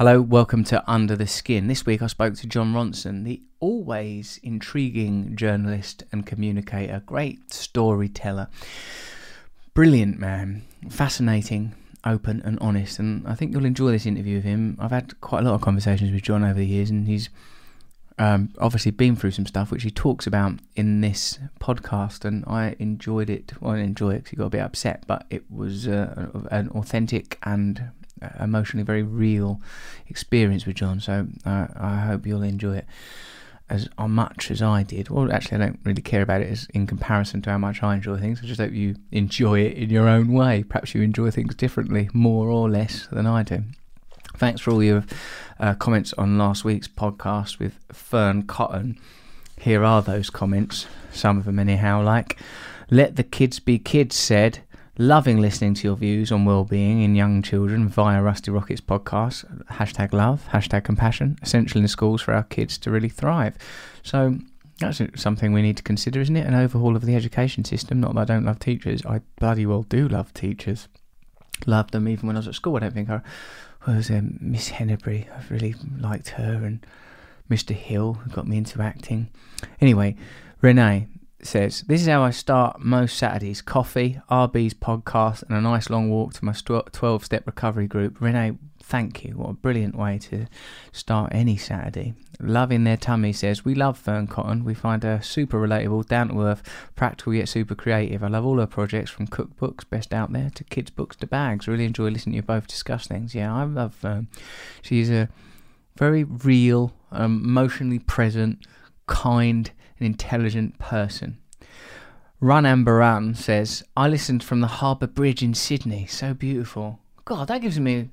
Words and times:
Hello, 0.00 0.22
welcome 0.22 0.64
to 0.64 0.82
Under 0.90 1.14
the 1.14 1.26
Skin. 1.26 1.66
This 1.66 1.84
week 1.84 2.00
I 2.00 2.06
spoke 2.06 2.32
to 2.36 2.46
Jon 2.46 2.72
Ronson, 2.72 3.24
the 3.24 3.42
always 3.60 4.40
intriguing 4.42 5.36
journalist 5.36 6.04
and 6.10 6.24
communicator, 6.24 7.02
great 7.04 7.52
storyteller, 7.52 8.48
brilliant 9.74 10.18
man, 10.18 10.62
fascinating, 10.88 11.74
open 12.02 12.40
and 12.46 12.58
honest. 12.60 12.98
And 12.98 13.28
I 13.28 13.34
think 13.34 13.52
you'll 13.52 13.66
enjoy 13.66 13.90
this 13.90 14.06
interview 14.06 14.36
with 14.36 14.44
him. 14.44 14.78
I've 14.80 14.90
had 14.90 15.20
quite 15.20 15.40
a 15.40 15.44
lot 15.44 15.54
of 15.54 15.60
conversations 15.60 16.10
with 16.10 16.22
Jon 16.22 16.44
over 16.44 16.58
the 16.58 16.64
years, 16.64 16.88
and 16.88 17.06
he's 17.06 17.28
um, 18.18 18.54
obviously 18.56 18.92
been 18.92 19.16
through 19.16 19.32
some 19.32 19.44
stuff 19.44 19.70
which 19.70 19.82
he 19.82 19.90
talks 19.90 20.26
about 20.26 20.60
in 20.76 21.02
this 21.02 21.38
podcast, 21.60 22.24
and 22.24 22.42
I 22.46 22.74
enjoyed 22.78 23.28
it. 23.28 23.52
Well, 23.60 23.74
I 23.74 23.80
enjoy 23.80 24.12
it 24.12 24.18
because 24.20 24.30
he 24.30 24.36
got 24.38 24.46
a 24.46 24.48
bit 24.48 24.62
upset, 24.62 25.04
but 25.06 25.26
it 25.28 25.44
was 25.50 25.86
uh, 25.86 26.30
an 26.50 26.70
authentic 26.70 27.38
and 27.42 27.90
emotionally 28.38 28.84
very 28.84 29.02
real 29.02 29.60
experience 30.08 30.66
with 30.66 30.76
Jon. 30.76 31.00
So 31.00 31.26
uh, 31.44 31.66
I 31.76 31.96
hope 32.00 32.26
you'll 32.26 32.42
enjoy 32.42 32.76
it 32.78 32.86
as 33.68 33.88
much 33.98 34.50
as 34.50 34.60
I 34.60 34.82
did. 34.82 35.10
Well, 35.10 35.32
actually, 35.32 35.62
I 35.62 35.66
don't 35.66 35.80
really 35.84 36.02
care 36.02 36.22
about 36.22 36.40
it 36.40 36.50
as 36.50 36.66
in 36.74 36.86
comparison 36.86 37.40
to 37.42 37.50
how 37.50 37.58
much 37.58 37.82
I 37.82 37.94
enjoy 37.94 38.18
things. 38.18 38.40
I 38.42 38.46
just 38.46 38.60
hope 38.60 38.72
you 38.72 38.96
enjoy 39.12 39.60
it 39.60 39.76
in 39.76 39.90
your 39.90 40.08
own 40.08 40.32
way. 40.32 40.64
Perhaps 40.64 40.94
you 40.94 41.02
enjoy 41.02 41.30
things 41.30 41.54
differently, 41.54 42.10
more 42.12 42.48
or 42.48 42.68
less 42.68 43.06
than 43.12 43.26
I 43.26 43.44
do. 43.44 43.62
Thanks 44.36 44.60
for 44.60 44.72
all 44.72 44.82
your 44.82 45.04
uh, 45.60 45.74
comments 45.74 46.12
on 46.14 46.38
last 46.38 46.64
week's 46.64 46.88
podcast 46.88 47.58
with 47.58 47.78
Fearne 47.92 48.42
Cotton. 48.46 48.98
Here 49.60 49.84
are 49.84 50.02
those 50.02 50.30
comments, 50.30 50.86
some 51.12 51.38
of 51.38 51.44
them 51.44 51.58
anyhow, 51.58 52.02
like, 52.02 52.38
let 52.90 53.16
the 53.16 53.22
kids 53.22 53.60
be 53.60 53.78
kids 53.78 54.16
said, 54.16 54.60
Loving 55.00 55.38
listening 55.38 55.72
to 55.72 55.88
your 55.88 55.96
views 55.96 56.30
on 56.30 56.44
well-being 56.44 57.00
in 57.00 57.14
young 57.14 57.40
children 57.40 57.88
via 57.88 58.20
Rusty 58.20 58.50
Rockets 58.50 58.82
podcast. 58.82 59.46
Hashtag 59.68 60.12
love, 60.12 60.46
hashtag 60.52 60.84
compassion, 60.84 61.38
essential 61.40 61.80
in 61.80 61.88
schools 61.88 62.20
for 62.20 62.34
our 62.34 62.42
kids 62.42 62.76
to 62.76 62.90
really 62.90 63.08
thrive. 63.08 63.56
So 64.02 64.36
that's 64.78 65.00
something 65.16 65.54
we 65.54 65.62
need 65.62 65.78
to 65.78 65.82
consider, 65.82 66.20
isn't 66.20 66.36
it? 66.36 66.46
An 66.46 66.52
overhaul 66.52 66.96
of 66.96 67.06
the 67.06 67.14
education 67.14 67.64
system. 67.64 67.98
Not 67.98 68.14
that 68.14 68.20
I 68.20 68.24
don't 68.26 68.44
love 68.44 68.58
teachers. 68.58 69.02
I 69.06 69.22
bloody 69.38 69.64
well 69.64 69.84
do 69.84 70.06
love 70.06 70.34
teachers. 70.34 70.86
Loved 71.64 71.92
them 71.92 72.06
even 72.06 72.26
when 72.26 72.36
I 72.36 72.40
was 72.40 72.48
at 72.48 72.54
school. 72.54 72.76
I 72.76 72.80
don't 72.80 72.92
think 72.92 73.08
I 73.08 73.22
was 73.86 74.10
um, 74.10 74.36
Miss 74.38 74.68
Hennebury. 74.68 75.26
I've 75.34 75.50
really 75.50 75.76
liked 75.98 76.28
her 76.28 76.62
and 76.62 76.84
Mr. 77.50 77.74
Hill 77.74 78.12
who 78.22 78.28
got 78.28 78.46
me 78.46 78.58
into 78.58 78.82
acting. 78.82 79.30
Anyway, 79.80 80.16
Renee, 80.60 81.08
says, 81.46 81.82
This 81.82 82.02
is 82.02 82.06
how 82.06 82.22
I 82.22 82.30
start 82.30 82.80
most 82.80 83.16
Saturdays 83.16 83.62
coffee, 83.62 84.20
RB's 84.30 84.74
podcast, 84.74 85.42
and 85.44 85.56
a 85.56 85.60
nice 85.60 85.90
long 85.90 86.10
walk 86.10 86.34
to 86.34 86.44
my 86.44 86.52
12 86.52 87.24
step 87.24 87.46
recovery 87.46 87.86
group. 87.86 88.20
Renee, 88.20 88.58
thank 88.82 89.24
you. 89.24 89.36
What 89.36 89.50
a 89.50 89.54
brilliant 89.54 89.96
way 89.96 90.18
to 90.18 90.46
start 90.92 91.32
any 91.32 91.56
Saturday. 91.56 92.14
Loving 92.40 92.84
their 92.84 92.96
tummy 92.96 93.32
says, 93.32 93.64
We 93.64 93.74
love 93.74 93.98
Fearne 93.98 94.26
Cotton. 94.26 94.64
We 94.64 94.74
find 94.74 95.02
her 95.02 95.20
super 95.22 95.58
relatable, 95.58 96.06
down 96.06 96.28
to 96.28 96.40
earth, 96.42 96.62
practical 96.96 97.34
yet 97.34 97.48
super 97.48 97.74
creative. 97.74 98.24
I 98.24 98.28
love 98.28 98.46
all 98.46 98.58
her 98.58 98.66
projects 98.66 99.10
from 99.10 99.26
cookbooks, 99.26 99.88
best 99.88 100.12
out 100.12 100.32
there, 100.32 100.50
to 100.54 100.64
kids' 100.64 100.90
books 100.90 101.16
to 101.16 101.26
bags. 101.26 101.68
Really 101.68 101.84
enjoy 101.84 102.08
listening 102.08 102.32
to 102.32 102.36
you 102.36 102.42
both 102.42 102.66
discuss 102.66 103.06
things. 103.06 103.34
Yeah, 103.34 103.54
I 103.54 103.64
love 103.64 103.94
Fearne. 103.94 104.28
She's 104.82 105.10
a 105.10 105.28
very 105.96 106.24
real, 106.24 106.94
um, 107.12 107.42
emotionally 107.44 107.98
present, 107.98 108.66
kind, 109.06 109.70
an 110.00 110.06
intelligent 110.06 110.78
person. 110.78 111.38
Run 112.40 112.64
Ambaran 112.64 113.34
says, 113.34 113.82
I 113.96 114.08
listened 114.08 114.42
from 114.42 114.60
the 114.60 114.66
Harbour 114.66 115.06
Bridge 115.06 115.42
in 115.42 115.52
Sydney. 115.52 116.06
So 116.06 116.32
beautiful. 116.32 116.98
God, 117.26 117.48
that 117.48 117.60
gives 117.60 117.78
me. 117.78 118.08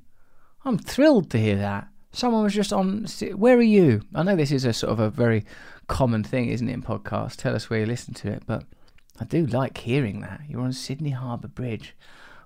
I'm 0.66 0.78
thrilled 0.78 1.30
to 1.32 1.40
hear 1.40 1.56
that. 1.56 1.88
Someone 2.12 2.44
was 2.44 2.54
just 2.54 2.74
on. 2.74 3.06
Where 3.36 3.58
are 3.58 3.62
you? 3.62 4.02
I 4.14 4.24
know 4.24 4.36
this 4.36 4.52
is 4.52 4.66
a 4.66 4.74
sort 4.74 4.92
of 4.92 5.00
a 5.00 5.10
very 5.10 5.46
common 5.88 6.24
thing, 6.24 6.50
isn't 6.50 6.68
it, 6.68 6.74
in 6.74 6.82
podcasts? 6.82 7.38
Tell 7.38 7.56
us 7.56 7.70
where 7.70 7.80
you 7.80 7.86
listen 7.86 8.14
to 8.16 8.30
it. 8.30 8.44
But 8.46 8.64
I 9.20 9.26
do 9.26 9.46
like 9.46 9.78
hearing 9.78 10.22
that. 10.22 10.42
You're 10.50 10.62
on 10.62 10.74
Sydney 10.74 11.12
Harbour 11.12 11.48
Bridge. 11.48 11.96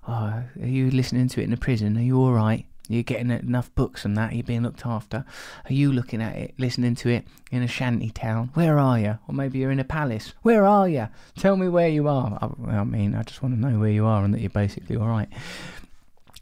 Oh, 0.06 0.12
are 0.12 0.66
you 0.66 0.90
listening 0.90 1.28
to 1.28 1.40
it 1.40 1.44
in 1.44 1.50
the 1.50 1.56
prison? 1.56 1.96
Are 1.96 2.02
you 2.02 2.18
all 2.18 2.32
right? 2.32 2.66
You're 2.92 3.02
getting 3.02 3.30
enough 3.30 3.74
books 3.74 4.04
and 4.04 4.16
that. 4.16 4.34
You're 4.34 4.44
being 4.44 4.62
looked 4.62 4.84
after. 4.84 5.24
Are 5.64 5.72
you 5.72 5.90
looking 5.92 6.20
at 6.20 6.36
it, 6.36 6.54
listening 6.58 6.94
to 6.96 7.08
it 7.08 7.24
in 7.50 7.62
a 7.62 7.66
shanty 7.66 8.10
town? 8.10 8.50
Where 8.54 8.78
are 8.78 8.98
you? 8.98 9.18
Or 9.26 9.34
maybe 9.34 9.58
you're 9.58 9.70
in 9.70 9.80
a 9.80 9.84
palace. 9.84 10.34
Where 10.42 10.66
are 10.66 10.88
you? 10.88 11.08
Tell 11.36 11.56
me 11.56 11.68
where 11.68 11.88
you 11.88 12.06
are. 12.06 12.38
I, 12.40 12.76
I 12.76 12.84
mean, 12.84 13.14
I 13.14 13.22
just 13.22 13.42
want 13.42 13.54
to 13.54 13.60
know 13.60 13.78
where 13.78 13.90
you 13.90 14.04
are 14.04 14.24
and 14.24 14.34
that 14.34 14.40
you're 14.40 14.50
basically 14.50 14.96
all 14.96 15.08
right. 15.08 15.28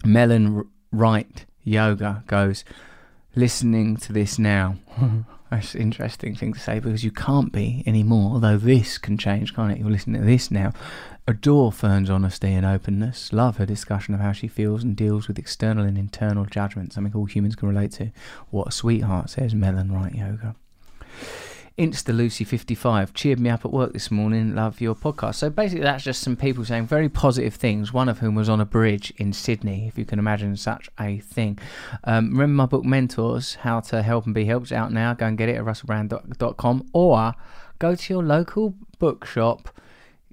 Melon 0.05 0.69
Wright 0.91 1.45
Yoga 1.63 2.25
goes, 2.27 2.65
listening 3.37 3.97
to 3.99 4.13
this 4.13 4.39
now. 4.39 4.77
That's 5.51 5.75
an 5.75 5.81
interesting 5.81 6.37
thing 6.37 6.53
to 6.53 6.61
say 6.61 6.79
because 6.79 7.03
you 7.03 7.11
can't 7.11 7.53
be 7.53 7.83
anymore, 7.85 8.35
although 8.35 8.57
this 8.57 8.99
can 8.99 9.19
change, 9.19 9.55
can't 9.55 9.73
it? 9.73 9.79
You're 9.79 9.91
listening 9.91 10.21
to 10.21 10.27
this 10.27 10.49
now. 10.51 10.73
Adore 11.27 11.73
Fearne's 11.73 12.09
honesty 12.09 12.53
and 12.53 12.65
openness. 12.65 13.33
Love 13.33 13.57
her 13.57 13.67
discussion 13.67 14.15
of 14.15 14.21
how 14.21 14.31
she 14.31 14.47
feels 14.47 14.85
and 14.85 14.97
deals 14.97 15.27
with 15.27 15.39
external 15.39 15.85
and 15.85 15.99
internal 15.99 16.45
judgment, 16.45 16.93
something 16.93 17.15
all 17.15 17.25
humans 17.25 17.57
can 17.57 17.69
relate 17.69 17.93
to. 17.93 18.13
What 18.51 18.69
a 18.69 18.73
sweetheart, 18.73 19.31
says 19.31 19.55
Melon 19.55 19.93
Right 19.93 20.15
Yoga. 20.15 20.55
Insta 21.79 22.15
Lucy 22.15 22.45
55 22.45 23.15
cheered 23.15 23.41
me 23.41 23.49
up 23.49 23.65
at 23.65 23.73
work 23.73 23.93
this 23.93 24.11
morning. 24.11 24.55
Love 24.55 24.81
your 24.81 24.95
podcast. 24.95 25.37
So 25.37 25.51
basically, 25.51 25.85
that's 25.85 26.05
just 26.05 26.21
some 26.21 26.37
people 26.37 26.65
saying 26.65 26.87
very 26.87 27.09
positive 27.09 27.55
things. 27.55 27.93
One 27.93 28.09
of 28.09 28.19
whom 28.19 28.35
was 28.35 28.49
on 28.49 28.61
a 28.61 28.67
bridge 28.67 29.13
in 29.17 29.33
Sydney, 29.33 29.87
if 29.87 29.97
you 29.97 30.05
can 30.05 30.19
imagine 30.19 30.57
such 30.57 30.91
a 30.99 31.19
thing. 31.21 31.59
Um, 32.05 32.31
remember 32.31 32.55
my 32.55 32.67
book 32.67 32.85
Mentors, 32.85 33.55
How 33.57 33.81
to 33.81 34.03
Help 34.03 34.27
and 34.27 34.35
Be 34.35 34.45
Helped, 34.45 34.73
out 34.73 34.93
now. 34.93 35.15
Go 35.15 35.27
and 35.27 35.39
get 35.39 35.49
it 35.49 35.57
at 35.57 35.65
russellbrand.com 35.65 36.91
or 36.93 37.35
go 37.79 37.95
to 37.95 38.13
your 38.13 38.23
local 38.23 38.75
bookshop 38.99 39.71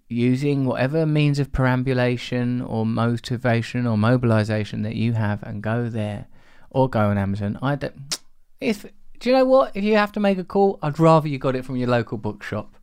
using 0.10 0.66
whatever 0.66 1.06
means 1.06 1.40
of 1.40 1.52
perambulation 1.52 2.62
or 2.62 2.86
motivation 2.86 3.86
or 3.86 3.98
mobilization 3.98 4.82
that 4.84 4.96
you 4.96 5.14
have 5.14 5.44
and 5.44 5.62
go 5.62 5.90
there 5.90 6.28
or 6.70 6.90
go 6.90 7.10
on 7.10 7.18
Amazon. 7.18 7.58
I 7.62 7.76
don't, 7.76 8.20
if 8.60 8.86
do 9.20 9.30
you 9.30 9.36
know 9.36 9.46
what? 9.46 9.76
If 9.76 9.84
you 9.84 9.96
have 9.96 10.12
to 10.14 10.20
make 10.20 10.38
a 10.38 10.44
call, 10.44 10.80
I'd 10.82 11.00
rather 11.00 11.28
you 11.28 11.38
got 11.38 11.56
it 11.56 11.66
from 11.66 11.76
your 11.76 11.90
local 11.90 12.18
bookshop 12.18 12.76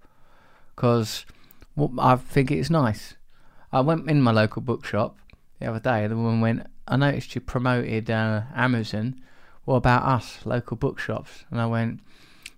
because 0.75 1.25
well, 1.77 1.93
I 1.99 2.17
think 2.17 2.50
it's 2.50 2.71
nice. 2.71 3.15
I 3.72 3.81
went 3.81 4.09
in 4.09 4.22
my 4.22 4.31
local 4.31 4.62
bookshop 4.62 5.17
the 5.61 5.67
other 5.67 5.81
day. 5.81 6.06
The 6.06 6.17
woman 6.17 6.41
went, 6.41 6.67
"I 6.89 6.97
noticed 6.97 7.34
you 7.34 7.41
promoted 7.41 8.11
uh, 8.11 8.43
Amazon. 8.55 9.21
What 9.65 9.77
about 9.77 10.05
us, 10.05 10.41
local 10.45 10.77
bookshops?" 10.77 11.45
And 11.50 11.61
I 11.61 11.67
went, 11.67 12.00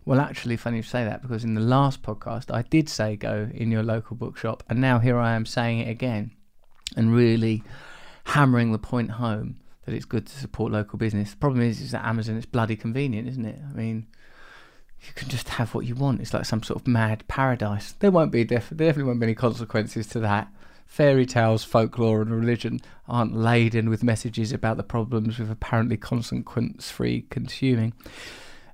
"Well, 0.05 0.21
actually, 0.21 0.57
funny 0.57 0.79
you 0.79 0.83
say 0.83 1.05
that 1.05 1.23
because 1.23 1.45
in 1.45 1.55
the 1.55 1.61
last 1.61 2.03
podcast 2.03 2.53
I 2.53 2.63
did 2.63 2.89
say 2.89 3.17
go 3.17 3.51
in 3.53 3.71
your 3.71 3.83
local 3.83 4.17
bookshop, 4.17 4.63
and 4.69 4.81
now 4.81 4.99
here 4.99 5.19
I 5.19 5.35
am 5.35 5.47
saying 5.47 5.81
it 5.81 5.91
again, 5.91 6.31
and 6.97 7.15
really 7.15 7.63
hammering 8.25 8.73
the 8.73 8.79
point 8.79 9.13
home." 9.13 9.57
That 9.87 9.95
it's 9.95 10.05
good 10.05 10.27
to 10.27 10.39
support 10.39 10.73
local 10.73 10.99
business. 10.99 11.31
The 11.31 11.37
problem 11.37 11.63
is, 11.63 11.81
is 11.81 11.93
that 11.93 12.05
Amazon 12.05 12.37
is 12.37 12.45
bloody 12.45 12.77
convenient, 12.77 13.29
isn't 13.29 13.47
it? 13.47 13.59
I 13.71 13.73
mean, 13.73 14.07
you 15.01 15.13
can 15.15 15.29
just 15.29 15.49
have 15.51 15.75
what 15.75 15.87
you 15.87 15.95
want. 15.95 16.21
It's 16.21 16.35
like 16.35 16.45
some 16.45 16.63
sort 16.63 16.81
of 16.81 16.87
mad 16.87 17.25
paradise. 17.29 17.95
There 18.01 18.11
won't 18.11 18.33
be 18.33 18.45
def- 18.45 18.71
there 18.71 18.89
definitely 18.89 19.09
won't 19.09 19.21
be 19.21 19.27
any 19.27 19.35
consequences 19.35 20.07
to 20.09 20.21
that. 20.21 20.49
Fairy 20.87 21.27
tales, 21.27 21.65
folklore, 21.65 22.23
and 22.23 22.31
religion 22.31 22.81
aren't 23.09 23.37
laden 23.37 23.91
with 23.91 24.05
messages 24.05 24.53
about 24.53 24.77
the 24.77 24.83
problems 24.83 25.39
with 25.39 25.51
apparently 25.51 25.97
consequence-free 25.97 27.27
consuming. 27.29 27.93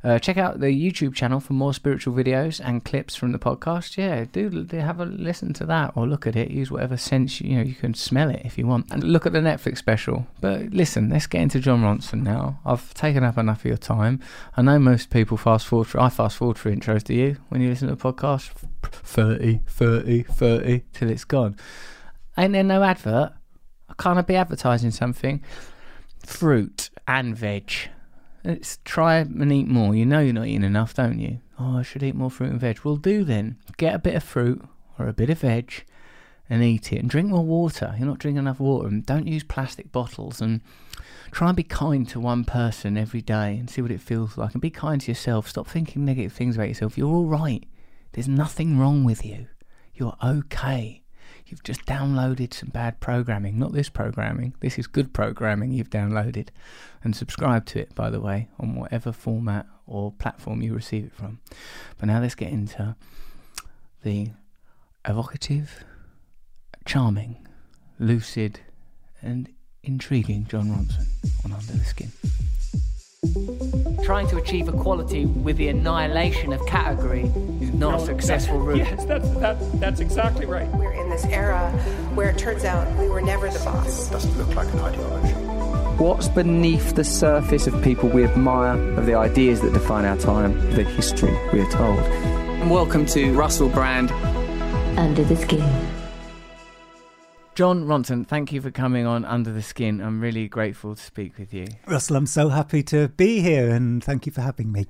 Uh, 0.04 0.18
check 0.18 0.36
out 0.36 0.58
the 0.58 0.66
YouTube 0.66 1.14
channel 1.14 1.38
for 1.38 1.52
more 1.52 1.72
spiritual 1.72 2.12
videos 2.12 2.60
and 2.64 2.84
clips 2.84 3.14
from 3.14 3.30
the 3.30 3.38
podcast. 3.38 3.96
Yeah, 3.96 4.24
do, 4.24 4.66
have 4.76 4.98
a 4.98 5.04
listen 5.04 5.52
to 5.54 5.66
that 5.66 5.92
or 5.94 6.08
look 6.08 6.26
at 6.26 6.34
it. 6.34 6.50
Use 6.50 6.72
whatever 6.72 6.96
sense 6.96 7.40
you, 7.40 7.56
know 7.56 7.62
you 7.62 7.74
can 7.74 7.94
smell 7.94 8.28
it 8.28 8.42
if 8.44 8.58
you 8.58 8.66
want, 8.66 8.86
and 8.90 9.04
look 9.04 9.26
at 9.26 9.32
the 9.32 9.38
Netflix 9.38 9.78
special. 9.78 10.26
But 10.40 10.70
listen, 10.70 11.08
let's 11.10 11.28
get 11.28 11.42
into 11.42 11.60
Jon 11.60 11.82
Ronson 11.82 12.22
now. 12.22 12.58
I've 12.64 12.92
taken 12.94 13.22
up 13.22 13.38
enough 13.38 13.60
of 13.60 13.66
your 13.66 13.76
time. 13.76 14.20
I 14.56 14.62
know 14.62 14.78
most 14.80 15.10
people 15.10 15.36
fast 15.36 15.66
forward. 15.66 15.86
For, 15.86 16.00
I 16.00 16.08
fast 16.08 16.36
forward 16.36 16.58
for 16.58 16.74
intros. 16.74 17.04
Do 17.04 17.14
you 17.14 17.36
when 17.48 17.60
you 17.60 17.68
listen 17.68 17.86
to 17.86 17.94
a 17.94 18.12
podcast? 18.12 18.50
30, 18.82 19.60
30, 19.68 20.22
30 20.24 20.82
till 20.92 21.10
it's 21.10 21.24
gone. 21.24 21.56
Ain't 22.36 22.54
there 22.54 22.64
no 22.64 22.82
advert? 22.82 23.34
Can't 23.98 24.18
I 24.18 24.22
be 24.22 24.34
advertising 24.34 24.90
something? 24.90 25.44
Fruit 26.24 26.90
and 27.06 27.36
veg 27.36 27.72
Let's 28.44 28.78
try 28.84 29.18
and 29.18 29.52
eat 29.52 29.68
more. 29.68 29.94
You 29.94 30.04
know 30.04 30.20
you're 30.20 30.32
not 30.32 30.46
eating 30.46 30.64
enough, 30.64 30.94
don't 30.94 31.20
you? 31.20 31.40
Oh, 31.58 31.78
I 31.78 31.82
should 31.82 32.02
eat 32.02 32.16
more 32.16 32.30
fruit 32.30 32.50
and 32.50 32.60
veg. 32.60 32.80
Well, 32.82 32.96
do 32.96 33.22
then. 33.22 33.56
Get 33.76 33.94
a 33.94 34.00
bit 34.00 34.16
of 34.16 34.24
fruit 34.24 34.64
or 34.98 35.06
a 35.06 35.12
bit 35.12 35.30
of 35.30 35.40
veg 35.40 35.84
and 36.50 36.62
eat 36.62 36.92
it. 36.92 36.98
And 36.98 37.08
drink 37.08 37.28
more 37.28 37.44
water. 37.44 37.94
You're 37.96 38.08
not 38.08 38.18
drinking 38.18 38.40
enough 38.40 38.58
water. 38.58 38.88
And 38.88 39.06
don't 39.06 39.28
use 39.28 39.44
plastic 39.44 39.92
bottles. 39.92 40.40
And 40.40 40.60
try 41.30 41.48
and 41.48 41.56
be 41.56 41.62
kind 41.62 42.08
to 42.08 42.18
one 42.18 42.44
person 42.44 42.96
every 42.96 43.22
day 43.22 43.56
and 43.58 43.70
see 43.70 43.80
what 43.80 43.92
it 43.92 44.00
feels 44.00 44.36
like. 44.36 44.54
And 44.54 44.60
be 44.60 44.70
kind 44.70 45.00
to 45.02 45.10
yourself. 45.10 45.48
Stop 45.48 45.68
thinking 45.68 46.04
negative 46.04 46.32
things 46.32 46.56
about 46.56 46.68
yourself. 46.68 46.98
You're 46.98 47.12
all 47.12 47.26
right. 47.26 47.64
There's 48.12 48.28
nothing 48.28 48.76
wrong 48.76 49.04
with 49.04 49.24
you. 49.24 49.46
You're 49.94 50.16
okay. 50.22 51.01
You've 51.52 51.62
just 51.64 51.84
downloaded 51.84 52.54
some 52.54 52.70
bad 52.70 52.98
programming. 52.98 53.58
Not 53.58 53.72
this 53.72 53.90
programming. 53.90 54.54
This 54.60 54.78
is 54.78 54.86
good 54.86 55.12
programming 55.12 55.70
you've 55.70 55.90
downloaded. 55.90 56.48
And 57.04 57.14
subscribe 57.14 57.66
to 57.66 57.78
it, 57.78 57.94
by 57.94 58.08
the 58.08 58.22
way, 58.22 58.48
on 58.58 58.74
whatever 58.74 59.12
format 59.12 59.66
or 59.86 60.12
platform 60.12 60.62
you 60.62 60.72
receive 60.72 61.04
it 61.04 61.12
from. 61.12 61.40
But 61.98 62.06
now 62.06 62.22
let's 62.22 62.34
get 62.34 62.50
into 62.50 62.96
the 64.02 64.30
evocative, 65.06 65.84
charming, 66.86 67.46
lucid, 67.98 68.60
and 69.20 69.50
intriguing 69.82 70.46
Jon 70.46 70.68
Ronson 70.68 71.06
on 71.44 71.52
Under 71.52 71.72
the 71.72 71.84
Skin. 71.84 72.12
Trying 74.04 74.26
to 74.28 74.38
achieve 74.38 74.68
equality 74.68 75.26
with 75.26 75.56
the 75.56 75.68
annihilation 75.68 76.52
of 76.52 76.66
category 76.66 77.22
is 77.60 77.72
not 77.72 77.90
No, 77.90 77.94
a 77.94 78.06
successful 78.06 78.58
route. 78.58 78.78
Yes, 78.78 79.04
that's, 79.04 79.28
that, 79.34 79.80
that's 79.80 80.00
exactly 80.00 80.44
right. 80.44 80.66
We're 80.70 80.92
in 80.92 81.01
this 81.12 81.26
era 81.26 81.70
where 82.14 82.30
it 82.30 82.38
turns 82.38 82.64
out 82.64 82.90
we 82.96 83.06
were 83.06 83.20
never 83.20 83.48
the 83.50 83.58
boss. 83.58 84.08
doesn't 84.08 84.38
look 84.38 84.54
like 84.54 84.72
an 84.72 84.80
ideology. 84.80 85.34
What's 86.02 86.28
beneath 86.28 86.94
the 86.94 87.04
surface 87.04 87.66
of 87.66 87.82
people 87.82 88.08
we 88.08 88.24
admire, 88.24 88.78
of 88.98 89.04
the 89.04 89.14
ideas 89.14 89.60
that 89.60 89.74
define 89.74 90.06
our 90.06 90.16
time, 90.16 90.54
the 90.70 90.84
history 90.84 91.36
we 91.52 91.60
are 91.60 91.70
told? 91.70 92.00
Welcome 92.70 93.04
to 93.06 93.30
Russell 93.34 93.68
Brand. 93.68 94.10
Under 94.98 95.22
the 95.22 95.36
Skin. 95.36 95.62
Jon 97.54 97.84
Ronson, 97.84 98.26
thank 98.26 98.50
you 98.50 98.62
for 98.62 98.70
coming 98.70 99.04
on 99.04 99.26
Under 99.26 99.52
the 99.52 99.60
Skin. 99.60 100.00
I'm 100.00 100.18
really 100.18 100.48
grateful 100.48 100.94
to 100.94 101.02
speak 101.02 101.36
with 101.36 101.52
you. 101.52 101.66
Russell, 101.86 102.16
I'm 102.16 102.26
so 102.26 102.48
happy 102.48 102.82
to 102.84 103.08
be 103.08 103.40
here 103.40 103.68
and 103.68 104.02
thank 104.02 104.24
you 104.24 104.32
for 104.32 104.40
having 104.40 104.72
me. 104.72 104.86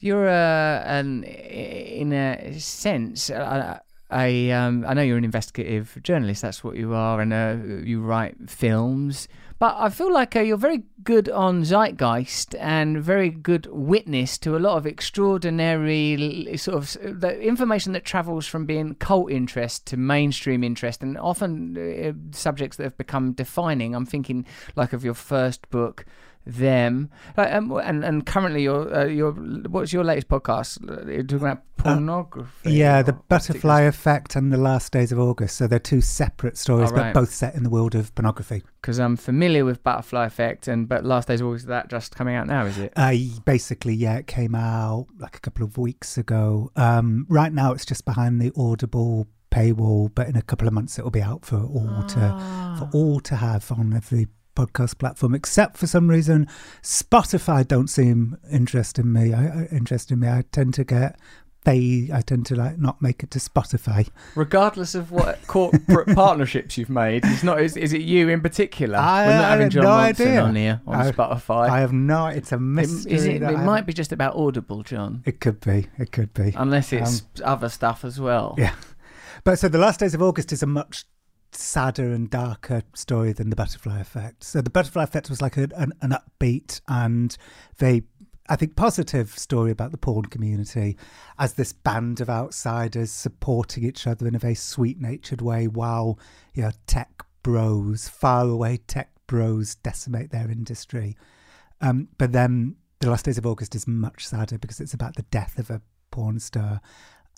You're 0.00 0.26
a, 0.26 0.82
an, 0.84 1.22
in 1.22 2.12
a 2.12 2.58
sense, 2.58 3.30
a, 3.30 3.80
a, 4.12 4.50
um, 4.52 4.84
I 4.86 4.94
know 4.94 5.02
you're 5.02 5.18
an 5.18 5.24
investigative 5.24 5.98
journalist. 6.02 6.42
That's 6.42 6.64
what 6.64 6.76
you 6.76 6.94
are, 6.94 7.20
and 7.20 7.32
uh, 7.32 7.56
you 7.84 8.00
write 8.00 8.50
films. 8.50 9.28
But 9.58 9.76
I 9.78 9.90
feel 9.90 10.10
like 10.10 10.34
uh, 10.36 10.40
you're 10.40 10.56
very 10.56 10.84
good 11.04 11.28
on 11.28 11.64
zeitgeist 11.64 12.54
and 12.58 13.02
very 13.02 13.28
good 13.28 13.66
witness 13.70 14.38
to 14.38 14.56
a 14.56 14.58
lot 14.58 14.78
of 14.78 14.86
extraordinary 14.86 16.56
sort 16.56 16.78
of 16.78 17.20
the 17.20 17.38
information 17.40 17.92
that 17.92 18.06
travels 18.06 18.46
from 18.46 18.64
being 18.64 18.94
cult 18.94 19.30
interest 19.30 19.86
to 19.88 19.98
mainstream 19.98 20.64
interest, 20.64 21.02
and 21.02 21.18
often 21.18 21.76
uh, 21.76 22.12
subjects 22.34 22.78
that 22.78 22.84
have 22.84 22.96
become 22.96 23.32
defining. 23.32 23.94
I'm 23.94 24.06
thinking 24.06 24.46
like 24.76 24.94
of 24.94 25.04
your 25.04 25.14
first 25.14 25.68
book 25.70 26.06
them 26.58 27.10
like, 27.36 27.52
um, 27.52 27.70
and 27.82 28.04
and 28.04 28.26
currently 28.26 28.62
your 28.62 28.92
uh, 28.94 29.04
your 29.04 29.32
what's 29.32 29.92
your 29.92 30.04
latest 30.04 30.28
podcast 30.28 30.78
you're 31.08 31.22
talking 31.22 31.46
about 31.46 31.62
pornography 31.76 32.72
Yeah, 32.72 33.02
the 33.02 33.12
Butterfly 33.14 33.82
Effect 33.82 34.36
and 34.36 34.52
The 34.52 34.56
Last 34.58 34.92
Days 34.92 35.12
of 35.12 35.18
August. 35.18 35.56
So 35.56 35.66
they're 35.66 35.78
two 35.78 36.00
separate 36.02 36.58
stories, 36.58 36.90
Oh, 36.92 36.94
but 36.94 37.14
both 37.14 37.32
set 37.32 37.54
in 37.54 37.62
the 37.62 37.70
world 37.70 37.94
of 37.94 38.14
pornography. 38.14 38.62
because 38.82 38.98
I'm 38.98 39.16
familiar 39.16 39.64
with 39.64 39.82
Butterfly 39.82 40.26
Effect, 40.26 40.68
and 40.68 40.88
but 40.88 41.04
Last 41.04 41.28
Days 41.28 41.40
of 41.40 41.46
August 41.46 41.66
that 41.68 41.88
just 41.88 42.14
coming 42.14 42.34
out 42.34 42.46
now, 42.46 42.66
is 42.66 42.76
it? 42.78 42.92
Uh, 42.96 43.14
basically, 43.44 43.94
yeah, 43.94 44.16
it 44.16 44.26
came 44.26 44.54
out 44.54 45.06
like 45.18 45.36
a 45.36 45.40
couple 45.40 45.64
of 45.64 45.78
weeks 45.78 46.18
ago. 46.18 46.70
Um, 46.76 47.26
right 47.28 47.52
now, 47.52 47.72
it's 47.72 47.86
just 47.86 48.04
behind 48.04 48.40
the 48.40 48.52
Audible 48.56 49.26
paywall, 49.50 50.10
but 50.14 50.28
in 50.28 50.36
a 50.36 50.42
couple 50.42 50.68
of 50.68 50.74
months, 50.74 50.98
it'll 50.98 51.10
be 51.10 51.22
out 51.22 51.44
for 51.44 51.56
all 51.56 52.02
to 52.08 52.76
for 52.78 52.90
all 52.92 53.20
to 53.20 53.36
have 53.36 53.72
on 53.72 53.94
every 53.94 54.28
podcast 54.66 54.98
platform, 54.98 55.34
except 55.34 55.76
for 55.76 55.86
some 55.86 56.08
reason 56.08 56.46
Spotify 56.82 57.66
don't 57.66 57.88
seem 57.88 58.36
interested 58.50 59.04
in 59.04 59.12
me. 59.12 59.32
I, 59.32 59.46
uh, 59.46 59.58
I, 59.60 59.68
interested 59.74 60.14
in 60.14 60.20
me. 60.20 60.28
I 60.28 60.44
tend 60.52 60.74
to 60.74 60.84
get 60.84 61.18
they. 61.64 62.08
I 62.12 62.20
tend 62.22 62.46
to 62.46 62.56
like 62.56 62.78
not 62.78 63.02
make 63.02 63.22
it 63.22 63.30
to 63.32 63.38
Spotify. 63.38 64.08
Regardless 64.34 64.94
of 64.94 65.10
what 65.12 65.46
corporate 65.46 66.08
partnerships 66.14 66.78
you've 66.78 66.88
made, 66.90 67.22
it's 67.24 67.42
not. 67.42 67.60
Is, 67.60 67.76
is 67.76 67.92
it 67.92 68.00
you 68.02 68.28
in 68.28 68.40
particular? 68.40 68.98
I- 68.98 69.26
We're 69.26 69.32
not 69.34 69.50
having 69.50 69.70
Jon 69.70 69.84
no 69.84 69.90
Ronson 69.90 70.20
idea. 70.26 70.40
on 70.42 70.56
here 70.56 70.80
on 70.86 70.94
I- 71.00 71.10
Spotify. 71.12 71.68
I 71.68 71.80
have 71.80 71.92
no. 71.92 72.26
It's 72.26 72.52
a 72.52 72.56
It- 72.56 72.60
mystery. 72.60 73.12
is 73.12 73.24
it? 73.26 73.42
It 73.42 73.58
might 73.58 73.86
be 73.86 73.92
just 73.92 74.12
about 74.12 74.36
Audible, 74.36 74.82
Jon. 74.82 75.22
It 75.26 75.40
could 75.40 75.60
be. 75.60 75.86
It 75.98 76.12
could 76.12 76.32
be. 76.34 76.52
Unless 76.56 76.92
it's 76.92 77.20
um, 77.20 77.26
other 77.44 77.68
stuff 77.68 78.04
as 78.04 78.18
well. 78.20 78.54
Yeah. 78.58 78.74
But 79.44 79.58
so 79.58 79.68
the 79.68 79.78
last 79.78 80.00
days 80.00 80.14
of 80.14 80.20
August 80.22 80.52
is 80.52 80.62
a 80.62 80.66
much 80.66 81.04
sadder 81.52 82.12
and 82.12 82.30
darker 82.30 82.82
story 82.94 83.32
than 83.32 83.50
the 83.50 83.56
Butterfly 83.56 84.00
Effect. 84.00 84.44
So 84.44 84.60
the 84.60 84.70
Butterfly 84.70 85.02
Effect 85.02 85.28
was 85.28 85.42
like 85.42 85.56
a, 85.56 85.68
an, 85.76 85.92
an 86.00 86.12
upbeat 86.12 86.80
and 86.88 87.36
very, 87.76 88.04
I 88.48 88.56
think, 88.56 88.76
positive 88.76 89.36
story 89.38 89.70
about 89.70 89.90
the 89.90 89.98
porn 89.98 90.26
community 90.26 90.96
as 91.38 91.54
this 91.54 91.72
band 91.72 92.20
of 92.20 92.30
outsiders 92.30 93.10
supporting 93.10 93.84
each 93.84 94.06
other 94.06 94.26
in 94.26 94.34
a 94.34 94.38
very 94.38 94.54
sweet-natured 94.54 95.42
way, 95.42 95.66
while 95.66 96.18
you 96.54 96.62
know 96.62 96.72
tech 96.86 97.24
bros, 97.42 98.08
faraway 98.08 98.76
tech 98.76 99.10
bros, 99.26 99.74
decimate 99.76 100.30
their 100.30 100.50
industry. 100.50 101.16
Um, 101.80 102.08
but 102.18 102.32
then 102.32 102.76
the 103.00 103.10
last 103.10 103.24
days 103.24 103.38
of 103.38 103.46
August 103.46 103.74
is 103.74 103.86
much 103.86 104.26
sadder 104.26 104.58
because 104.58 104.80
it's 104.80 104.94
about 104.94 105.16
the 105.16 105.22
death 105.22 105.58
of 105.58 105.70
a 105.70 105.80
porn 106.10 106.38
star 106.38 106.80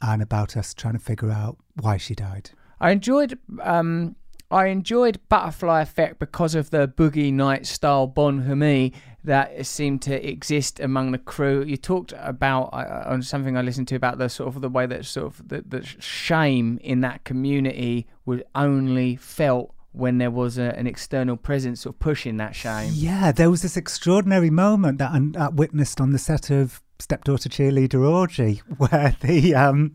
and 0.00 0.20
about 0.20 0.56
us 0.56 0.74
trying 0.74 0.94
to 0.94 0.98
figure 0.98 1.30
out 1.30 1.56
why 1.80 1.96
she 1.96 2.14
died. 2.14 2.50
I 2.82 2.90
enjoyed 2.90 3.38
um 3.62 4.16
I 4.50 4.66
enjoyed 4.66 5.18
Butterfly 5.30 5.80
Effect 5.80 6.18
because 6.18 6.54
of 6.54 6.68
the 6.68 6.86
Boogie 6.86 7.32
Night 7.32 7.64
style 7.64 8.06
bonhomie 8.06 8.92
that 9.24 9.64
seemed 9.64 10.02
to 10.02 10.28
exist 10.28 10.78
among 10.78 11.12
the 11.12 11.18
crew. 11.18 11.64
You 11.64 11.78
talked 11.78 12.12
about 12.18 12.64
uh, 12.74 13.04
on 13.06 13.22
something 13.22 13.56
I 13.56 13.62
listened 13.62 13.88
to 13.88 13.94
about 13.94 14.18
the 14.18 14.28
sort 14.28 14.54
of 14.54 14.60
the 14.60 14.68
way 14.68 14.84
that 14.84 15.06
sort 15.06 15.26
of 15.26 15.48
the, 15.48 15.62
the 15.66 15.82
shame 16.00 16.78
in 16.82 17.00
that 17.00 17.24
community 17.24 18.08
was 18.26 18.40
only 18.54 19.16
felt 19.16 19.72
when 19.92 20.18
there 20.18 20.30
was 20.30 20.58
a, 20.58 20.76
an 20.76 20.86
external 20.86 21.36
presence 21.36 21.82
sort 21.82 21.94
of 21.94 22.00
pushing 22.00 22.36
that 22.38 22.54
shame. 22.54 22.90
Yeah, 22.94 23.32
there 23.32 23.50
was 23.50 23.62
this 23.62 23.76
extraordinary 23.76 24.50
moment 24.50 24.98
that 24.98 25.12
I, 25.12 25.46
I 25.46 25.48
witnessed 25.48 26.00
on 26.00 26.12
the 26.12 26.18
set 26.18 26.50
of 26.50 26.82
Stepdaughter 26.98 27.48
Cheerleader 27.48 28.06
Orgy, 28.06 28.60
where 28.76 29.16
the 29.20 29.54
um, 29.54 29.94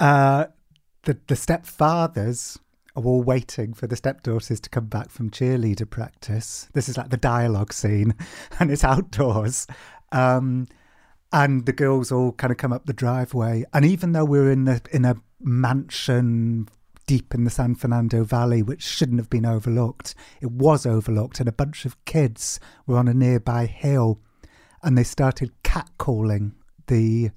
uh, 0.00 0.46
the 1.06 1.18
the 1.26 1.34
stepfathers 1.34 2.58
are 2.94 3.04
all 3.04 3.22
waiting 3.22 3.74
for 3.74 3.86
the 3.86 3.96
stepdaughters 3.96 4.60
to 4.60 4.70
come 4.70 4.86
back 4.86 5.10
from 5.10 5.30
cheerleader 5.30 5.88
practice. 5.88 6.68
This 6.72 6.88
is 6.88 6.96
like 6.96 7.10
the 7.10 7.16
dialogue 7.16 7.72
scene, 7.72 8.14
and 8.60 8.70
it's 8.70 8.84
outdoors. 8.84 9.66
Um, 10.12 10.66
and 11.32 11.66
the 11.66 11.72
girls 11.72 12.12
all 12.12 12.32
kind 12.32 12.50
of 12.50 12.56
come 12.56 12.72
up 12.72 12.86
the 12.86 12.92
driveway, 12.92 13.64
and 13.72 13.84
even 13.84 14.12
though 14.12 14.24
we're 14.24 14.50
in 14.50 14.64
the 14.64 14.80
in 14.92 15.04
a 15.04 15.16
mansion 15.40 16.68
deep 17.06 17.34
in 17.34 17.44
the 17.44 17.50
San 17.50 17.74
Fernando 17.74 18.24
Valley, 18.24 18.62
which 18.62 18.82
shouldn't 18.82 19.20
have 19.20 19.30
been 19.30 19.46
overlooked. 19.46 20.14
It 20.40 20.50
was 20.50 20.84
overlooked, 20.84 21.38
and 21.38 21.48
a 21.48 21.52
bunch 21.52 21.84
of 21.84 22.04
kids 22.04 22.58
were 22.84 22.98
on 22.98 23.06
a 23.06 23.14
nearby 23.14 23.66
hill, 23.66 24.20
and 24.82 24.98
they 24.98 25.04
started 25.04 25.52
catcalling 25.62 26.52
the 26.88 27.30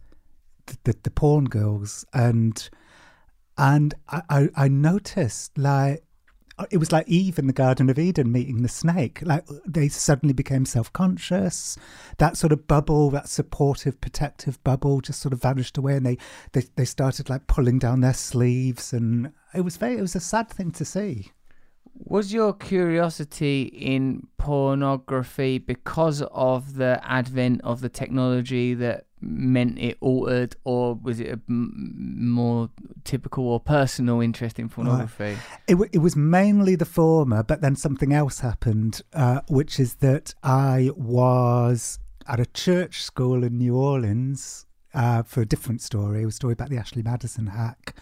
the, 0.83 0.95
the 1.03 1.11
porn 1.11 1.45
girls, 1.45 2.05
and 2.13 2.69
and 3.59 3.93
I, 4.07 4.21
I, 4.29 4.49
I 4.55 4.67
noticed 4.69 5.57
like 5.57 6.03
it 6.71 6.77
was 6.77 6.91
like 6.91 7.07
Eve 7.07 7.39
in 7.39 7.47
the 7.47 7.53
Garden 7.53 7.89
of 7.89 7.99
Eden 7.99 8.31
meeting 8.31 8.63
the 8.63 8.69
snake. 8.69 9.19
Like 9.21 9.45
they 9.67 9.89
suddenly 9.89 10.33
became 10.33 10.65
self 10.65 10.91
conscious. 10.93 11.77
That 12.17 12.37
sort 12.37 12.53
of 12.53 12.67
bubble, 12.67 13.09
that 13.11 13.29
supportive, 13.29 13.99
protective 13.99 14.61
bubble, 14.63 15.01
just 15.01 15.21
sort 15.21 15.33
of 15.33 15.41
vanished 15.41 15.77
away, 15.77 15.97
and 15.97 16.05
they, 16.05 16.17
they 16.53 16.63
they 16.75 16.85
started 16.85 17.29
like 17.29 17.47
pulling 17.47 17.79
down 17.79 17.99
their 17.99 18.13
sleeves, 18.13 18.93
and 18.93 19.31
it 19.53 19.61
was 19.61 19.77
very 19.77 19.97
it 19.97 20.01
was 20.01 20.15
a 20.15 20.21
sad 20.21 20.49
thing 20.49 20.71
to 20.71 20.85
see. 20.85 21.31
Was 21.93 22.33
your 22.33 22.53
curiosity 22.53 23.63
in 23.63 24.27
pornography 24.37 25.57
because 25.57 26.21
of 26.31 26.75
the 26.75 27.01
advent 27.03 27.59
of 27.65 27.81
the 27.81 27.89
technology 27.89 28.73
that 28.75 29.05
meant 29.21 29.77
it 29.79 29.97
altered, 30.01 30.55
or 30.63 30.95
was 30.95 31.19
it 31.19 31.27
a 31.27 31.39
m- 31.49 32.15
more 32.19 32.69
typical 33.03 33.47
or 33.47 33.59
personal 33.59 34.21
interest 34.21 34.59
in 34.59 34.69
pornography? 34.69 35.37
It, 35.67 35.73
w- 35.73 35.89
it 35.91 35.99
was 35.99 36.15
mainly 36.15 36.75
the 36.75 36.85
former, 36.85 37.43
but 37.43 37.61
then 37.61 37.75
something 37.75 38.13
else 38.13 38.39
happened, 38.39 39.01
uh, 39.13 39.41
which 39.49 39.79
is 39.79 39.95
that 39.95 40.33
I 40.43 40.91
was 40.95 41.99
at 42.27 42.39
a 42.39 42.45
church 42.45 43.01
school 43.01 43.43
in 43.43 43.57
New 43.57 43.75
Orleans 43.75 44.65
uh, 44.93 45.23
for 45.23 45.41
a 45.41 45.45
different 45.45 45.81
story, 45.81 46.23
a 46.23 46.31
story 46.31 46.53
about 46.53 46.69
the 46.69 46.77
Ashley 46.77 47.03
Madison 47.03 47.47
hack. 47.47 47.95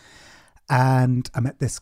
And 0.69 1.29
I 1.33 1.39
met 1.39 1.59
this, 1.59 1.79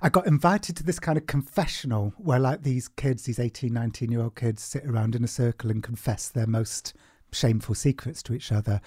I 0.00 0.08
got 0.08 0.26
invited 0.28 0.76
to 0.76 0.84
this 0.84 1.00
kind 1.00 1.18
of 1.18 1.26
confessional 1.26 2.14
where, 2.18 2.38
like, 2.38 2.62
these 2.62 2.86
kids, 2.86 3.24
these 3.24 3.40
18, 3.40 3.72
19 3.72 4.12
year 4.12 4.22
old 4.22 4.36
kids, 4.36 4.62
sit 4.62 4.84
around 4.84 5.16
in 5.16 5.24
a 5.24 5.28
circle 5.28 5.70
and 5.70 5.82
confess 5.82 6.28
their 6.28 6.46
most 6.46 6.94
shameful 7.32 7.74
secrets 7.74 8.22
to 8.24 8.34
each 8.34 8.52
other. 8.52 8.80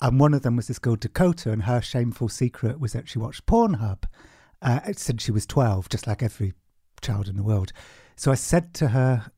And 0.00 0.20
one 0.20 0.34
of 0.34 0.42
them 0.42 0.56
was 0.56 0.68
this 0.68 0.78
girl, 0.78 0.96
Dakota, 0.96 1.50
and 1.50 1.64
her 1.64 1.80
shameful 1.80 2.28
secret 2.28 2.78
was 2.78 2.92
that 2.92 3.08
she 3.08 3.18
watched 3.18 3.46
Pornhub 3.46 4.04
uh, 4.62 4.80
since 4.92 5.22
she 5.22 5.32
was 5.32 5.46
12, 5.46 5.88
just 5.88 6.06
like 6.06 6.22
every 6.22 6.54
child 7.00 7.28
in 7.28 7.36
the 7.36 7.42
world. 7.42 7.72
So 8.16 8.30
I 8.30 8.36
said 8.36 8.74
to 8.74 8.88
her, 8.88 9.30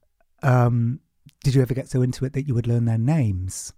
um, 0.42 1.00
Did 1.42 1.54
you 1.54 1.62
ever 1.62 1.74
get 1.74 1.88
so 1.88 2.02
into 2.02 2.24
it 2.24 2.34
that 2.34 2.46
you 2.46 2.54
would 2.54 2.66
learn 2.66 2.84
their 2.84 2.98
names? 2.98 3.72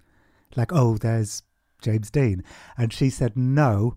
Like, 0.56 0.72
oh, 0.72 0.96
there's 0.96 1.42
James 1.80 2.10
Dean. 2.10 2.42
And 2.76 2.92
she 2.92 3.10
said, 3.10 3.36
No. 3.36 3.96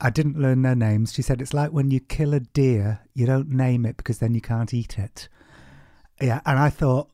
I 0.00 0.10
didn't 0.10 0.38
learn 0.38 0.62
their 0.62 0.76
names. 0.76 1.12
She 1.12 1.22
said 1.22 1.42
it's 1.42 1.52
like 1.52 1.72
when 1.72 1.90
you 1.90 1.98
kill 1.98 2.32
a 2.32 2.38
deer, 2.38 3.00
you 3.14 3.26
don't 3.26 3.48
name 3.48 3.84
it 3.84 3.96
because 3.96 4.20
then 4.20 4.32
you 4.32 4.40
can't 4.40 4.72
eat 4.72 4.96
it. 4.96 5.28
Yeah, 6.20 6.40
and 6.46 6.56
I 6.56 6.70
thought 6.70 7.10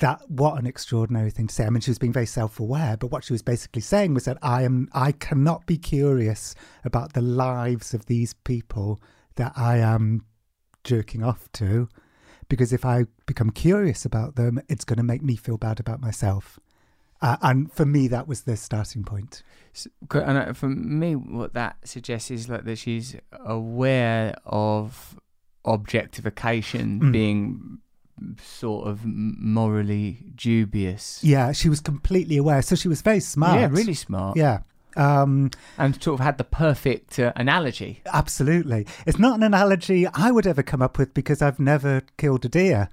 that 0.00 0.20
what 0.30 0.58
an 0.58 0.66
extraordinary 0.66 1.30
thing 1.30 1.46
to 1.46 1.54
say. 1.54 1.64
I 1.64 1.70
mean, 1.70 1.80
she 1.80 1.90
was 1.90 1.98
being 1.98 2.12
very 2.12 2.26
self-aware, 2.26 2.96
but 2.98 3.10
what 3.10 3.24
she 3.24 3.32
was 3.32 3.42
basically 3.42 3.82
saying 3.82 4.14
was 4.14 4.24
that 4.26 4.38
I 4.42 4.62
am 4.62 4.88
I 4.92 5.12
cannot 5.12 5.66
be 5.66 5.78
curious 5.78 6.54
about 6.84 7.12
the 7.14 7.22
lives 7.22 7.94
of 7.94 8.06
these 8.06 8.34
people 8.34 9.00
that 9.36 9.52
I 9.56 9.78
am 9.78 10.24
jerking 10.84 11.22
off 11.22 11.48
to, 11.52 11.88
because 12.48 12.72
if 12.72 12.84
I 12.84 13.06
become 13.26 13.50
curious 13.50 14.04
about 14.04 14.36
them, 14.36 14.60
it's 14.68 14.84
going 14.84 14.96
to 14.98 15.02
make 15.02 15.22
me 15.22 15.36
feel 15.36 15.56
bad 15.56 15.80
about 15.80 16.00
myself. 16.00 16.58
Uh, 17.22 17.36
and 17.42 17.70
for 17.70 17.84
me, 17.84 18.08
that 18.08 18.26
was 18.26 18.42
the 18.42 18.56
starting 18.56 19.04
point. 19.04 19.42
So, 19.74 19.90
and 20.12 20.38
uh, 20.38 20.52
for 20.54 20.68
me, 20.70 21.14
what 21.14 21.52
that 21.52 21.76
suggests 21.84 22.30
is 22.30 22.48
like 22.48 22.64
that 22.64 22.78
she's 22.78 23.14
aware 23.44 24.34
of 24.46 25.18
objectification 25.66 27.00
Mm. 27.00 27.12
being 27.12 27.78
sort 28.42 28.86
of 28.88 29.00
morally 29.04 30.18
dubious. 30.34 31.22
Yeah, 31.22 31.52
she 31.52 31.68
was 31.68 31.80
completely 31.80 32.36
aware. 32.36 32.62
So 32.62 32.74
she 32.76 32.88
was 32.88 33.02
very 33.02 33.20
smart. 33.20 33.58
Yeah, 33.60 33.68
really 33.70 33.94
smart. 33.94 34.36
Yeah. 34.36 34.60
Um, 34.96 35.50
And 35.78 36.02
sort 36.02 36.18
of 36.20 36.24
had 36.24 36.36
the 36.38 36.44
perfect 36.44 37.18
uh, 37.18 37.32
analogy. 37.36 38.02
absolutely. 38.12 38.86
It's 39.06 39.18
not 39.18 39.36
an 39.36 39.42
analogy 39.44 40.06
I 40.08 40.30
would 40.32 40.46
ever 40.46 40.62
come 40.62 40.82
up 40.82 40.98
with 40.98 41.14
because 41.14 41.40
I've 41.40 41.60
never 41.60 42.02
killed 42.16 42.44
a 42.44 42.48
deer. 42.48 42.88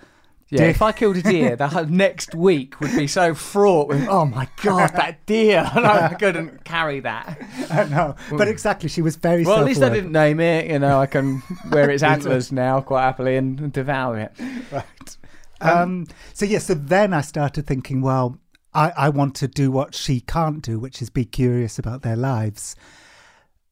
Yeah, 0.49 0.63
if 0.63 0.81
I 0.81 0.93
killed 0.93 1.17
a 1.17 1.21
deer, 1.21 1.57
the 1.57 1.85
next 1.89 2.33
week 2.33 2.79
would 2.79 2.95
be 2.95 3.05
so 3.07 3.33
fraught 3.33 3.89
with, 3.89 4.07
oh 4.07 4.25
my 4.25 4.47
god, 4.63 4.93
that 4.95 5.25
deer! 5.25 5.69
And 5.75 5.85
I 5.85 6.13
couldn't 6.13 6.63
carry 6.63 7.01
that. 7.01 7.37
I 7.69 7.83
know. 7.85 8.15
But 8.31 8.47
exactly, 8.47 8.87
she 8.87 9.01
was 9.01 9.17
very 9.17 9.43
Well, 9.43 9.59
at 9.59 9.65
least 9.65 9.83
I 9.83 9.89
didn't 9.89 10.13
name 10.13 10.39
it. 10.39 10.71
You 10.71 10.79
know, 10.79 11.01
I 11.01 11.05
can 11.05 11.43
wear 11.69 11.89
its 11.89 12.03
antlers 12.13 12.51
now 12.51 12.79
quite 12.79 13.01
happily 13.03 13.35
and 13.35 13.73
devour 13.73 14.17
it. 14.19 14.31
Right. 14.71 15.17
Um, 15.59 16.07
so 16.33 16.45
yeah, 16.45 16.59
so 16.59 16.75
then 16.75 17.13
I 17.13 17.21
started 17.21 17.67
thinking, 17.67 18.01
well, 18.01 18.39
I, 18.73 18.91
I 18.95 19.09
want 19.09 19.35
to 19.37 19.47
do 19.47 19.69
what 19.71 19.95
she 19.95 20.21
can't 20.21 20.61
do, 20.61 20.79
which 20.79 21.01
is 21.01 21.09
be 21.09 21.25
curious 21.25 21.77
about 21.77 22.03
their 22.03 22.15
lives. 22.15 22.75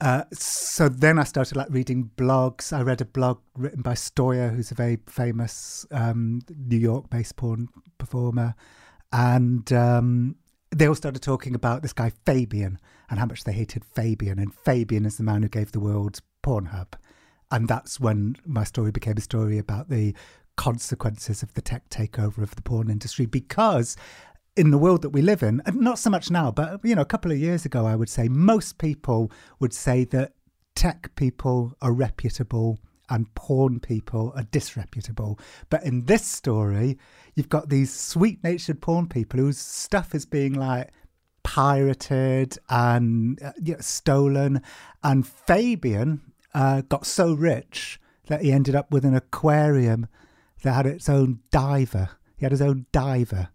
Uh, 0.02 0.24
so 0.34 0.90
then 0.90 1.18
I 1.18 1.24
started 1.24 1.56
like 1.56 1.70
reading 1.70 2.12
blogs. 2.18 2.74
I 2.74 2.82
read 2.82 3.02
a 3.02 3.06
blog 3.06 3.40
written 3.58 3.82
by 3.82 3.94
Stoya, 3.94 4.54
who's 4.54 4.72
a 4.72 4.76
very 4.76 5.00
famous 5.08 5.86
um, 5.92 6.42
New 6.50 6.78
York-based 6.78 7.38
porn 7.38 7.70
performer, 7.98 8.56
and 9.14 9.72
um, 9.72 10.36
they 10.72 10.88
all 10.88 10.96
started 10.96 11.22
talking 11.22 11.56
about 11.56 11.82
this 11.82 11.94
guy 11.94 12.12
Fabian 12.26 12.78
and 13.10 13.20
how 13.20 13.26
much 13.26 13.46
they 13.46 13.54
hated 13.54 13.86
Fabian. 13.86 14.38
And 14.38 14.54
Fabian 14.54 15.06
is 15.06 15.16
the 15.16 15.24
man 15.24 15.44
who 15.44 15.50
gave 15.50 15.72
the 15.72 15.80
world 15.80 16.20
Pornhub, 16.44 16.94
and 17.50 17.68
that's 17.68 17.98
when 18.00 18.36
my 18.46 18.66
story 18.66 18.92
became 18.92 19.18
a 19.18 19.22
story 19.22 19.58
about 19.58 19.90
the 19.90 20.14
consequences 20.58 21.42
of 21.42 21.54
the 21.54 21.62
tech 21.62 21.90
takeover 21.90 22.40
of 22.40 22.56
the 22.56 22.62
porn 22.62 22.90
industry 22.90 23.26
because 23.26 23.96
in 24.56 24.72
the 24.72 24.78
world 24.78 25.02
that 25.02 25.10
we 25.10 25.22
live 25.22 25.44
in 25.44 25.62
and 25.66 25.80
not 25.80 26.00
so 26.00 26.10
much 26.10 26.32
now 26.32 26.52
but 26.52 26.80
you 26.84 26.96
know 26.96 27.02
a 27.02 27.06
couple 27.06 27.32
of 27.32 27.38
years 27.38 27.66
ago 27.66 27.86
i 27.86 27.96
would 27.96 28.10
say 28.10 28.28
most 28.28 28.78
people 28.78 29.32
would 29.60 29.74
say 29.74 30.04
that 30.04 30.34
tech 30.76 31.14
people 31.16 31.74
are 31.82 31.94
reputable 31.94 32.80
and 33.10 33.34
porn 33.36 33.80
people 33.80 34.34
are 34.36 34.44
disreputable 34.44 35.40
but 35.70 35.84
in 35.84 36.06
this 36.06 36.26
story 36.26 36.98
you've 37.36 37.50
got 37.50 37.70
these 37.70 37.94
sweet 37.94 38.44
natured 38.44 38.82
porn 38.82 39.08
people 39.08 39.40
whose 39.40 39.58
stuff 39.58 40.16
is 40.16 40.26
being 40.26 40.54
like 40.54 40.90
pirated 41.44 42.58
and 42.70 43.42
uh, 43.44 43.52
yeah, 43.62 43.76
stolen 43.80 44.62
and 45.04 45.28
fabian 45.28 46.20
uh, 46.56 46.82
got 46.82 47.06
so 47.06 47.34
rich 47.34 48.00
that 48.28 48.42
he 48.42 48.52
ended 48.52 48.76
up 48.76 48.92
with 48.92 49.06
an 49.06 49.16
aquarium 49.16 50.08
that 50.64 50.74
had 50.74 50.86
its 50.86 51.10
own 51.10 51.40
diver. 51.52 52.10
He 52.38 52.46
had 52.46 52.52
his 52.52 52.62
own 52.62 52.86
diver. 52.92 53.50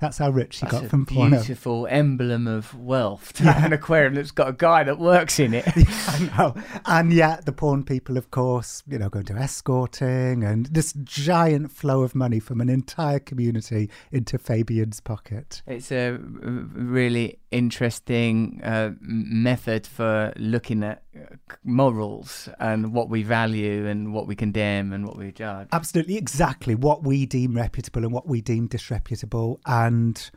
That's 0.00 0.18
how 0.18 0.30
rich 0.30 0.60
he 0.60 0.66
That's 0.66 0.80
got 0.80 0.90
from 0.90 1.06
porno. 1.06 1.36
beautiful 1.36 1.86
emblem 1.88 2.46
of 2.46 2.74
wealth 2.74 3.32
to 3.34 3.44
have 3.44 3.64
an 3.66 3.72
aquarium 3.72 4.14
that's 4.14 4.30
got 4.30 4.48
a 4.48 4.52
guy 4.52 4.82
that 4.84 4.98
works 4.98 5.38
in 5.38 5.54
it. 5.54 5.64
I 5.76 6.30
know. 6.36 6.54
And 6.86 7.12
yet 7.12 7.44
the 7.44 7.52
porn 7.52 7.84
people, 7.84 8.16
of 8.16 8.30
course, 8.30 8.82
you 8.88 8.98
know, 8.98 9.08
going 9.08 9.26
to 9.26 9.34
escorting 9.34 10.42
and 10.42 10.66
this 10.66 10.92
giant 11.04 11.70
flow 11.70 12.02
of 12.02 12.14
money 12.14 12.40
from 12.40 12.60
an 12.60 12.68
entire 12.68 13.18
community 13.18 13.90
into 14.10 14.38
Fabian's 14.38 15.00
pocket. 15.00 15.62
It's 15.66 15.92
a 15.92 16.18
really 16.20 17.38
interesting 17.50 18.60
uh, 18.62 18.92
method 19.00 19.86
for 19.86 20.32
looking 20.36 20.82
at 20.82 21.02
Uh, 21.12 21.34
morals 21.64 22.48
and 22.60 22.92
what 22.92 23.08
we 23.08 23.24
value 23.24 23.84
and 23.84 24.14
what 24.14 24.28
we 24.28 24.36
condemn 24.36 24.92
and 24.92 25.04
what 25.04 25.16
we 25.16 25.32
judge. 25.32 25.66
Absolutely, 25.72 26.16
exactly 26.16 26.76
what 26.76 27.02
we 27.02 27.26
deem 27.26 27.56
reputable 27.56 28.04
and 28.04 28.12
what 28.12 28.28
we 28.28 28.40
deem 28.40 28.68
disreputable. 28.68 29.58
And 29.66 30.30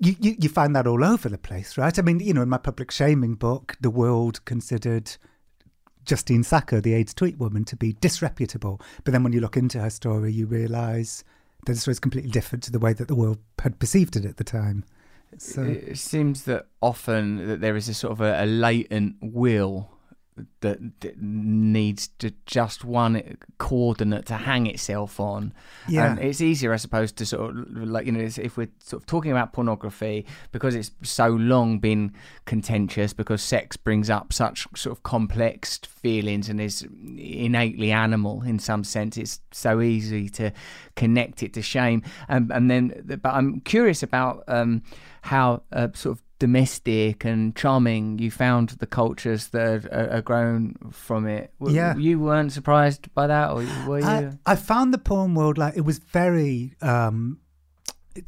you, 0.00 0.16
you, 0.18 0.34
you 0.40 0.48
find 0.48 0.74
that 0.74 0.88
all 0.88 1.04
over 1.04 1.28
the 1.28 1.38
place, 1.38 1.78
right? 1.78 1.96
I 1.96 2.02
mean, 2.02 2.18
you 2.18 2.34
know, 2.34 2.42
in 2.42 2.48
my 2.48 2.58
public 2.58 2.90
shaming 2.90 3.34
book, 3.34 3.76
the 3.80 3.90
world 3.90 4.44
considered 4.44 5.16
Justine 6.04 6.42
Sacco, 6.42 6.80
the 6.80 6.94
AIDS 6.94 7.14
tweet 7.14 7.38
woman, 7.38 7.64
to 7.66 7.76
be 7.76 7.92
disreputable. 7.92 8.80
But 9.04 9.12
then 9.12 9.22
when 9.22 9.32
you 9.32 9.40
look 9.40 9.56
into 9.56 9.78
her 9.78 9.90
story, 9.90 10.32
you 10.32 10.46
realise 10.46 11.22
that 11.64 11.74
the 11.74 11.78
story 11.78 11.92
is 11.92 12.00
completely 12.00 12.32
different 12.32 12.64
to 12.64 12.72
the 12.72 12.80
way 12.80 12.92
that 12.92 13.06
the 13.06 13.14
world 13.14 13.38
had 13.60 13.78
perceived 13.78 14.16
it 14.16 14.24
at 14.24 14.36
the 14.36 14.42
time. 14.42 14.84
So, 15.38 15.62
It 15.62 15.98
seems 15.98 16.44
that 16.44 16.66
often 16.80 17.46
that 17.48 17.60
there 17.60 17.76
is 17.76 17.88
a 17.88 17.94
sort 17.94 18.12
of 18.12 18.20
a, 18.20 18.44
a 18.44 18.46
latent 18.46 19.16
will 19.20 19.92
that, 20.60 21.00
that 21.00 21.20
needs 21.20 22.08
to 22.18 22.32
just 22.46 22.84
one 22.84 23.36
coordinate 23.58 24.26
to 24.26 24.34
hang 24.34 24.66
itself 24.66 25.20
on. 25.20 25.52
Yeah. 25.88 26.12
And 26.12 26.18
it's 26.20 26.40
easier, 26.40 26.72
I 26.72 26.76
suppose, 26.76 27.12
to 27.12 27.26
sort 27.26 27.50
of 27.50 27.76
like 27.76 28.06
you 28.06 28.12
know, 28.12 28.20
if 28.20 28.56
we're 28.56 28.70
sort 28.82 29.02
of 29.02 29.06
talking 29.06 29.30
about 29.30 29.52
pornography 29.52 30.24
because 30.50 30.74
it's 30.74 30.90
so 31.02 31.28
long 31.28 31.78
been 31.78 32.12
contentious 32.46 33.12
because 33.12 33.42
sex 33.42 33.76
brings 33.76 34.08
up 34.08 34.32
such 34.32 34.66
sort 34.74 34.96
of 34.96 35.02
complex 35.02 35.78
feelings 35.78 36.48
and 36.48 36.60
is 36.60 36.86
innately 37.16 37.92
animal 37.92 38.42
in 38.42 38.58
some 38.58 38.84
sense. 38.84 39.16
It's 39.18 39.40
so 39.52 39.80
easy 39.82 40.28
to 40.30 40.50
connect 40.96 41.42
it 41.42 41.52
to 41.54 41.62
shame. 41.62 42.02
And 42.28 42.50
and 42.50 42.70
then, 42.70 43.18
but 43.22 43.34
I'm 43.34 43.60
curious 43.60 44.02
about 44.02 44.44
um, 44.48 44.82
how 45.22 45.62
uh, 45.72 45.88
sort 45.94 46.18
of 46.18 46.22
domestic 46.38 47.24
and 47.24 47.54
charming 47.54 48.18
you 48.18 48.30
found 48.30 48.70
the 48.70 48.86
cultures 48.86 49.48
that 49.48 49.86
are, 49.86 50.10
are 50.16 50.22
grown 50.22 50.74
from 50.90 51.26
it. 51.26 51.52
W- 51.60 51.76
Yeah. 51.76 51.96
you 51.96 52.18
weren't 52.18 52.52
surprised 52.52 53.12
by 53.14 53.26
that, 53.28 53.50
or 53.50 53.64
were 53.86 54.00
you? 54.00 54.04
I, 54.06 54.32
I 54.44 54.56
found 54.56 54.92
the 54.92 54.98
porn 54.98 55.34
world 55.34 55.56
like 55.58 55.76
it 55.76 55.82
was 55.84 55.98
very 55.98 56.74
um 56.82 57.38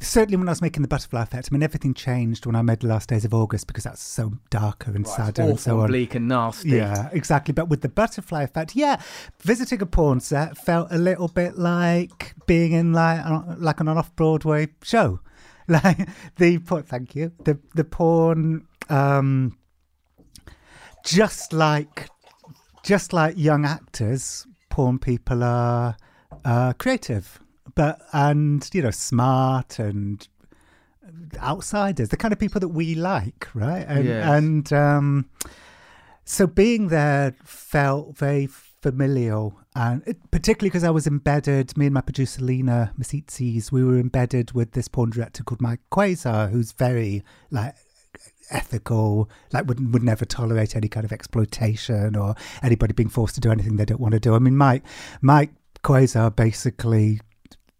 certainly 0.01 0.35
when 0.35 0.47
I 0.47 0.51
was 0.51 0.61
making 0.63 0.81
the 0.81 0.87
butterfly 0.87 1.21
effect. 1.21 1.49
I 1.51 1.53
mean, 1.53 1.61
everything 1.61 1.93
changed 1.93 2.47
when 2.47 2.55
I 2.55 2.63
made 2.63 2.79
the 2.79 2.87
last 2.87 3.07
days 3.09 3.23
of 3.23 3.33
August 3.35 3.67
because 3.67 3.83
that's 3.83 4.01
so 4.01 4.33
darker 4.49 4.91
and 4.95 5.07
sadder 5.07 5.43
and 5.43 5.59
so 5.59 5.79
on. 5.81 5.87
bleak 5.89 6.15
and 6.15 6.27
nasty. 6.27 6.69
Yeah, 6.69 7.09
exactly. 7.11 7.53
But 7.53 7.69
with 7.69 7.81
the 7.81 7.89
butterfly 7.89 8.43
effect, 8.43 8.75
yeah, 8.75 8.99
visiting 9.43 9.81
a 9.83 9.85
porn 9.85 10.21
set 10.21 10.57
felt 10.57 10.87
a 10.91 10.97
little 10.97 11.27
bit 11.27 11.57
like 11.57 12.33
being 12.47 12.71
in 12.71 12.93
like 12.93 13.23
like 13.57 13.79
an 13.79 13.87
off 13.89 14.15
Broadway 14.15 14.69
show. 14.81 15.19
Like 15.67 16.07
the 16.37 16.59
porn, 16.59 16.83
thank 16.83 17.15
you. 17.15 17.31
The 17.43 17.57
the 17.73 17.83
porn, 17.83 18.67
um, 18.89 19.57
just 21.03 21.53
like 21.53 22.09
just 22.83 23.13
like 23.13 23.35
young 23.37 23.65
actors, 23.65 24.45
porn 24.69 24.99
people 24.99 25.43
are 25.43 25.97
uh, 26.43 26.73
creative, 26.73 27.39
but 27.73 27.99
and 28.13 28.69
you 28.73 28.81
know 28.83 28.91
smart 28.91 29.79
and 29.79 30.27
outsiders, 31.41 32.09
the 32.09 32.17
kind 32.17 32.31
of 32.31 32.39
people 32.39 32.59
that 32.59 32.69
we 32.69 32.95
like, 32.95 33.47
right? 33.55 33.85
And, 33.87 34.05
Yes. 34.05 34.27
and 34.27 34.73
um, 34.73 35.29
so 36.25 36.47
being 36.47 36.89
there 36.89 37.35
felt 37.43 38.17
very 38.17 38.47
familial, 38.85 39.59
and 39.73 40.03
it, 40.05 40.17
particularly 40.29 40.69
because 40.69 40.83
I 40.83 40.91
was 40.91 41.07
embedded. 41.07 41.75
Me 41.75 41.87
and 41.87 41.93
my 41.95 42.01
producer 42.01 42.43
Lina 42.43 42.93
Misitzis, 42.99 43.71
we 43.71 43.83
were 43.83 43.97
embedded 43.97 44.51
with 44.51 44.73
this 44.73 44.87
porn 44.87 45.09
director 45.09 45.43
called 45.43 45.59
Mike 45.59 45.79
Quasar, 45.91 46.51
who's 46.51 46.71
very 46.71 47.23
like 47.49 47.73
ethical, 48.51 49.27
like 49.51 49.67
would 49.67 49.91
would 49.91 50.03
never 50.03 50.23
tolerate 50.23 50.75
any 50.75 50.87
kind 50.87 51.03
of 51.03 51.11
exploitation 51.11 52.15
or 52.15 52.35
anybody 52.61 52.93
being 52.93 53.09
forced 53.09 53.33
to 53.33 53.41
do 53.41 53.49
anything 53.51 53.75
they 53.75 53.85
don't 53.85 53.99
want 53.99 54.13
to 54.13 54.19
do. 54.19 54.35
I 54.35 54.39
mean, 54.39 54.55
Mike 54.55 54.83
Mike 55.19 55.49
Quasar 55.83 56.35
basically 56.35 57.21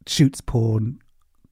shoots 0.08 0.42
porn 0.42 0.98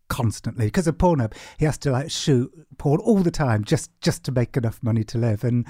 constantly 0.08 0.66
because 0.66 0.88
of 0.88 0.98
Pornhub. 0.98 1.34
He 1.60 1.66
has 1.66 1.78
to 1.80 1.92
like 1.92 2.10
shoot 2.10 2.52
porn 2.80 3.00
all 3.02 3.22
the 3.22 3.30
time 3.30 3.64
just 3.64 3.92
just 4.02 4.24
to 4.24 4.32
make 4.32 4.58
enough 4.58 4.82
money 4.82 5.04
to 5.04 5.20
live, 5.20 5.44
and 5.44 5.68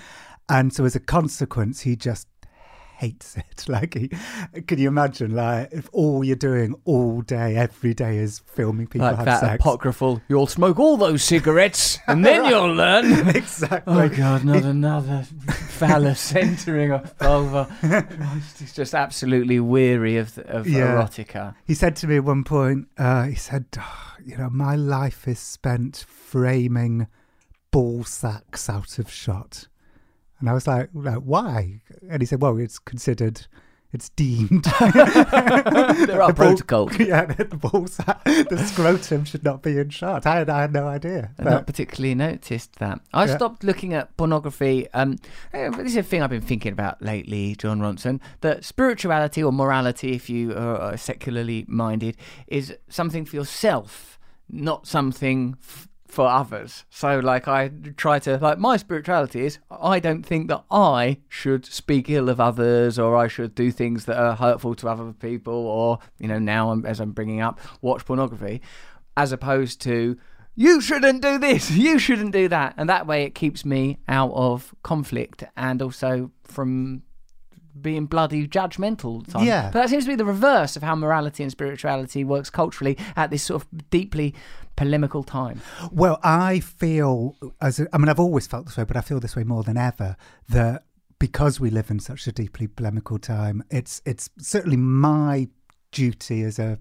and 0.47 0.71
so 0.71 0.85
as 0.85 0.95
a 0.95 1.01
consequence, 1.01 1.81
he 1.81 1.97
just 1.97 2.29
hates 3.03 3.37
it. 3.37 3.43
Like, 3.69 3.93
he, 3.93 4.09
can 4.67 4.77
you 4.77 4.89
imagine, 4.89 5.33
like, 5.35 5.69
if 5.71 5.89
all 5.93 6.21
you're 6.23 6.35
doing 6.35 6.75
all 6.83 7.21
day, 7.21 7.55
every 7.55 7.93
day 7.93 8.17
is 8.17 8.41
filming 8.45 8.87
people 8.87 9.07
like 9.07 9.15
have 9.15 9.25
that 9.25 9.39
sex? 9.39 9.55
apocryphal, 9.55 10.21
you'll 10.27 10.47
smoke 10.47 10.79
all 10.79 10.97
those 10.97 11.23
cigarettes 11.23 11.97
and 12.07 12.25
then 12.25 12.43
you'll 12.45 12.73
learn. 12.73 13.05
exactly. 13.35 13.93
Oh 13.95 14.09
God, 14.09 14.43
not 14.43 14.63
another 14.63 15.23
phallus 15.69 16.35
entering 16.35 16.91
a 16.91 16.99
vulva. 17.19 17.65
He's 18.59 18.73
just 18.73 18.93
absolutely 18.93 19.59
weary 19.61 20.17
of 20.17 20.37
of 20.39 20.67
Yeah. 20.67 20.95
erotica. 20.95 21.55
He 21.65 21.73
said 21.73 21.95
to 21.97 22.07
me 22.07 22.17
at 22.17 22.23
one 22.25 22.43
point, 22.43 22.87
uh, 22.97 23.23
he 23.23 23.35
said, 23.35 23.65
"Oh, 23.77 24.13
you 24.25 24.37
know, 24.37 24.49
my 24.49 24.75
life 24.75 25.27
is 25.27 25.39
spent 25.39 26.05
framing 26.07 27.07
ball 27.71 28.03
sacks 28.03 28.69
out 28.69 28.99
of 28.99 29.09
shot. 29.09 29.67
And 30.43 30.49
I 30.49 30.53
was 30.53 30.67
like, 30.67 30.89
like, 30.93 31.19
why? 31.19 31.79
And 32.09 32.21
he 32.21 32.25
said, 32.25 32.41
well, 32.41 32.57
it's 32.57 32.77
considered, 32.77 33.47
it's 33.93 34.09
deemed. 34.09 34.65
There 34.83 36.21
are 36.21 36.27
The 36.27 36.33
ball- 36.33 36.33
protocols. 36.33 36.99
yeah, 36.99 37.23
the 37.27 37.45
ball 37.45 37.87
sack, 37.87 38.21
the 38.25 38.61
scrotum 38.67 39.23
should 39.23 39.45
not 39.45 39.63
be 39.63 39.77
in 39.77 39.89
shot. 39.89 40.25
I 40.25 40.39
had, 40.39 40.49
I 40.49 40.59
had 40.59 40.73
no 40.73 40.85
idea. 40.85 41.29
I've 41.39 41.45
But- 41.45 41.49
not 41.51 41.65
particularly 41.67 42.13
noticed 42.13 42.75
that. 42.79 42.99
I 43.13 43.23
Yeah. 43.23 43.37
stopped 43.37 43.63
looking 43.63 43.93
at 43.93 44.17
pornography. 44.17 44.89
Um, 44.93 45.17
eh, 45.53 45.69
this 45.69 45.87
is 45.93 45.95
a 45.95 46.03
thing 46.03 46.21
I've 46.21 46.29
been 46.29 46.41
thinking 46.41 46.73
about 46.73 47.01
lately, 47.01 47.55
Jon 47.55 47.79
Ronson. 47.79 48.19
That 48.41 48.65
spirituality 48.65 49.41
or 49.41 49.53
morality, 49.53 50.11
if 50.11 50.29
you 50.29 50.53
are 50.57 50.97
secularly 50.97 51.63
minded, 51.69 52.17
is 52.47 52.75
something 52.89 53.23
for 53.23 53.37
yourself, 53.37 54.19
not 54.49 54.87
something 54.87 55.55
f- 55.63 55.87
for 56.13 56.27
others. 56.27 56.85
So, 56.91 57.19
like, 57.19 57.47
I 57.47 57.71
try 57.97 58.19
to 58.19 58.37
like 58.37 58.59
my 58.59 58.77
spirituality 58.77 59.45
is 59.45 59.57
I 59.71 59.99
don't 59.99 60.23
think 60.23 60.47
that 60.47 60.63
I 60.69 61.17
should 61.27 61.65
speak 61.65 62.07
ill 62.09 62.29
of 62.29 62.39
others 62.39 62.99
or 62.99 63.17
I 63.17 63.27
should 63.27 63.55
do 63.55 63.71
things 63.71 64.05
that 64.05 64.17
are 64.17 64.35
hurtful 64.35 64.75
to 64.75 64.89
other 64.89 65.11
people 65.11 65.53
or 65.53 65.99
you 66.19 66.27
know 66.27 66.37
now 66.37 66.71
I'm, 66.71 66.85
as 66.85 66.99
I'm 66.99 67.11
bringing 67.13 67.41
up 67.41 67.59
watch 67.81 68.05
pornography, 68.05 68.61
as 69.17 69.31
opposed 69.31 69.81
to 69.81 70.15
you 70.55 70.81
shouldn't 70.81 71.23
do 71.23 71.39
this, 71.39 71.71
you 71.85 71.97
shouldn't 71.97 72.31
do 72.31 72.47
that. 72.47 72.75
And 72.77 72.87
that 72.89 73.07
way 73.07 73.23
it 73.23 73.33
keeps 73.33 73.65
me 73.65 73.97
out 74.07 74.31
of 74.33 74.75
conflict 74.83 75.43
and 75.57 75.81
also 75.81 76.29
from 76.43 77.01
being 77.81 78.05
bloody 78.05 78.47
judgmental 78.47 79.05
all 79.05 79.21
the 79.21 79.31
time. 79.31 79.45
Yeah. 79.45 79.69
But 79.71 79.81
that 79.81 79.89
seems 79.89 80.05
to 80.05 80.09
be 80.11 80.15
the 80.15 80.25
reverse 80.25 80.75
of 80.75 80.83
how 80.83 80.95
morality 80.95 81.43
and 81.43 81.51
spirituality 81.51 82.23
works 82.23 82.49
culturally 82.49 82.97
at 83.15 83.29
this 83.29 83.43
sort 83.43 83.63
of 83.63 83.89
deeply 83.89 84.33
polemical 84.75 85.23
time. 85.23 85.61
Well, 85.91 86.19
I 86.23 86.59
feel 86.59 87.35
as 87.61 87.79
a, 87.79 87.87
I 87.93 87.97
mean, 87.97 88.09
I've 88.09 88.19
always 88.19 88.47
felt 88.47 88.65
this 88.65 88.77
way, 88.77 88.83
but 88.83 88.97
I 88.97 89.01
feel 89.01 89.19
this 89.19 89.35
way 89.35 89.43
more 89.43 89.63
than 89.63 89.77
ever 89.77 90.15
that 90.49 90.83
because 91.19 91.59
we 91.59 91.69
live 91.69 91.89
in 91.89 91.99
such 91.99 92.27
a 92.27 92.31
deeply 92.31 92.67
polemical 92.67 93.17
time, 93.17 93.63
it's 93.69 94.01
it's 94.05 94.29
certainly 94.39 94.77
my 94.77 95.47
duty 95.91 96.41
as 96.41 96.59
a 96.59 96.79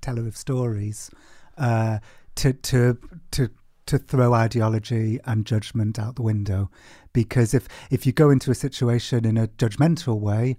teller 0.00 0.26
of 0.26 0.36
stories 0.36 1.10
uh, 1.58 1.98
to 2.36 2.52
to 2.52 2.98
to 3.30 3.50
to 3.86 3.98
throw 3.98 4.32
ideology 4.34 5.18
and 5.24 5.46
judgment 5.46 5.98
out 5.98 6.16
the 6.16 6.22
window, 6.22 6.70
because 7.12 7.54
if 7.54 7.68
if 7.90 8.06
you 8.06 8.12
go 8.12 8.30
into 8.30 8.50
a 8.50 8.54
situation 8.54 9.24
in 9.24 9.36
a 9.36 9.48
judgmental 9.48 10.18
way, 10.20 10.56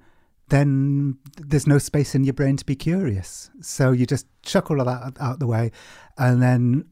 then 0.50 1.18
there's 1.38 1.68
no 1.68 1.78
space 1.78 2.16
in 2.16 2.24
your 2.24 2.34
brain 2.34 2.58
to 2.58 2.66
be 2.66 2.76
curious. 2.76 3.50
So 3.62 3.92
you 3.92 4.06
just 4.06 4.28
chuck 4.44 4.70
all 4.70 4.80
of 4.80 4.86
that 4.86 5.20
out- 5.20 5.40
the 5.40 5.48
way, 5.48 5.72
and 6.18 6.42
then 6.42 6.86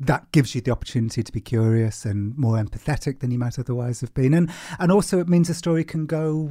that 0.00 0.30
gives 0.32 0.54
you 0.54 0.60
the 0.60 0.70
opportunity 0.70 1.22
to 1.22 1.32
be 1.32 1.40
curious 1.40 2.04
and 2.04 2.36
more 2.36 2.56
empathetic 2.56 3.20
than 3.20 3.30
you 3.30 3.38
might 3.38 3.58
otherwise 3.58 4.00
have 4.00 4.12
been. 4.14 4.34
And 4.34 4.50
and 4.78 4.90
also 4.90 5.20
it 5.20 5.28
means 5.28 5.48
a 5.50 5.54
story 5.54 5.84
can 5.84 6.06
go 6.06 6.46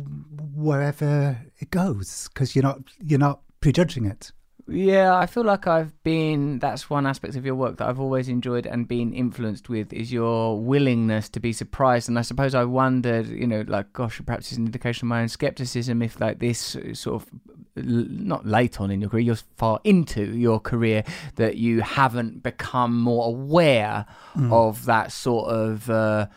wherever 0.54 1.40
it 1.60 1.72
goes 1.72 2.30
because 2.34 2.56
you're 2.56 2.64
not 2.64 2.82
you're 3.00 3.20
not 3.20 3.42
prejudging 3.60 4.06
it. 4.06 4.32
Yeah, 4.66 5.18
I 5.18 5.26
feel 5.26 5.44
like 5.44 5.68
I've 5.68 5.92
been. 6.04 6.60
That's 6.60 6.90
one 6.90 7.06
aspect 7.06 7.36
of 7.36 7.46
your 7.46 7.56
work 7.56 7.78
that 7.78 7.88
I've 7.90 8.00
always 8.00 8.30
enjoyed 8.30 8.66
and 8.66 8.88
been 8.88 9.14
influenced 9.14 9.68
with 9.68 9.92
is 9.92 10.12
your 10.12 10.58
willingness 10.58 11.28
to 11.30 11.42
be 11.42 11.52
surprised. 11.52 12.08
And 12.08 12.18
I 12.18 12.22
suppose 12.22 12.56
I 12.56 12.64
wondered, 12.64 13.28
you 13.28 13.46
know, 13.46 13.66
like, 13.68 13.92
gosh, 13.92 14.22
perhaps 14.26 14.52
it's 14.52 14.58
an 14.58 14.66
indication 14.66 15.08
of 15.08 15.10
my 15.10 15.22
own 15.22 15.28
skepticism 15.28 16.02
if, 16.02 16.20
like, 16.22 16.40
this 16.40 16.78
sort 16.94 17.22
of 17.22 17.30
not 17.76 18.46
late 18.46 18.80
on 18.80 18.90
in 18.90 19.02
your 19.02 19.10
career, 19.10 19.24
you're 19.24 19.36
far 19.58 19.80
into 19.84 20.24
your 20.34 20.60
career 20.60 21.04
that 21.36 21.58
you 21.58 21.82
haven't 21.82 22.42
become 22.44 22.98
more 22.98 23.28
aware 23.28 24.06
of 24.50 24.86
that 24.86 25.12
sort 25.12 25.50
of. 25.50 25.90
Uh, 25.90 26.28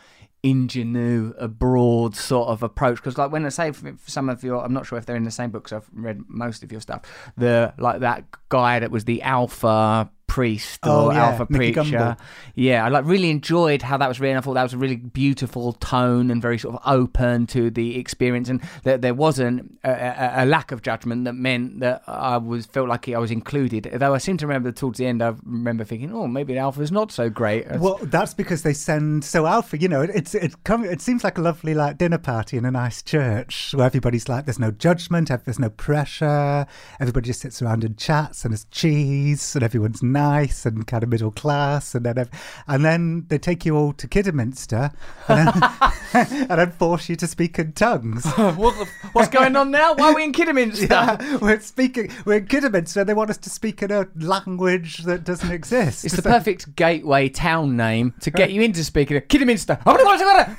ingenue 0.47 1.35
a 1.39 1.49
broad 1.49 2.15
sort 2.15 2.49
of 2.49 2.63
approach. 2.63 2.97
Because 2.97 3.19
like 3.19 3.33
when 3.33 3.45
i 3.45 3.49
say 3.49 3.73
some 4.07 4.29
of 4.29 4.45
your 4.45 4.65
i'm 4.65 4.73
not 4.73 4.87
sure 4.87 4.99
if 4.99 5.07
they're 5.07 5.17
in 5.17 5.25
the 5.25 5.31
same 5.31 5.51
books 5.51 5.73
i've 5.73 5.89
read 5.93 6.21
most 6.29 6.63
of 6.63 6.71
your 6.71 6.81
stuff 6.81 7.03
the 7.37 7.75
like 7.79 8.01
that 8.01 8.25
guy 8.49 8.79
that 8.79 8.91
was 8.91 9.05
the 9.05 9.23
alpha 9.23 10.11
priest 10.37 10.81
Oh, 10.83 11.07
or 11.07 11.13
yeah, 11.15 11.27
alpha 11.27 11.47
Nicky 11.49 11.73
preacher 11.73 11.97
Gumbel. 11.97 12.19
yeah 12.55 12.85
i 12.85 12.89
like 12.89 13.05
really 13.07 13.31
enjoyed 13.31 13.81
how 13.83 13.97
that 13.97 14.09
was 14.09 14.21
written 14.21 14.37
i 14.37 14.41
thought 14.43 14.55
that 14.55 14.63
was 14.63 14.75
a 14.75 14.79
really 14.79 14.97
beautiful 14.97 15.73
tone 15.75 16.31
and 16.31 16.43
very 16.43 16.59
sort 16.59 16.75
of 16.77 16.83
open 16.85 17.47
to 17.49 17.71
the 17.71 17.99
experience 17.99 18.49
and 18.51 18.61
that 18.85 19.01
there 19.01 19.15
wasn't 19.15 19.79
a, 19.83 20.43
a, 20.43 20.45
lack 20.45 20.73
of 20.73 20.83
judgment 20.83 21.25
that 21.25 21.33
meant 21.33 21.81
that 21.81 22.03
i 22.07 22.37
was 22.37 22.67
felt 22.67 22.89
like 22.89 23.09
i 23.09 23.19
was 23.19 23.31
included 23.31 23.89
though 23.95 24.15
i 24.15 24.19
seem 24.19 24.37
to 24.37 24.47
remember 24.47 24.71
towards 24.73 24.99
the 24.99 25.07
end 25.07 25.23
i 25.23 25.33
remember 25.45 25.85
thinking 25.85 26.13
oh 26.13 26.27
maybe 26.27 26.59
Alpha 26.59 26.83
is 26.83 26.93
not 26.93 27.11
so 27.13 27.31
great 27.31 27.65
Well, 27.79 27.99
that's 28.03 28.35
because 28.35 28.63
they 28.63 28.73
send 28.73 29.25
so 29.25 29.47
Alpha. 29.47 29.79
You 29.79 29.89
know, 29.89 30.03
it, 30.03 30.11
it's 30.15 30.35
it 30.35 30.53
come. 30.65 30.85
It 30.85 31.01
seems 31.01 31.23
like 31.23 31.39
a 31.39 31.41
lovely 31.41 31.75
like 31.75 31.99
dinner 31.99 32.19
party 32.19 32.57
in 32.57 32.65
a 32.65 32.71
nice 32.71 33.03
church 33.03 33.73
where 33.75 33.87
everybody's 33.87 34.29
like, 34.29 34.45
there's 34.47 34.59
no 34.59 34.71
judgment, 34.71 35.29
there's 35.45 35.59
no 35.59 35.71
pressure. 35.71 36.67
Everybody 37.01 37.27
just 37.27 37.41
sits 37.41 37.61
around 37.63 37.85
and 37.85 37.97
chats, 37.97 38.45
and 38.45 38.53
there's 38.53 38.67
cheese, 38.71 39.55
and 39.55 39.63
everyone's 39.63 40.03
nice 40.03 40.26
and 40.33 40.87
kind 40.87 41.03
of 41.03 41.09
middle 41.09 41.31
class, 41.31 41.95
and 41.95 42.05
then 42.07 42.29
and 42.67 42.85
then 42.85 43.27
they 43.29 43.39
take 43.39 43.65
you 43.65 43.77
all 43.77 43.93
to 43.95 44.09
Kidderminster, 44.09 44.93
and 45.29 45.49
then, 45.49 45.63
and 46.51 46.59
then 46.59 46.71
force 46.73 47.09
you 47.09 47.17
to 47.17 47.27
speak 47.27 47.59
in 47.59 47.73
tongues. 47.73 48.25
what 48.37 48.77
the, 48.79 48.89
what's 49.13 49.29
going 49.29 49.57
on 49.57 49.71
now? 49.71 49.95
Why 49.95 50.13
are 50.13 50.15
we 50.15 50.25
in 50.25 50.33
Kidderminster? 50.33 50.87
Yeah, 50.87 51.37
we're 51.39 51.61
speaking. 51.61 52.11
We're 52.25 52.39
in 52.39 52.47
Kidderminster. 52.47 53.01
And 53.01 53.09
they 53.09 53.15
want 53.15 53.31
us 53.31 53.39
to 53.39 53.51
speak 53.51 53.83
in 53.83 53.91
a 53.91 54.07
language 54.17 54.99
that 55.05 55.25
doesn't 55.25 55.51
exist. 55.51 56.05
It's 56.05 56.17
the 56.17 56.23
perfect 56.23 56.77
gateway 56.77 57.29
town 57.29 57.77
name 57.77 58.15
to 58.21 58.31
get 58.31 58.53
you 58.53 58.63
into 58.63 58.85
speaking 58.85 59.17
of 59.17 59.29
Kidderminster. 59.29 59.79
Kidderminster. 59.85 60.57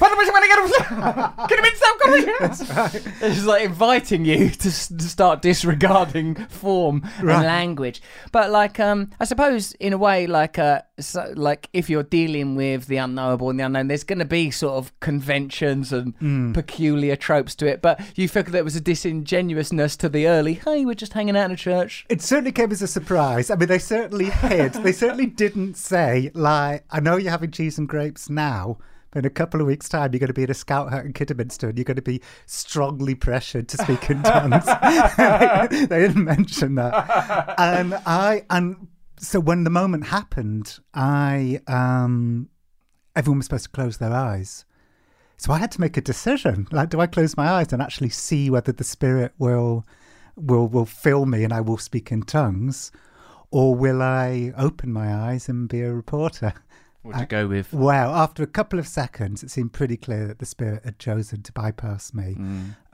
It's 3.22 3.46
like 3.46 3.64
inviting 3.64 4.26
you 4.26 4.50
to, 4.50 4.70
to 4.70 5.04
start 5.04 5.42
disregarding 5.42 6.36
form 6.48 7.02
Right. 7.22 7.36
and 7.38 7.46
language. 7.46 8.02
But 8.32 8.52
like, 8.52 8.80
um, 8.80 9.10
I 9.20 9.26
suppose 9.26 9.57
in 9.80 9.94
a 9.94 9.98
way, 9.98 10.28
like, 10.28 10.58
uh, 10.60 10.82
so, 11.00 11.32
like 11.36 11.70
if 11.74 11.90
you're 11.90 12.04
dealing 12.04 12.56
with 12.56 12.88
the 12.88 12.98
unknowable 12.98 13.50
and 13.50 13.60
the 13.60 13.66
unknown, 13.66 13.88
there's 13.88 14.04
going 14.04 14.20
to 14.20 14.26
be 14.26 14.50
sort 14.52 14.76
of 14.76 14.98
conventions 15.00 15.92
and 15.94 16.14
Hmm. 16.20 16.54
peculiar 16.54 17.16
tropes 17.16 17.56
to 17.56 17.68
it. 17.68 17.82
But 17.82 18.00
you 18.16 18.28
feel 18.28 18.44
there 18.44 18.64
was 18.64 18.76
a 18.76 18.82
disingenuousness 18.82 19.96
to 19.98 20.10
the 20.10 20.28
early. 20.28 20.54
Hey, 20.56 20.86
we're 20.86 20.94
just 20.96 21.14
hanging 21.14 21.36
out 21.38 21.46
in 21.46 21.52
a 21.52 21.56
church. 21.58 22.06
It 22.10 22.22
certainly 22.22 22.52
came 22.52 22.72
as 22.72 22.82
a 22.82 22.88
surprise. 22.88 23.50
I 23.50 23.56
mean, 23.56 23.68
they 23.68 23.80
certainly 23.80 24.30
hid. 24.30 24.74
they 24.74 24.92
certainly 24.92 25.26
didn't 25.28 25.76
say, 25.78 26.32
like, 26.34 26.84
I 26.92 27.00
know 27.00 27.18
you're 27.18 27.32
having 27.32 27.52
cheese 27.52 27.78
and 27.78 27.88
grapes 27.88 28.30
now, 28.30 28.78
but 29.12 29.20
in 29.20 29.26
a 29.26 29.30
couple 29.30 29.62
of 29.62 29.68
weeks' 29.68 29.88
time, 29.90 30.12
you're 30.14 30.20
going 30.20 30.28
to 30.28 30.34
be 30.34 30.44
in 30.44 30.52
a 30.52 30.54
scout 30.54 30.92
hut 30.92 31.06
in 31.06 31.14
Kidderminster 31.14 31.70
and 31.70 31.78
you're 31.78 31.86
going 31.86 31.96
to 31.96 32.02
be 32.02 32.22
strongly 32.46 33.16
pressured 33.16 33.68
to 33.70 33.78
speak 33.78 34.10
in 34.10 34.22
tongues. 34.24 34.66
they, 34.66 35.86
they 35.86 36.00
didn't 36.08 36.24
mention 36.26 36.76
that. 36.76 37.56
And 37.58 37.94
I, 38.06 38.44
and 38.50 38.88
so 39.20 39.40
when 39.40 39.64
the 39.64 39.70
moment 39.70 40.08
happened, 40.08 40.80
I, 40.94 41.62
um, 41.68 42.50
everyone 43.16 43.40
was 43.40 43.46
supposed 43.46 43.66
to 43.66 43.72
close 43.72 43.98
their 43.98 44.14
eyes. 44.14 44.66
So 45.38 45.54
I 45.54 45.60
had 45.60 45.72
to 45.74 45.82
make 45.82 45.98
a 45.98 46.02
decision. 46.02 46.68
Like, 46.72 46.90
do 46.90 47.00
I 47.00 47.08
close 47.08 47.38
my 47.38 47.48
eyes 47.48 47.72
and 47.72 47.82
actually 47.82 48.10
see 48.10 48.50
whether 48.50 48.72
the 48.72 48.84
spirit 48.84 49.34
will 49.38 49.86
will 50.36 50.68
will 50.68 50.86
fill 50.86 51.26
me 51.26 51.44
and 51.44 51.52
I 51.52 51.62
will 51.62 51.78
speak 51.78 52.12
in 52.12 52.24
tongues, 52.24 52.92
or 53.52 53.76
will 53.76 54.02
I 54.02 54.54
open 54.58 54.92
my 54.92 55.14
eyes 55.14 55.48
and 55.50 55.70
be 55.70 55.82
a 55.82 55.94
reporter? 55.94 56.54
What 57.04 57.20
to 57.20 57.26
go 57.26 57.48
with? 57.48 57.72
Well, 57.72 58.14
after 58.14 58.44
a 58.44 58.48
couple 58.48 58.80
of 58.80 58.88
seconds, 58.88 59.42
it 59.42 59.50
seemed 59.50 59.72
pretty 59.72 59.96
clear 59.96 60.28
that 60.28 60.40
the 60.40 60.46
spirit 60.46 60.84
had 60.84 61.00
chosen 61.00 61.42
to 61.44 61.54
bypass 61.54 62.14
me. 62.14 62.36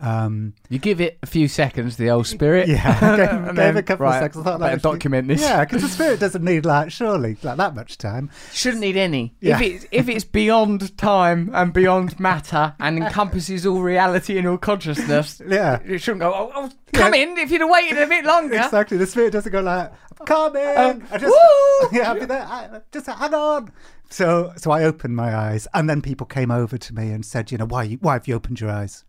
Um, 0.03 0.53
You 0.69 0.79
give 0.79 0.99
it 0.99 1.17
a 1.23 1.25
few 1.25 1.47
seconds, 1.47 1.95
the 1.95 2.09
old 2.09 2.27
spirit. 2.27 2.67
yeah, 2.67 2.97
I 3.01 3.15
gave, 3.17 3.29
And 3.29 3.45
gave 3.47 3.55
then, 3.55 3.77
a 3.77 3.83
couple 3.83 4.05
right, 4.05 4.17
of 4.17 4.23
seconds. 4.23 4.41
I 4.45 4.49
thought 4.51 4.59
better 4.59 4.75
that 4.75 4.81
document 4.83 5.27
this. 5.29 5.41
Yeah, 5.41 5.63
because 5.63 5.81
the 5.81 5.87
spirit 5.97 6.19
doesn't 6.19 6.43
need 6.43 6.65
like 6.65 6.91
surely 6.91 7.37
like 7.41 7.57
that 7.57 7.73
much 7.73 7.97
time. 7.97 8.29
Shouldn't 8.51 8.81
need 8.81 8.97
any. 8.97 9.33
Yeah. 9.39 9.55
If 9.55 9.61
it's 9.61 9.85
if 9.91 10.09
it's 10.09 10.25
beyond 10.25 10.97
time 10.97 11.49
and 11.53 11.71
beyond 11.71 12.19
matter 12.19 12.75
and 12.79 12.97
encompasses 13.01 13.65
all 13.65 13.81
reality 13.81 14.37
and 14.37 14.45
all 14.47 14.57
consciousness, 14.57 15.41
Yeah. 15.47 15.79
it 15.85 15.99
shouldn't 15.99 16.19
go. 16.19 16.33
Oh, 16.33 16.51
oh 16.53 16.71
come 16.91 17.13
in 17.13 17.37
if 17.37 17.49
you'd 17.49 17.61
have 17.61 17.69
waited 17.69 17.97
a 17.97 18.07
bit 18.07 18.25
longer. 18.25 18.55
Exactly. 18.57 18.97
The 18.97 19.07
spirit 19.07 19.31
doesn't 19.31 19.51
go 19.51 19.61
like, 19.61 19.91
"Come 20.25 20.55
in." 20.57 20.77
Um, 20.77 21.03
I 21.11 21.17
just, 21.17 21.33
woo! 21.33 21.89
yeah, 21.97 22.11
I'll 22.11 22.19
be 22.19 22.25
there. 22.25 22.43
I, 22.45 22.81
just 22.91 23.05
hang 23.07 23.33
on. 23.33 23.71
So, 24.09 24.53
so 24.57 24.69
I 24.69 24.83
opened 24.83 25.15
my 25.15 25.33
eyes, 25.35 25.67
and 25.73 25.89
then 25.89 26.01
people 26.01 26.27
came 26.27 26.51
over 26.51 26.77
to 26.77 26.93
me 26.93 27.09
and 27.11 27.25
said, 27.25 27.51
"You 27.51 27.57
know, 27.57 27.65
why? 27.65 27.93
Why 28.01 28.13
have 28.13 28.27
you 28.27 28.35
opened 28.35 28.59
your 28.59 28.69
eyes?" 28.69 29.05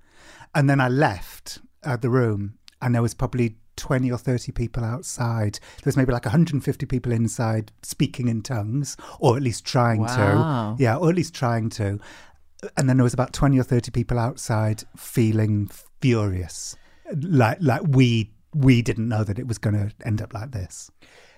And 0.55 0.69
then 0.71 0.81
I 0.81 0.89
left 0.89 1.59
uh, 1.83 1.97
the 1.97 2.11
room, 2.11 2.59
and 2.81 2.95
there 2.95 3.03
was 3.03 3.15
probably 3.15 3.57
20 3.77 4.11
or 4.13 4.19
30 4.19 4.53
people 4.53 4.85
outside. 4.85 5.55
There 5.79 5.87
was 5.87 5.97
maybe 5.97 6.13
like 6.13 6.25
150 6.25 6.87
people 6.87 7.11
inside 7.13 7.73
speaking 7.83 8.29
in 8.29 8.43
tongues, 8.43 8.97
or 9.19 9.37
at 9.37 9.43
least 9.43 9.65
trying 9.65 10.03
Wow. 10.03 10.75
to. 10.77 10.83
Yeah, 10.83 10.97
or 10.97 11.09
at 11.11 11.17
least 11.17 11.35
trying 11.35 11.71
to. 11.71 11.99
And 12.77 12.89
then 12.89 12.97
there 12.97 13.05
was 13.05 13.15
about 13.15 13.33
20 13.33 13.59
or 13.59 13.65
30 13.65 13.91
people 13.91 14.19
outside 14.19 14.85
feeling 14.97 15.69
furious. 16.01 16.77
Like 17.15 17.59
like 17.61 17.83
we 17.87 18.31
we 18.55 18.81
didn't 18.83 19.09
know 19.09 19.25
that 19.25 19.39
it 19.39 19.49
was 19.49 19.59
going 19.59 19.75
to 19.75 19.93
end 20.07 20.23
up 20.23 20.33
like 20.33 20.53
this. 20.53 20.91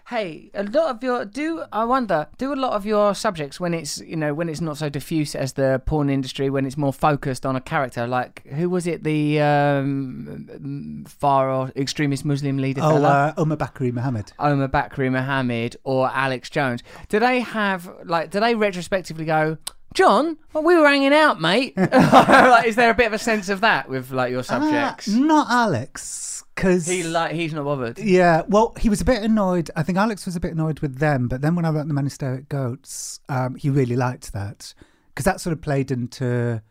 Hey, 0.09 0.53
a 0.55 0.63
lot 0.63 0.95
of 0.95 1.03
your 1.03 1.25
do 1.25 1.65
I 1.73 1.85
wonder 1.85 2.29
do 2.39 2.53
a 2.53 2.55
lot 2.55 2.75
of 2.75 2.87
your 2.87 3.13
subjects 3.13 3.59
when 3.59 3.75
it's 3.75 4.01
you 4.01 4.15
know 4.15 4.35
when 4.35 4.49
it's 4.49 4.61
not 4.61 4.77
so 4.79 4.89
diffuse 4.89 5.35
as 5.35 5.55
the 5.55 5.83
porn 5.85 6.09
industry 6.11 6.49
when 6.49 6.65
it's 6.65 6.77
more 6.77 6.93
focused 6.93 7.45
on 7.45 7.57
a 7.57 7.61
character 7.61 8.07
like 8.07 8.47
who 8.47 8.71
was 8.71 8.87
it 8.87 9.03
the 9.03 9.41
um, 9.41 11.05
far 11.09 11.51
or 11.51 11.73
extremist 11.75 12.25
Muslim 12.25 12.59
leader 12.59 12.83
Oh, 12.85 12.91
fella? 12.95 13.09
uh, 13.09 13.35
Omar 13.37 13.57
Bakri 13.57 13.93
Mohammed. 13.93 14.33
Omar 14.39 14.69
Bakri 14.69 15.11
Mohammed 15.11 15.77
or 15.83 16.09
Alex 16.15 16.51
Jones. 16.51 16.85
Do 17.09 17.19
they 17.19 17.41
have 17.41 17.91
like? 18.05 18.31
Do 18.31 18.39
they 18.39 18.55
retrospectively 18.55 19.25
go, 19.25 19.59
Jon? 19.97 20.37
Well, 20.53 20.63
we 20.63 20.77
were 20.77 20.87
hanging 20.87 21.15
out, 21.15 21.41
mate. 21.41 21.75
like, 21.77 22.67
is 22.67 22.77
there 22.77 22.91
a 22.91 22.95
bit 22.95 23.07
of 23.07 23.15
a 23.15 23.19
sense 23.19 23.49
of 23.49 23.63
that 23.63 23.89
with 23.89 24.11
like 24.11 24.31
your 24.31 24.43
subjects? 24.43 25.09
Uh, 25.09 25.19
not 25.19 25.51
Alex, 25.51 26.45
because 26.55 26.87
he 26.87 27.03
like 27.03 27.33
he's 27.33 27.55
not 27.55 27.65
bothered. 27.65 27.99
Yeah, 27.99 28.43
well, 28.47 28.75
he 28.79 28.91
was 28.91 29.01
a 29.01 29.05
bit 29.07 29.23
annoyed. 29.23 29.71
I 29.75 29.83
think 29.83 29.97
Alex 29.97 30.27
was 30.27 30.37
a 30.37 30.41
bit 30.41 30.53
annoyed 30.53 30.81
with 30.81 30.99
them, 30.99 31.29
but 31.29 31.41
then 31.41 31.57
when 31.57 31.65
I 31.65 31.71
wrote 31.71 31.89
the 31.89 31.95
Men 31.95 32.05
Who 32.05 32.11
Stare 32.11 32.35
at 32.35 32.49
Goats, 32.51 33.21
um, 33.31 33.55
he 33.55 33.71
really 33.71 33.97
liked 33.97 34.35
that 34.35 34.75
because 35.09 35.25
that 35.25 35.41
sort 35.41 35.55
of 35.55 35.63
played 35.63 35.91
into 35.91 36.63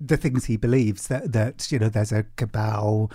the 0.00 0.16
things 0.16 0.46
he 0.46 0.56
believes 0.56 1.08
that 1.08 1.32
that 1.32 1.70
you 1.70 1.78
know 1.78 1.90
there's 1.90 2.12
a 2.12 2.24
cabal 2.36 3.12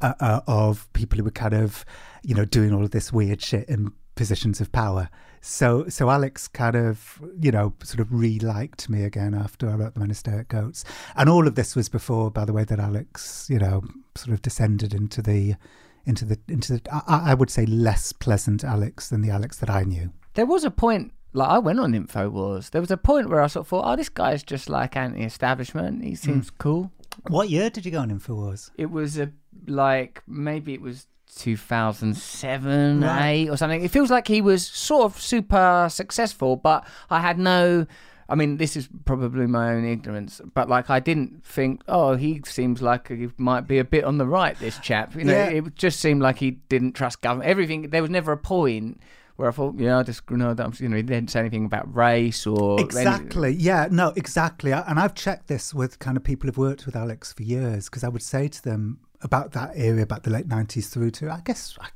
uh, 0.00 0.14
uh, 0.20 0.40
of 0.46 0.90
people 0.92 1.18
who 1.18 1.24
were 1.24 1.30
kind 1.32 1.54
of 1.54 1.84
you 2.22 2.36
know 2.36 2.44
doing 2.44 2.72
all 2.72 2.84
of 2.84 2.92
this 2.92 3.12
weird 3.12 3.42
shit 3.42 3.68
in 3.68 3.92
positions 4.14 4.60
of 4.60 4.70
power. 4.70 5.10
So 5.44 5.88
so 5.88 6.08
Alex 6.08 6.46
kind 6.46 6.76
of 6.76 7.20
you 7.40 7.50
know 7.50 7.74
sort 7.82 7.98
of 7.98 8.12
re-liked 8.12 8.88
me 8.88 9.02
again 9.02 9.34
after 9.34 9.68
I 9.68 9.74
wrote 9.74 9.94
the 9.94 10.00
Men 10.00 10.10
Who 10.10 10.14
Stare 10.14 10.40
at 10.40 10.48
Goats, 10.48 10.84
and 11.16 11.28
all 11.28 11.48
of 11.48 11.56
this 11.56 11.74
was 11.74 11.88
before, 11.88 12.30
by 12.30 12.44
the 12.44 12.52
way, 12.52 12.62
that 12.62 12.78
Alex 12.78 13.48
you 13.50 13.58
know 13.58 13.82
sort 14.14 14.32
of 14.32 14.40
descended 14.40 14.94
into 14.94 15.20
the 15.20 15.56
into 16.06 16.24
the 16.24 16.38
into 16.48 16.74
the 16.74 16.82
I, 17.08 17.32
I 17.32 17.34
would 17.34 17.50
say 17.50 17.66
less 17.66 18.12
pleasant 18.12 18.62
Alex 18.62 19.08
than 19.08 19.20
the 19.20 19.30
Alex 19.30 19.56
that 19.58 19.68
I 19.68 19.82
knew. 19.82 20.12
There 20.34 20.46
was 20.46 20.64
a 20.64 20.70
point. 20.70 21.12
Like 21.32 21.48
I 21.48 21.58
went 21.58 21.80
on 21.80 21.92
Infowars. 21.92 22.70
There 22.70 22.80
was 22.80 22.92
a 22.92 22.96
point 22.96 23.28
where 23.28 23.42
I 23.42 23.48
sort 23.48 23.64
of 23.64 23.68
thought, 23.68 23.84
"Oh, 23.84 23.96
this 23.96 24.10
guy's 24.10 24.44
just 24.44 24.68
like 24.68 24.96
anti-establishment. 24.96 26.04
He 26.04 26.14
seems 26.14 26.50
hmm. 26.50 26.56
cool." 26.58 26.92
What 27.28 27.50
year 27.50 27.68
did 27.68 27.84
you 27.84 27.90
go 27.90 27.98
on 27.98 28.16
Infowars? 28.16 28.70
It 28.78 28.92
was 28.92 29.18
a 29.18 29.32
like 29.66 30.22
maybe 30.28 30.72
it 30.72 30.80
was 30.80 31.08
2007, 31.36 33.00
Right. 33.00 33.30
8 33.46 33.48
or 33.50 33.56
something. 33.56 33.82
It 33.84 33.90
feels 33.90 34.10
like 34.10 34.28
he 34.28 34.40
was 34.40 34.66
sort 34.66 35.04
of 35.04 35.20
super 35.20 35.88
successful, 35.90 36.56
but 36.56 36.86
I 37.10 37.20
had 37.20 37.38
no 37.38 37.86
I 38.28 38.34
mean, 38.34 38.56
this 38.56 38.76
is 38.76 38.88
probably 39.04 39.46
my 39.46 39.74
own 39.74 39.84
ignorance, 39.84 40.40
but 40.54 40.66
like 40.66 40.88
I 40.88 41.00
didn't 41.00 41.44
think, 41.44 41.82
oh, 41.86 42.14
he 42.14 42.40
seems 42.46 42.80
like 42.80 43.08
he 43.08 43.28
might 43.36 43.66
be 43.68 43.78
a 43.78 43.84
bit 43.84 44.04
on 44.04 44.16
the 44.16 44.26
right. 44.26 44.58
This 44.58 44.78
chap, 44.78 45.14
you 45.14 45.24
know, 45.24 45.32
Yeah. 45.32 45.48
it 45.50 45.74
just 45.74 46.00
seemed 46.00 46.22
like 46.22 46.38
he 46.38 46.52
didn't 46.52 46.92
trust 46.92 47.20
government. 47.20 47.50
Everything 47.50 47.90
there 47.90 48.00
was 48.00 48.10
never 48.10 48.32
a 48.32 48.38
point 48.38 49.00
where 49.36 49.48
I 49.48 49.52
thought, 49.52 49.74
yeah, 49.78 49.98
I 49.98 50.02
just 50.02 50.22
you 50.30 50.38
know, 50.38 50.54
that, 50.54 50.80
you 50.80 50.88
know, 50.88 50.96
he 50.96 51.02
didn't 51.02 51.30
say 51.30 51.40
anything 51.40 51.66
about 51.66 51.94
race 51.94 52.46
or 52.46 52.80
Exactly. 52.80 53.52
Yeah, 53.52 53.88
no, 53.90 54.12
exactly. 54.16 54.72
And 54.72 54.98
I've 54.98 55.14
checked 55.14 55.48
this 55.48 55.74
with 55.74 55.98
kind 55.98 56.16
of 56.16 56.24
people 56.24 56.46
who've 56.46 56.56
worked 56.56 56.86
with 56.86 56.96
Alex 56.96 57.34
for 57.34 57.42
years 57.42 57.86
because 57.90 58.04
I 58.04 58.08
would 58.08 58.22
say 58.22 58.48
to 58.48 58.62
them 58.62 58.98
about 59.22 59.52
that 59.52 59.72
area, 59.74 60.02
about 60.02 60.24
the 60.24 60.30
late 60.30 60.48
90s 60.48 60.90
through 60.90 61.10
to, 61.12 61.30
I 61.30 61.40
guess, 61.44 61.76
like 61.78 61.94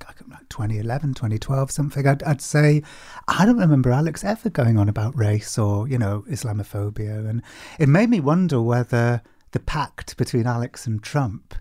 2011, 0.49 1.15
2012, 1.15 1.71
something. 1.71 2.07
I'd, 2.07 2.23
I'd 2.23 2.41
say, 2.41 2.83
I 3.29 3.45
don't 3.45 3.59
remember 3.59 3.91
Alex 3.91 4.25
ever 4.25 4.51
going 4.51 4.79
on 4.79 4.89
about 4.89 5.17
race 5.17 5.59
or, 5.59 5.89
you 5.89 5.99
know, 5.99 6.25
Islamophobia. 6.31 7.29
And 7.29 7.43
it 7.79 7.89
made 7.89 8.11
me 8.11 8.21
wonder 8.21 8.61
whether 8.61 9.23
the 9.53 9.61
pact 9.61 10.17
between 10.17 10.47
Alex 10.47 10.87
and 10.87 11.03
Trump, 11.03 11.55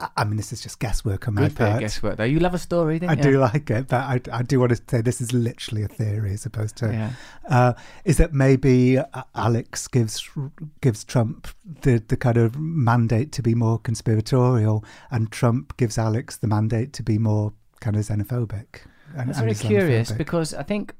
I, 0.00 0.08
I 0.16 0.24
mean, 0.24 0.36
this 0.36 0.52
is 0.52 0.60
just 0.60 0.78
guesswork 0.78 1.28
on 1.28 1.34
my 1.34 1.42
Good 1.48 1.56
part. 1.56 1.80
guesswork 1.80 2.16
though. 2.16 2.24
You 2.24 2.40
love 2.40 2.54
a 2.54 2.58
story, 2.58 2.98
don't 2.98 3.10
I 3.10 3.14
you? 3.14 3.22
do 3.22 3.38
like 3.38 3.70
it, 3.70 3.88
but 3.88 4.00
I, 4.00 4.20
I 4.32 4.42
do 4.42 4.58
want 4.58 4.70
to 4.74 4.80
say 4.88 5.02
this 5.02 5.20
is 5.20 5.32
literally 5.32 5.82
a 5.82 5.88
theory 5.88 6.32
as 6.32 6.46
opposed 6.46 6.76
to 6.76 6.86
Yeah. 6.86 7.10
uh, 7.48 7.72
is 8.04 8.16
that 8.16 8.32
maybe 8.32 8.98
uh, 8.98 9.04
Alex 9.34 9.86
gives 9.88 10.28
gives 10.80 11.04
Trump 11.04 11.48
the, 11.82 12.02
the 12.08 12.16
kind 12.16 12.36
of 12.38 12.58
mandate 12.58 13.30
to 13.32 13.42
be 13.42 13.54
more 13.54 13.78
conspiratorial, 13.78 14.84
and 15.10 15.30
Trump 15.30 15.76
gives 15.76 15.98
Alex 15.98 16.36
the 16.38 16.46
mandate 16.46 16.92
to 16.94 17.02
be 17.02 17.18
more 17.18 17.52
kind 17.80 17.96
of 17.96 18.02
xenophobic. 18.02 18.82
And, 19.16 19.28
That's 19.28 19.40
very 19.40 19.54
curious 19.54 20.12
because 20.12 20.54
I 20.54 20.62
think 20.62 20.94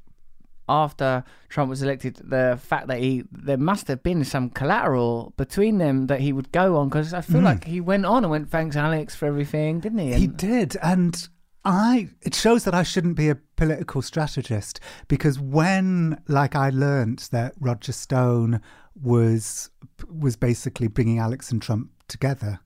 after 0.70 1.24
Trump 1.48 1.68
was 1.68 1.82
elected, 1.82 2.16
the 2.16 2.58
fact 2.62 2.86
that 2.86 2.98
he 2.98 3.24
there 3.32 3.58
must 3.58 3.88
have 3.88 4.02
been 4.02 4.24
some 4.24 4.48
collateral 4.50 5.34
between 5.36 5.78
them 5.78 6.06
that 6.06 6.20
he 6.20 6.32
would 6.32 6.52
go 6.52 6.76
on 6.76 6.88
because 6.88 7.12
I 7.12 7.20
feel 7.20 7.40
like 7.40 7.64
he 7.64 7.80
went 7.80 8.06
on 8.06 8.24
and 8.24 8.30
went 8.30 8.50
thanks 8.50 8.76
Alex 8.76 9.14
for 9.14 9.26
everything, 9.26 9.80
didn't 9.80 9.98
he? 9.98 10.12
Hmm. 10.12 10.18
He 10.18 10.26
did, 10.28 10.76
and 10.82 11.28
I. 11.64 12.08
It 12.22 12.34
shows 12.34 12.64
that 12.64 12.74
I 12.74 12.84
shouldn't 12.84 13.16
be 13.16 13.28
a 13.28 13.34
political 13.34 14.00
strategist 14.00 14.80
because 15.08 15.38
when, 15.38 16.22
like, 16.28 16.54
I 16.54 16.70
learnt 16.70 17.28
that 17.32 17.54
Roger 17.58 17.92
Stone 17.92 18.60
was 18.94 19.70
was 20.08 20.36
basically 20.36 20.88
bringing 20.88 21.18
Alex 21.18 21.50
and 21.50 21.60
Trump 21.60 21.90
together. 22.08 22.60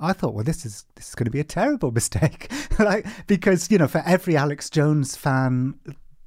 I 0.00 0.12
thought, 0.12 0.34
well, 0.34 0.44
this 0.44 0.66
is 0.66 0.84
this 0.96 1.10
is 1.10 1.14
going 1.14 1.26
to 1.26 1.30
be 1.30 1.40
a 1.40 1.44
terrible 1.44 1.90
mistake, 2.00 2.50
like 2.78 3.06
because 3.26 3.70
you 3.70 3.78
know, 3.78 3.88
for 3.88 4.02
every 4.04 4.36
Alex 4.36 4.70
Jones 4.70 5.16
fan 5.16 5.74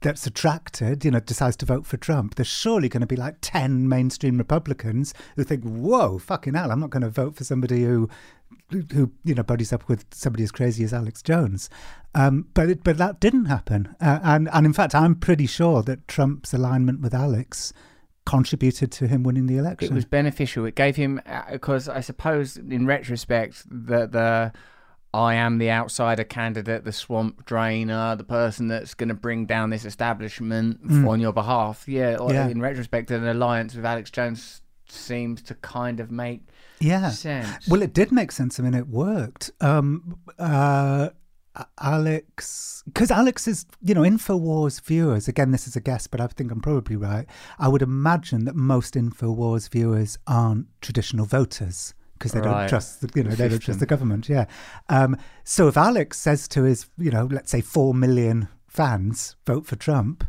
that's 0.06 0.28
attracted, 0.28 1.04
you 1.04 1.10
know, 1.10 1.20
decides 1.20 1.58
to 1.58 1.66
vote 1.66 1.88
for 1.88 1.98
Trump, 1.98 2.36
there's 2.36 2.48
surely 2.48 2.88
going 2.88 3.02
to 3.02 3.08
be 3.08 3.16
like 3.16 3.38
ten 3.42 3.90
mainstream 3.90 4.38
Republicans 4.38 5.16
who 5.36 5.44
think, 5.44 5.64
"Whoa, 5.64 6.20
fucking 6.20 6.54
hell, 6.54 6.72
I'm 6.72 6.80
not 6.80 6.92
going 6.92 7.02
to 7.02 7.10
vote 7.10 7.36
for 7.36 7.44
somebody 7.44 7.84
who 7.84 8.08
who 8.94 9.12
you 9.24 9.34
know 9.34 9.42
buddies 9.42 9.74
up 9.74 9.90
with 9.90 10.06
somebody 10.12 10.44
as 10.44 10.52
crazy 10.52 10.84
as 10.84 10.94
Alex 10.94 11.24
Jones. 11.24 11.72
Um, 12.14 12.48
but 12.54 12.70
it, 12.70 12.84
but 12.84 12.98
that 13.00 13.20
didn't 13.20 13.46
happen, 13.46 13.96
uh, 14.00 14.20
and 14.24 14.48
and 14.54 14.68
in 14.68 14.74
fact, 14.74 14.94
I'm 14.94 15.16
pretty 15.16 15.48
sure 15.48 15.82
that 15.82 16.08
Trump's 16.08 16.54
alignment 16.54 17.02
with 17.02 17.16
Alex 17.16 17.74
contributed 18.28 18.92
to 18.92 19.08
him 19.08 19.24
winning 19.24 19.48
the 19.48 19.58
election. 19.58 19.92
It 19.92 19.96
was 19.96 20.06
beneficial. 20.06 20.66
It 20.66 20.76
gave 20.76 20.96
him 20.96 21.20
because 21.52 21.90
I 21.90 22.02
suppose 22.02 22.58
in 22.58 22.86
retrospect 22.86 23.64
the 23.68 24.06
the 24.06 24.54
I 25.16 25.36
am 25.36 25.58
the 25.60 25.72
outsider 25.72 26.24
candidate, 26.26 26.84
the 26.84 26.92
swamp 26.92 27.46
drainer, 27.46 28.16
the 28.18 28.24
person 28.26 28.68
that's 28.68 28.94
going 28.94 29.10
to 29.10 29.16
bring 29.16 29.46
down 29.46 29.70
this 29.70 29.86
establishment 29.86 30.80
on 31.08 31.20
your 31.22 31.32
behalf. 31.34 31.88
Yeah, 31.88 32.18
Mm. 32.18 32.34
Yeah. 32.34 32.48
in 32.50 32.62
retrospect, 32.62 33.12
an 33.12 33.26
alliance 33.26 33.76
with 33.76 33.86
Alex 33.86 34.12
Jones 34.12 34.62
seems 34.90 35.42
to 35.44 35.56
kind 35.56 36.00
of 36.00 36.12
make 36.12 36.42
yeah. 36.80 37.10
sense. 37.10 37.68
Well, 37.68 37.82
it 37.82 37.94
did 37.94 38.12
make 38.12 38.32
sense. 38.32 38.60
I 38.60 38.64
mean, 38.64 38.74
it 38.74 38.88
worked. 38.88 39.52
Um, 39.62 40.18
uh, 40.38 41.10
Alex, 41.80 42.84
because 42.86 43.12
Alex 43.12 43.48
is, 43.48 43.66
you 43.82 43.94
know, 43.94 44.02
Infowars 44.02 44.82
viewers. 44.82 45.28
Again, 45.28 45.52
this 45.52 45.68
is 45.68 45.76
a 45.76 45.82
guess, 45.82 46.08
but 46.08 46.20
I 46.20 46.28
think 46.28 46.52
I'm 46.52 46.62
probably 46.62 46.98
right. 46.98 47.26
I 47.58 47.68
would 47.70 47.82
imagine 47.82 48.46
that 48.46 48.56
most 48.56 48.96
Infowars 48.96 49.70
viewers 49.70 50.18
aren't 50.28 50.68
traditional 50.82 51.26
voters 51.26 51.94
because 52.18 52.32
they 52.32 52.40
Right. 52.42 52.62
don't 52.62 52.70
trust, 52.70 53.02
the, 53.02 53.10
you 53.16 53.24
know, 53.24 53.30
The 53.32 53.36
they 53.36 53.50
don't 53.50 53.60
trust 53.60 53.80
the 53.80 53.86
government. 53.86 54.28
Yeah. 54.30 54.46
Um, 54.90 55.18
so 55.44 55.68
if 55.68 55.78
Alex 55.78 56.18
says 56.18 56.48
to 56.50 56.64
his, 56.64 56.88
you 56.98 57.12
know, 57.12 57.26
let's 57.32 57.52
say 57.52 57.62
four 57.62 57.94
million 57.94 58.48
fans 58.68 59.36
vote 59.46 59.66
for 59.66 59.76
Trump, 59.76 60.24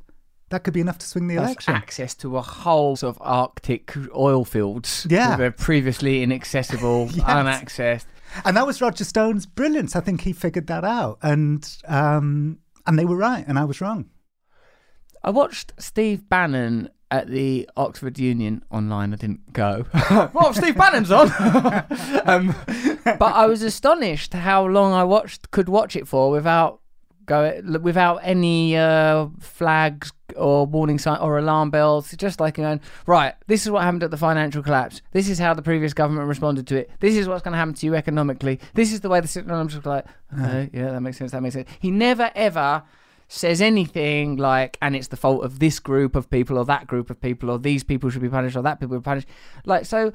that 0.50 0.62
could 0.62 0.74
be 0.74 0.80
enough 0.80 0.98
to 0.98 1.06
swing 1.06 1.26
the 1.26 1.34
That's 1.36 1.46
election. 1.46 1.74
access 1.74 2.14
to 2.16 2.36
a 2.36 2.42
whole 2.42 2.94
sort 2.96 3.16
of 3.16 3.22
Arctic 3.22 3.92
oil 4.14 4.44
fields 4.44 5.06
Yeah. 5.10 5.30
that 5.30 5.38
were 5.40 5.50
previously 5.50 6.22
inaccessible, 6.22 7.08
Yes. 7.12 7.24
unaccessed. 7.26 8.06
And 8.44 8.56
that 8.56 8.66
was 8.66 8.80
Roger 8.80 9.04
Stone's 9.04 9.46
brilliance. 9.46 9.96
I 9.96 10.00
think 10.00 10.20
he 10.20 10.32
figured 10.32 10.66
that 10.68 10.84
out, 10.84 11.18
and 11.22 11.66
um, 11.88 12.58
and 12.86 12.98
they 12.98 13.04
were 13.04 13.16
right, 13.16 13.44
and 13.48 13.58
I 13.58 13.64
was 13.64 13.80
wrong. 13.80 14.06
I 15.24 15.30
watched 15.30 15.72
Steve 15.78 16.28
Bannon 16.28 16.88
at 17.10 17.28
the 17.28 17.68
Oxford 17.76 18.18
Union 18.18 18.64
online. 18.70 19.12
I 19.12 19.16
didn't 19.16 19.52
go. 19.52 19.86
well, 20.32 20.52
Steve 20.52 20.76
Bannon's 20.76 21.10
on. 21.10 21.30
um, 22.24 22.54
but 23.04 23.22
I 23.34 23.46
was 23.46 23.62
astonished 23.62 24.32
how 24.32 24.66
long 24.66 24.92
I 24.92 25.04
watched 25.04 25.50
could 25.50 25.68
watch 25.68 25.96
it 25.96 26.08
for 26.08 26.30
without 26.30 26.80
go 27.26 27.60
without 27.82 28.18
any 28.22 28.76
uh, 28.76 29.26
flags 29.40 30.12
or 30.36 30.66
warning 30.66 30.98
sign 30.98 31.18
or 31.18 31.38
alarm 31.38 31.70
bells. 31.70 32.12
Just 32.16 32.40
like 32.40 32.54
going 32.54 32.80
right. 33.06 33.34
This 33.46 33.64
is 33.64 33.70
what 33.70 33.82
happened 33.82 34.04
at 34.04 34.10
the 34.10 34.16
financial 34.16 34.62
collapse. 34.62 35.02
This 35.12 35.28
is 35.28 35.38
how 35.38 35.54
the 35.54 35.62
previous 35.62 35.92
government 35.92 36.28
responded 36.28 36.66
to 36.68 36.76
it. 36.76 36.90
This 37.00 37.16
is 37.16 37.28
what's 37.28 37.42
going 37.42 37.52
to 37.52 37.58
happen 37.58 37.74
to 37.74 37.86
you 37.86 37.94
economically. 37.94 38.60
This 38.74 38.92
is 38.92 39.00
the 39.00 39.08
way 39.08 39.20
the 39.20 39.26
just 39.26 39.86
like, 39.86 40.06
okay, 40.32 40.70
yeah, 40.72 40.92
that 40.92 41.00
makes 41.00 41.18
sense. 41.18 41.32
That 41.32 41.42
makes 41.42 41.54
sense. 41.54 41.68
He 41.78 41.90
never 41.90 42.30
ever 42.34 42.82
says 43.28 43.60
anything 43.60 44.36
like, 44.36 44.78
and 44.80 44.94
it's 44.94 45.08
the 45.08 45.16
fault 45.16 45.44
of 45.44 45.58
this 45.58 45.78
group 45.78 46.14
of 46.14 46.30
people 46.30 46.58
or 46.58 46.64
that 46.64 46.86
group 46.86 47.10
of 47.10 47.20
people 47.20 47.50
or 47.50 47.58
these 47.58 47.82
people 47.82 48.10
should 48.10 48.22
be 48.22 48.28
punished 48.28 48.56
or 48.56 48.62
that 48.62 48.80
people 48.80 48.96
should 48.96 49.02
be 49.02 49.04
punished. 49.04 49.28
Like, 49.64 49.84
so 49.84 50.12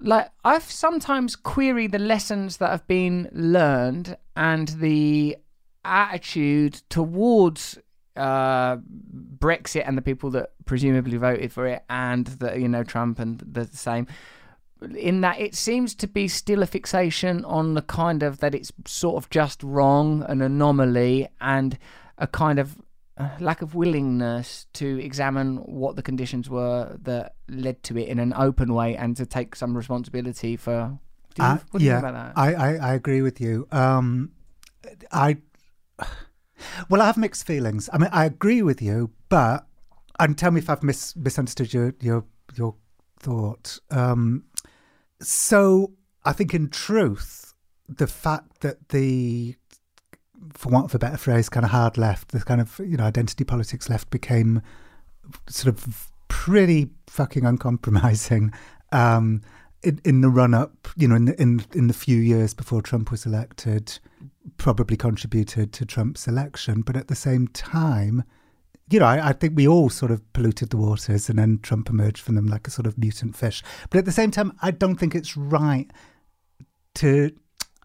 like 0.00 0.30
I've 0.44 0.62
sometimes 0.62 1.36
queried 1.36 1.92
the 1.92 1.98
lessons 1.98 2.58
that 2.58 2.70
have 2.70 2.86
been 2.86 3.28
learned 3.32 4.16
and 4.36 4.68
the 4.68 5.36
attitude 5.84 6.82
towards 6.88 7.78
uh, 8.16 8.76
Brexit 9.38 9.86
and 9.86 9.96
the 9.96 10.02
people 10.02 10.30
that 10.30 10.50
presumably 10.64 11.16
voted 11.16 11.52
for 11.52 11.66
it, 11.66 11.84
and 11.88 12.26
the 12.26 12.58
you 12.58 12.68
know 12.68 12.84
Trump 12.84 13.18
and 13.18 13.40
the 13.40 13.66
same. 13.72 14.06
In 14.96 15.20
that 15.22 15.40
it 15.40 15.54
seems 15.54 15.94
to 15.96 16.06
be 16.06 16.28
still 16.28 16.62
a 16.62 16.66
fixation 16.66 17.44
on 17.44 17.74
the 17.74 17.82
kind 17.82 18.22
of 18.22 18.38
that 18.38 18.54
it's 18.54 18.72
sort 18.86 19.16
of 19.22 19.28
just 19.30 19.62
wrong, 19.62 20.24
an 20.28 20.40
anomaly, 20.40 21.28
and 21.40 21.76
a 22.16 22.26
kind 22.26 22.58
of 22.58 22.76
uh, 23.16 23.30
lack 23.40 23.62
of 23.62 23.74
willingness 23.74 24.66
to 24.74 24.98
examine 25.02 25.56
what 25.56 25.96
the 25.96 26.02
conditions 26.02 26.48
were 26.48 26.96
that 27.02 27.34
led 27.48 27.82
to 27.82 27.98
it 27.98 28.08
in 28.08 28.18
an 28.20 28.32
open 28.34 28.72
way 28.72 28.96
and 28.96 29.16
to 29.16 29.26
take 29.26 29.56
some 29.56 29.76
responsibility 29.76 30.56
for. 30.56 30.98
Do 31.34 31.42
you, 31.42 31.48
Uh, 31.48 31.58
what 31.70 31.78
do 31.80 31.84
you 31.84 31.90
yeah, 31.90 32.00
think 32.00 32.10
about 32.10 32.34
that? 32.34 32.38
I, 32.40 32.54
I, 32.54 32.74
I 32.90 32.94
agree 32.94 33.22
with 33.22 33.40
you. 33.40 33.66
Um, 33.72 34.30
I 35.10 35.38
well, 36.88 37.02
I 37.02 37.06
have 37.06 37.16
mixed 37.16 37.46
feelings. 37.46 37.88
I 37.92 37.98
mean, 37.98 38.10
I 38.12 38.24
agree 38.24 38.62
with 38.62 38.80
you, 38.82 39.10
but 39.28 39.66
and 40.20 40.36
tell 40.36 40.50
me 40.50 40.60
if 40.60 40.70
I've 40.70 40.82
mis- 40.82 41.16
misunderstood 41.16 41.72
your 41.72 41.94
your 42.00 42.24
your 42.54 42.74
thought. 43.20 43.78
Um, 43.90 44.44
so 45.20 45.92
I 46.24 46.32
think, 46.32 46.54
in 46.54 46.68
truth, 46.68 47.54
the 47.88 48.06
fact 48.06 48.60
that 48.60 48.90
the 48.90 49.56
for 50.52 50.68
want 50.68 50.86
of 50.86 50.94
a 50.94 50.98
better 50.98 51.16
phrase, 51.16 51.48
kind 51.48 51.64
of 51.64 51.70
hard 51.70 51.98
left, 51.98 52.32
the 52.32 52.40
kind 52.40 52.60
of 52.60 52.80
you 52.84 52.96
know 52.96 53.04
identity 53.04 53.44
politics 53.44 53.88
left 53.88 54.10
became 54.10 54.62
sort 55.48 55.74
of 55.74 56.10
pretty 56.28 56.90
fucking 57.06 57.44
uncompromising 57.44 58.52
um, 58.92 59.42
in, 59.82 60.00
in 60.04 60.20
the 60.20 60.28
run 60.28 60.54
up, 60.54 60.88
you 60.96 61.08
know, 61.08 61.16
in 61.16 61.26
the, 61.26 61.40
in 61.40 61.64
in 61.74 61.86
the 61.88 61.94
few 61.94 62.18
years 62.18 62.54
before 62.54 62.82
Trump 62.82 63.10
was 63.10 63.26
elected, 63.26 63.98
probably 64.56 64.96
contributed 64.96 65.72
to 65.72 65.84
Trump's 65.84 66.26
election. 66.26 66.82
But 66.82 66.96
at 66.96 67.08
the 67.08 67.14
same 67.14 67.48
time, 67.48 68.24
you 68.90 69.00
know, 69.00 69.06
I, 69.06 69.28
I 69.28 69.32
think 69.32 69.54
we 69.56 69.68
all 69.68 69.90
sort 69.90 70.10
of 70.10 70.32
polluted 70.32 70.70
the 70.70 70.76
waters, 70.76 71.28
and 71.28 71.38
then 71.38 71.60
Trump 71.62 71.88
emerged 71.90 72.18
from 72.18 72.34
them 72.34 72.46
like 72.46 72.66
a 72.66 72.70
sort 72.70 72.86
of 72.86 72.98
mutant 72.98 73.36
fish. 73.36 73.62
But 73.90 73.98
at 73.98 74.04
the 74.04 74.12
same 74.12 74.30
time, 74.30 74.52
I 74.62 74.70
don't 74.70 74.96
think 74.96 75.14
it's 75.14 75.36
right 75.36 75.90
to. 76.96 77.32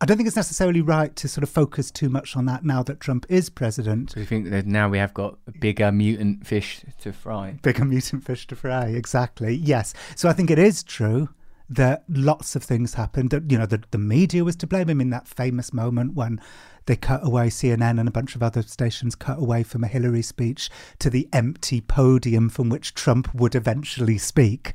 I 0.02 0.06
don't 0.06 0.18
think 0.18 0.28
it's 0.28 0.36
necessarily 0.36 0.82
right 0.82 1.16
to 1.16 1.30
sort 1.30 1.44
of 1.44 1.50
focus 1.50 1.90
too 1.90 2.10
much 2.10 2.36
on 2.36 2.46
that 2.48 2.66
now 2.66 2.84
that 2.84 3.00
Trump 3.00 3.26
is 3.30 3.50
president. 3.50 4.12
So 4.12 4.20
you 4.20 4.26
think 4.26 4.50
that 4.50 4.66
now 4.66 4.90
we 4.90 4.98
have 4.98 5.14
got 5.14 5.38
bigger 5.62 5.94
mutant 5.94 6.46
fish 6.46 6.82
to 7.00 7.14
fry? 7.14 7.58
bigger 7.62 7.86
mutant 7.86 8.26
fish 8.26 8.46
to 8.48 8.56
fry. 8.56 8.88
Exactly. 8.88 9.56
Yes. 9.56 9.94
So 10.16 10.28
I 10.28 10.34
think 10.34 10.52
it 10.52 10.60
is 10.60 10.84
true 10.84 11.30
that 11.76 12.04
lots 12.10 12.56
of 12.56 12.64
things 12.64 12.94
happened. 12.96 13.32
That 13.32 13.50
you 13.50 13.58
know, 13.58 13.66
the 13.66 13.82
the 13.92 13.98
media 13.98 14.44
was 14.44 14.56
to 14.58 14.68
blame. 14.68 14.90
I 14.90 14.94
mean, 14.94 15.10
that 15.10 15.28
famous 15.28 15.74
moment 15.74 16.14
when 16.14 16.42
they 16.86 16.96
cut 16.96 17.26
away 17.26 17.48
CNN 17.48 18.00
and 18.00 18.08
a 18.08 18.12
bunch 18.12 18.36
of 18.36 18.44
other 18.44 18.62
stations 18.62 19.16
cut 19.16 19.40
away 19.40 19.64
from 19.64 19.84
a 19.84 19.88
Hillary 19.88 20.22
speech 20.22 20.70
to 21.00 21.10
the 21.10 21.30
empty 21.32 21.80
podium 21.82 22.50
from 22.50 22.70
which 22.70 22.94
Trump 22.94 23.34
would 23.34 23.56
eventually 23.56 24.18
speak. 24.18 24.74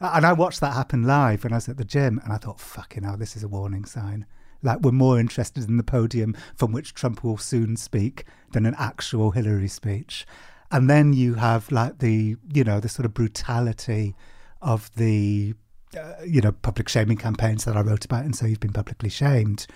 And 0.00 0.26
I 0.26 0.34
watched 0.34 0.60
that 0.60 0.74
happen 0.74 1.04
live 1.04 1.44
when 1.44 1.52
I 1.52 1.56
was 1.56 1.68
at 1.68 1.78
the 1.78 1.84
gym, 1.84 2.20
and 2.22 2.32
I 2.32 2.36
thought, 2.36 2.60
"Fucking 2.60 3.04
hell, 3.04 3.16
this 3.16 3.36
is 3.36 3.42
a 3.42 3.48
warning 3.48 3.84
sign." 3.84 4.26
Like 4.62 4.80
we're 4.80 4.92
more 4.92 5.18
interested 5.20 5.68
in 5.68 5.76
the 5.76 5.82
podium 5.82 6.34
from 6.54 6.72
which 6.72 6.94
Trump 6.94 7.22
will 7.22 7.38
soon 7.38 7.76
speak 7.76 8.24
than 8.52 8.66
an 8.66 8.74
actual 8.78 9.30
Hillary 9.30 9.68
speech. 9.68 10.26
And 10.70 10.90
then 10.90 11.12
you 11.12 11.34
have 11.34 11.70
like 11.70 11.98
the 11.98 12.36
you 12.52 12.64
know 12.64 12.80
the 12.80 12.88
sort 12.88 13.06
of 13.06 13.14
brutality 13.14 14.14
of 14.60 14.90
the 14.96 15.54
uh, 15.96 16.22
you 16.24 16.40
know 16.40 16.52
public 16.52 16.88
shaming 16.88 17.16
campaigns 17.16 17.64
that 17.64 17.76
I 17.76 17.80
wrote 17.80 18.04
about, 18.04 18.24
and 18.24 18.34
so 18.34 18.46
you've 18.46 18.60
been 18.60 18.72
publicly 18.72 19.08
shamed. 19.08 19.66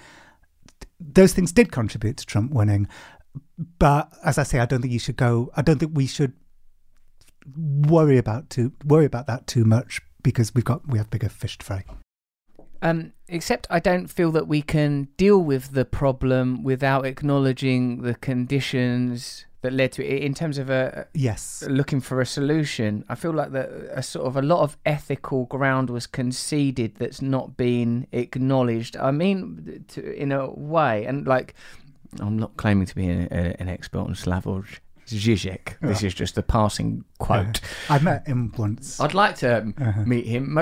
Those 0.98 1.32
things 1.32 1.52
did 1.52 1.72
contribute 1.72 2.16
to 2.18 2.26
Trump 2.26 2.52
winning, 2.52 2.88
but 3.78 4.12
as 4.24 4.38
I 4.38 4.42
say, 4.42 4.58
I 4.58 4.66
don't 4.66 4.80
think 4.82 4.92
you 4.92 4.98
should 4.98 5.16
go. 5.16 5.50
I 5.56 5.62
don't 5.62 5.78
think 5.78 5.92
we 5.94 6.06
should 6.06 6.32
worry 7.56 8.18
about 8.18 8.50
too 8.50 8.72
worry 8.84 9.04
about 9.04 9.26
that 9.26 9.46
too 9.46 9.64
much 9.64 10.00
because 10.22 10.54
we've 10.54 10.64
got 10.64 10.86
we 10.86 10.98
have 10.98 11.10
bigger 11.10 11.28
fish 11.28 11.58
to 11.58 11.66
fry. 11.66 11.84
Um, 12.82 13.12
except 13.28 13.66
I 13.68 13.78
don't 13.78 14.08
feel 14.08 14.32
that 14.32 14.48
we 14.48 14.62
can 14.62 15.08
deal 15.18 15.38
with 15.38 15.72
the 15.72 15.84
problem 15.84 16.62
without 16.62 17.04
acknowledging 17.04 18.02
the 18.02 18.14
conditions 18.14 19.44
that 19.62 19.72
led 19.72 19.92
to 19.92 20.04
it 20.04 20.22
in 20.22 20.34
terms 20.34 20.58
of 20.58 20.70
a 20.70 21.06
Yes, 21.14 21.62
looking 21.68 22.00
for 22.00 22.20
a 22.20 22.26
solution. 22.26 23.04
I 23.08 23.14
feel 23.14 23.32
like 23.32 23.52
that 23.52 23.68
a 23.92 24.02
sort 24.02 24.26
of 24.26 24.36
a 24.36 24.42
lot 24.42 24.60
of 24.60 24.76
ethical 24.86 25.44
ground 25.46 25.90
was 25.90 26.06
conceded 26.06 26.96
that's 26.96 27.20
not 27.22 27.56
been 27.56 28.06
acknowledged. 28.12 28.96
I 28.96 29.10
mean, 29.10 29.84
to, 29.88 30.14
in 30.14 30.32
a 30.32 30.50
way, 30.50 31.04
and 31.04 31.26
like 31.26 31.54
I'm 32.20 32.38
not 32.38 32.56
claiming 32.56 32.86
to 32.86 32.94
be 32.94 33.08
an, 33.08 33.28
a, 33.30 33.60
an 33.60 33.68
expert 33.68 34.00
on 34.00 34.14
Slavoj 34.14 34.78
Žižek. 35.08 35.76
This 35.82 36.02
is 36.04 36.14
just 36.14 36.38
a 36.38 36.42
passing 36.42 37.04
quote. 37.18 37.60
I 37.88 37.98
met 37.98 38.26
him 38.28 38.52
once. 38.56 39.00
I'd 39.00 39.12
like 39.14 39.34
to 39.36 39.58
um, 39.62 39.74
Uh-huh. 39.80 40.02
meet 40.06 40.24
him. 40.26 40.56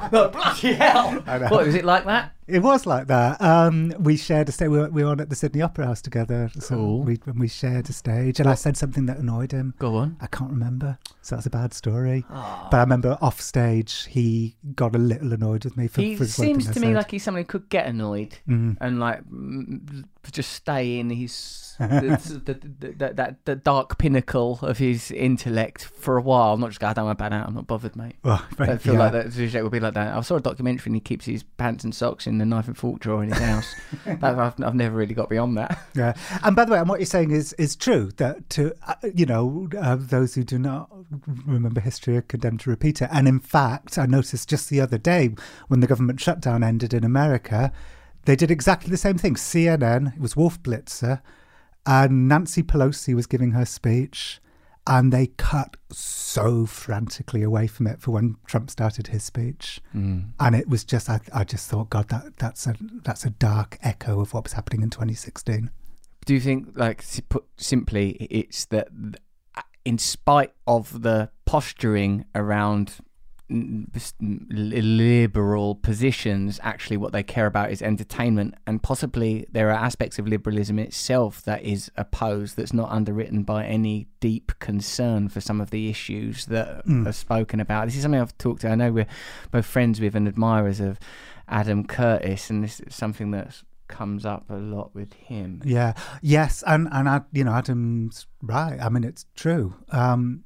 Bloody 0.32 0.74
hell! 0.74 1.20
What 1.50 1.66
was 1.66 1.74
it 1.74 1.84
like 1.84 2.04
that? 2.04 2.32
It 2.46 2.60
was 2.60 2.84
like 2.84 3.06
that. 3.06 3.40
Um, 3.40 3.94
we 3.98 4.16
shared 4.18 4.48
a 4.50 4.52
stage. 4.52 4.68
We 4.68 4.78
were, 4.78 4.90
we 4.90 5.02
were 5.02 5.10
on 5.10 5.20
at 5.20 5.30
the 5.30 5.34
Sydney 5.36 5.62
Opera 5.62 5.86
House 5.86 6.02
together. 6.02 6.50
So 6.58 6.74
Cool. 6.76 7.02
we, 7.02 7.18
we 7.34 7.48
shared 7.48 7.88
a 7.88 7.92
stage, 7.94 8.38
and 8.38 8.48
I 8.48 8.54
said 8.54 8.76
something 8.76 9.06
that 9.06 9.16
annoyed 9.16 9.52
him. 9.52 9.72
Go 9.78 9.96
on. 9.96 10.16
I 10.20 10.26
can't 10.26 10.50
remember, 10.50 10.98
so 11.22 11.36
that's 11.36 11.46
a 11.46 11.50
bad 11.50 11.72
story. 11.72 12.24
Ah. 12.28 12.68
But 12.70 12.76
I 12.76 12.80
remember 12.80 13.16
off 13.22 13.40
stage, 13.40 14.04
he 14.06 14.56
got 14.74 14.94
a 14.94 14.98
little 14.98 15.32
annoyed 15.32 15.64
with 15.64 15.76
me 15.76 15.88
for. 15.88 16.02
he 16.02 16.16
for 16.16 16.26
seems 16.26 16.68
to 16.70 16.80
me 16.80 16.94
like 16.94 17.10
he's 17.12 17.22
someone 17.22 17.42
who 17.44 17.46
could 17.46 17.68
get 17.70 17.86
annoyed 17.86 18.36
Mhm. 18.48 18.76
and 18.80 19.00
like 19.00 19.22
mm, 19.24 20.04
just 20.30 20.52
stay 20.52 20.98
in 20.98 21.08
his 21.10 21.73
the, 21.78 22.42
the, 22.44 22.54
the, 22.54 22.92
the, 22.92 23.14
that 23.14 23.44
the 23.44 23.56
dark 23.56 23.98
pinnacle 23.98 24.58
of 24.62 24.78
his 24.78 25.10
intellect 25.10 25.84
for 25.84 26.16
a 26.16 26.22
while. 26.22 26.54
I'm 26.54 26.60
not 26.60 26.70
just 26.70 26.80
going, 26.80 26.90
I 26.90 26.94
don't 26.94 27.06
want 27.06 27.18
to 27.18 27.22
ban 27.22 27.32
out. 27.32 27.48
I'm 27.48 27.54
not 27.54 27.66
bothered, 27.66 27.96
mate. 27.96 28.16
Well, 28.22 28.44
I 28.58 28.76
feel 28.76 28.94
yeah. 28.94 28.98
like 28.98 29.12
that 29.12 29.26
Zizek 29.26 29.62
would 29.62 29.72
be 29.72 29.80
like 29.80 29.94
that. 29.94 30.16
I 30.16 30.20
saw 30.20 30.36
a 30.36 30.40
documentary 30.40 30.90
and 30.90 30.96
he 30.96 31.00
keeps 31.00 31.24
his 31.24 31.42
pants 31.42 31.84
and 31.84 31.94
socks 31.94 32.26
in 32.26 32.38
the 32.38 32.44
knife 32.44 32.66
and 32.66 32.76
fork 32.76 33.00
drawer 33.00 33.22
in 33.22 33.30
his 33.30 33.38
house. 33.38 33.74
that, 34.06 34.24
I've, 34.24 34.62
I've 34.62 34.74
never 34.74 34.96
really 34.96 35.14
got 35.14 35.28
beyond 35.28 35.56
that. 35.58 35.78
Yeah, 35.94 36.14
and 36.42 36.56
by 36.56 36.64
the 36.64 36.72
way, 36.72 36.78
and 36.78 36.88
what 36.88 37.00
you're 37.00 37.06
saying 37.06 37.30
is 37.30 37.52
is 37.54 37.76
true. 37.76 38.10
That 38.16 38.48
to 38.50 38.74
uh, 38.86 38.94
you 39.14 39.26
know 39.26 39.68
uh, 39.78 39.96
those 39.96 40.34
who 40.34 40.44
do 40.44 40.58
not 40.58 40.90
remember 41.46 41.80
history 41.80 42.16
are 42.16 42.22
condemned 42.22 42.60
to 42.60 42.70
repeat 42.70 43.02
it. 43.02 43.08
And 43.12 43.28
in 43.28 43.40
fact, 43.40 43.98
I 43.98 44.06
noticed 44.06 44.48
just 44.48 44.70
the 44.70 44.80
other 44.80 44.98
day 44.98 45.34
when 45.68 45.80
the 45.80 45.86
government 45.86 46.20
shutdown 46.20 46.62
ended 46.62 46.94
in 46.94 47.04
America, 47.04 47.72
they 48.24 48.36
did 48.36 48.50
exactly 48.50 48.90
the 48.90 48.96
same 48.96 49.18
thing. 49.18 49.34
CNN, 49.34 50.14
it 50.16 50.20
was 50.20 50.36
Wolf 50.36 50.62
Blitzer, 50.62 51.20
and 51.86 52.28
Nancy 52.28 52.62
Pelosi 52.62 53.14
was 53.14 53.26
giving 53.26 53.52
her 53.52 53.64
speech, 53.64 54.40
and 54.86 55.12
they 55.12 55.28
cut 55.38 55.76
so 55.90 56.66
frantically 56.66 57.42
away 57.42 57.66
from 57.66 57.86
it 57.86 58.00
for 58.00 58.10
when 58.10 58.36
Trump 58.46 58.70
started 58.70 59.06
his 59.08 59.24
speech. 59.24 59.80
Mm. 59.94 60.30
And 60.38 60.54
it 60.54 60.68
was 60.68 60.84
just, 60.84 61.08
I, 61.08 61.20
I 61.32 61.44
just 61.44 61.68
thought, 61.70 61.88
God, 61.90 62.08
that 62.08 62.36
that's 62.36 62.66
a 62.66 62.74
that's 63.02 63.24
a 63.24 63.30
dark 63.30 63.78
echo 63.82 64.20
of 64.20 64.34
what 64.34 64.44
was 64.44 64.52
happening 64.52 64.82
in 64.82 64.90
2016. 64.90 65.70
Do 66.26 66.34
you 66.34 66.40
think, 66.40 66.76
like, 66.76 67.04
put 67.28 67.44
simply, 67.56 68.12
it's 68.30 68.64
that 68.66 68.88
in 69.84 69.98
spite 69.98 70.52
of 70.66 71.02
the 71.02 71.30
posturing 71.44 72.24
around 72.34 72.86
n- 72.88 72.94
s- 72.94 73.00
n- 73.00 73.03
liberal 73.50 75.74
positions, 75.74 76.58
actually 76.62 76.96
what 76.96 77.12
they 77.12 77.22
care 77.22 77.46
about 77.46 77.70
is 77.70 77.82
entertainment, 77.82 78.54
and 78.66 78.82
possibly 78.82 79.46
there 79.52 79.68
are 79.68 79.72
aspects 79.84 80.18
of 80.18 80.26
liberalism 80.26 80.78
itself 80.78 81.42
that 81.42 81.62
is 81.62 81.90
opposed, 81.96 82.56
that's 82.56 82.72
not 82.72 82.90
underwritten 82.90 83.42
by 83.42 83.64
any 83.64 84.08
deep 84.20 84.52
concern 84.60 85.28
for 85.28 85.40
some 85.40 85.60
of 85.60 85.70
the 85.70 85.88
issues 85.88 86.46
that 86.46 86.86
Mm. 86.86 87.06
are 87.06 87.12
spoken 87.12 87.60
about. 87.60 87.86
This 87.86 87.96
is 87.96 88.02
something 88.02 88.20
I've 88.20 88.36
talked 88.38 88.62
to. 88.62 88.70
I 88.70 88.74
know 88.74 88.92
we're 88.92 89.06
both 89.50 89.66
friends 89.66 90.00
with 90.00 90.14
and 90.14 90.26
admirers 90.28 90.80
of 90.80 90.98
Adam 91.48 91.84
Curtis, 91.84 92.50
and 92.50 92.64
this 92.64 92.80
is 92.80 92.94
something 92.94 93.30
that 93.32 93.62
comes 93.86 94.24
up 94.24 94.48
a 94.48 94.54
lot 94.54 94.94
with 94.94 95.12
him. 95.12 95.60
Yeah. 95.64 95.92
Yes, 96.22 96.64
and 96.66 96.88
and 96.90 97.08
I, 97.08 97.20
you 97.32 97.44
know, 97.44 97.52
Adam's 97.52 98.26
right. 98.42 98.80
I 98.80 98.88
mean, 98.88 99.04
it's 99.04 99.26
true. 99.36 99.74
Um, 99.90 100.44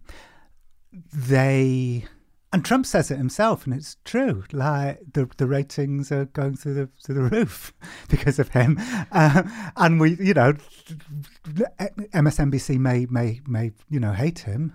they 1.14 2.04
and 2.52 2.64
Trump 2.64 2.86
says 2.86 3.10
it 3.10 3.18
himself, 3.18 3.66
and 3.66 3.74
it's 3.74 3.96
true. 4.04 4.44
Like 4.52 5.00
the 5.12 5.28
the 5.36 5.46
ratings 5.46 6.10
are 6.10 6.24
going 6.26 6.56
through 6.56 6.74
the 6.74 6.88
through 7.02 7.14
the 7.16 7.22
roof 7.36 7.74
because 8.08 8.38
of 8.38 8.48
him. 8.48 8.78
Um, 9.12 9.52
and 9.76 10.00
we, 10.00 10.16
you 10.16 10.34
know, 10.34 10.54
MSNBC 11.44 12.78
may 12.78 13.06
may 13.06 13.40
may 13.46 13.72
you 13.90 14.00
know 14.00 14.12
hate 14.12 14.40
him, 14.40 14.74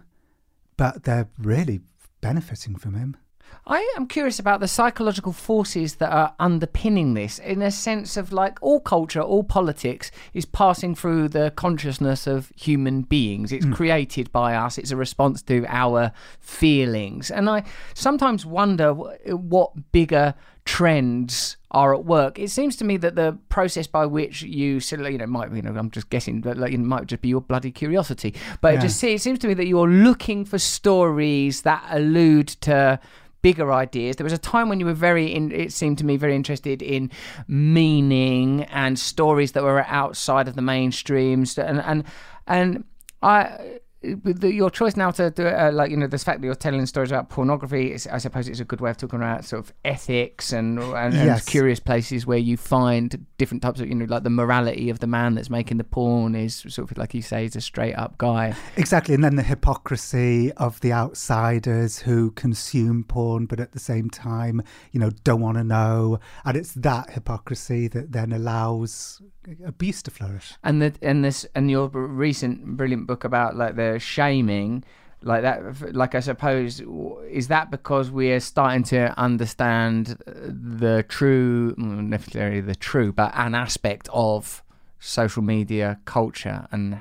but 0.77 1.03
they're 1.03 1.29
really 1.39 1.81
benefiting 2.21 2.75
from 2.75 2.93
him. 2.93 3.17
I 3.65 3.93
am 3.95 4.07
curious 4.07 4.39
about 4.39 4.59
the 4.59 4.67
psychological 4.67 5.31
forces 5.31 5.95
that 5.95 6.11
are 6.11 6.33
underpinning 6.39 7.13
this, 7.13 7.39
in 7.39 7.61
a 7.61 7.71
sense 7.71 8.17
of 8.17 8.31
like 8.33 8.57
all 8.61 8.79
culture, 8.79 9.21
all 9.21 9.43
politics 9.43 10.11
is 10.33 10.45
passing 10.45 10.95
through 10.95 11.29
the 11.29 11.51
consciousness 11.55 12.27
of 12.27 12.51
human 12.55 13.01
beings. 13.03 13.51
It's 13.51 13.65
hmm. 13.65 13.73
created 13.73 14.31
by 14.31 14.55
us, 14.55 14.77
it's 14.77 14.91
a 14.91 14.97
response 14.97 15.41
to 15.43 15.65
our 15.67 16.11
feelings. 16.39 17.31
And 17.31 17.49
I 17.49 17.63
sometimes 17.93 18.45
wonder 18.45 18.93
what 18.93 19.91
bigger 19.91 20.35
trends 20.65 21.57
are 21.71 21.93
at 21.93 22.05
work. 22.05 22.39
It 22.39 22.49
seems 22.49 22.75
to 22.77 22.85
me 22.85 22.97
that 22.97 23.15
the 23.15 23.37
process 23.49 23.87
by 23.87 24.05
which 24.05 24.43
you, 24.43 24.79
you 24.79 25.17
know, 25.17 25.25
might 25.25 25.51
you 25.51 25.61
know, 25.61 25.75
I'm 25.75 25.91
just 25.91 26.09
guessing, 26.09 26.41
but 26.41 26.57
like, 26.57 26.73
it 26.73 26.79
might 26.79 27.07
just 27.07 27.21
be 27.21 27.29
your 27.29 27.41
bloody 27.41 27.71
curiosity. 27.71 28.33
But 28.61 28.73
it 28.73 28.77
Yeah. 28.77 28.81
just 28.81 29.03
it 29.03 29.21
seems 29.21 29.39
to 29.39 29.47
me 29.47 29.53
that 29.55 29.67
you're 29.67 29.89
looking 29.89 30.45
for 30.45 30.59
stories 30.59 31.63
that 31.63 31.83
allude 31.89 32.47
to 32.61 32.99
bigger 33.43 33.71
ideas. 33.71 34.15
There 34.15 34.23
was 34.23 34.33
a 34.33 34.39
time 34.39 34.69
when 34.69 34.79
you 34.79 34.87
were 34.87 34.93
very, 34.93 35.31
in, 35.31 35.51
it 35.51 35.71
seemed 35.71 35.99
to 35.99 36.05
me, 36.05 36.17
very 36.17 36.35
interested 36.35 36.81
in 36.81 37.11
meaning 37.47 38.63
and 38.63 38.97
stories 38.97 39.51
that 39.51 39.61
were 39.61 39.85
outside 39.85 40.47
of 40.47 40.55
the 40.55 40.63
mainstreams, 40.63 41.63
and 41.63 41.79
and 41.81 42.03
and 42.47 42.83
I. 43.21 43.79
your 44.03 44.69
choice 44.69 44.95
now 44.95 45.11
to 45.11 45.31
do 45.31 45.45
it, 45.47 45.53
uh, 45.53 45.71
like 45.71 45.91
you 45.91 45.97
know, 45.97 46.07
this 46.07 46.23
fact 46.23 46.41
that 46.41 46.45
you're 46.45 46.55
telling 46.55 46.85
stories 46.85 47.11
about 47.11 47.29
pornography, 47.29 47.91
is, 47.91 48.07
I 48.07 48.17
suppose 48.17 48.47
it's 48.47 48.59
a 48.59 48.65
good 48.65 48.81
way 48.81 48.89
of 48.89 48.97
talking 48.97 49.19
about 49.19 49.45
sort 49.45 49.63
of 49.63 49.73
ethics 49.85 50.51
and 50.51 50.79
and, 50.79 51.13
and 51.13 51.45
curious 51.45 51.79
places 51.79 52.25
where 52.25 52.37
you 52.37 52.57
find 52.57 53.25
different 53.37 53.63
types 53.63 53.79
of 53.79 53.87
you 53.87 53.95
know, 53.95 54.05
like 54.05 54.23
the 54.23 54.29
morality 54.29 54.89
of 54.89 54.99
the 54.99 55.07
man 55.07 55.35
that's 55.35 55.49
making 55.49 55.77
the 55.77 55.83
porn 55.83 56.35
is 56.35 56.55
sort 56.55 56.91
of 56.91 56.97
like 56.97 57.13
you 57.13 57.21
say, 57.21 57.45
is 57.45 57.55
a 57.55 57.61
straight 57.61 57.93
up 57.93 58.17
guy. 58.17 58.55
Exactly, 58.77 59.15
and 59.15 59.23
then 59.23 59.35
the 59.35 59.43
hypocrisy 59.43 60.51
of 60.53 60.79
the 60.81 60.91
outsiders 60.91 61.99
who 61.99 62.31
consume 62.31 63.03
porn, 63.03 63.45
but 63.45 63.59
at 63.59 63.71
the 63.71 63.79
same 63.79 64.09
time, 64.09 64.61
you 64.91 64.99
know, 64.99 65.11
don't 65.23 65.41
want 65.41 65.57
to 65.57 65.63
know, 65.63 66.19
and 66.45 66.57
it's 66.57 66.73
that 66.73 67.11
hypocrisy 67.11 67.87
that 67.87 68.11
then 68.11 68.31
allows 68.31 69.21
abuse 69.65 70.01
to 70.01 70.11
flourish. 70.11 70.53
and 70.63 70.81
the 70.81 70.93
and 71.01 71.23
this 71.23 71.45
and 71.55 71.69
your 71.69 71.87
recent 71.89 72.65
brilliant 72.77 73.07
book 73.07 73.23
about 73.23 73.55
like 73.55 73.75
the 73.75 73.92
shaming 73.99 74.83
like 75.21 75.41
that 75.41 75.95
like 75.95 76.15
i 76.15 76.19
suppose 76.19 76.81
is 77.29 77.47
that 77.47 77.71
because 77.71 78.11
we're 78.11 78.41
starting 78.41 78.83
to 78.83 79.17
understand 79.17 80.17
the 80.27 81.03
true 81.07 81.73
not 81.77 82.03
necessarily 82.03 82.59
the 82.59 82.75
true 82.75 83.13
but 83.13 83.31
an 83.35 83.55
aspect 83.55 84.09
of 84.11 84.61
social 84.99 85.41
media 85.41 85.97
culture 86.05 86.67
and 86.71 86.99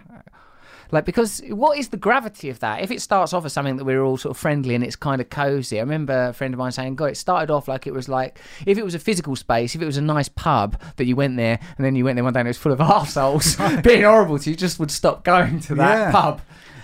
like 0.93 1.05
because 1.07 1.41
what 1.49 1.79
is 1.79 1.89
the 1.89 1.97
gravity 1.97 2.49
of 2.51 2.61
that 2.61 2.81
if 2.83 2.91
it 2.91 3.01
starts 3.01 3.33
off 3.33 3.45
as 3.45 3.53
something 3.53 3.77
that 3.77 3.85
we're 3.85 4.03
all 4.03 4.17
sort 4.19 4.31
of 4.31 4.37
friendly 4.37 4.75
and 4.75 4.85
it's 4.85 4.95
kind 4.95 5.21
of 5.21 5.31
cozy 5.31 5.79
i 5.79 5.83
remember 5.83 6.27
a 6.29 6.33
friend 6.33 6.53
of 6.55 6.59
mine 6.59 6.71
saying 6.71 6.95
god 6.95 7.07
it 7.07 7.17
started 7.17 7.51
off 7.51 7.67
like 7.67 7.87
it 7.87 7.93
was 7.95 8.09
like 8.09 8.39
if 8.67 8.77
it 8.79 8.85
was 8.85 8.95
a 8.95 8.99
physical 8.99 9.35
space 9.35 9.75
if 9.75 9.81
it 9.83 9.87
was 9.87 9.97
a 9.97 10.03
nice 10.03 10.29
pub 10.29 10.79
that 10.97 11.07
you 11.07 11.17
went 11.17 11.37
there 11.37 11.59
and 11.77 11.85
then 11.85 11.97
you 11.97 12.05
went 12.05 12.15
there 12.17 12.25
one 12.25 12.33
day 12.33 12.41
and 12.41 12.47
it 12.47 12.51
was 12.51 12.59
full 12.59 12.73
of 12.73 12.79
arseholes 12.97 13.57
being 13.83 14.03
horrible 14.03 14.39
to 14.39 14.51
you, 14.51 14.53
you 14.53 14.57
just 14.57 14.79
would 14.79 14.91
stop 14.91 15.25
going 15.25 15.59
to 15.61 15.75
that 15.75 15.99
Yeah. 15.99 16.13
pub 16.13 16.41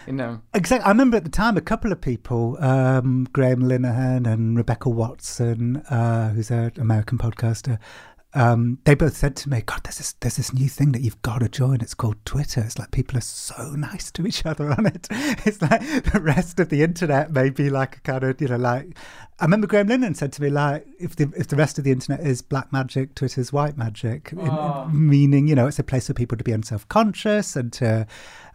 you 0.09 0.14
know 0.14 0.40
Exactly. 0.55 0.85
I 0.85 0.88
remember 0.88 1.18
at 1.18 1.25
the 1.25 1.31
time 1.31 1.57
a 1.57 1.61
couple 1.61 1.92
of 1.92 2.01
people, 2.01 2.57
um, 2.61 3.29
Graham 3.33 3.61
Linehan 3.61 4.27
and 4.27 4.57
Rebecca 4.57 4.88
Watson, 4.88 5.77
uh, 5.90 6.31
who's 6.31 6.51
an 6.51 6.73
American 6.79 7.18
podcaster. 7.18 7.79
Um, 8.35 8.79
they 8.85 8.94
both 8.94 9.16
said 9.16 9.37
to 9.37 9.49
me, 9.49 9.62
"God, 9.64 9.81
there's 9.85 9.99
this 9.99 10.12
there's 10.21 10.37
this 10.37 10.53
new 10.53 10.68
thing 10.68 10.92
that 10.92 11.01
you've 11.01 11.21
got 11.23 11.38
to 11.38 11.49
join. 11.49 11.81
It's 11.81 11.94
called 11.94 12.16
Twitter. 12.27 12.61
It's 12.61 12.79
like 12.79 12.90
people 12.90 13.16
are 13.16 13.23
so 13.23 13.71
nice 13.77 14.11
to 14.12 14.27
each 14.27 14.44
other 14.44 14.71
on 14.71 14.87
it. 14.87 15.09
It's 15.47 15.62
like 15.62 15.81
the 16.12 16.21
rest 16.21 16.61
of 16.61 16.68
the 16.68 16.83
internet 16.83 17.33
may 17.33 17.49
be 17.51 17.71
like 17.71 17.97
a 17.97 18.01
kind 18.01 18.25
of 18.25 18.40
you 18.40 18.49
know 18.49 18.57
like." 18.57 18.97
I 19.40 19.44
remember 19.44 19.68
Graham 19.68 19.88
Linehan 19.88 20.16
said 20.16 20.33
to 20.35 20.42
me 20.42 20.51
like, 20.51 20.87
"If 20.99 21.16
the 21.16 21.33
if 21.37 21.47
the 21.49 21.57
rest 21.57 21.79
of 21.79 21.85
the 21.85 21.92
internet 21.92 22.21
is 22.27 22.42
black 22.42 22.73
magic, 22.73 23.14
Twitter's 23.14 23.53
white 23.53 23.79
magic." 23.79 24.33
In- 24.33 25.09
meaning, 25.09 25.49
you 25.49 25.55
know, 25.55 25.66
it's 25.66 25.79
a 25.79 25.85
place 25.85 26.09
for 26.09 26.14
people 26.14 26.37
to 26.37 26.44
be 26.44 26.53
unself 26.53 26.87
conscious 26.88 27.57
and 27.57 27.73
to 27.75 28.07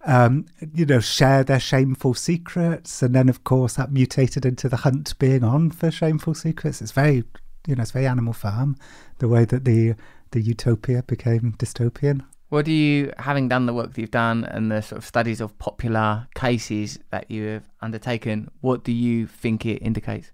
um, 0.05 0.45
you 0.73 0.85
know, 0.85 0.99
share 0.99 1.43
their 1.43 1.59
shameful 1.59 2.13
secrets. 2.13 3.01
And 3.01 3.15
then, 3.15 3.29
of 3.29 3.43
course, 3.43 3.75
that 3.75 3.91
mutated 3.91 4.45
into 4.45 4.69
the 4.69 4.77
hunt 4.77 5.17
being 5.19 5.43
on 5.43 5.71
for 5.71 5.91
shameful 5.91 6.33
secrets. 6.33 6.81
It's 6.81 6.91
very, 6.91 7.23
you 7.67 7.75
know, 7.75 7.81
it's 7.81 7.91
very 7.91 8.07
Animal 8.07 8.33
Farm, 8.33 8.75
the 9.19 9.27
way 9.27 9.45
that 9.45 9.65
the 9.65 9.95
the 10.31 10.41
utopia 10.41 11.03
became 11.03 11.53
dystopian. 11.59 12.21
what 12.49 12.65
do 12.65 12.71
you 12.71 13.11
having 13.19 13.47
done 13.47 13.65
the 13.67 13.73
work 13.73 13.93
that 13.93 14.01
you've 14.01 14.11
done 14.11 14.43
and 14.45 14.71
the 14.71 14.81
sort 14.81 14.97
of 14.97 15.05
studies 15.05 15.39
of 15.41 15.57
popular 15.59 16.27
cases 16.35 16.97
that 17.11 17.29
you 17.29 17.45
have 17.45 17.69
undertaken 17.81 18.49
what 18.61 18.83
do 18.83 18.91
you 18.91 19.27
think 19.27 19.63
it 19.65 19.77
indicates 19.89 20.31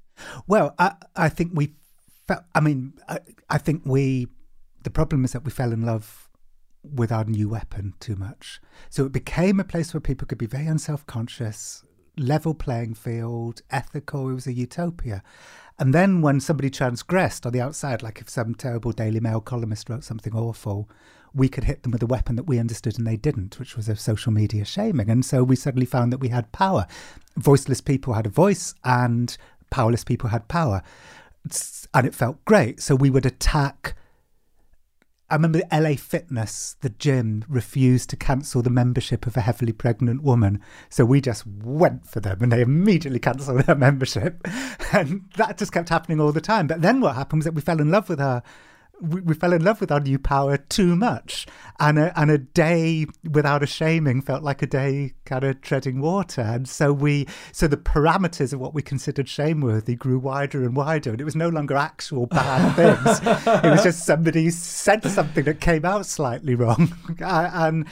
Well, 0.47 0.73
I, 0.79 0.93
I 1.15 1.29
think 1.29 1.51
we 1.53 1.73
felt, 2.27 2.43
I 2.53 2.59
mean, 2.59 2.93
I, 3.07 3.19
I 3.49 3.57
think 3.57 3.81
we, 3.85 4.27
the 4.83 4.89
problem 4.89 5.25
is 5.25 5.31
that 5.33 5.43
we 5.43 5.51
fell 5.51 5.71
in 5.71 5.85
love 5.85 6.28
with 6.83 7.11
our 7.11 7.25
new 7.25 7.49
weapon 7.49 7.93
too 7.99 8.15
much. 8.15 8.61
So 8.89 9.05
it 9.05 9.11
became 9.11 9.59
a 9.59 9.65
place 9.65 9.93
where 9.93 10.01
people 10.01 10.27
could 10.27 10.37
be 10.37 10.45
very 10.45 10.67
unself 10.67 11.05
conscious, 11.05 11.83
level 12.17 12.53
playing 12.53 12.95
field, 12.95 13.61
ethical. 13.69 14.29
It 14.29 14.33
was 14.33 14.47
a 14.47 14.53
utopia. 14.53 15.23
And 15.77 15.93
then 15.93 16.21
when 16.21 16.39
somebody 16.39 16.69
transgressed 16.69 17.45
on 17.45 17.53
the 17.53 17.61
outside, 17.61 18.03
like 18.03 18.19
if 18.19 18.29
some 18.29 18.53
terrible 18.55 18.91
Daily 18.91 19.19
Mail 19.19 19.39
columnist 19.41 19.89
wrote 19.89 20.03
something 20.03 20.35
awful, 20.35 20.89
we 21.33 21.47
could 21.47 21.65
hit 21.65 21.83
them 21.83 21.91
with 21.91 22.01
a 22.03 22.07
weapon 22.07 22.35
that 22.35 22.47
we 22.47 22.59
understood 22.59 22.97
and 22.97 23.05
they 23.05 23.15
didn't, 23.15 23.59
which 23.59 23.75
was 23.75 23.87
a 23.87 23.95
social 23.95 24.31
media 24.31 24.65
shaming. 24.65 25.09
And 25.09 25.23
so 25.23 25.43
we 25.43 25.55
suddenly 25.55 25.85
found 25.85 26.11
that 26.11 26.19
we 26.19 26.29
had 26.29 26.51
power. 26.51 26.87
Voiceless 27.37 27.81
people 27.81 28.13
had 28.13 28.25
a 28.25 28.29
voice 28.29 28.73
and 28.83 29.37
powerless 29.69 30.03
people 30.03 30.29
had 30.29 30.47
power. 30.47 30.81
And 31.93 32.07
it 32.07 32.15
felt 32.15 32.43
great. 32.45 32.81
So 32.81 32.95
we 32.95 33.09
would 33.09 33.25
attack. 33.25 33.95
I 35.29 35.35
remember 35.35 35.59
the 35.59 35.79
LA 35.79 35.95
Fitness, 35.95 36.75
the 36.81 36.89
gym, 36.89 37.45
refused 37.47 38.09
to 38.09 38.15
cancel 38.15 38.63
the 38.63 38.71
membership 38.71 39.27
of 39.27 39.37
a 39.37 39.41
heavily 39.41 39.71
pregnant 39.71 40.23
woman. 40.23 40.59
So 40.89 41.05
we 41.05 41.21
just 41.21 41.45
went 41.45 42.07
for 42.07 42.19
them 42.19 42.39
and 42.41 42.51
they 42.51 42.61
immediately 42.61 43.19
cancelled 43.19 43.61
their 43.63 43.75
membership. 43.75 44.41
And 44.91 45.29
that 45.37 45.57
just 45.57 45.71
kept 45.71 45.89
happening 45.89 46.19
all 46.19 46.31
the 46.31 46.41
time. 46.41 46.65
But 46.65 46.81
then 46.81 46.99
what 46.99 47.15
happened 47.15 47.41
was 47.41 47.45
that 47.45 47.53
we 47.53 47.61
fell 47.61 47.79
in 47.79 47.91
love 47.91 48.09
with 48.09 48.19
her. 48.19 48.41
We, 49.01 49.21
we 49.21 49.33
fell 49.33 49.53
in 49.53 49.63
love 49.63 49.81
with 49.81 49.91
our 49.91 49.99
new 49.99 50.19
power 50.19 50.57
too 50.57 50.95
much. 50.95 51.47
And 51.79 51.97
a, 51.97 52.19
and 52.19 52.29
a 52.29 52.37
day 52.37 53.05
without 53.29 53.63
a 53.63 53.67
shaming 53.67 54.21
felt 54.21 54.43
like 54.43 54.61
a 54.61 54.67
day 54.67 55.13
kind 55.25 55.43
of 55.43 55.61
treading 55.61 56.01
water. 56.01 56.41
And 56.41 56.67
so 56.67 56.91
we, 56.91 57.27
so 57.51 57.67
the 57.67 57.77
parameters 57.77 58.51
of 58.51 58.59
what 58.59 58.73
we 58.73 58.81
considered 58.81 59.27
shameworthy 59.27 59.97
grew 59.97 60.19
wider 60.19 60.63
and 60.63 60.75
wider. 60.75 61.11
And 61.11 61.21
it 61.21 61.25
was 61.25 61.35
no 61.35 61.49
longer 61.49 61.75
actual 61.75 62.25
bad 62.25 62.75
things. 62.75 63.19
it 63.63 63.69
was 63.69 63.83
just 63.83 64.05
somebody 64.05 64.49
said 64.49 65.03
something 65.05 65.45
that 65.45 65.61
came 65.61 65.85
out 65.85 66.05
slightly 66.05 66.55
wrong. 66.55 66.93
and, 67.19 67.85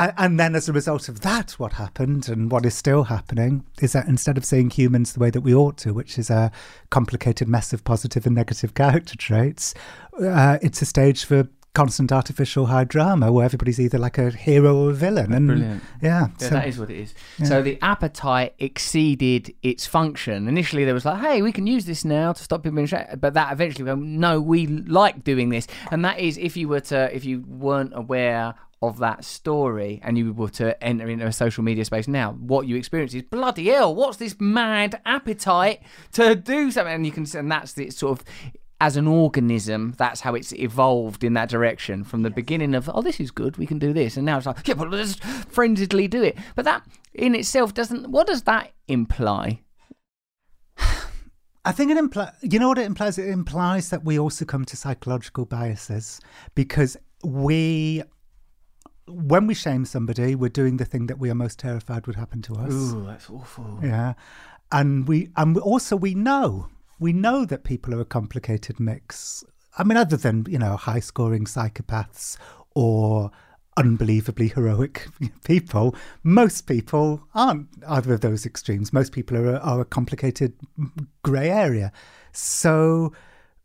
and, 0.00 0.12
and 0.16 0.40
then 0.40 0.54
as 0.54 0.68
a 0.68 0.72
result 0.72 1.08
of 1.08 1.20
that, 1.20 1.52
what 1.52 1.74
happened 1.74 2.28
and 2.28 2.50
what 2.50 2.64
is 2.64 2.74
still 2.74 3.04
happening 3.04 3.64
is 3.80 3.92
that 3.92 4.08
instead 4.08 4.38
of 4.38 4.44
seeing 4.44 4.70
humans 4.70 5.12
the 5.12 5.20
way 5.20 5.30
that 5.30 5.42
we 5.42 5.54
ought 5.54 5.76
to, 5.78 5.92
which 5.92 6.18
is 6.18 6.30
a 6.30 6.50
complicated 6.90 7.48
mess 7.48 7.72
of 7.72 7.84
positive 7.84 8.26
and 8.26 8.34
negative 8.34 8.74
character 8.74 9.16
traits, 9.16 9.74
uh, 10.20 10.58
it's 10.62 10.80
a 10.82 10.86
stage 10.86 11.24
for 11.24 11.48
constant 11.74 12.12
artificial 12.12 12.66
high 12.66 12.84
drama 12.84 13.32
where 13.32 13.44
everybody's 13.44 13.80
either 13.80 13.98
like 13.98 14.16
a 14.16 14.30
hero 14.30 14.76
or 14.76 14.90
a 14.90 14.94
villain. 14.94 15.32
And 15.32 15.48
brilliant. 15.48 15.82
Yeah. 16.00 16.28
Yeah, 16.38 16.48
so- 16.48 16.48
that 16.50 16.68
is 16.68 16.78
what 16.78 16.88
it 16.90 16.98
is. 17.00 17.14
So 17.42 17.62
the 17.62 17.78
appetite 17.82 18.54
exceeded 18.60 19.52
its 19.62 19.84
function. 19.84 20.46
Initially, 20.46 20.84
there 20.84 20.94
was 20.94 21.04
like, 21.04 21.20
"Hey, 21.20 21.42
we 21.42 21.50
can 21.50 21.66
use 21.66 21.84
this 21.84 22.04
now 22.04 22.32
to 22.32 22.42
stop 22.42 22.62
people 22.62 22.76
being 22.76 22.86
shot," 22.86 23.20
but 23.20 23.34
that 23.34 23.52
eventually, 23.52 23.84
went, 23.84 24.02
no, 24.02 24.40
we 24.40 24.68
like 24.68 25.24
doing 25.24 25.48
this, 25.48 25.66
and 25.90 26.04
that 26.04 26.20
is 26.20 26.38
if 26.38 26.56
you 26.56 26.68
were 26.68 26.80
to, 26.80 27.12
if 27.14 27.24
you 27.24 27.42
weren't 27.48 27.92
aware 27.94 28.54
of 28.82 28.98
that 28.98 29.24
story 29.24 29.98
and 30.04 30.18
you 30.18 30.32
were 30.32 30.50
to 30.50 30.80
enter 30.84 31.08
into 31.08 31.26
a 31.26 31.32
social 31.32 31.64
media 31.64 31.84
space 31.86 32.06
now, 32.06 32.32
what 32.32 32.66
you 32.68 32.76
experience 32.76 33.14
is 33.14 33.22
bloody 33.22 33.68
hell. 33.70 33.94
What's 33.94 34.18
this 34.18 34.36
mad 34.38 35.00
appetite 35.06 35.80
to 36.12 36.36
do 36.36 36.70
something? 36.70 36.94
And 36.94 37.06
you 37.06 37.10
can, 37.12 37.26
and 37.34 37.50
that's 37.50 37.72
the 37.72 37.88
sort 37.90 38.20
of 38.20 38.24
as 38.80 38.96
an 38.96 39.06
organism, 39.06 39.94
that's 39.96 40.20
how 40.20 40.34
it's 40.34 40.52
evolved 40.52 41.22
in 41.24 41.34
that 41.34 41.48
direction 41.48 42.04
from 42.04 42.22
the 42.22 42.30
beginning 42.30 42.74
of, 42.74 42.90
oh, 42.92 43.02
this 43.02 43.20
is 43.20 43.30
good, 43.30 43.56
we 43.56 43.66
can 43.66 43.78
do 43.78 43.92
this. 43.92 44.16
And 44.16 44.26
now 44.26 44.36
it's 44.36 44.46
like, 44.46 44.66
yeah, 44.66 44.74
but 44.74 44.90
let's 44.90 45.16
frenziedly 45.16 46.08
do 46.08 46.22
it. 46.22 46.36
But 46.54 46.64
that 46.64 46.84
in 47.12 47.34
itself 47.34 47.72
doesn't, 47.72 48.10
what 48.10 48.26
does 48.26 48.42
that 48.42 48.72
imply? 48.88 49.60
I 51.64 51.72
think 51.72 51.90
it 51.90 51.96
implies, 51.96 52.32
you 52.42 52.58
know 52.58 52.68
what 52.68 52.78
it 52.78 52.86
implies? 52.86 53.16
It 53.16 53.28
implies 53.28 53.90
that 53.90 54.04
we 54.04 54.18
also 54.18 54.44
come 54.44 54.64
to 54.66 54.76
psychological 54.76 55.46
biases 55.46 56.20
because 56.54 56.96
we, 57.22 58.02
when 59.06 59.46
we 59.46 59.54
shame 59.54 59.84
somebody, 59.84 60.34
we're 60.34 60.50
doing 60.50 60.76
the 60.78 60.84
thing 60.84 61.06
that 61.06 61.18
we 61.18 61.30
are 61.30 61.34
most 61.34 61.58
terrified 61.58 62.06
would 62.06 62.16
happen 62.16 62.42
to 62.42 62.54
us. 62.56 62.72
Ooh, 62.72 63.04
that's 63.06 63.30
awful. 63.30 63.78
Yeah. 63.82 64.14
And 64.72 65.06
we, 65.06 65.30
and 65.36 65.56
also 65.58 65.96
we 65.96 66.14
know, 66.14 66.68
we 67.04 67.12
know 67.12 67.44
that 67.44 67.64
people 67.64 67.94
are 67.94 68.00
a 68.00 68.04
complicated 68.06 68.80
mix. 68.80 69.44
I 69.76 69.84
mean, 69.84 69.98
other 69.98 70.16
than, 70.16 70.46
you 70.48 70.58
know, 70.58 70.74
high 70.74 71.00
scoring 71.00 71.44
psychopaths 71.44 72.38
or 72.74 73.30
unbelievably 73.76 74.48
heroic 74.48 75.06
people. 75.44 75.94
Most 76.22 76.66
people 76.66 77.28
aren't 77.34 77.68
either 77.86 78.14
of 78.14 78.22
those 78.22 78.46
extremes. 78.46 78.90
Most 78.90 79.12
people 79.12 79.36
are, 79.36 79.58
are 79.58 79.82
a 79.82 79.84
complicated 79.84 80.54
grey 81.22 81.50
area. 81.50 81.92
So 82.32 83.12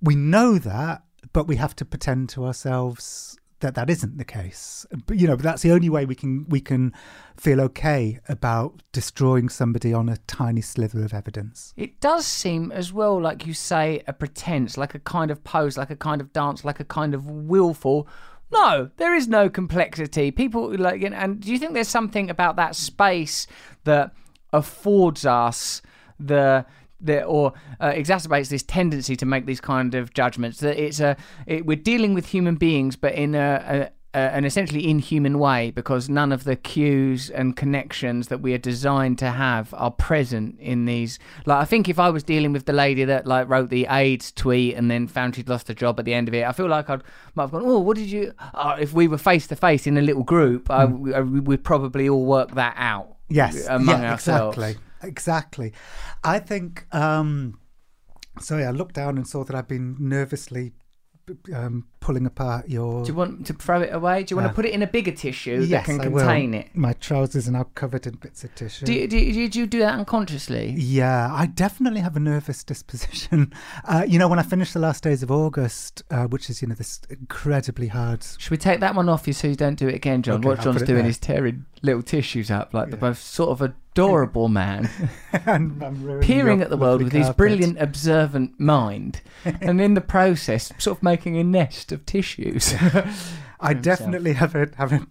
we 0.02 0.16
know 0.16 0.58
that, 0.58 1.04
but 1.32 1.48
we 1.48 1.56
have 1.56 1.78
to 1.78 1.86
pretend 1.86 2.28
to 2.32 2.44
ourselves 2.44 3.38
that 3.60 3.76
that 3.76 3.90
isn't 3.90 4.18
the 4.18 4.26
case. 4.26 4.86
But, 5.06 5.18
you 5.18 5.28
know, 5.28 5.36
but 5.36 5.44
that's 5.44 5.62
the 5.62 5.72
only 5.72 5.90
way 5.90 6.06
we 6.06 6.16
can 6.16 6.46
we 6.48 6.62
can 6.62 6.94
feel 7.38 7.62
okay 7.62 8.20
about 8.28 8.82
destroying 8.92 9.50
somebody 9.50 9.94
on 9.94 10.10
a 10.10 10.18
tiny 10.28 10.62
slither 10.62 11.04
of 11.04 11.14
evidence. 11.14 11.74
It 11.78 12.00
does 12.00 12.26
seem 12.26 12.72
as 12.72 12.92
well, 12.92 13.20
like 13.20 13.46
you 13.46 13.54
say, 13.54 14.04
a 14.08 14.14
pretense, 14.14 14.78
like 14.78 14.96
a 14.96 15.00
kind 15.00 15.32
of 15.32 15.44
pose, 15.44 15.78
like 15.78 15.90
a 15.90 15.96
kind 15.96 16.22
of 16.22 16.34
dance, 16.34 16.66
like 16.66 16.80
a 16.80 16.86
kind 16.86 17.14
of 17.14 17.26
willful. 17.30 18.08
No, 18.52 18.90
there 18.98 19.14
is 19.14 19.28
no 19.28 19.50
complexity. 19.50 20.32
People 20.32 20.76
like, 20.78 21.02
you 21.02 21.10
know, 21.10 21.18
and 21.18 21.40
do 21.40 21.52
you 21.52 21.60
think 21.60 21.74
there's 21.74 21.88
something 21.88 22.30
about 22.30 22.56
that 22.56 22.76
space 22.76 23.46
that 23.84 24.14
affords 24.52 25.26
us 25.26 25.82
the 26.20 26.66
the, 27.02 27.24
or 27.24 27.54
uh, 27.80 27.92
exacerbates 27.92 28.50
this 28.50 28.64
tendency 28.64 29.16
to 29.16 29.26
make 29.26 29.46
these 29.46 29.62
kind 29.62 29.96
of 29.96 30.14
judgments. 30.14 30.60
That 30.60 30.82
it's 30.82 31.00
a 31.00 31.18
it, 31.46 31.66
we're 31.66 31.78
dealing 31.78 32.14
with 32.14 32.28
human 32.28 32.56
beings, 32.56 32.96
but 32.96 33.14
in 33.14 33.36
a, 33.36 33.90
a, 34.14 34.18
a, 34.18 34.36
an 34.36 34.46
essentially 34.46 34.90
inhuman 34.90 35.40
way 35.40 35.72
because 35.72 36.10
none 36.10 36.32
of 36.32 36.44
the 36.44 36.56
cues 36.56 37.30
and 37.30 37.56
connections 37.56 38.28
that 38.28 38.42
we 38.42 38.54
are 38.54 38.60
designed 38.60 39.18
to 39.20 39.30
have 39.30 39.74
are 39.76 39.92
present 39.92 40.60
in 40.60 40.86
these. 40.86 41.20
Like 41.46 41.62
I 41.62 41.66
think 41.66 41.88
if 41.88 42.00
I 42.00 42.10
was 42.10 42.24
dealing 42.24 42.52
with 42.52 42.66
the 42.66 42.74
lady 42.74 43.06
that 43.06 43.26
like 43.28 43.48
wrote 43.48 43.70
the 43.70 43.88
AIDS 43.90 44.32
tweet 44.32 44.76
and 44.76 44.90
then 44.90 45.08
found 45.08 45.36
she'd 45.36 45.50
lost 45.50 45.68
her 45.68 45.74
job 45.74 46.00
at 46.00 46.06
the 46.06 46.14
end 46.14 46.28
of 46.28 46.34
it, 46.34 46.44
I 46.44 46.52
feel 46.52 46.68
like 46.68 46.90
I'd 46.90 47.04
might 47.36 47.44
have 47.44 47.52
gone, 47.52 47.64
oh, 47.66 47.80
what 47.80 47.98
did 47.98 48.10
you? 48.10 48.34
Oh, 48.54 48.72
if 48.72 48.94
we 48.94 49.08
were 49.08 49.18
face 49.18 49.48
to 49.48 49.56
face 49.56 49.86
in 49.88 49.98
a 49.98 50.02
little 50.02 50.24
group, 50.24 50.70
mm. 50.70 51.14
I, 51.14 51.22
we'd 51.22 51.64
probably 51.64 52.10
all 52.10 52.26
work 52.26 52.56
that 52.56 52.76
out. 52.78 53.16
Yes, 53.30 53.68
among 53.68 54.02
yeah, 54.02 54.12
ourselves. 54.14 54.58
exactly. 54.58 54.84
Exactly. 55.04 55.74
I 56.24 56.40
think, 56.40 56.86
um, 56.94 57.60
sorry, 58.40 58.66
I 58.66 58.72
looked 58.72 58.96
down 58.96 59.18
and 59.18 59.28
saw 59.28 59.44
that 59.44 59.56
I've 59.56 59.68
been 59.68 59.96
nervously 60.00 60.74
um, 61.54 61.86
pulling 62.00 62.26
apart 62.26 62.68
your. 62.70 63.04
Do 63.06 63.12
you 63.12 63.16
want 63.16 63.46
to 63.46 63.54
throw 63.54 63.82
it 63.82 63.94
away? 63.94 64.24
Do 64.24 64.34
you 64.34 64.38
want 64.38 64.48
Uh, 64.48 64.50
to 64.50 64.56
put 64.56 64.66
it 64.66 64.74
in 64.74 64.82
a 64.82 64.88
bigger 64.88 65.12
tissue 65.12 65.62
yes, 65.64 65.86
that 65.86 65.86
can 65.86 66.02
I 66.02 66.08
will. 66.08 66.22
contain 66.26 66.56
it? 66.56 66.70
My 66.76 66.94
trousers 66.94 67.48
are 67.48 67.52
now 67.52 67.66
covered 67.76 68.08
in 68.08 68.16
bits 68.16 68.44
of 68.44 68.56
tissue. 68.56 68.88
Do 68.88 68.94
you, 68.94 69.08
do, 69.08 69.16
you, 69.20 69.48
do 69.48 69.60
you 69.60 69.68
do 69.68 69.78
that 69.78 69.94
unconsciously? 69.94 70.74
Yeah, 70.76 71.32
I 71.32 71.46
definitely 71.46 72.00
have 72.02 72.16
a 72.16 72.20
nervous 72.20 72.64
disposition. 72.64 73.54
Uh, 73.86 74.04
you 74.08 74.18
know, 74.20 74.28
when 74.28 74.40
I 74.40 74.44
finished 74.44 74.74
the 74.74 74.80
last 74.80 75.04
days 75.04 75.24
of 75.24 75.32
August, 75.32 76.04
uh, 76.12 76.26
which 76.26 76.50
is 76.50 76.62
you 76.62 76.68
know 76.68 76.76
this 76.76 77.00
incredibly 77.10 77.88
hard. 77.88 78.24
Should 78.38 78.52
we 78.52 78.58
take 78.58 78.80
that 78.82 78.94
one 78.96 79.08
off 79.10 79.26
you 79.28 79.34
so 79.34 79.48
you 79.48 79.56
don't 79.56 79.76
do 79.80 79.88
it 79.88 79.96
again, 79.96 80.22
Jon? 80.22 80.36
Okay, 80.40 80.48
what 80.48 80.58
I'll 80.60 80.66
Jon's 80.66 80.84
doing 80.84 81.02
there. 81.04 81.10
is 81.10 81.18
tearing 81.20 81.66
little 81.82 82.02
tissues 82.04 82.50
up 82.52 82.74
like 82.74 82.90
the 82.90 82.98
Yeah. 82.98 83.02
most 83.10 83.26
sort 83.26 83.50
of 83.50 83.62
adorable 83.62 84.48
man, 84.60 84.90
peering 86.22 86.60
your 86.60 86.64
at 86.66 86.70
the 86.70 86.78
world 86.78 87.02
with 87.04 87.14
his 87.14 87.30
brilliant 87.32 87.80
observant 87.80 88.60
mind, 88.60 89.22
and 89.46 89.80
in 89.82 89.94
the 89.94 90.02
process, 90.02 90.72
sort 90.78 90.98
of 90.98 91.04
making 91.04 91.38
a 91.38 91.44
nest 91.44 91.92
of 91.92 92.06
tissues. 92.06 92.74
I 93.62 93.74
himself. 93.74 94.00
definitely 94.00 94.34
have 94.34 94.56
a 94.56 94.70
have 94.78 94.92
an 94.94 95.08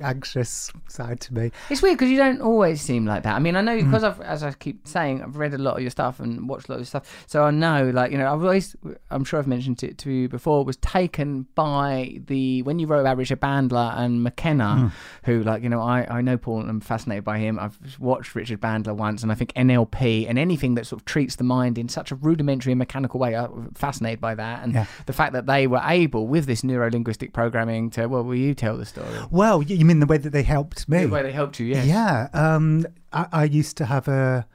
anxious 0.00 0.70
side 0.88 1.20
to 1.20 1.34
me. 1.34 1.50
It's 1.70 1.82
weird 1.82 1.96
because 1.98 2.10
you 2.10 2.16
don't 2.16 2.40
always 2.40 2.80
seem 2.80 3.06
like 3.06 3.22
that. 3.22 3.34
I 3.34 3.38
mean, 3.38 3.56
I 3.56 3.60
know 3.60 3.76
Mm. 3.78 3.84
because 3.84 4.02
I've, 4.04 4.20
as 4.20 4.42
I 4.42 4.52
keep 4.52 4.86
saying, 4.88 5.22
I've 5.22 5.36
read 5.36 5.54
a 5.54 5.58
lot 5.58 5.76
of 5.76 5.82
your 5.82 5.90
stuff 5.90 6.18
and 6.20 6.48
watched 6.48 6.68
a 6.68 6.72
lot 6.72 6.76
of 6.76 6.80
your 6.80 6.86
stuff, 6.86 7.24
so 7.26 7.44
I 7.44 7.50
know, 7.50 7.90
like, 7.90 8.10
you 8.10 8.18
know, 8.18 8.32
I've 8.32 8.42
always, 8.42 8.74
I'm 9.10 9.24
sure 9.24 9.38
I've 9.38 9.46
mentioned 9.46 9.82
it 9.84 9.98
to 9.98 10.10
you 10.10 10.28
before, 10.28 10.64
was 10.64 10.76
taken 10.78 11.46
by 11.54 12.20
the 12.26 12.62
when 12.62 12.78
you 12.78 12.86
wrote 12.86 13.00
about 13.00 13.16
Richard 13.16 13.40
Bandler 13.40 13.96
and 13.98 14.22
McKenna, 14.22 14.64
Mm. 14.64 14.92
who, 15.24 15.42
like, 15.42 15.62
you 15.62 15.68
know, 15.68 15.80
I 15.80 16.06
I 16.18 16.20
know 16.20 16.36
Paul 16.36 16.60
and 16.60 16.70
I'm 16.70 16.80
fascinated 16.80 17.24
by 17.24 17.38
him. 17.38 17.58
I've 17.58 17.78
watched 18.00 18.34
Richard 18.34 18.60
Bandler 18.60 18.96
once, 18.96 19.22
and 19.22 19.30
I 19.30 19.34
think 19.34 19.52
NLP 19.54 20.26
and 20.28 20.38
anything 20.38 20.74
that 20.74 20.86
sort 20.86 21.00
of 21.00 21.04
treats 21.04 21.36
the 21.36 21.44
mind 21.44 21.78
in 21.78 21.88
such 21.88 22.10
a 22.10 22.14
rudimentary 22.16 22.72
and 22.72 22.78
mechanical 22.78 23.20
way, 23.20 23.36
I'm 23.36 23.70
fascinated 23.74 24.20
by 24.20 24.34
that, 24.34 24.62
and 24.64 24.72
Yeah. 24.72 24.86
the 25.06 25.12
fact 25.12 25.32
that 25.34 25.46
they 25.46 25.66
were 25.66 25.82
able 25.84 26.26
with 26.26 26.46
this 26.46 26.64
neuro 26.64 26.90
linguistic 26.90 27.32
programming 27.68 27.90
to, 27.90 28.06
well, 28.06 28.24
will 28.24 28.34
you 28.34 28.54
tell 28.54 28.76
the 28.76 28.86
story? 28.86 29.08
Well, 29.30 29.62
you 29.62 29.84
mean 29.84 30.00
the 30.00 30.06
way 30.06 30.18
that 30.18 30.30
they 30.30 30.42
helped 30.42 30.88
me? 30.88 31.04
The 31.04 31.08
way 31.08 31.22
they 31.22 31.32
helped 31.32 31.60
you, 31.60 31.66
yes. 31.66 31.86
Yeah. 31.86 32.28
Um, 32.32 32.86
I, 33.12 33.26
I 33.32 33.44
used 33.44 33.76
to 33.78 33.86
have 33.86 34.08
a 34.08 34.46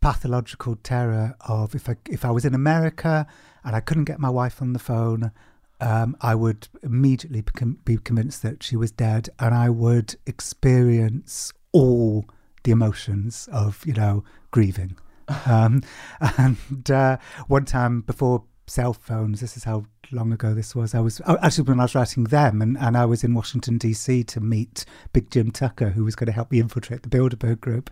pathological 0.00 0.76
terror 0.76 1.34
of 1.46 1.74
if 1.74 1.88
I 1.88 1.96
if 2.08 2.24
I 2.24 2.30
was 2.30 2.44
in 2.44 2.54
America 2.54 3.26
and 3.64 3.76
I 3.76 3.80
couldn't 3.80 4.04
get 4.04 4.18
my 4.18 4.30
wife 4.30 4.62
on 4.62 4.72
the 4.72 4.78
phone, 4.78 5.32
um, 5.80 6.16
I 6.20 6.34
would 6.34 6.68
immediately 6.82 7.44
be 7.84 7.98
convinced 7.98 8.42
that 8.42 8.62
she 8.62 8.76
was 8.76 8.90
dead, 8.90 9.28
and 9.38 9.54
I 9.54 9.68
would 9.68 10.16
experience 10.26 11.52
all 11.72 12.24
the 12.64 12.72
emotions 12.72 13.48
of 13.52 13.84
you 13.86 13.92
know 13.92 14.24
grieving. 14.50 14.96
um, 15.46 15.82
and 16.38 16.90
uh, 16.90 17.18
one 17.46 17.64
time 17.64 18.00
before 18.00 18.44
cell 18.70 18.92
phones, 18.92 19.40
this 19.40 19.56
is 19.56 19.64
how 19.64 19.84
long 20.12 20.32
ago 20.32 20.54
this 20.54 20.74
was. 20.74 20.94
I 20.94 21.00
was 21.00 21.20
oh, 21.26 21.36
actually 21.42 21.64
when 21.64 21.80
I 21.80 21.84
was 21.84 21.94
writing 21.94 22.24
them, 22.24 22.62
and, 22.62 22.78
and 22.78 22.96
I 22.96 23.04
was 23.04 23.24
in 23.24 23.34
Washington 23.34 23.78
D.C. 23.78 24.22
to 24.24 24.40
meet 24.40 24.84
Big 25.12 25.30
Jim 25.30 25.50
Tucker, 25.50 25.90
who 25.90 26.04
was 26.04 26.14
going 26.14 26.26
to 26.26 26.32
help 26.32 26.52
me 26.52 26.60
infiltrate 26.60 27.02
the 27.02 27.08
Bilderberg 27.08 27.60
Group. 27.60 27.90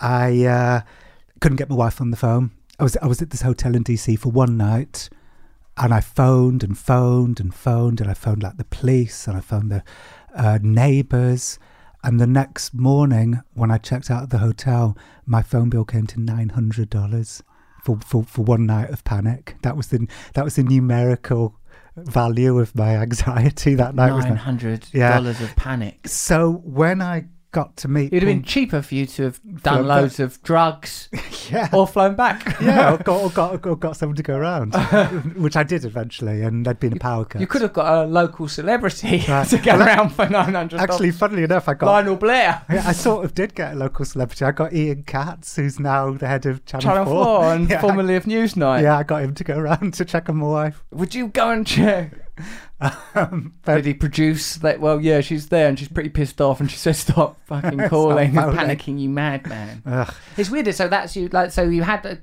I 0.00 0.44
uh, 0.44 0.80
couldn't 1.40 1.56
get 1.56 1.70
my 1.70 1.76
wife 1.76 2.00
on 2.00 2.10
the 2.10 2.16
phone. 2.16 2.50
I 2.78 2.82
was 2.82 2.96
I 2.98 3.06
was 3.06 3.22
at 3.22 3.30
this 3.30 3.42
hotel 3.42 3.74
in 3.74 3.82
D.C. 3.82 4.16
for 4.16 4.30
one 4.30 4.56
night, 4.58 5.08
and 5.78 5.94
I 5.94 6.00
phoned 6.00 6.62
and 6.62 6.76
phoned 6.76 7.40
and 7.40 7.54
phoned, 7.54 8.00
and 8.00 8.10
I 8.10 8.14
phoned 8.14 8.42
like 8.42 8.58
the 8.58 8.64
police, 8.64 9.26
and 9.26 9.36
I 9.36 9.40
phoned 9.40 9.70
the 9.70 9.82
uh, 10.34 10.58
neighbours. 10.62 11.58
And 12.04 12.20
the 12.20 12.28
next 12.28 12.74
morning, 12.74 13.40
when 13.54 13.72
I 13.72 13.78
checked 13.78 14.10
out 14.10 14.22
of 14.22 14.30
the 14.30 14.38
hotel, 14.38 14.96
my 15.26 15.42
phone 15.42 15.70
bill 15.70 15.84
came 15.84 16.06
to 16.08 16.20
nine 16.20 16.50
hundred 16.50 16.90
dollars 16.90 17.42
for, 17.88 17.98
for 18.04 18.22
for 18.24 18.42
one 18.42 18.66
night 18.66 18.90
of 18.90 19.02
panic. 19.04 19.56
That 19.62 19.76
was 19.76 19.88
the 19.88 20.06
that 20.34 20.44
was 20.44 20.56
the 20.56 20.62
numerical 20.62 21.54
value 21.96 22.58
of 22.58 22.74
my 22.76 22.96
anxiety 23.06 23.74
that 23.74 23.94
night. 23.94 24.12
was 24.12 24.24
Nine 24.24 24.36
hundred 24.36 24.86
Yeah. 24.92 25.14
dollars 25.14 25.40
of 25.40 25.54
panic. 25.56 26.06
So 26.06 26.60
when 26.64 27.00
I 27.02 27.24
got 27.50 27.76
to 27.78 27.88
meet, 27.88 28.12
It'd 28.12 28.22
have 28.22 28.26
been 28.34 28.42
cheaper 28.42 28.82
for 28.82 28.94
you 28.94 29.06
to 29.06 29.22
have 29.24 29.40
done 29.62 29.84
Flown 29.84 29.86
loads 29.86 30.20
of 30.20 30.42
drugs 30.42 31.08
yeah, 31.50 31.68
or 31.72 31.86
flown 31.86 32.14
back. 32.14 32.56
yeah, 32.60 32.92
or 32.94 32.98
got, 32.98 33.22
or 33.22 33.30
got 33.30 33.66
or 33.66 33.76
got 33.76 33.96
someone 33.96 34.16
to 34.16 34.22
go 34.22 34.36
around, 34.36 34.74
which 35.36 35.56
I 35.56 35.62
did 35.62 35.84
eventually, 35.84 36.42
and 36.42 36.66
there'd 36.66 36.78
been 36.80 36.92
a 36.94 36.98
power 36.98 37.24
cut. 37.24 37.40
You 37.40 37.46
could 37.46 37.62
have 37.62 37.72
got 37.72 38.04
a 38.04 38.06
local 38.06 38.48
celebrity 38.48 39.24
Right. 39.28 39.46
to 39.48 39.58
go 39.58 39.78
Well, 39.78 39.86
around 39.86 40.10
for 40.10 40.28
nine 40.28 40.54
hundred. 40.54 40.80
Actually, 40.80 41.10
funnily 41.12 41.44
enough, 41.44 41.68
I 41.68 41.74
got 41.74 41.86
Lionel 41.86 42.16
Blair, 42.16 42.62
Yeah, 42.70 42.84
I 42.86 42.92
sort 42.92 43.24
of 43.24 43.34
did 43.34 43.54
get 43.54 43.72
a 43.72 43.76
local 43.76 44.04
celebrity. 44.04 44.44
I 44.44 44.52
got 44.52 44.72
Ian 44.72 45.04
Katz, 45.04 45.56
who's 45.56 45.80
now 45.80 46.12
the 46.12 46.26
head 46.28 46.44
of 46.46 46.64
Channel, 46.66 46.82
Channel 46.82 47.04
Four, 47.06 47.44
and 47.54 47.70
yeah, 47.70 47.80
formerly 47.80 48.16
of 48.16 48.24
Newsnight. 48.24 48.82
yeah, 48.82 48.98
I 48.98 49.02
got 49.02 49.22
him 49.22 49.34
to 49.34 49.44
go 49.44 49.56
around 49.58 49.94
to 49.94 50.04
check 50.04 50.28
on 50.28 50.36
my 50.36 50.46
wife. 50.46 50.84
Would 50.92 51.14
you 51.14 51.28
go 51.28 51.50
and 51.50 51.66
check? 51.66 52.12
Um, 53.14 53.54
Did 53.64 53.84
he 53.86 53.94
produce 53.94 54.54
that? 54.56 54.78
Well, 54.80 55.00
yeah, 55.00 55.20
she's 55.20 55.48
there 55.48 55.68
and 55.68 55.76
she's 55.78 55.88
pretty 55.88 56.10
pissed 56.10 56.40
off, 56.40 56.60
and 56.60 56.70
she 56.70 56.76
says, 56.76 56.98
"Stop 57.00 57.36
fucking 57.46 57.78
Stop 57.78 57.90
calling 57.90 58.32
phoning. 58.34 58.56
panicking, 58.56 59.00
you 59.00 59.08
madman." 59.08 59.82
ugh, 59.84 60.14
It's 60.36 60.48
weird. 60.48 60.72
So 60.74 60.86
that's 60.86 61.16
you. 61.16 61.28
Like, 61.28 61.50
so 61.50 61.62
you 61.64 61.82
had 61.82 62.06
a 62.06 62.18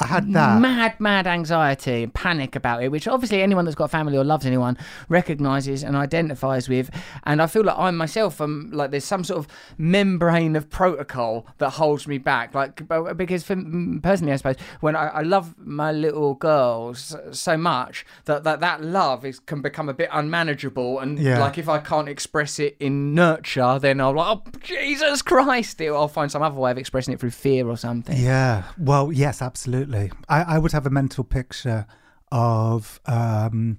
I 0.00 0.06
had 0.06 0.32
that. 0.32 0.60
mad, 0.60 0.98
mad 0.98 1.26
anxiety 1.28 2.02
and 2.02 2.12
panic 2.12 2.56
about 2.56 2.82
it, 2.82 2.90
which 2.90 3.06
obviously 3.06 3.40
anyone 3.40 3.64
that's 3.64 3.76
got 3.76 3.90
family 3.90 4.16
or 4.16 4.24
loves 4.24 4.46
anyone 4.46 4.76
recognizes 5.08 5.84
and 5.84 5.94
identifies 5.96 6.68
with. 6.68 6.90
And 7.24 7.40
I 7.40 7.46
feel 7.46 7.62
like 7.64 7.78
I 7.78 7.90
myself 7.92 8.40
am 8.40 8.70
like 8.72 8.90
there's 8.90 9.04
some 9.04 9.22
sort 9.22 9.38
of 9.38 9.48
membrane 9.78 10.56
of 10.56 10.68
protocol 10.70 11.46
that 11.58 11.70
holds 11.70 12.06
me 12.08 12.18
back. 12.18 12.54
Like 12.54 12.82
because 13.16 13.44
for 13.44 13.54
personally, 14.02 14.32
I 14.32 14.36
suppose 14.36 14.56
when 14.80 14.96
I, 14.96 15.06
I 15.08 15.22
love 15.22 15.54
my 15.58 15.92
little 15.92 16.34
girls 16.34 17.14
so 17.30 17.56
much 17.56 18.04
that 18.24 18.44
that, 18.44 18.60
that 18.60 18.82
love 18.82 19.24
is 19.24 19.38
can 19.38 19.62
become 19.62 19.88
a 19.88 19.94
bit 20.00 20.08
unmanageable. 20.12 20.98
And 21.00 21.18
Yeah. 21.18 21.38
like 21.40 21.58
if 21.58 21.68
I 21.68 21.78
can't 21.78 22.08
express 22.08 22.58
it 22.58 22.76
in 22.80 23.14
nurture, 23.14 23.78
then 23.78 24.00
I'll 24.00 24.14
like, 24.14 24.38
oh 24.38 24.42
Jesus 24.62 25.22
Christ! 25.22 25.80
I'll 25.82 26.08
find 26.08 26.30
some 26.30 26.42
other 26.42 26.58
way 26.58 26.70
of 26.70 26.78
expressing 26.78 27.14
it 27.14 27.20
through 27.20 27.30
fear 27.30 27.68
or 27.68 27.76
something. 27.76 28.16
yeah. 28.16 28.64
Well, 28.78 29.12
yes, 29.12 29.42
absolutely. 29.42 30.10
I, 30.28 30.42
I 30.54 30.58
would 30.58 30.72
have 30.72 30.86
a 30.86 30.90
mental 30.90 31.24
picture 31.24 31.86
of 32.32 33.00
um, 33.06 33.78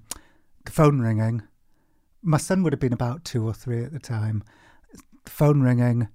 the 0.66 0.72
phone 0.72 1.00
ringing. 1.00 1.42
My 2.22 2.38
son 2.38 2.62
would 2.64 2.74
have 2.74 2.80
been 2.80 2.94
about 2.94 3.24
two 3.26 3.46
or 3.48 3.54
three 3.54 3.84
at 3.84 3.92
the 3.94 4.00
time. 4.00 4.44
The 5.26 5.32
phone 5.32 5.62
ringing. 5.62 6.08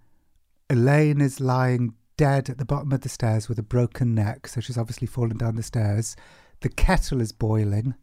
Elaine 0.71 1.21
is 1.21 1.41
lying 1.41 1.95
dead 2.17 2.49
at 2.49 2.59
the 2.59 2.65
bottom 2.65 2.93
of 2.93 3.01
the 3.03 3.09
stairs 3.09 3.49
with 3.49 3.59
a 3.59 3.63
broken 3.63 4.15
neck, 4.15 4.47
so 4.49 4.61
she's 4.61 4.79
obviously 4.79 5.07
fallen 5.07 5.37
down 5.37 5.57
the 5.57 5.63
stairs. 5.63 6.17
The 6.61 6.69
kettle 6.69 7.21
is 7.21 7.33
boiling, 7.33 7.95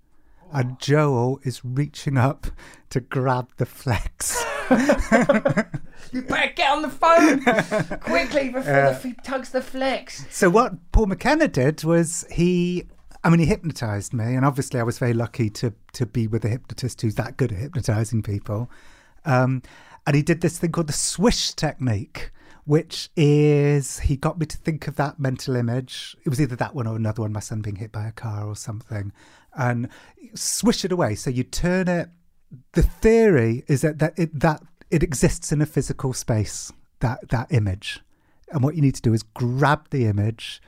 and 0.54 0.80
Joel 0.80 1.40
is 1.44 1.66
reaching 1.66 2.18
up 2.18 2.48
to 2.92 3.02
grab 3.02 3.50
the 3.58 3.66
flex. 3.66 4.42
You 6.12 6.22
better 6.22 6.54
get 6.54 6.72
on 6.72 6.84
the 6.84 6.90
phone 6.90 8.00
quickly 8.02 8.50
before 8.50 8.62
the 8.64 9.00
f- 9.04 9.24
tugs 9.24 9.50
the 9.50 9.62
flex. 9.64 10.26
So 10.30 10.48
what 10.48 10.74
Paul 10.92 11.08
McKenna 11.08 11.48
did 11.48 11.84
was 11.84 12.24
he, 12.32 12.84
I 13.24 13.32
mean, 13.32 13.40
he 13.40 13.48
hypnotized 13.48 14.14
me, 14.14 14.36
and 14.36 14.46
obviously 14.46 14.80
I 14.80 14.84
was 14.84 15.00
very 15.00 15.14
lucky 15.14 15.50
to 15.52 15.74
to 15.94 16.06
be 16.06 16.28
with 16.28 16.46
a 16.46 16.50
hypnotist 16.50 17.02
who's 17.02 17.16
that 17.16 17.36
good 17.38 17.52
at 17.52 17.58
hypnotizing 17.58 18.22
people. 18.22 18.70
Um, 19.26 19.64
and 20.06 20.16
he 20.16 20.22
did 20.22 20.42
this 20.42 20.60
thing 20.60 20.72
called 20.72 20.88
the 20.88 20.94
swish 20.94 21.54
technique, 21.54 22.30
which 22.66 23.10
is 23.16 24.02
he 24.02 24.16
got 24.16 24.38
me 24.38 24.46
to 24.46 24.58
think 24.58 24.88
of 24.88 24.96
that 24.98 25.20
mental 25.20 25.56
image. 25.56 26.16
It 26.26 26.30
was 26.30 26.40
either 26.40 26.56
that 26.58 26.76
one 26.76 26.86
or 26.86 26.96
another 26.96 27.24
one, 27.24 27.34
my 27.34 27.40
son 27.40 27.62
being 27.62 27.78
hit 27.78 27.92
by 27.92 28.06
a 28.06 28.12
car 28.12 28.46
or 28.46 28.56
something, 28.56 29.12
and 29.56 29.90
swish 30.36 30.84
it 30.86 30.92
away. 30.92 31.16
So 31.16 31.30
you 31.30 31.44
turn 31.44 31.88
it. 31.88 32.10
The 32.74 32.84
theory 32.84 33.64
is 33.68 33.82
that 33.82 34.00
that 34.00 34.14
it, 34.18 34.40
that 34.40 34.62
it 34.92 35.04
exists 35.04 35.52
in 35.52 35.62
a 35.62 35.66
physical 35.66 36.14
space. 36.14 36.72
That 37.00 37.30
that 37.30 37.52
image, 37.52 38.02
and 38.52 38.64
what 38.64 38.76
you 38.76 38.82
need 38.82 38.96
to 38.96 39.02
do 39.02 39.14
is 39.14 39.24
grab 39.24 39.90
the 39.90 40.06
image, 40.06 40.62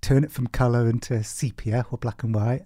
turn 0.00 0.24
it 0.24 0.32
from 0.32 0.48
color 0.48 0.88
into 0.88 1.22
sepia 1.22 1.86
or 1.90 1.98
black 1.98 2.22
and 2.22 2.34
white. 2.34 2.64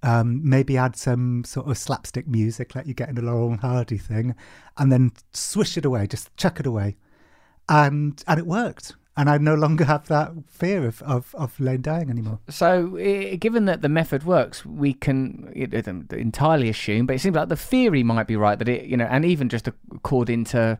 Um, 0.00 0.48
maybe 0.48 0.76
add 0.76 0.94
some 0.94 1.42
sort 1.42 1.68
of 1.68 1.76
slapstick 1.76 2.28
music 2.28 2.76
like 2.76 2.86
you 2.86 2.94
get 2.94 3.08
in 3.08 3.18
a 3.18 3.20
Laurel 3.20 3.50
and 3.50 3.60
Hardy 3.60 3.98
thing, 3.98 4.36
and 4.76 4.92
then 4.92 5.10
swish 5.32 5.76
it 5.76 5.84
away, 5.84 6.06
just 6.06 6.34
chuck 6.36 6.60
it 6.60 6.66
away 6.66 6.96
and 7.68 8.22
and 8.26 8.38
it 8.38 8.46
worked. 8.46 8.94
And 9.18 9.28
I 9.28 9.36
no 9.36 9.56
longer 9.56 9.84
have 9.84 10.06
that 10.06 10.30
fear 10.48 10.86
of, 10.86 11.02
of, 11.02 11.34
of 11.34 11.58
Lane 11.58 11.82
dying 11.82 12.08
anymore. 12.08 12.38
So, 12.48 12.90
given 13.40 13.64
that 13.64 13.82
the 13.82 13.88
method 13.88 14.24
works, 14.24 14.64
we 14.64 14.94
can 14.94 15.52
entirely 15.54 16.68
assume, 16.68 17.06
but 17.06 17.16
it 17.16 17.18
seems 17.18 17.34
like 17.34 17.48
the 17.48 17.56
theory 17.56 18.04
might 18.04 18.28
be 18.28 18.36
right 18.36 18.56
that 18.56 18.68
it, 18.68 18.84
you 18.84 18.96
know, 18.96 19.06
and 19.06 19.24
even 19.24 19.48
just 19.48 19.66
according 19.66 20.44
to 20.44 20.78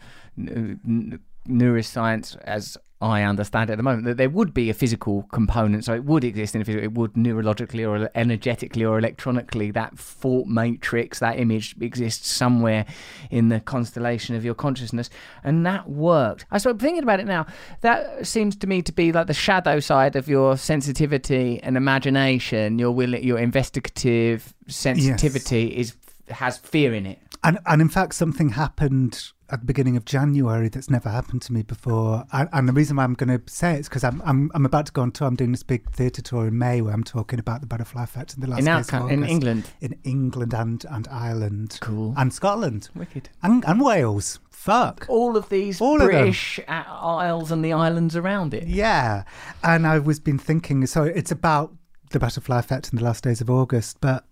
neuroscience 1.49 2.36
as 2.43 2.78
I 3.01 3.22
understand 3.22 3.70
at 3.70 3.76
the 3.76 3.82
moment 3.82 4.05
that 4.07 4.16
there 4.16 4.28
would 4.28 4.53
be 4.53 4.70
a 4.70 4.74
physical 4.74 5.22
component, 5.32 5.84
so 5.84 5.94
it 5.94 6.05
would 6.05 6.24
exist 6.24 6.57
in 6.57 6.62
a 6.62 6.64
physical, 6.64 6.84
it 6.84 6.94
would 6.94 7.12
neurologically 7.12 7.88
or 7.88 8.11
energetically 8.16 8.84
or 8.84 8.99
electronically. 8.99 9.70
That 9.70 9.96
thought 9.96 10.49
matrix, 10.49 11.20
that 11.20 11.38
image 11.38 11.76
exists 11.80 12.28
somewhere 12.28 12.86
in 13.30 13.51
the 13.51 13.61
constellation 13.61 14.34
of 14.34 14.44
your 14.44 14.55
consciousness, 14.55 15.11
and 15.44 15.64
that 15.64 15.88
worked. 15.88 16.46
I 16.51 16.59
started 16.59 16.80
thinking 16.80 17.05
about 17.05 17.20
it 17.20 17.26
now. 17.26 17.46
That 17.82 18.26
seems 18.26 18.57
to 18.57 18.66
me 18.66 18.82
to 18.82 18.92
be 18.92 19.12
like 19.12 19.28
the 19.28 19.34
shadow 19.34 19.78
side 19.78 20.16
of 20.16 20.28
your 20.28 20.57
sensitivity 20.57 21.61
and 21.62 21.76
imagination. 21.76 22.80
Your 22.80 22.90
will, 22.90 23.14
your 23.14 23.38
investigative 23.38 24.55
sensitivity 24.66 25.72
yes. 25.76 25.90
is 25.90 25.96
has 26.31 26.59
fear 26.59 26.95
in 26.95 27.07
it. 27.07 27.18
And 27.45 27.59
and 27.66 27.81
in 27.81 27.89
fact, 27.89 28.14
something 28.14 28.51
happened 28.51 29.33
at 29.51 29.61
the 29.61 29.66
beginning 29.66 29.97
of 29.97 30.05
January 30.05 30.68
that's 30.68 30.91
never 30.91 31.09
happened 31.09 31.41
to 31.41 31.53
me 31.53 31.62
before. 31.62 32.24
And, 32.33 32.49
and 32.53 32.68
the 32.68 32.72
reason 32.72 32.97
why 32.97 33.05
I'm 33.05 33.14
going 33.14 33.39
to 33.39 33.51
say 33.51 33.74
it 33.74 33.81
is 33.81 33.89
because 33.89 34.05
I'm, 34.05 34.20
I'm 34.24 34.51
I'm 34.55 34.66
about 34.66 34.87
to 34.87 34.93
go 34.93 35.03
on 35.03 35.12
tour. 35.12 35.29
I'm 35.29 35.37
doing 35.37 35.53
this 35.53 35.62
big 35.62 35.91
theatre 35.91 36.22
tour 36.22 36.49
in 36.49 36.59
May 36.59 36.83
where 36.83 36.93
I'm 36.93 37.05
talking 37.05 37.39
about 37.39 37.61
the 37.61 37.66
butterfly 37.66 38.05
effect 38.05 38.35
in 38.35 38.41
the 38.41 38.49
last 38.49 38.61
in, 38.61 38.64
days 38.66 38.89
of 38.89 38.95
August. 38.95 39.12
in 39.12 39.24
England, 39.24 39.70
in 39.81 39.99
England 40.05 40.55
and 40.55 40.85
and 40.91 41.09
Ireland, 41.09 41.79
cool, 41.81 42.14
and 42.16 42.33
Scotland, 42.33 42.89
wicked, 42.95 43.31
and, 43.43 43.64
and 43.66 43.81
Wales. 43.81 44.41
Fuck 44.51 45.07
all 45.09 45.37
of 45.37 45.49
these 45.49 45.81
all 45.81 45.99
British 45.99 46.59
of 46.59 46.64
isles 46.68 47.53
and 47.53 47.64
the 47.64 47.72
islands 47.72 48.16
around 48.16 48.53
it. 48.53 48.66
Yeah, 48.66 49.22
and 49.62 49.87
I 49.87 50.01
was 50.01 50.18
been 50.18 50.39
thinking. 50.39 50.85
So 50.87 51.05
it's 51.05 51.31
about 51.31 51.72
the 52.11 52.18
butterfly 52.18 52.59
effect 52.59 52.93
in 52.93 52.99
the 52.99 53.05
last 53.05 53.22
days 53.24 53.41
of 53.41 53.51
August, 53.51 54.01
but 54.01 54.24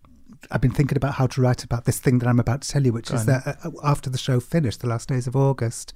I've 0.51 0.61
been 0.61 0.73
thinking 0.73 0.97
about 0.97 1.15
how 1.15 1.27
to 1.29 1.41
write 1.41 1.65
about 1.65 1.85
this 1.85 1.99
thing 1.99 2.19
that 2.21 2.29
I'm 2.29 2.41
about 2.41 2.63
to 2.63 2.69
tell 2.69 2.85
you, 2.85 2.93
which 2.93 3.09
Go 3.09 3.15
is 3.17 3.21
on. 3.23 3.27
that 3.27 3.59
uh, 3.65 3.71
after 3.83 4.11
the 4.11 4.19
show 4.19 4.41
finished, 4.41 4.81
the 4.81 4.89
last 4.89 5.09
days 5.09 5.27
of 5.27 5.37
August, 5.37 5.93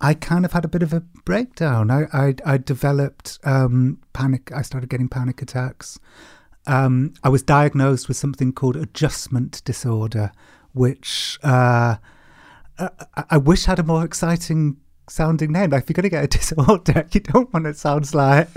I 0.00 0.14
kind 0.14 0.44
of 0.44 0.52
had 0.52 0.64
a 0.64 0.68
bit 0.68 0.82
of 0.82 0.92
a 0.92 1.00
breakdown. 1.00 1.90
I 1.90 2.06
I, 2.12 2.34
I 2.44 2.56
developed 2.58 3.38
um, 3.44 4.00
panic. 4.12 4.50
I 4.52 4.62
started 4.62 4.90
getting 4.90 5.08
panic 5.08 5.42
attacks. 5.42 5.98
Um, 6.66 7.14
I 7.22 7.28
was 7.28 7.42
diagnosed 7.42 8.08
with 8.08 8.16
something 8.16 8.52
called 8.52 8.76
adjustment 8.76 9.62
disorder, 9.64 10.32
which 10.72 11.38
uh, 11.42 11.96
I, 12.78 12.88
I 13.30 13.36
wish 13.36 13.64
had 13.66 13.78
a 13.78 13.82
more 13.82 14.04
exciting 14.04 14.78
sounding 15.08 15.52
name. 15.52 15.70
Like 15.70 15.82
if 15.84 15.90
you're 15.90 15.94
going 15.94 16.04
to 16.04 16.08
get 16.08 16.24
a 16.24 16.26
disorder, 16.38 17.06
you 17.12 17.20
don't 17.20 17.52
want 17.52 17.66
it 17.66 17.76
sounds 17.76 18.14
like. 18.14 18.48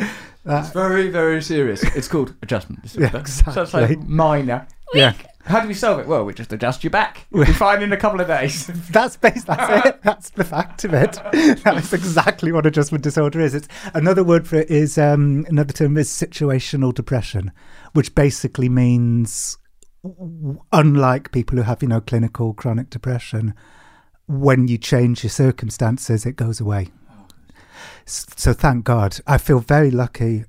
It's 0.48 0.72
very, 0.72 1.10
very 1.10 1.42
serious. 1.42 1.84
It's 1.84 2.08
called 2.08 2.34
adjustment 2.42 2.82
disorder. 2.84 3.10
Yeah, 3.14 3.20
exactly. 3.20 3.54
So 3.54 3.62
it's 3.64 3.74
like 3.74 4.00
minor. 4.00 4.68
Yeah. 4.94 5.14
How 5.48 5.62
do 5.62 5.68
we 5.70 5.74
solve 5.74 6.00
it? 6.00 6.08
Well, 6.08 6.26
we 6.26 6.34
just 6.34 6.52
adjust 6.52 6.84
you 6.84 6.90
back. 6.90 7.26
We'll 7.32 7.46
be 7.46 7.54
fine 7.54 7.82
in 7.82 7.94
a 7.94 7.98
couple 7.98 8.20
of 8.20 8.28
days. 8.28 8.68
that's 8.92 9.16
based, 9.16 9.48
that's 9.48 9.86
it. 9.86 10.04
That's 10.04 10.30
the 10.32 10.44
fact 10.44 10.84
of 10.84 10.94
it. 10.94 11.18
That's 11.64 11.94
exactly 11.94 12.52
what 12.52 12.66
adjustment 12.66 13.04
disorder 13.04 13.40
is. 13.40 13.56
It's 13.56 13.68
another 13.94 14.26
word 14.26 14.46
for 14.46 14.58
it 14.58 14.70
is 14.70 14.98
um, 14.98 15.46
another 15.48 15.72
term 15.72 15.98
is 15.98 16.10
situational 16.10 16.94
depression, 16.94 17.54
which 17.94 18.14
basically 18.14 18.68
means 18.68 19.58
unlike 20.74 21.32
people 21.32 21.58
who 21.58 21.64
have 21.64 21.82
you 21.82 21.88
know 21.88 22.02
clinical 22.02 22.54
chronic 22.54 22.90
depression, 22.90 23.54
when 24.28 24.68
you 24.68 24.78
change 24.78 25.24
your 25.24 25.30
circumstances, 25.30 26.26
it 26.26 26.36
goes 26.36 26.60
away. 26.60 26.90
So 28.06 28.54
thank 28.54 28.86
God. 28.86 29.20
I 29.28 29.38
feel 29.38 29.60
very 29.60 29.92
lucky 29.92 30.46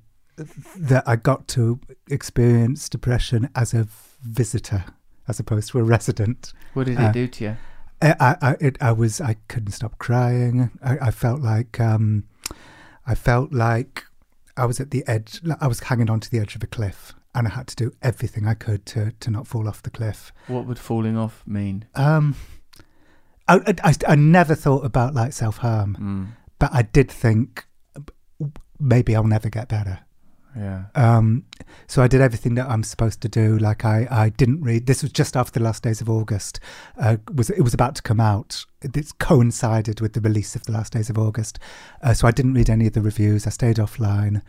that 0.77 1.07
I 1.07 1.17
got 1.17 1.49
to 1.49 1.81
experience 2.09 2.89
depression 2.89 3.51
as 3.55 3.75
a 3.75 3.89
visitor 4.23 4.85
as 5.27 5.39
opposed 5.39 5.71
to 5.71 5.79
a 5.79 5.83
resident. 5.83 6.53
What 6.75 6.87
did 6.87 6.99
it 6.99 7.05
uh, 7.05 7.13
do 7.13 7.27
to 7.27 7.45
you? 7.45 7.57
I, 8.01 8.37
I, 8.41 8.57
it, 8.61 8.79
I 8.81 8.93
was, 8.93 9.21
I 9.21 9.37
couldn't 9.49 9.73
stop 9.73 9.99
crying. 9.99 10.71
I, 10.83 11.09
I 11.09 11.11
felt 11.11 11.41
like, 11.41 11.81
um, 11.81 12.25
I 13.07 13.15
felt 13.15 13.53
like 13.53 14.05
I 14.57 14.67
was 14.67 14.81
at 14.81 14.91
the 14.91 15.03
edge. 15.07 15.41
I 15.61 15.67
was 15.67 15.81
hanging 15.81 16.11
onto 16.11 16.29
the 16.29 16.39
edge 16.39 16.57
of 16.57 16.63
a 16.63 16.67
cliff, 16.67 17.15
and 17.35 17.47
I 17.47 17.51
had 17.51 17.69
to 17.69 17.77
do 17.77 17.93
everything 18.03 18.47
I 18.47 18.55
could 18.55 18.85
to 18.87 19.13
to 19.21 19.31
not 19.31 19.47
fall 19.47 19.69
off 19.69 19.83
the 19.83 19.91
cliff. 19.91 20.33
What 20.49 20.67
would 20.67 20.79
falling 20.79 21.17
off 21.17 21.43
mean? 21.47 21.87
Um, 21.95 22.35
I, 23.47 23.75
I, 23.83 23.95
I 24.07 24.15
never 24.17 24.55
thought 24.55 24.85
about 24.85 25.15
like 25.15 25.33
self 25.33 25.59
harm, 25.59 25.97
mm. 25.99 26.38
But 26.59 26.71
I 26.73 26.83
did 26.83 27.11
think 27.11 27.67
maybe 28.79 29.15
I'll 29.15 29.25
never 29.25 29.49
get 29.49 29.69
better. 29.69 30.01
Yeah. 30.57 30.85
Um, 30.95 31.45
so 31.87 32.03
I 32.03 32.09
did 32.09 32.21
everything 32.21 32.55
that 32.57 32.69
I'm 32.69 32.83
supposed 32.83 33.21
to 33.21 33.29
do. 33.29 33.59
Like 33.59 33.85
I, 33.85 34.09
I 34.11 34.29
didn't 34.31 34.63
read. 34.63 34.87
This 34.87 35.03
was 35.03 35.13
just 35.13 35.37
after 35.37 35.59
the 35.59 35.65
last 35.65 35.83
days 35.83 36.01
of 36.01 36.09
August. 36.09 36.59
Uh, 36.97 37.19
was 37.33 37.51
it 37.51 37.63
was 37.63 37.75
about 37.75 37.95
to 37.97 38.03
come 38.03 38.19
out. 38.19 38.65
It 38.83 39.19
coincided 39.19 40.01
with 40.01 40.15
the 40.15 40.21
release 40.21 40.57
of 40.57 40.65
the 40.65 40.73
last 40.73 40.93
days 40.93 41.11
of 41.11 41.19
August. 41.19 41.59
Uh, 42.03 42.15
so 42.15 42.27
I 42.27 42.33
didn't 42.33 42.55
read 42.55 42.71
any 42.71 42.87
of 42.87 42.93
the 42.93 43.03
reviews. 43.03 43.47
I 43.47 43.51
stayed 43.51 43.77
offline. 43.77 44.43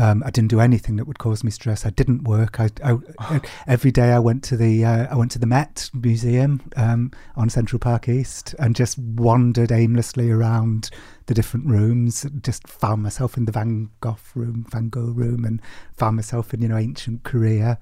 Um, 0.00 0.22
I 0.24 0.30
didn't 0.30 0.48
do 0.48 0.60
anything 0.60 0.96
that 0.96 1.06
would 1.06 1.18
cause 1.18 1.44
me 1.44 1.50
stress. 1.50 1.84
I 1.84 1.90
didn't 1.90 2.24
work. 2.24 2.58
I, 2.58 2.70
I 2.82 3.40
every 3.66 3.90
day 3.90 4.12
I 4.12 4.18
went 4.18 4.42
to 4.44 4.56
the 4.56 4.82
uh, 4.82 5.06
I 5.10 5.14
went 5.14 5.30
to 5.32 5.38
the 5.38 5.46
Met 5.46 5.90
Museum 5.92 6.62
um, 6.76 7.10
on 7.36 7.50
Central 7.50 7.78
Park 7.78 8.08
East 8.08 8.54
and 8.58 8.74
just 8.74 8.98
wandered 8.98 9.70
aimlessly 9.70 10.30
around 10.30 10.88
the 11.26 11.34
different 11.34 11.66
rooms. 11.66 12.24
Just 12.40 12.66
found 12.66 13.02
myself 13.02 13.36
in 13.36 13.44
the 13.44 13.52
Van 13.52 13.90
Gogh 14.00 14.16
room, 14.34 14.64
Van 14.70 14.88
Gogh 14.88 15.12
room, 15.12 15.44
and 15.44 15.60
found 15.92 16.16
myself 16.16 16.54
in 16.54 16.62
you 16.62 16.68
know 16.68 16.78
ancient 16.78 17.22
Korea, 17.22 17.78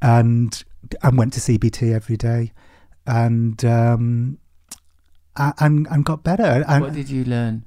and 0.00 0.62
and 1.02 1.18
went 1.18 1.32
to 1.32 1.40
CBT 1.40 1.92
every 1.92 2.16
day, 2.16 2.52
and 3.08 3.64
um, 3.64 4.38
and 5.34 5.88
and 5.90 6.04
got 6.04 6.22
better. 6.22 6.64
And, 6.68 6.84
what 6.84 6.94
did 6.94 7.10
you 7.10 7.24
learn? 7.24 7.64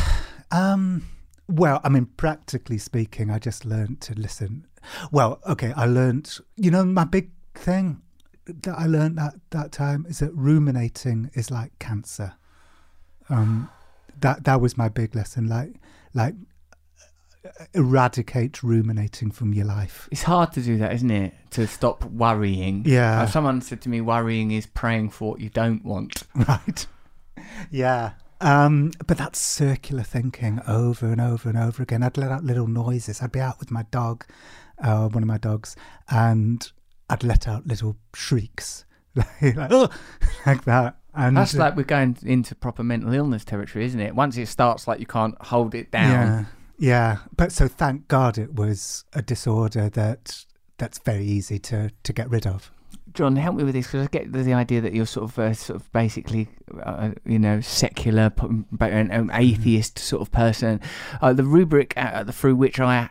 Um 0.52 1.04
well, 1.50 1.80
I 1.84 1.88
mean, 1.88 2.06
practically 2.16 2.78
speaking, 2.78 3.30
I 3.30 3.38
just 3.38 3.64
learned 3.64 4.00
to 4.02 4.14
listen. 4.14 4.66
Well, 5.10 5.40
okay, 5.46 5.72
I 5.76 5.86
learned, 5.86 6.38
you 6.56 6.70
know, 6.70 6.84
my 6.84 7.04
big 7.04 7.30
thing 7.54 8.02
that 8.46 8.74
I 8.78 8.86
learned 8.86 9.18
that 9.18 9.34
that 9.50 9.72
time 9.72 10.06
is 10.08 10.20
that 10.20 10.32
ruminating 10.34 11.30
is 11.34 11.50
like 11.50 11.78
cancer. 11.78 12.34
Um, 13.28 13.68
that 14.20 14.44
that 14.44 14.60
was 14.60 14.76
my 14.76 14.88
big 14.88 15.14
lesson. 15.14 15.46
Like, 15.46 15.74
like 16.14 16.34
eradicate 17.74 18.62
ruminating 18.62 19.30
from 19.30 19.54
your 19.54 19.64
life. 19.64 20.08
It's 20.10 20.22
hard 20.22 20.52
to 20.52 20.62
do 20.62 20.78
that, 20.78 20.92
isn't 20.94 21.10
it? 21.10 21.34
To 21.52 21.66
stop 21.66 22.04
worrying. 22.04 22.84
Yeah. 22.86 23.26
someone 23.26 23.60
said 23.62 23.80
to 23.82 23.88
me, 23.88 24.00
worrying 24.00 24.50
is 24.50 24.66
praying 24.66 25.10
for 25.10 25.32
what 25.32 25.40
you 25.40 25.50
don't 25.50 25.84
want. 25.84 26.24
Right. 26.34 26.86
Yeah. 27.70 28.12
Um, 28.40 28.92
but 29.06 29.18
that's 29.18 29.38
circular 29.38 30.02
thinking 30.02 30.60
over 30.66 31.06
and 31.06 31.20
over 31.20 31.48
and 31.48 31.58
over 31.58 31.82
again. 31.82 32.02
I'd 32.02 32.16
let 32.16 32.30
out 32.30 32.44
little 32.44 32.66
noises. 32.66 33.20
I'd 33.20 33.32
be 33.32 33.40
out 33.40 33.58
with 33.60 33.70
my 33.70 33.84
dog, 33.90 34.24
uh, 34.82 35.08
one 35.08 35.22
of 35.22 35.26
my 35.26 35.38
dogs, 35.38 35.76
and 36.08 36.70
I'd 37.10 37.24
let 37.24 37.46
out 37.46 37.66
little 37.66 37.96
shrieks, 38.14 38.84
like, 39.14 39.56
oh, 39.70 39.90
like 40.46 40.64
that. 40.64 40.96
And 41.12 41.36
that's 41.36 41.54
like 41.54 41.76
we're 41.76 41.82
going 41.82 42.16
into 42.22 42.54
proper 42.54 42.84
mental 42.84 43.12
illness 43.12 43.44
territory, 43.44 43.84
isn't 43.84 44.00
it? 44.00 44.14
Once 44.14 44.36
it 44.36 44.46
starts, 44.46 44.86
like 44.86 45.00
you 45.00 45.06
can't 45.06 45.34
hold 45.42 45.74
it 45.74 45.90
down. 45.90 46.10
Yeah, 46.10 46.44
yeah. 46.78 47.16
But 47.36 47.50
so 47.50 47.66
thank 47.66 48.06
God 48.06 48.38
it 48.38 48.54
was 48.54 49.04
a 49.12 49.20
disorder 49.20 49.88
that 49.90 50.44
that's 50.78 50.98
very 51.00 51.24
easy 51.24 51.58
to 51.58 51.90
to 52.04 52.12
get 52.12 52.30
rid 52.30 52.46
of. 52.46 52.70
Jon, 53.12 53.34
help 53.34 53.56
me 53.56 53.64
with 53.64 53.74
this 53.74 53.86
because 53.86 54.06
I 54.06 54.08
get 54.08 54.32
the 54.32 54.54
idea 54.54 54.80
that 54.80 54.92
you're 54.92 55.04
sort 55.06 55.30
of 55.30 55.38
uh, 55.38 55.52
sort 55.52 55.80
of 55.80 55.92
basically 55.92 56.48
uh, 56.82 57.10
you 57.24 57.38
know, 57.38 57.60
secular, 57.60 58.32
an, 58.80 59.10
an 59.10 59.30
atheist 59.32 59.98
sort 59.98 60.22
of 60.22 60.30
person. 60.32 60.80
Uh, 61.20 61.32
the 61.32 61.44
rubric 61.44 61.94
uh, 61.96 62.24
through 62.24 62.56
which 62.56 62.78
I 62.80 63.08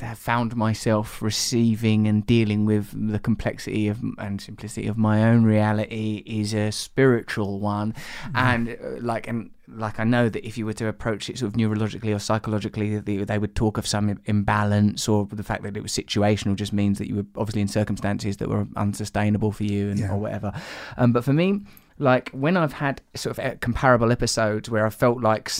have 0.00 0.18
found 0.18 0.56
myself 0.56 1.20
receiving 1.22 2.06
and 2.06 2.26
dealing 2.26 2.64
with 2.64 2.90
the 3.12 3.18
complexity 3.18 3.88
of 3.88 4.00
and 4.18 4.40
simplicity 4.40 4.86
of 4.86 4.96
my 4.96 5.22
own 5.24 5.44
reality 5.44 6.22
is 6.26 6.54
a 6.54 6.70
spiritual 6.70 7.60
one, 7.60 7.94
and 8.34 8.68
uh, 8.70 9.00
like 9.00 9.26
and 9.28 9.50
like 9.68 9.98
I 9.98 10.04
know 10.04 10.28
that 10.28 10.44
if 10.46 10.58
you 10.58 10.66
were 10.66 10.72
to 10.74 10.86
approach 10.88 11.30
it 11.30 11.38
sort 11.38 11.52
of 11.52 11.56
neurologically 11.58 12.14
or 12.14 12.18
psychologically, 12.18 12.98
they, 12.98 13.18
they 13.18 13.38
would 13.38 13.54
talk 13.54 13.78
of 13.78 13.86
some 13.86 14.20
imbalance, 14.26 15.08
or 15.08 15.26
the 15.26 15.42
fact 15.44 15.62
that 15.62 15.76
it 15.76 15.82
was 15.82 15.92
situational 15.92 16.56
just 16.56 16.72
means 16.72 16.98
that 16.98 17.08
you 17.08 17.16
were 17.16 17.26
obviously 17.36 17.62
in 17.62 17.68
circumstances 17.68 18.36
that 18.38 18.48
were 18.48 18.66
unsustainable 18.76 19.50
for 19.52 19.64
you 19.64 19.90
and 19.90 19.98
Yeah. 20.00 20.12
or 20.12 20.18
whatever. 20.18 20.52
Um, 20.98 21.12
but 21.12 21.24
for 21.24 21.32
me, 21.32 21.60
like 21.98 22.30
when 22.30 22.56
I've 22.56 22.72
had 22.72 23.00
sort 23.14 23.38
of 23.38 23.60
comparable 23.60 24.12
episodes 24.12 24.70
where 24.70 24.86
I 24.86 24.90
felt 24.90 25.20
like 25.20 25.50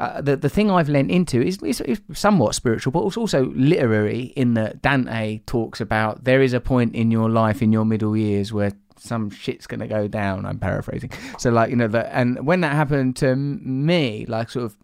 uh, 0.00 0.20
the 0.20 0.36
the 0.36 0.48
thing 0.48 0.70
I've 0.70 0.88
lent 0.88 1.10
into 1.10 1.40
is, 1.40 1.62
is, 1.62 1.80
is 1.82 2.00
somewhat 2.12 2.54
spiritual, 2.54 2.92
but 2.92 3.06
it's 3.06 3.16
also 3.16 3.46
literary. 3.54 4.32
In 4.36 4.54
that 4.54 4.82
Dante 4.82 5.38
talks 5.46 5.80
about 5.80 6.24
there 6.24 6.42
is 6.42 6.52
a 6.52 6.60
point 6.60 6.94
in 6.94 7.10
your 7.10 7.28
life 7.30 7.62
in 7.62 7.72
your 7.72 7.84
middle 7.84 8.16
years 8.16 8.52
where 8.52 8.72
some 8.96 9.30
shit's 9.30 9.66
gonna 9.66 9.88
go 9.88 10.08
down. 10.08 10.46
I'm 10.46 10.58
paraphrasing. 10.58 11.10
So 11.38 11.50
like 11.50 11.70
you 11.70 11.76
know 11.76 11.88
that, 11.88 12.10
and 12.12 12.46
when 12.46 12.60
that 12.62 12.72
happened 12.72 13.16
to 13.16 13.36
me, 13.36 14.26
like 14.26 14.50
sort 14.50 14.66
of 14.66 14.76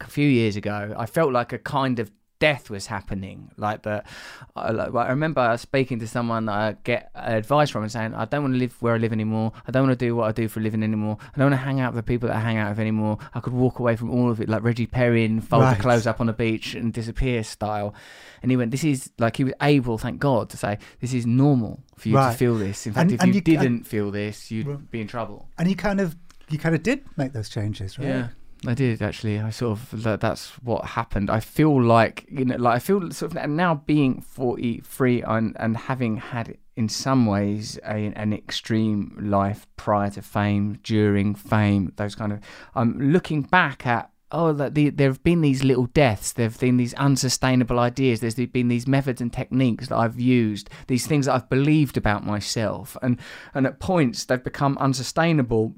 a 0.00 0.06
few 0.06 0.28
years 0.28 0.56
ago, 0.56 0.94
I 0.96 1.06
felt 1.06 1.32
like 1.32 1.52
a 1.52 1.58
kind 1.58 1.98
of 1.98 2.10
death 2.46 2.70
was 2.70 2.86
happening. 2.86 3.50
Like 3.56 3.82
that, 3.82 4.06
I, 4.54 4.70
like, 4.70 4.94
I 4.94 5.10
remember 5.10 5.56
speaking 5.58 5.98
to 6.00 6.06
someone 6.06 6.46
that 6.46 6.54
I 6.54 6.76
get 6.84 7.10
advice 7.14 7.70
from 7.70 7.82
and 7.82 7.90
saying, 7.90 8.14
"I 8.14 8.24
don't 8.24 8.42
want 8.44 8.54
to 8.54 8.58
live 8.58 8.74
where 8.80 8.94
I 8.94 8.98
live 8.98 9.12
anymore. 9.12 9.52
I 9.66 9.70
don't 9.72 9.86
want 9.86 9.98
to 9.98 10.04
do 10.06 10.14
what 10.14 10.28
I 10.28 10.32
do 10.32 10.46
for 10.48 10.60
a 10.60 10.62
living 10.62 10.82
anymore. 10.82 11.16
I 11.20 11.38
don't 11.38 11.50
want 11.50 11.60
to 11.60 11.64
hang 11.68 11.80
out 11.80 11.92
with 11.94 12.04
the 12.04 12.08
people 12.12 12.28
that 12.28 12.36
I 12.36 12.40
hang 12.40 12.58
out 12.58 12.70
with 12.70 12.78
anymore. 12.78 13.18
I 13.34 13.40
could 13.40 13.52
walk 13.52 13.78
away 13.80 13.96
from 13.96 14.10
all 14.10 14.30
of 14.30 14.40
it, 14.40 14.48
like 14.48 14.62
Reggie 14.62 14.86
Perrin 14.86 15.30
and 15.32 15.48
fold 15.48 15.62
Right. 15.64 15.76
the 15.76 15.82
clothes 15.82 16.06
up 16.06 16.20
on 16.20 16.26
the 16.28 16.32
beach 16.32 16.74
and 16.74 16.92
disappear 16.92 17.42
style." 17.42 17.94
And 18.42 18.50
he 18.52 18.56
went, 18.56 18.70
"This 18.70 18.84
is 18.84 19.10
like 19.18 19.36
he 19.36 19.44
was 19.44 19.54
able, 19.62 19.98
thank 19.98 20.20
God, 20.20 20.50
to 20.50 20.56
say 20.56 20.78
this 21.00 21.12
is 21.12 21.26
normal 21.26 21.82
for 21.96 22.08
you 22.10 22.16
Right. 22.16 22.30
to 22.32 22.36
feel 22.38 22.56
this. 22.56 22.86
In 22.86 22.92
fact, 22.92 23.02
And- 23.10 23.12
if 23.14 23.20
and 23.22 23.28
you, 23.34 23.34
you- 23.36 23.40
didn't 23.58 23.84
feel 23.86 24.10
this, 24.10 24.50
you'd 24.52 24.66
Right. 24.68 24.90
be 24.90 25.00
in 25.00 25.08
trouble." 25.08 25.48
And 25.58 25.68
you 25.68 25.74
kind 25.76 26.00
of 26.00 26.16
you 26.48 26.58
kind 26.58 26.76
of 26.76 26.82
did 26.84 27.00
make 27.16 27.32
those 27.32 27.48
changes, 27.48 27.98
right? 27.98 28.06
Yeah, 28.06 28.28
I 28.66 28.74
did 28.74 29.02
actually. 29.02 29.40
I 29.40 29.50
sort 29.50 29.78
of 29.78 30.02
that, 30.02 30.20
that's 30.20 30.50
what 30.62 30.84
happened. 30.84 31.30
I 31.30 31.40
feel 31.40 31.80
like 31.80 32.26
you 32.30 32.44
know, 32.44 32.56
like 32.56 32.76
I 32.76 32.78
feel 32.78 33.10
sort 33.10 33.36
of 33.36 33.50
now 33.50 33.76
being 33.86 34.20
forty 34.20 34.80
three 34.80 35.22
and 35.22 35.56
and 35.58 35.76
having 35.76 36.16
had 36.16 36.56
in 36.76 36.88
some 36.88 37.26
ways 37.26 37.78
a, 37.84 38.12
an 38.14 38.32
extreme 38.32 39.16
life 39.20 39.66
prior 39.76 40.10
to 40.10 40.22
fame, 40.22 40.78
during 40.82 41.34
fame, 41.34 41.92
those 41.96 42.14
kind 42.14 42.32
of. 42.32 42.40
I'm 42.74 43.12
looking 43.12 43.42
back 43.42 43.86
at. 43.86 44.10
Oh, 44.32 44.52
that 44.54 44.74
the, 44.74 44.90
there 44.90 45.08
have 45.08 45.22
been 45.22 45.40
these 45.40 45.62
little 45.62 45.86
deaths. 45.86 46.32
There 46.32 46.46
have 46.46 46.58
been 46.58 46.78
these 46.78 46.94
unsustainable 46.94 47.78
ideas. 47.78 48.18
There's 48.18 48.34
been 48.34 48.66
these 48.66 48.88
methods 48.88 49.20
and 49.20 49.32
techniques 49.32 49.86
that 49.88 49.96
I've 49.96 50.18
used. 50.18 50.68
These 50.88 51.06
things 51.06 51.26
that 51.26 51.34
I've 51.34 51.48
believed 51.48 51.96
about 51.96 52.26
myself, 52.26 52.96
and 53.02 53.20
and 53.54 53.66
at 53.66 53.78
points 53.78 54.24
they've 54.24 54.42
become 54.42 54.76
unsustainable 54.78 55.74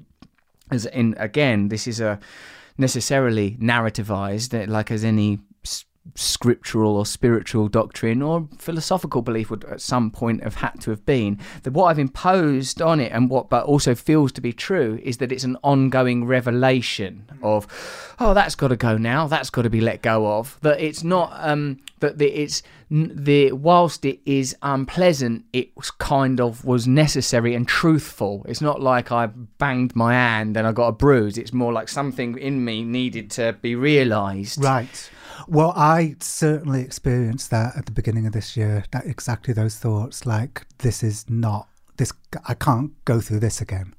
as 0.71 0.85
in 0.85 1.15
again 1.17 1.69
this 1.69 1.87
is 1.87 1.99
a 1.99 2.19
necessarily 2.79 3.57
narrativized 3.61 4.67
like 4.67 4.89
as 4.89 5.03
any 5.03 5.39
scriptural 6.15 6.95
or 6.95 7.05
spiritual 7.05 7.67
doctrine 7.67 8.21
or 8.21 8.47
philosophical 8.57 9.21
belief 9.21 9.49
would 9.49 9.63
at 9.65 9.81
some 9.81 10.11
point 10.11 10.43
have 10.43 10.55
had 10.55 10.79
to 10.81 10.89
have 10.89 11.05
been 11.05 11.39
that 11.63 11.71
what 11.71 11.85
I've 11.85 11.99
imposed 11.99 12.81
on 12.81 12.99
it 12.99 13.11
and 13.11 13.29
what 13.29 13.49
but 13.49 13.65
also 13.65 13.95
feels 13.95 14.31
to 14.33 14.41
be 14.41 14.53
true 14.53 14.99
is 15.03 15.17
that 15.17 15.31
it's 15.31 15.43
an 15.43 15.57
ongoing 15.63 16.25
revelation 16.25 17.25
of 17.41 17.67
oh 18.19 18.33
that's 18.33 18.55
got 18.55 18.69
to 18.69 18.75
go 18.75 18.97
now. 18.97 19.27
That's 19.27 19.49
got 19.49 19.63
to 19.63 19.69
be 19.69 19.81
let 19.81 20.01
go 20.01 20.37
of. 20.37 20.57
That 20.61 20.79
it's 20.79 21.03
not 21.03 21.31
um 21.35 21.79
that 21.99 22.17
the, 22.17 22.27
it's 22.27 22.63
the 22.89 23.51
whilst 23.51 24.03
it 24.05 24.19
is 24.25 24.55
unpleasant 24.61 25.45
it 25.53 25.75
was 25.75 25.91
kind 25.91 26.41
of 26.41 26.65
was 26.65 26.87
necessary 26.87 27.53
and 27.55 27.67
truthful. 27.67 28.45
It's 28.47 28.61
not 28.61 28.81
like 28.81 29.11
i 29.11 29.27
banged 29.27 29.95
my 29.95 30.13
hand 30.13 30.57
and 30.57 30.65
i 30.65 30.71
got 30.71 30.87
a 30.87 30.91
bruise. 30.91 31.37
It's 31.37 31.53
more 31.53 31.73
like 31.73 31.89
something 31.89 32.37
in 32.37 32.63
me 32.63 32.83
needed 32.83 33.31
to 33.31 33.53
be 33.61 33.75
realized. 33.75 34.63
Right. 34.63 35.09
Well, 35.47 35.73
I 35.75 36.15
certainly 36.19 36.81
experienced 36.81 37.49
that 37.51 37.75
at 37.77 37.85
the 37.85 37.91
beginning 37.91 38.25
of 38.25 38.33
this 38.33 38.57
year. 38.57 38.83
That 38.91 39.05
exactly 39.05 39.53
those 39.53 39.77
thoughts, 39.77 40.25
like 40.25 40.65
this 40.79 41.03
is 41.03 41.29
not 41.29 41.67
this. 41.97 42.11
I 42.47 42.53
can't 42.53 42.93
go 43.05 43.19
through 43.21 43.39
this 43.39 43.61
again. 43.61 43.93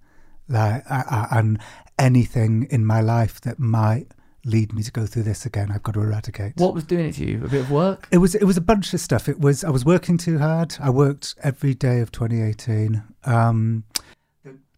Like, 0.48 0.82
I, 0.90 1.28
I, 1.30 1.38
and 1.38 1.60
anything 1.98 2.66
in 2.70 2.84
my 2.84 3.00
life 3.00 3.40
that 3.42 3.60
might 3.60 4.08
lead 4.44 4.72
me 4.72 4.82
to 4.82 4.90
go 4.90 5.06
through 5.06 5.22
this 5.22 5.44
again, 5.46 5.70
I've 5.70 5.82
got 5.82 5.94
to 5.94 6.00
eradicate. 6.00 6.54
what 6.56 6.74
was 6.74 6.84
doing 6.84 7.06
it 7.06 7.12
to 7.14 7.24
you 7.24 7.44
a 7.44 7.48
bit 7.48 7.60
of 7.60 7.70
work 7.70 8.08
It 8.10 8.18
was 8.18 8.34
it 8.34 8.44
was 8.44 8.56
a 8.56 8.62
bunch 8.62 8.92
of 8.94 9.00
stuff. 9.00 9.28
It 9.28 9.38
was 9.40 9.64
I 9.64 9.70
was 9.70 9.84
working 9.84 10.18
too 10.18 10.38
hard. 10.38 10.76
I 10.80 10.90
worked 10.90 11.34
every 11.42 11.74
day 11.74 12.00
of 12.00 12.10
2018. 12.10 13.02
Um, 13.24 13.84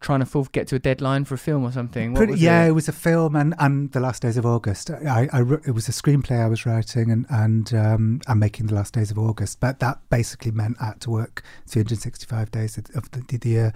trying 0.03 0.21
to 0.21 0.27
full 0.27 0.45
get 0.53 0.69
to 0.69 0.77
a 0.77 0.79
deadline 0.79 1.25
for 1.25 1.35
a 1.35 1.39
film 1.39 1.65
or 1.65 1.73
something 1.73 2.13
what 2.13 2.19
pretty, 2.19 2.41
yeah, 2.41 2.65
it? 2.65 2.69
it 2.69 2.73
was 2.73 2.89
a 2.89 2.93
film 2.93 3.37
and, 3.37 3.55
and 3.59 3.93
the 3.93 4.01
last 4.01 4.23
days 4.23 4.37
of 4.37 4.45
August. 4.45 4.91
I, 4.91 5.29
I 5.33 5.41
it 5.41 5.75
was 5.75 5.89
a 5.89 5.93
screenplay 5.93 6.43
I 6.43 6.49
was 6.49 6.67
writing 6.67 7.11
and 7.11 7.27
and 7.31 7.73
um, 7.75 8.21
I'm 8.27 8.39
making 8.39 8.67
the 8.67 8.75
last 8.75 8.95
days 8.95 9.11
of 9.11 9.19
August. 9.19 9.61
But 9.61 9.81
that 9.81 9.99
basically 10.11 10.51
meant 10.51 10.77
I 10.81 10.87
had 10.87 11.01
to 11.03 11.11
work 11.11 11.43
365 11.67 12.51
days 12.51 12.77
of 12.77 12.87
of 12.95 13.11
the, 13.11 13.39
the 13.39 13.49
year, 13.49 13.73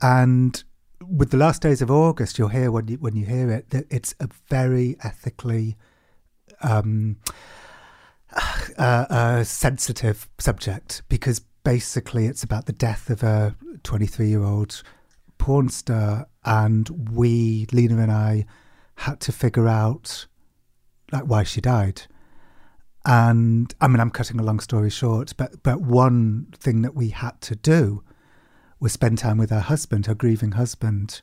and 0.00 0.62
with 1.06 1.30
the 1.30 1.36
last 1.36 1.62
days 1.62 1.82
of 1.82 1.90
August, 1.90 2.38
you'll 2.38 2.48
hear 2.48 2.70
when 2.70 2.88
you 2.88 2.96
when 2.96 3.16
you 3.16 3.26
hear 3.26 3.50
it 3.50 3.70
that 3.70 3.86
it's 3.90 4.14
a 4.20 4.28
very 4.48 4.96
ethically. 5.02 5.76
Um, 6.62 7.16
uh, 8.78 9.06
a 9.10 9.44
sensitive 9.44 10.28
subject 10.38 11.02
because 11.08 11.40
basically 11.64 12.26
it's 12.26 12.42
about 12.42 12.66
the 12.66 12.72
death 12.72 13.10
of 13.10 13.22
a 13.22 13.54
23 13.82 14.28
year 14.28 14.42
old 14.42 14.82
porn 15.42 15.68
star 15.68 16.28
and 16.44 16.88
we 17.10 17.66
lina 17.72 18.00
and 18.00 18.12
i 18.12 18.46
had 18.94 19.18
to 19.18 19.32
figure 19.32 19.66
out 19.66 20.28
like 21.10 21.24
why 21.24 21.42
she 21.42 21.60
died. 21.60 22.02
And 23.04 23.74
i 23.80 23.88
mean 23.88 23.98
i'm 23.98 24.10
cutting 24.10 24.38
a 24.38 24.44
long 24.44 24.60
story 24.60 24.88
short 24.88 25.32
but 25.36 25.60
but 25.64 25.80
one 25.80 26.46
thing 26.56 26.82
that 26.82 26.94
we 26.94 27.08
had 27.08 27.40
to 27.40 27.56
do 27.56 28.04
was 28.78 28.92
spend 28.92 29.18
time 29.18 29.36
with 29.36 29.50
her 29.50 29.58
husband 29.72 30.06
her 30.06 30.14
grieving 30.14 30.52
husband. 30.52 31.22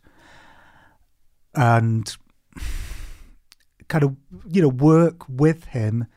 And 1.55 2.13
kind 3.88 4.03
of 4.03 4.17
you 4.51 4.61
know 4.61 4.67
work 4.67 5.30
with 5.30 5.63
him 5.67 6.07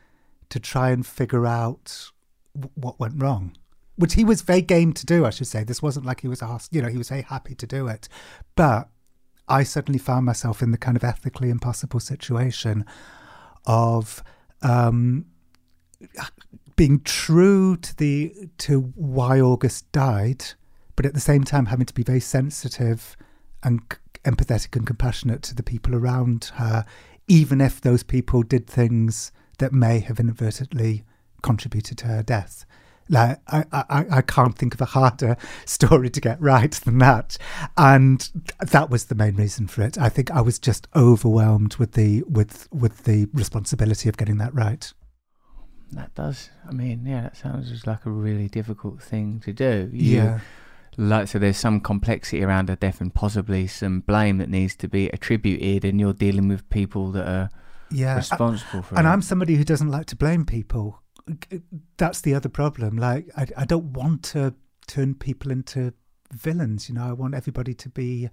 to 0.49 0.59
try 0.59 0.89
and 0.89 1.07
figure 1.07 1.47
out 1.47 2.11
w- 2.53 2.73
what 2.75 2.99
went 2.99 3.23
wrong 3.23 3.55
which 3.95 4.13
he 4.13 4.23
was 4.23 4.41
very 4.41 4.61
game 4.61 4.93
to 4.93 5.05
do 5.05 5.25
i 5.25 5.29
should 5.29 5.47
say 5.47 5.63
this 5.63 5.81
wasn't 5.81 6.05
like 6.05 6.21
he 6.21 6.27
was 6.27 6.41
asked 6.41 6.73
you 6.73 6.81
know 6.81 6.89
he 6.89 6.97
was 6.97 7.09
very 7.09 7.21
happy 7.21 7.55
to 7.55 7.67
do 7.67 7.87
it 7.87 8.07
but 8.55 8.89
i 9.47 9.63
suddenly 9.63 9.99
found 9.99 10.25
myself 10.25 10.61
in 10.61 10.71
the 10.71 10.77
kind 10.77 10.97
of 10.97 11.03
ethically 11.03 11.49
impossible 11.49 11.99
situation 11.99 12.85
of 13.65 14.23
um 14.61 15.25
being 16.75 16.99
true 17.01 17.77
to 17.77 17.95
the 17.97 18.33
to 18.57 18.81
why 18.95 19.39
august 19.39 19.89
died 19.91 20.43
but 20.95 21.05
at 21.05 21.13
the 21.13 21.19
same 21.19 21.43
time 21.43 21.67
having 21.67 21.85
to 21.85 21.93
be 21.93 22.03
very 22.03 22.19
sensitive 22.19 23.15
and 23.63 23.81
empathetic 24.25 24.75
and 24.75 24.87
compassionate 24.87 25.41
to 25.41 25.55
the 25.55 25.63
people 25.63 25.95
around 25.95 26.51
her 26.55 26.85
even 27.27 27.61
if 27.61 27.79
those 27.79 28.03
people 28.03 28.43
did 28.43 28.67
things 28.67 29.31
that 29.59 29.71
may 29.71 29.99
have 29.99 30.19
inadvertently 30.19 31.03
contributed 31.41 31.97
to 31.99 32.07
her 32.07 32.23
death. 32.23 32.65
Like 33.09 33.39
I, 33.47 33.65
I, 33.71 34.05
I 34.11 34.21
can't 34.21 34.57
think 34.57 34.73
of 34.73 34.81
a 34.81 34.85
harder 34.85 35.37
story 35.65 36.09
to 36.09 36.21
get 36.21 36.41
right 36.41 36.71
than 36.71 36.99
that, 36.99 37.37
and 37.77 38.29
that 38.59 38.89
was 38.89 39.05
the 39.05 39.15
main 39.15 39.35
reason 39.35 39.67
for 39.67 39.81
it. 39.83 39.97
I 39.97 40.09
think 40.09 40.31
I 40.31 40.41
was 40.41 40.59
just 40.59 40.87
overwhelmed 40.95 41.75
with 41.75 41.93
the 41.93 42.23
with 42.23 42.67
with 42.71 43.03
the 43.03 43.27
responsibility 43.33 44.09
of 44.09 44.17
getting 44.17 44.37
that 44.37 44.53
right. 44.53 44.91
that 45.91 46.13
does 46.15 46.49
i 46.67 46.71
mean 46.71 47.05
yeah 47.05 47.21
that 47.21 47.37
sounds 47.37 47.69
just 47.69 47.85
like 47.85 48.05
a 48.05 48.09
really 48.09 48.47
difficult 48.47 49.01
thing 49.01 49.39
to 49.45 49.53
do 49.53 49.89
You- 49.93 50.39
like 50.97 51.27
so 51.27 51.39
there's 51.39 51.57
some 51.57 51.79
complexity 51.79 52.43
around 52.43 52.69
a 52.69 52.75
death 52.75 53.01
and 53.01 53.13
possibly 53.13 53.67
some 53.67 53.99
blame 54.01 54.37
that 54.39 54.49
needs 54.49 54.75
to 54.77 54.87
be 54.87 55.09
attributed 55.09 55.85
and 55.85 55.99
you're 55.99 56.13
dealing 56.13 56.47
with 56.47 56.67
people 56.69 57.11
that 57.11 57.27
are 57.27 57.49
yeah. 57.91 58.15
responsible 58.15 58.81
for 58.81 58.95
and 58.97 59.07
it. 59.07 59.09
I'm 59.09 59.21
somebody 59.21 59.55
who 59.55 59.63
doesn't 59.63 59.89
like 59.89 60.05
to 60.07 60.15
blame 60.15 60.45
people. 60.45 61.01
That's 61.97 62.21
the 62.21 62.33
other 62.33 62.49
problem. 62.49 62.97
Like 62.97 63.29
I, 63.37 63.47
I 63.57 63.65
don't 63.65 63.93
want 63.93 64.23
to 64.23 64.53
turn 64.87 65.15
people 65.15 65.51
into 65.51 65.93
villains. 66.31 66.89
You 66.89 66.95
know, 66.95 67.07
I 67.07 67.13
want 67.13 67.35
everybody 67.35 67.73
to 67.73 67.89
be 67.89 68.29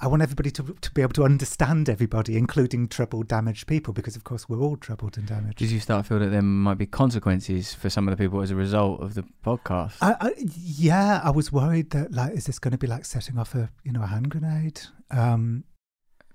I 0.00 0.06
want 0.06 0.22
everybody 0.22 0.50
to 0.52 0.62
to 0.80 0.90
be 0.92 1.02
able 1.02 1.12
to 1.14 1.24
understand 1.24 1.88
everybody, 1.88 2.36
including 2.36 2.88
troubled, 2.88 3.26
damaged 3.28 3.66
people, 3.66 3.92
because 3.92 4.14
of 4.14 4.24
course 4.24 4.48
we're 4.48 4.60
all 4.60 4.76
troubled 4.76 5.18
and 5.18 5.26
damaged. 5.26 5.58
Did 5.58 5.70
you 5.70 5.80
start 5.80 6.04
to 6.04 6.08
feel 6.08 6.18
that 6.20 6.28
there 6.28 6.42
might 6.42 6.78
be 6.78 6.86
consequences 6.86 7.74
for 7.74 7.90
some 7.90 8.06
of 8.06 8.16
the 8.16 8.22
people 8.22 8.40
as 8.40 8.50
a 8.50 8.56
result 8.56 9.00
of 9.00 9.14
the 9.14 9.24
podcast? 9.44 9.96
I, 10.00 10.16
I, 10.20 10.34
yeah, 10.38 11.20
I 11.24 11.30
was 11.30 11.52
worried 11.52 11.90
that 11.90 12.12
like, 12.12 12.32
is 12.34 12.46
this 12.46 12.60
going 12.60 12.72
to 12.72 12.78
be 12.78 12.86
like 12.86 13.04
setting 13.04 13.38
off 13.38 13.54
a 13.54 13.70
you 13.82 13.92
know 13.92 14.02
a 14.02 14.06
hand 14.06 14.30
grenade? 14.30 14.80
Um, 15.10 15.64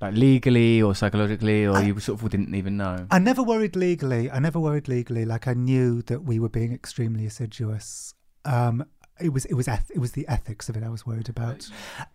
like 0.04 0.16
legally 0.16 0.82
or 0.82 0.93
psychologically, 0.95 1.66
or 1.66 1.78
I- 1.78 1.84
you 1.84 1.99
sort 1.99 2.22
of 2.22 2.30
didn't 2.30 2.56
even 2.56 2.78
know? 2.78 3.08
I 3.10 3.20
never 3.20 3.41
worried 3.43 3.76
legally. 3.76 4.30
I 4.30 4.39
never 4.39 4.60
worried 4.60 4.88
legally. 4.88 5.26
Like 5.26 5.47
I 5.47 5.54
knew 5.54 6.01
that 6.04 6.24
we 6.24 6.39
were 6.39 6.49
being 6.49 6.74
extremely 6.74 7.26
assiduous. 7.26 8.14
Um, 8.45 8.86
it 9.20 9.30
was 9.30 9.45
it 9.45 9.54
was 9.54 9.68
eth- 9.68 9.91
it 9.93 9.99
was 9.99 10.12
the 10.14 10.28
ethics 10.28 10.70
of 10.70 10.76
it 10.78 10.84
I 10.84 10.89
was 10.89 11.06
worried 11.06 11.30
about. 11.30 11.70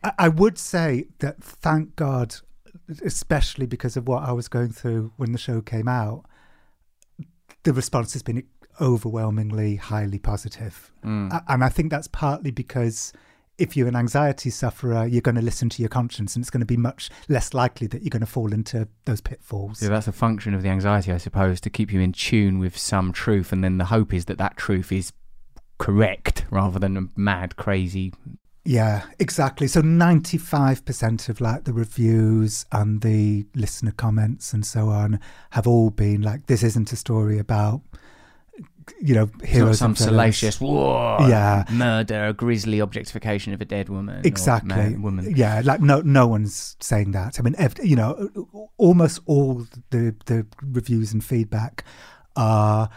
I, 0.04 0.12
I 0.18 0.28
would 0.28 0.58
say 0.58 1.06
that 1.20 1.42
thank 1.42 1.96
God, 1.96 2.34
especially 3.04 3.66
because 3.66 3.96
of 3.96 4.06
what 4.06 4.22
I 4.24 4.32
was 4.32 4.48
going 4.48 4.72
through 4.72 5.12
when 5.16 5.32
the 5.32 5.38
show 5.38 5.60
came 5.60 5.88
out, 5.88 6.24
the 7.62 7.72
response 7.72 8.12
has 8.12 8.22
been 8.22 8.42
overwhelmingly 8.80 9.76
highly 9.76 10.18
positive. 10.18 10.92
Mm. 11.04 11.42
And 11.48 11.64
I 11.64 11.68
think 11.68 11.90
that's 11.90 12.08
partly 12.08 12.50
because 12.50 13.12
if 13.58 13.76
you're 13.76 13.88
an 13.88 13.96
anxiety 13.96 14.50
sufferer, 14.50 15.06
you're 15.06 15.20
going 15.20 15.34
to 15.34 15.42
listen 15.42 15.68
to 15.68 15.82
your 15.82 15.88
conscience 15.88 16.34
and 16.36 16.42
it's 16.42 16.50
going 16.50 16.60
to 16.60 16.66
be 16.66 16.76
much 16.76 17.10
less 17.28 17.52
likely 17.52 17.86
that 17.88 18.02
you're 18.02 18.10
going 18.10 18.20
to 18.20 18.26
fall 18.26 18.52
into 18.52 18.88
those 19.04 19.20
pitfalls. 19.20 19.82
Yeah, 19.82 19.88
that's 19.88 20.08
a 20.08 20.12
function 20.12 20.54
of 20.54 20.62
the 20.62 20.68
anxiety, 20.68 21.12
I 21.12 21.18
suppose, 21.18 21.60
to 21.62 21.70
keep 21.70 21.92
you 21.92 22.00
in 22.00 22.12
tune 22.12 22.58
with 22.58 22.78
some 22.78 23.12
truth, 23.12 23.52
and 23.52 23.62
then 23.62 23.78
the 23.78 23.86
hope 23.86 24.14
is 24.14 24.26
that 24.26 24.38
that 24.38 24.56
truth 24.56 24.92
is 24.92 25.12
correct 25.78 26.44
rather 26.50 26.78
than 26.78 26.96
a 26.96 27.02
mad, 27.16 27.56
crazy. 27.56 28.12
Yeah, 28.64 29.04
exactly. 29.18 29.66
So 29.66 29.80
95% 29.80 31.28
of 31.28 31.40
like 31.40 31.64
the 31.64 31.72
reviews 31.72 32.66
and 32.70 33.00
the 33.00 33.46
listener 33.54 33.92
comments 33.92 34.52
and 34.52 34.66
so 34.66 34.90
on 34.90 35.20
have 35.50 35.66
all 35.66 35.88
been 35.88 36.20
like, 36.20 36.46
this 36.46 36.62
isn't 36.62 36.92
a 36.92 36.96
story 36.96 37.38
about, 37.38 37.80
you 39.00 39.14
know, 39.14 39.30
It's 39.40 39.50
heroes 39.50 39.78
some 39.78 39.94
salacious 39.96 40.60
whoa, 40.60 41.18
Yeah. 41.28 41.64
murder, 41.70 42.26
a 42.26 42.32
grisly 42.32 42.78
objectification 42.80 43.52
of 43.52 43.60
a 43.60 43.64
dead 43.64 43.88
woman. 43.88 44.20
Exactly. 44.24 44.68
man- 44.76 45.02
woman. 45.02 45.32
Yeah, 45.36 45.62
like 45.64 45.80
no, 45.80 46.00
no 46.00 46.26
one's 46.26 46.76
saying 46.80 47.12
that. 47.12 47.38
I 47.38 47.42
mean, 47.42 47.54
ev- 47.58 47.74
you 47.82 47.96
know, 47.96 48.28
almost 48.76 49.20
all 49.26 49.66
the 49.90 50.14
the 50.26 50.46
reviews 50.62 51.12
and 51.12 51.22
feedback 51.24 51.84
are, 52.36 52.88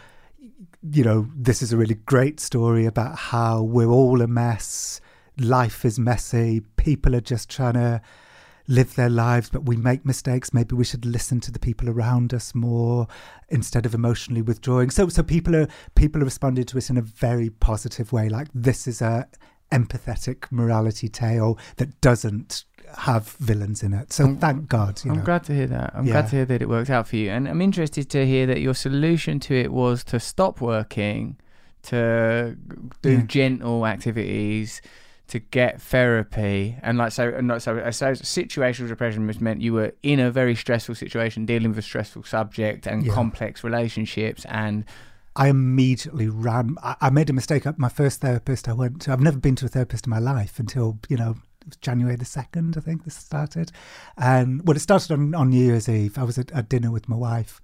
you 0.90 1.04
know, 1.04 1.28
this 1.36 1.62
is 1.62 1.72
a 1.72 1.76
really 1.76 1.96
great 2.06 2.40
story 2.40 2.86
about 2.86 3.16
how 3.18 3.62
we're 3.62 3.86
all 3.90 4.20
a 4.20 4.26
mess. 4.26 5.00
Life 5.38 5.84
is 5.84 5.98
messy. 5.98 6.60
People 6.76 7.14
are 7.16 7.20
just 7.20 7.48
trying 7.48 7.74
to 7.74 8.00
live 8.72 8.94
their 8.94 9.10
lives, 9.10 9.50
but 9.50 9.66
we 9.66 9.76
make 9.76 10.04
mistakes. 10.06 10.52
Maybe 10.54 10.74
we 10.74 10.84
should 10.84 11.04
listen 11.04 11.40
to 11.40 11.52
the 11.52 11.58
people 11.58 11.88
around 11.90 12.32
us 12.32 12.54
more 12.54 13.06
instead 13.48 13.84
of 13.86 13.94
emotionally 13.94 14.42
withdrawing. 14.42 14.90
So, 14.90 15.08
so 15.08 15.22
people 15.22 15.54
are 15.56 15.68
people 15.94 16.22
are 16.22 16.24
responding 16.24 16.64
to 16.64 16.78
it 16.78 16.88
in 16.90 16.96
a 16.96 17.02
very 17.26 17.50
positive 17.50 18.12
way. 18.12 18.28
Like 18.28 18.48
this 18.54 18.86
is 18.86 19.02
a 19.02 19.28
empathetic 19.70 20.44
morality 20.50 21.08
tale 21.08 21.58
that 21.76 22.00
doesn't 22.00 22.64
have 22.98 23.28
villains 23.40 23.82
in 23.82 23.92
it. 23.94 24.12
So 24.12 24.24
I'm- 24.24 24.36
thank 24.38 24.68
God. 24.68 25.00
You 25.04 25.12
I'm 25.12 25.18
know. 25.18 25.24
glad 25.24 25.44
to 25.44 25.54
hear 25.54 25.66
that. 25.68 25.92
I'm 25.94 26.06
Yeah. 26.06 26.12
glad 26.14 26.28
to 26.30 26.36
hear 26.36 26.44
that 26.44 26.60
it 26.62 26.68
worked 26.68 26.90
out 26.90 27.08
for 27.08 27.16
you. 27.16 27.30
And 27.30 27.48
I'm 27.48 27.62
interested 27.62 28.10
to 28.10 28.26
hear 28.26 28.46
that 28.46 28.60
your 28.60 28.74
solution 28.74 29.40
to 29.40 29.54
it 29.54 29.72
was 29.72 30.04
to 30.04 30.20
stop 30.20 30.60
working, 30.60 31.36
to 31.84 32.56
do 33.02 33.10
Yeah. 33.12 33.22
gentle 33.22 33.86
activities, 33.86 34.82
to 35.28 35.38
get 35.38 35.80
therapy. 35.80 36.76
And 36.82 36.98
like 36.98 37.12
so, 37.12 37.28
and 37.28 37.48
like 37.48 37.60
so, 37.62 37.76
so 37.90 38.12
situational 38.12 38.88
depression 38.88 39.26
which 39.26 39.40
meant 39.40 39.60
you 39.62 39.72
were 39.72 39.92
in 40.02 40.20
a 40.20 40.30
very 40.30 40.54
stressful 40.54 40.94
situation, 40.94 41.46
dealing 41.46 41.70
with 41.70 41.78
a 41.78 41.82
stressful 41.82 42.24
subject 42.24 42.86
and 42.86 43.04
Yeah. 43.04 43.14
complex 43.14 43.64
relationships. 43.64 44.44
And 44.46 44.84
I 45.34 45.48
immediately 45.48 46.28
ran. 46.28 46.76
I, 46.82 46.96
I 47.00 47.10
made 47.10 47.30
a 47.30 47.32
mistake. 47.32 47.66
Uh, 47.66 47.72
my 47.78 47.88
first 47.88 48.20
therapist 48.20 48.68
I 48.68 48.74
went 48.74 49.00
to, 49.02 49.12
I've 49.12 49.20
never 49.20 49.38
been 49.38 49.56
to 49.56 49.64
a 49.66 49.68
therapist 49.68 50.06
in 50.06 50.10
my 50.10 50.18
life 50.18 50.58
until, 50.58 50.98
you 51.08 51.16
know, 51.16 51.36
it 51.62 51.66
was 51.68 51.76
January 51.76 52.16
the 52.16 52.24
2nd, 52.24 52.76
I 52.76 52.80
think 52.80 53.04
this 53.04 53.14
started. 53.14 53.70
And 54.18 54.66
well, 54.66 54.76
it 54.76 54.80
started 54.80 55.12
on, 55.12 55.34
on 55.34 55.48
New 55.50 55.64
Year's 55.64 55.88
Eve. 55.88 56.18
I 56.18 56.24
was 56.24 56.36
at, 56.36 56.50
at 56.52 56.68
dinner 56.68 56.90
with 56.90 57.08
my 57.08 57.16
wife 57.16 57.62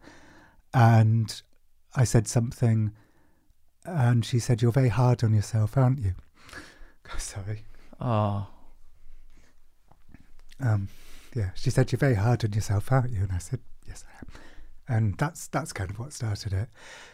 and 0.72 1.42
I 1.96 2.04
said 2.04 2.28
something 2.28 2.92
and 3.84 4.24
she 4.24 4.38
said, 4.38 4.62
You're 4.62 4.72
very 4.72 4.88
hard 4.90 5.24
on 5.24 5.34
yourself, 5.34 5.76
aren't 5.76 5.98
you? 5.98 6.14
Sorry. 7.18 7.64
oh, 8.00 8.46
Um, 10.61 10.88
yeah, 11.34 11.50
she 11.54 11.70
said, 11.70 11.92
You're 11.92 11.98
very 11.98 12.14
hard 12.16 12.44
on 12.44 12.52
yourself, 12.52 12.90
aren't 12.90 13.11
you? 13.12 13.22
And 13.22 13.32
I 13.32 13.38
said, 13.38 13.61
Yes, 13.86 14.04
I 14.12 14.18
am. 14.18 14.28
And 14.90 15.16
that's 15.18 15.48
that's 15.48 15.72
kind 15.72 15.90
of 15.90 15.98
what 15.98 16.12
started 16.12 16.52
it. 16.52 16.68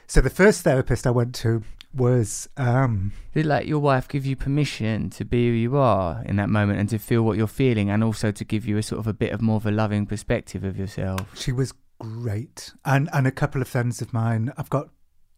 So 0.07 0.21
the 0.21 0.31
first 0.31 0.63
therapist 0.63 1.07
I 1.07 1.11
went 1.11 1.35
to 1.37 1.63
was 1.93 2.49
um, 2.57 3.13
did 3.35 3.47
like 3.47 3.67
your 3.67 3.79
wife 3.81 4.09
give 4.09 4.25
you 4.27 4.35
permission 4.37 5.11
to 5.11 5.25
be 5.25 5.47
who 5.49 5.55
you 5.55 5.77
are 5.77 6.23
in 6.25 6.37
that 6.37 6.49
moment 6.49 6.81
and 6.81 6.89
to 6.91 6.99
feel 6.99 7.23
what 7.23 7.37
you're 7.37 7.47
feeling, 7.49 7.91
and 7.91 8.03
also 8.05 8.31
to 8.31 8.45
give 8.45 8.67
you 8.67 8.77
a 8.79 8.83
sort 8.83 9.01
of 9.01 9.07
a 9.07 9.13
bit 9.13 9.33
of 9.33 9.41
more 9.43 9.57
of 9.57 9.67
a 9.67 9.71
loving 9.73 10.07
perspective 10.07 10.63
of 10.65 10.77
yourself? 10.79 11.29
She 11.39 11.51
was 11.53 11.73
great, 12.01 12.73
and 12.85 13.09
and 13.13 13.27
a 13.27 13.33
couple 13.33 13.61
of 13.61 13.69
friends 13.69 14.01
of 14.01 14.13
mine. 14.13 14.53
I've 14.57 14.71
got 14.71 14.89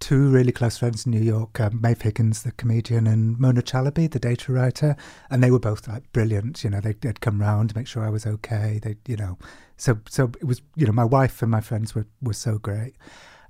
two 0.00 0.28
really 0.28 0.52
close 0.52 0.78
friends 0.78 1.06
in 1.06 1.12
New 1.12 1.20
York, 1.20 1.58
um, 1.60 1.80
Maeve 1.80 2.02
Higgins, 2.02 2.42
the 2.42 2.52
comedian, 2.52 3.06
and 3.06 3.38
Mona 3.38 3.62
Chalabi, 3.62 4.10
the 4.10 4.18
data 4.18 4.52
writer, 4.52 4.96
and 5.30 5.42
they 5.42 5.50
were 5.50 5.58
both 5.58 5.88
like 5.88 6.10
brilliant. 6.12 6.62
You 6.64 6.70
know, 6.70 6.80
they, 6.80 6.92
they'd 6.92 7.20
come 7.20 7.40
round 7.40 7.70
to 7.70 7.76
make 7.76 7.86
sure 7.86 8.04
I 8.04 8.10
was 8.10 8.26
okay. 8.26 8.80
They, 8.82 8.96
you 9.06 9.16
know, 9.16 9.38
so 9.76 9.98
so 10.08 10.30
it 10.40 10.44
was. 10.44 10.62
You 10.74 10.86
know, 10.86 10.92
my 10.92 11.04
wife 11.04 11.42
and 11.42 11.50
my 11.50 11.60
friends 11.60 11.94
were 11.94 12.06
were 12.20 12.34
so 12.34 12.58
great. 12.58 12.94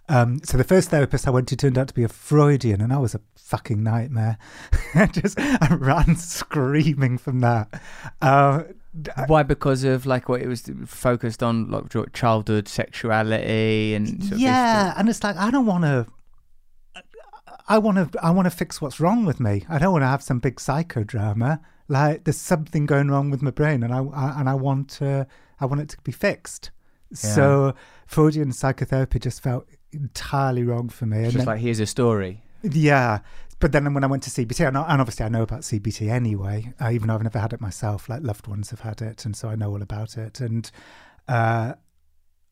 Um, 0.08 0.40
so 0.44 0.56
the 0.56 0.64
first 0.64 0.90
therapist 0.90 1.26
I 1.26 1.30
went 1.30 1.48
to 1.48 1.56
turned 1.56 1.76
out 1.76 1.88
to 1.88 1.94
be 1.94 2.04
a 2.04 2.08
Freudian, 2.08 2.80
and 2.80 2.92
I 2.92 2.98
was 2.98 3.14
a 3.14 3.20
fucking 3.34 3.82
nightmare. 3.82 4.38
I 4.94 5.06
just 5.06 5.38
I 5.38 5.74
ran 5.74 6.16
screaming 6.16 7.18
from 7.18 7.40
that. 7.40 7.80
Uh, 8.22 8.64
Why? 9.26 9.42
Because 9.42 9.84
of 9.84 10.06
like 10.06 10.28
what 10.28 10.40
it 10.42 10.48
was 10.48 10.70
focused 10.86 11.42
on, 11.42 11.70
like 11.70 12.12
childhood 12.12 12.68
sexuality 12.68 13.94
and 13.94 14.22
yeah, 14.38 14.94
and 14.96 15.08
it's 15.08 15.24
like 15.24 15.36
I 15.36 15.50
don't 15.50 15.66
want 15.66 15.84
to. 15.84 16.06
I 17.68 17.78
want 17.78 18.12
to. 18.12 18.24
I 18.24 18.30
want 18.30 18.46
to 18.46 18.50
fix 18.50 18.80
what's 18.80 19.00
wrong 19.00 19.24
with 19.24 19.40
me. 19.40 19.64
I 19.68 19.78
don't 19.78 19.92
want 19.92 20.02
to 20.02 20.08
have 20.08 20.22
some 20.22 20.38
big 20.38 20.56
psychodrama. 20.56 21.60
Like 21.88 22.24
there's 22.24 22.36
something 22.36 22.86
going 22.86 23.08
wrong 23.10 23.30
with 23.30 23.42
my 23.42 23.50
brain, 23.50 23.82
and 23.82 23.92
I, 23.92 23.98
I 24.04 24.40
and 24.40 24.48
I 24.48 24.54
want 24.54 24.88
to. 24.98 25.26
I 25.60 25.66
want 25.66 25.80
it 25.80 25.88
to 25.90 25.96
be 26.02 26.12
fixed. 26.12 26.70
So 27.12 27.74
Freudian 28.06 28.52
psychotherapy 28.52 29.18
just 29.20 29.42
felt 29.42 29.66
entirely 29.92 30.64
wrong 30.64 30.88
for 30.88 31.06
me. 31.06 31.18
It's 31.18 31.24
And 31.26 31.32
just 31.34 31.38
then- 31.46 31.54
like 31.54 31.60
here's 31.60 31.80
a 31.80 31.86
story. 31.86 32.42
yeah, 32.62 33.20
but 33.60 33.72
then 33.72 33.94
when 33.94 34.04
I 34.04 34.08
went 34.08 34.22
to 34.24 34.30
CBT, 34.30 34.66
and 34.66 34.76
obviously 34.76 35.24
I 35.24 35.28
know 35.28 35.42
about 35.42 35.60
CBT 35.60 36.10
anyway, 36.10 36.72
uh, 36.80 36.90
even 36.90 37.08
though 37.08 37.14
I've 37.14 37.22
never 37.22 37.38
had 37.38 37.52
it 37.52 37.60
myself. 37.60 38.08
Like 38.08 38.22
loved 38.22 38.46
ones 38.48 38.70
have 38.70 38.80
had 38.80 39.00
it, 39.02 39.24
and 39.24 39.34
so 39.36 39.48
I 39.48 39.54
know 39.54 39.70
all 39.70 39.82
about 39.82 40.16
it. 40.18 40.40
And 40.40 40.70
uh, 41.28 41.74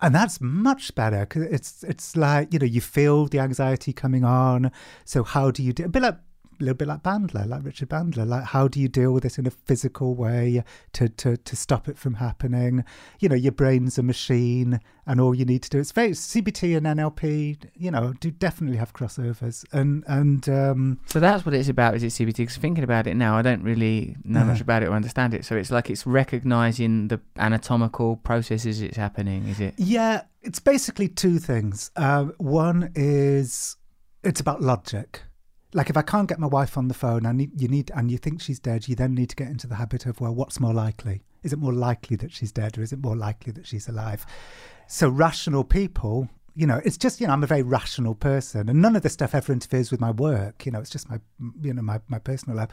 and 0.05 0.14
that's 0.14 0.38
much 0.40 0.94
better 0.94 1.20
because 1.20 1.44
it's 1.44 1.82
it's 1.82 2.14
like 2.14 2.52
you 2.52 2.59
know 2.59 2.66
you 2.66 2.80
feel 2.80 3.26
the 3.26 3.38
anxiety 3.38 3.92
coming 3.92 4.22
on. 4.22 4.70
So 5.05 5.24
how 5.24 5.50
do 5.50 5.62
you 5.62 5.72
do? 5.72 5.86
A 5.86 5.88
bit 5.88 6.02
like 6.02 6.18
little 6.61 6.74
bit 6.74 6.88
like 6.88 7.02
Bandler, 7.02 7.46
like 7.46 7.64
Richard 7.64 7.88
Bandler. 7.88 8.26
Like 8.26 8.44
how 8.44 8.68
do 8.68 8.80
you 8.80 8.88
deal 8.88 9.12
with 9.12 9.22
this 9.22 9.38
in 9.38 9.46
a 9.46 9.50
physical 9.50 10.14
way 10.14 10.62
to 10.92 11.09
to 11.09 11.36
to 11.36 11.57
stop 11.57 11.88
it 11.88 11.98
from 11.98 12.14
happening? 12.14 12.84
You 13.20 13.28
know, 13.28 13.34
your 13.34 13.52
brain's 13.52 13.98
a 13.98 14.02
machine, 14.02 14.80
and 15.07 15.20
all 15.20 15.34
you 15.34 15.44
need 15.44 15.62
to 15.62 15.70
do 15.70 15.78
is 15.78 15.92
very 15.92 16.11
CBT 16.11 16.76
and 16.76 16.86
NLP. 16.86 17.70
You 17.74 17.90
know, 17.90 18.14
do 18.20 18.30
definitely 18.30 18.76
have 18.78 18.92
crossovers, 18.92 19.64
and 19.72 20.05
and 20.07 20.48
um, 20.48 21.00
So 21.07 21.20
that's 21.20 21.44
what 21.44 21.55
it's 21.55 21.68
about, 21.68 21.94
is 21.94 22.02
it 22.02 22.09
CBT? 22.09 22.36
Because 22.36 22.57
thinking 22.57 22.84
about 22.84 23.07
it 23.07 23.14
now, 23.16 23.36
I 23.36 23.42
don't 23.42 23.62
really 23.62 24.16
know 24.24 24.40
Uh-huh. 24.40 24.50
much 24.52 24.61
about 24.61 24.82
it 24.82 24.88
or 24.88 24.92
understand 24.94 25.34
it. 25.34 25.44
So 25.44 25.57
it's 25.57 25.70
like 25.70 25.90
it's 25.90 26.07
recognizing 26.07 27.09
the 27.09 27.20
anatomical 27.36 28.16
processes 28.16 28.80
it's 28.80 28.96
happening, 28.96 29.48
is 29.48 29.61
it? 29.61 29.74
Yeah, 29.76 30.22
it's 30.42 30.61
basically 30.61 31.09
two 31.09 31.38
things. 31.38 31.90
Uh, 31.96 32.26
one 32.38 32.90
is 32.94 33.76
it's 34.22 34.40
about 34.40 34.62
logic. 34.62 35.22
Like 35.75 35.91
if 35.91 35.97
I 35.97 36.03
can't 36.03 36.29
get 36.29 36.39
my 36.39 36.47
wife 36.47 36.79
on 36.79 36.87
the 36.87 36.95
phone, 36.95 37.27
I 37.27 37.33
need 37.33 37.61
you 37.61 37.66
need 37.66 37.91
and 37.95 38.11
you 38.11 38.16
think 38.16 38.41
she's 38.41 38.61
dead, 38.61 38.87
you 38.87 38.95
then 38.95 39.12
need 39.12 39.29
to 39.31 39.37
get 39.37 39.49
into 39.49 39.66
the 39.66 39.75
habit 39.75 40.07
of 40.07 40.20
well, 40.20 40.35
what's 40.35 40.61
more 40.61 40.72
likely? 40.72 41.22
Is 41.43 41.53
it 41.53 41.59
more 41.59 41.75
likely 41.75 42.16
that 42.18 42.33
she's 42.33 42.53
dead, 42.53 42.79
or 42.79 42.83
is 42.83 42.93
it 42.93 43.03
more 43.03 43.16
likely 43.16 43.53
that 43.53 43.66
she's 43.66 43.89
alive? 43.89 44.25
So 44.87 45.09
rational 45.09 45.64
people 45.64 46.29
You 46.57 46.66
know, 46.66 46.80
it's 46.84 46.96
just 46.96 47.20
you 47.20 47.26
know 47.26 47.32
I'm 47.32 47.42
a 47.42 47.48
very 47.48 47.62
rational 47.62 48.14
person, 48.14 48.68
and 48.68 48.80
none 48.80 48.94
of 48.94 49.02
this 49.02 49.12
stuff 49.12 49.34
ever 49.34 49.52
interferes 49.52 49.90
with 49.90 50.00
my 50.00 50.11
work. 50.11 50.64
You 50.64 50.72
know, 50.72 50.78
it's 50.78 50.90
just 50.90 51.11
my 51.11 51.18
you 51.61 51.74
know 51.74 51.82
my, 51.82 52.00
my 52.09 52.18
personal 52.18 52.57
life. 52.57 52.68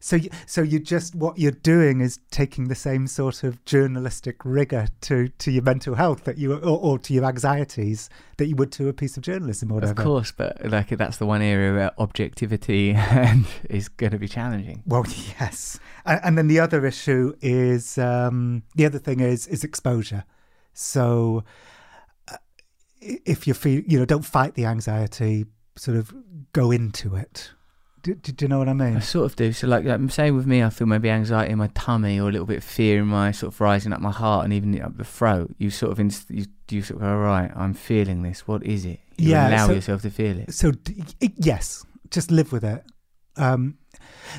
So 0.00 0.16
you, 0.16 0.30
so 0.46 0.60
you 0.62 0.78
just 0.78 1.14
what 1.14 1.38
you're 1.38 1.50
doing 1.50 2.00
is 2.00 2.18
taking 2.30 2.68
the 2.68 2.74
same 2.74 3.06
sort 3.06 3.42
of 3.42 3.64
journalistic 3.64 4.44
rigor 4.44 4.88
to 5.02 5.28
to 5.28 5.50
your 5.50 5.62
mental 5.62 5.94
health 5.94 6.24
that 6.24 6.36
you 6.36 6.54
or, 6.54 6.78
or 6.78 6.98
to 6.98 7.14
your 7.14 7.24
anxieties 7.24 8.10
that 8.36 8.46
you 8.46 8.56
would 8.56 8.72
to 8.72 8.88
a 8.88 8.92
piece 8.92 9.16
of 9.16 9.22
journalism 9.22 9.70
or 9.72 9.76
whatever. 9.76 10.02
Of 10.02 10.06
course, 10.06 10.32
but 10.32 10.64
like 10.64 10.88
that's 10.90 11.16
the 11.16 11.26
one 11.26 11.40
area 11.40 11.72
where 11.72 11.90
objectivity 11.98 12.90
is 13.70 13.88
going 13.88 14.12
to 14.12 14.18
be 14.18 14.28
challenging. 14.28 14.82
Well, 14.86 15.06
yes, 15.40 15.80
and, 16.04 16.20
and 16.24 16.38
then 16.38 16.48
the 16.48 16.60
other 16.60 16.84
issue 16.84 17.34
is 17.40 17.96
um, 17.98 18.62
the 18.74 18.84
other 18.84 18.98
thing 18.98 19.20
is 19.20 19.46
is 19.46 19.64
exposure. 19.64 20.24
So 20.74 21.44
if 23.02 23.46
you 23.46 23.54
feel 23.54 23.82
you 23.86 23.98
know 23.98 24.04
don't 24.04 24.24
fight 24.24 24.54
the 24.54 24.64
anxiety, 24.66 25.46
sort 25.76 25.96
of 25.96 26.14
go 26.52 26.70
into 26.70 27.14
it. 27.16 27.50
Do, 28.02 28.14
do, 28.16 28.32
do 28.32 28.44
you 28.44 28.48
know 28.48 28.58
what 28.58 28.68
I 28.68 28.72
mean? 28.72 28.96
I 28.96 29.00
sort 29.00 29.26
of 29.26 29.36
do. 29.36 29.52
So, 29.52 29.68
like, 29.68 29.84
like, 29.84 30.10
say 30.10 30.32
with 30.32 30.44
me, 30.44 30.60
I 30.64 30.70
feel 30.70 30.88
maybe 30.88 31.08
anxiety 31.08 31.52
in 31.52 31.58
my 31.58 31.68
tummy 31.68 32.18
or 32.18 32.28
a 32.28 32.32
little 32.32 32.48
bit 32.48 32.56
of 32.56 32.64
fear 32.64 32.98
in 33.00 33.06
my 33.06 33.30
sort 33.30 33.52
of 33.54 33.60
rising 33.60 33.92
up 33.92 34.00
my 34.00 34.10
heart 34.10 34.42
and 34.42 34.52
even 34.52 34.80
up 34.82 34.96
the 34.96 35.04
throat. 35.04 35.54
You 35.58 35.70
sort 35.70 35.92
of 35.92 36.00
inst- 36.00 36.28
you, 36.28 36.46
you 36.68 36.82
sort 36.82 36.96
of 36.96 37.02
go, 37.02 37.12
all 37.12 37.18
right, 37.18 37.52
I'm 37.54 37.74
feeling 37.74 38.22
this. 38.22 38.48
What 38.48 38.64
is 38.64 38.84
it? 38.84 38.98
You 39.18 39.30
Yeah, 39.30 39.48
allow 39.50 39.66
so- 39.68 39.74
yourself 39.74 40.02
to 40.02 40.10
feel 40.10 40.36
it. 40.40 40.52
So 40.52 40.72
yes, 41.36 41.84
just 42.10 42.32
live 42.32 42.50
with 42.50 42.64
it. 42.64 42.82
Um, 43.36 43.78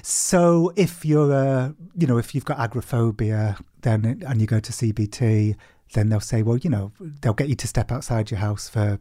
so 0.01 0.73
if 0.75 1.05
you're 1.05 1.31
a, 1.31 1.73
you 1.97 2.05
know, 2.07 2.17
if 2.17 2.35
you've 2.35 2.45
got 2.45 2.59
agoraphobia, 2.59 3.57
then 3.81 4.03
it- 4.05 4.23
and 4.23 4.41
you 4.41 4.47
go 4.47 4.59
to 4.59 4.71
CBT, 4.73 5.55
then 5.93 6.09
they'll 6.09 6.19
say, 6.19 6.41
well, 6.41 6.57
you 6.57 6.69
know, 6.69 6.91
they'll 7.21 7.33
get 7.33 7.49
you 7.49 7.55
to 7.55 7.67
step 7.67 7.91
outside 7.91 8.31
your 8.31 8.39
house 8.39 8.69
for 8.69 8.99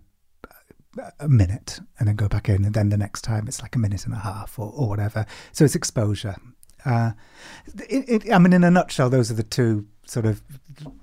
a 1.18 1.28
minute 1.28 1.80
and 1.98 2.08
then 2.08 2.16
go 2.16 2.28
back 2.28 2.48
in, 2.48 2.64
and 2.64 2.74
then 2.74 2.90
the 2.90 2.96
next 2.96 3.22
time 3.22 3.48
it's 3.48 3.62
like 3.62 3.74
a 3.74 3.78
minute 3.78 4.04
and 4.04 4.14
a 4.14 4.18
half 4.18 4.58
or, 4.58 4.70
or 4.74 4.88
whatever. 4.88 5.24
So 5.52 5.64
it's 5.64 5.74
exposure. 5.74 6.36
Uh, 6.84 7.12
it, 7.88 8.24
it, 8.26 8.32
I 8.32 8.38
mean, 8.38 8.52
in 8.52 8.64
a 8.64 8.70
nutshell, 8.70 9.08
those 9.08 9.30
are 9.30 9.34
the 9.34 9.42
two 9.42 9.86
sort 10.04 10.26
of 10.26 10.42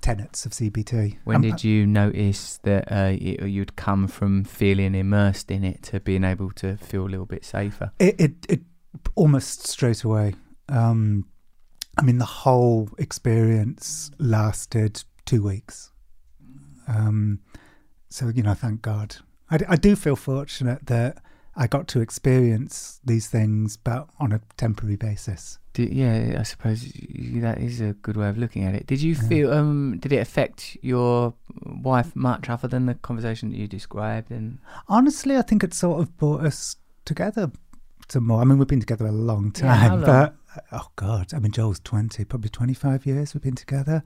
tenets 0.01 0.45
of 0.45 0.51
CBT. 0.51 1.17
When 1.23 1.37
Um, 1.37 1.41
did 1.41 1.63
you 1.63 1.87
notice 1.87 2.59
that 2.63 2.91
uh, 2.91 3.15
it, 3.19 3.47
you'd 3.47 3.75
come 3.75 4.07
from 4.07 4.43
feeling 4.43 4.93
immersed 4.93 5.49
in 5.49 5.63
it 5.63 5.83
to 5.83 5.99
being 5.99 6.23
able 6.23 6.51
to 6.51 6.77
feel 6.77 7.05
a 7.05 7.09
little 7.09 7.25
bit 7.25 7.45
safer? 7.45 7.91
It 7.97 8.19
it, 8.19 8.33
it 8.49 8.61
almost 9.15 9.67
straight 9.67 10.03
away. 10.03 10.35
Um, 10.67 11.25
I 11.97 12.01
mean, 12.03 12.17
the 12.17 12.25
whole 12.25 12.89
experience 12.97 14.11
lasted 14.19 15.03
two 15.29 15.43
weeks. 15.43 15.91
Um, 16.87 17.39
so 18.09 18.29
you 18.29 18.43
know, 18.43 18.53
thank 18.55 18.81
God. 18.81 19.17
I, 19.51 19.57
d- 19.57 19.65
I 19.69 19.75
do 19.75 19.95
feel 19.95 20.15
fortunate 20.15 20.85
that 20.87 21.21
I 21.55 21.67
got 21.67 21.87
to 21.89 22.01
experience 22.01 22.99
these 23.03 23.27
things, 23.27 23.77
but 23.77 24.07
on 24.19 24.31
a 24.31 24.41
temporary 24.57 24.95
basis. 24.95 25.59
Did, 25.73 25.93
yeah, 25.93 26.37
I 26.39 26.43
suppose 26.43 26.81
that 27.45 27.57
is 27.59 27.79
a 27.81 27.93
good 27.93 28.17
way 28.17 28.27
of 28.29 28.37
looking 28.37 28.63
at 28.63 28.73
it. 28.75 28.87
Did 28.87 29.01
you 29.01 29.15
feel? 29.15 29.53
Um, 29.53 29.97
did 29.99 30.11
it 30.13 30.17
affect 30.17 30.77
your 30.81 31.33
wife 31.63 32.15
much, 32.15 32.49
other 32.49 32.67
than 32.67 32.85
the 32.87 32.95
conversation 32.95 33.49
that 33.49 33.57
you 33.57 33.67
described? 33.67 34.31
And 34.31 34.57
Honestly, 34.87 35.37
I 35.37 35.41
think 35.43 35.63
it 35.63 35.73
sort 35.73 36.01
of 36.01 36.15
brought 36.17 36.43
us 36.43 36.75
together 37.05 37.51
some 38.07 38.25
more. 38.25 38.41
I 38.41 38.45
mean, 38.45 38.57
we've 38.57 38.67
been 38.67 38.79
together 38.79 39.05
a 39.07 39.11
long 39.11 39.53
Yeah, 39.57 39.61
time, 39.75 40.01
long? 40.01 40.05
but 40.05 40.35
oh 40.71 40.87
god, 40.95 41.33
I 41.35 41.39
mean, 41.39 41.51
Joel's 41.51 41.79
twenty, 41.79 42.25
probably 42.25 42.49
twenty-five 42.49 43.05
years 43.05 43.33
we've 43.35 43.43
been 43.43 43.55
together. 43.55 44.03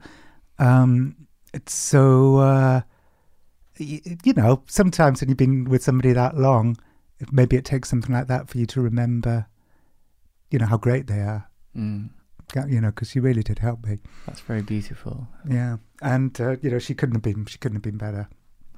Um, 0.58 1.16
it's 1.52 1.74
so 1.74 2.36
uh, 2.36 2.80
y- 3.78 4.00
you 4.24 4.32
know, 4.34 4.62
sometimes 4.66 5.20
when 5.20 5.28
you've 5.28 5.38
been 5.38 5.64
with 5.64 5.82
somebody 5.82 6.12
that 6.12 6.36
long, 6.36 6.76
maybe 7.32 7.56
it 7.56 7.64
takes 7.64 7.88
something 7.88 8.12
like 8.12 8.26
that 8.28 8.48
for 8.48 8.58
you 8.58 8.66
to 8.66 8.80
remember, 8.80 9.46
you 10.50 10.58
know, 10.58 10.66
how 10.66 10.76
great 10.76 11.06
they 11.06 11.20
are. 11.20 11.48
mm, 11.76 12.08
You 12.68 12.80
know, 12.80 12.88
because 12.88 13.10
she 13.10 13.20
really 13.20 13.42
did 13.42 13.58
help 13.60 13.84
me. 13.86 13.98
that's 14.26 14.40
very 14.40 14.62
beautiful. 14.62 15.26
Yeah, 15.48 15.76
and 16.02 16.38
uh, 16.40 16.56
you 16.62 16.70
know, 16.70 16.78
she 16.78 16.94
couldn't 16.94 17.14
have 17.16 17.22
been. 17.22 17.46
She 17.46 17.58
couldn't 17.58 17.76
have 17.76 17.82
been 17.82 17.98
better. 17.98 18.28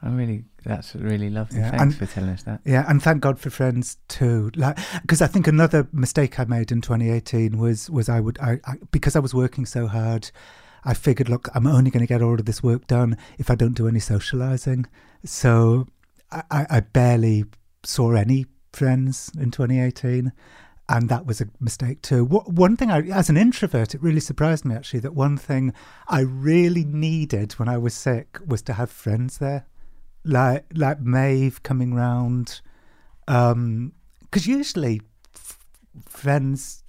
I 0.03 0.11
really, 0.11 0.45
that's 0.63 0.95
really 0.95 1.31
lovely. 1.31 1.59
Yeah, 1.59 1.71
Thanks 1.71 1.83
and- 1.83 1.97
for 1.97 2.07
telling 2.07 2.31
us 2.31 2.43
that. 2.43 2.61
Yeah, 2.67 2.85
and 2.87 3.03
thank 3.03 3.23
God 3.23 3.39
for 3.41 3.49
friends 3.49 3.97
too. 4.09 4.51
Like, 4.55 4.79
because 5.01 5.23
I 5.23 5.27
think 5.27 5.47
another 5.49 5.89
mistake 5.93 6.39
I 6.39 6.45
made 6.45 6.71
in 6.71 6.83
2018 6.83 7.57
was 7.59 7.89
was 7.91 8.09
I 8.11 8.21
would 8.21 8.39
I, 8.39 8.61
I 8.67 8.75
because 8.93 9.17
I 9.17 9.21
was 9.21 9.33
working 9.35 9.65
so 9.67 9.87
hard, 9.87 10.31
I 10.87 10.95
figured, 10.95 11.29
look, 11.29 11.49
I'm 11.55 11.67
only 11.67 11.91
going 11.91 12.01
to 12.01 12.07
get 12.07 12.23
all 12.23 12.35
of 12.35 12.45
this 12.45 12.63
work 12.63 12.87
done 12.87 13.19
if 13.39 13.51
I 13.51 13.55
don't 13.55 13.75
do 13.75 13.89
any 13.89 14.01
socializing. 14.01 14.87
So 15.25 15.89
I, 16.31 16.67
I 16.71 16.81
barely 16.81 17.45
saw 17.83 18.13
any 18.13 18.47
friends 18.73 19.31
in 19.39 19.51
2018. 19.51 20.33
And 20.89 21.09
that 21.09 21.27
was 21.27 21.41
a 21.41 21.49
mistake 21.59 22.01
too. 22.01 22.25
One 22.25 22.77
thing, 22.77 22.93
I, 22.93 23.01
as 23.09 23.29
an 23.29 23.37
introvert, 23.37 23.93
it 23.93 24.01
really 24.01 24.21
surprised 24.21 24.65
me 24.65 24.75
actually 24.75 25.01
that 25.01 25.17
one 25.17 25.37
thing 25.37 25.75
I 26.07 26.21
really 26.21 26.85
needed 26.85 27.55
when 27.55 27.69
I 27.69 27.77
was 27.77 27.93
sick 27.93 28.39
was 28.47 28.63
to 28.63 28.75
have 28.75 28.89
friends 28.89 29.39
there 29.39 29.67
like 30.27 30.65
like 30.75 31.01
Maeve 31.01 31.63
coming 31.63 31.95
round, 31.95 32.61
um, 33.29 33.93
because 34.21 34.47
usually 34.47 35.01
f- 35.35 35.59
friends 36.05 36.83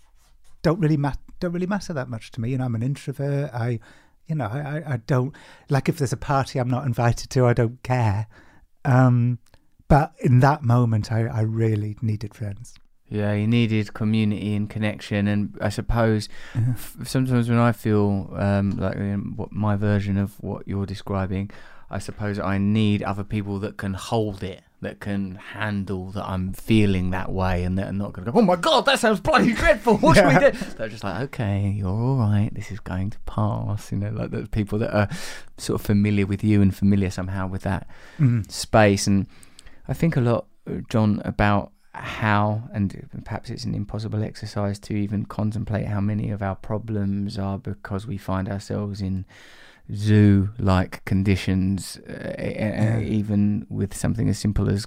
don't 0.64 0.80
really 0.80 0.98
matter 0.98 1.20
don't 1.40 1.52
really 1.52 1.68
matter 1.68 1.94
that 1.94 2.10
much 2.10 2.32
to 2.32 2.42
me. 2.42 2.52
You 2.52 2.58
know, 2.58 2.66
I'm 2.66 2.76
an 2.76 2.84
introvert. 2.84 3.54
I, 3.54 3.80
you 4.28 4.36
know, 4.36 4.46
I, 4.48 4.84
I, 4.94 4.98
don't 4.98 5.36
like 5.70 5.88
if 5.90 5.98
there's 5.98 6.14
a 6.14 6.18
party 6.18 6.60
I'm 6.60 6.70
not 6.70 6.86
invited 6.86 7.30
to. 7.32 7.46
I 7.46 7.54
don't 7.54 7.82
care. 7.84 8.28
Um, 8.86 9.40
but 9.88 10.14
in 10.20 10.40
that 10.40 10.64
moment, 10.64 11.12
I, 11.12 11.28
I 11.28 11.42
really 11.42 11.98
needed 12.02 12.34
friends. 12.34 12.76
Yeah, 13.10 13.34
you 13.34 13.48
needed 13.48 13.94
community 13.94 14.54
and 14.54 14.70
connection, 14.70 15.28
and 15.28 15.58
I 15.62 15.70
suppose 15.70 16.28
Yeah. 16.54 16.72
f- 16.72 16.98
sometimes 17.06 17.50
when 17.50 17.58
I 17.58 17.72
feel 17.72 18.34
um, 18.36 18.72
like 18.72 18.96
in 18.96 19.38
what 19.38 19.54
my 19.54 19.78
version 19.78 20.18
of 20.18 20.36
what 20.42 20.68
you're 20.68 20.86
describing, 20.86 21.50
I 21.90 22.00
suppose 22.00 22.38
I 22.38 22.58
need 22.58 23.02
other 23.04 23.24
people 23.24 23.60
that 23.60 23.78
can 23.78 23.94
hold 23.94 24.44
it, 24.44 24.62
that 24.82 25.00
can 25.00 25.36
handle 25.36 26.12
that 26.12 26.24
I'm 26.26 26.54
feeling 26.54 27.10
that 27.12 27.32
way, 27.32 27.64
and 27.64 27.78
that 27.80 27.88
are 27.88 27.94
not 27.94 28.14
going 28.14 28.26
to 28.26 28.32
go, 28.32 28.40
"Oh 28.40 28.42
my 28.44 28.56
god, 28.56 28.86
that 28.86 29.00
sounds 29.00 29.20
bloody 29.20 29.54
dreadful. 29.54 29.98
What 29.98 30.16
should 30.18 30.28
we 30.28 30.34
do?" 30.40 30.52
They're 30.78 30.88
just 30.90 31.04
like, 31.04 31.22
"Okay, 31.24 31.70
you're 31.78 31.90
all 31.90 32.18
right. 32.18 32.50
This 32.54 32.72
is 32.72 32.80
going 32.80 33.10
to 33.12 33.20
pass." 33.26 33.92
You 33.92 33.98
know, 33.98 34.12
like 34.12 34.32
the 34.32 34.48
people 34.48 34.78
that 34.80 34.94
are 34.96 35.10
sort 35.58 35.82
of 35.82 35.86
familiar 35.86 36.26
with 36.28 36.44
you 36.44 36.62
and 36.62 36.76
familiar 36.76 37.10
somehow 37.10 37.48
with 37.48 37.64
that 37.64 37.88
Mm. 38.20 38.50
space. 38.52 39.08
And 39.08 39.26
I 39.88 39.94
think 39.94 40.16
a 40.16 40.22
lot, 40.22 40.46
uh, 40.70 40.82
Jon, 40.90 41.22
about 41.26 41.72
how, 41.94 42.70
and 42.72 43.10
perhaps 43.26 43.50
it's 43.50 43.64
an 43.66 43.74
impossible 43.74 44.24
exercise 44.24 44.78
to 44.78 44.94
even 44.94 45.26
contemplate 45.26 45.88
how 45.88 46.00
many 46.00 46.30
of 46.30 46.44
our 46.44 46.56
problems 46.56 47.40
are 47.40 47.58
because 47.58 48.06
we 48.06 48.18
find 48.20 48.48
ourselves 48.48 49.02
in 49.02 49.26
zoo 49.94 50.50
like 50.60 51.04
conditions, 51.06 51.98
uh, 52.10 52.36
uh, 52.38 53.00
even 53.02 53.66
with 53.70 53.94
something 53.96 54.28
as 54.30 54.38
simple 54.40 54.70
as 54.70 54.86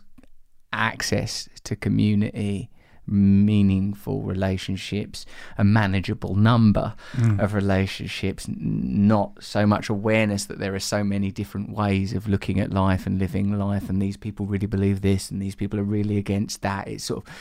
access 0.72 1.48
to 1.64 1.76
community. 1.76 2.70
Meaningful 3.06 4.22
relationships, 4.22 5.26
a 5.58 5.64
manageable 5.64 6.36
number 6.36 6.94
Mm. 7.16 7.40
of 7.40 7.54
relationships, 7.54 8.46
not 8.48 9.42
so 9.42 9.66
much 9.66 9.88
awareness 9.88 10.44
that 10.46 10.58
there 10.60 10.74
are 10.76 10.78
so 10.96 11.02
many 11.02 11.32
different 11.32 11.70
ways 11.70 12.12
of 12.12 12.28
looking 12.28 12.60
at 12.60 12.70
life 12.72 13.06
and 13.08 13.18
living 13.18 13.58
life, 13.58 13.90
and 13.90 14.00
these 14.00 14.16
people 14.16 14.46
really 14.46 14.66
believe 14.68 15.00
this, 15.00 15.28
and 15.30 15.42
these 15.42 15.56
people 15.56 15.80
are 15.80 15.84
really 15.98 16.18
against 16.18 16.62
that. 16.62 16.86
It's 16.86 17.02
sort 17.04 17.26
of 17.26 17.32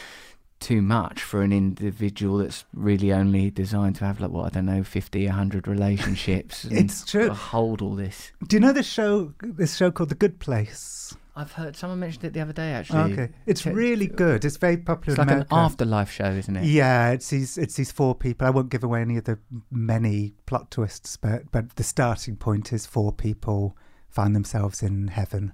too 0.60 0.82
much 0.82 1.22
for 1.22 1.41
an 1.41 1.51
individual 1.51 2.38
that's 2.39 2.66
really 2.74 3.14
only 3.14 3.49
designed 3.49 3.95
to 3.97 4.05
have 4.05 4.20
like 4.20 4.32
what 4.32 4.45
I 4.45 4.49
don't 4.49 4.66
know, 4.66 4.84
50, 4.84 5.26
100 5.26 5.68
relationships. 5.68 6.64
and 6.66 6.74
It's 6.78 7.05
true. 7.05 7.30
Hold 7.30 7.82
all 7.82 7.95
this. 7.95 8.32
Do 8.47 8.55
you 8.55 8.60
know 8.60 8.74
this 8.74 8.88
show? 8.88 9.34
This 9.41 9.76
show 9.76 9.91
called 9.91 10.10
The 10.10 10.16
Good 10.16 10.39
Place. 10.39 11.16
I've 11.36 11.53
heard 11.53 11.78
someone 11.78 11.99
mentioned 11.99 12.26
it 12.26 12.34
the 12.34 12.41
other 12.41 12.51
day. 12.51 12.74
Actually, 12.74 13.14
Okay, 13.14 13.30
it's 13.45 13.66
really 13.66 14.07
good. 14.07 14.43
It's 14.43 14.57
very 14.57 14.76
popular. 14.76 15.14
It's 15.14 15.32
like 15.32 15.39
an 15.39 15.45
afterlife 15.51 16.12
show, 16.12 16.26
isn't 16.26 16.57
it? 16.57 16.66
Yeah, 16.66 17.12
it's 17.12 17.30
these 17.30 17.57
it's 17.57 17.76
these 17.76 17.93
four 17.93 18.14
people. 18.14 18.45
I 18.45 18.49
won't 18.49 18.70
give 18.70 18.84
away 18.84 18.99
any 18.99 19.16
of 19.16 19.24
the 19.24 19.39
many 19.72 20.34
plot 20.45 20.70
twists, 20.70 21.16
but 21.16 21.49
but 21.53 21.78
the 21.78 21.84
starting 21.84 22.36
point 22.36 22.74
is 22.74 22.86
four 22.86 23.14
people 23.14 23.78
find 24.10 24.36
themselves 24.36 24.84
in 24.84 25.07
heaven, 25.07 25.53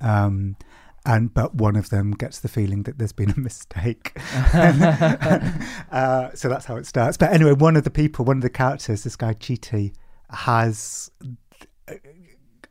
um, 0.00 0.56
and 1.04 1.32
but 1.34 1.54
one 1.54 1.76
of 1.76 1.90
them 1.90 2.12
gets 2.12 2.40
the 2.40 2.48
feeling 2.48 2.84
that 2.84 2.98
there's 2.98 3.12
been 3.12 3.30
a 3.30 3.38
mistake. 3.38 4.12
uh, 5.92 6.30
so 6.34 6.48
that's 6.48 6.64
how 6.66 6.76
it 6.76 6.86
starts. 6.86 7.16
But 7.16 7.32
anyway, 7.32 7.52
one 7.52 7.76
of 7.76 7.84
the 7.84 7.90
people, 7.90 8.24
one 8.24 8.36
of 8.36 8.42
the 8.42 8.50
characters, 8.50 9.04
this 9.04 9.16
guy 9.16 9.34
Chidi, 9.34 9.92
has 10.30 11.10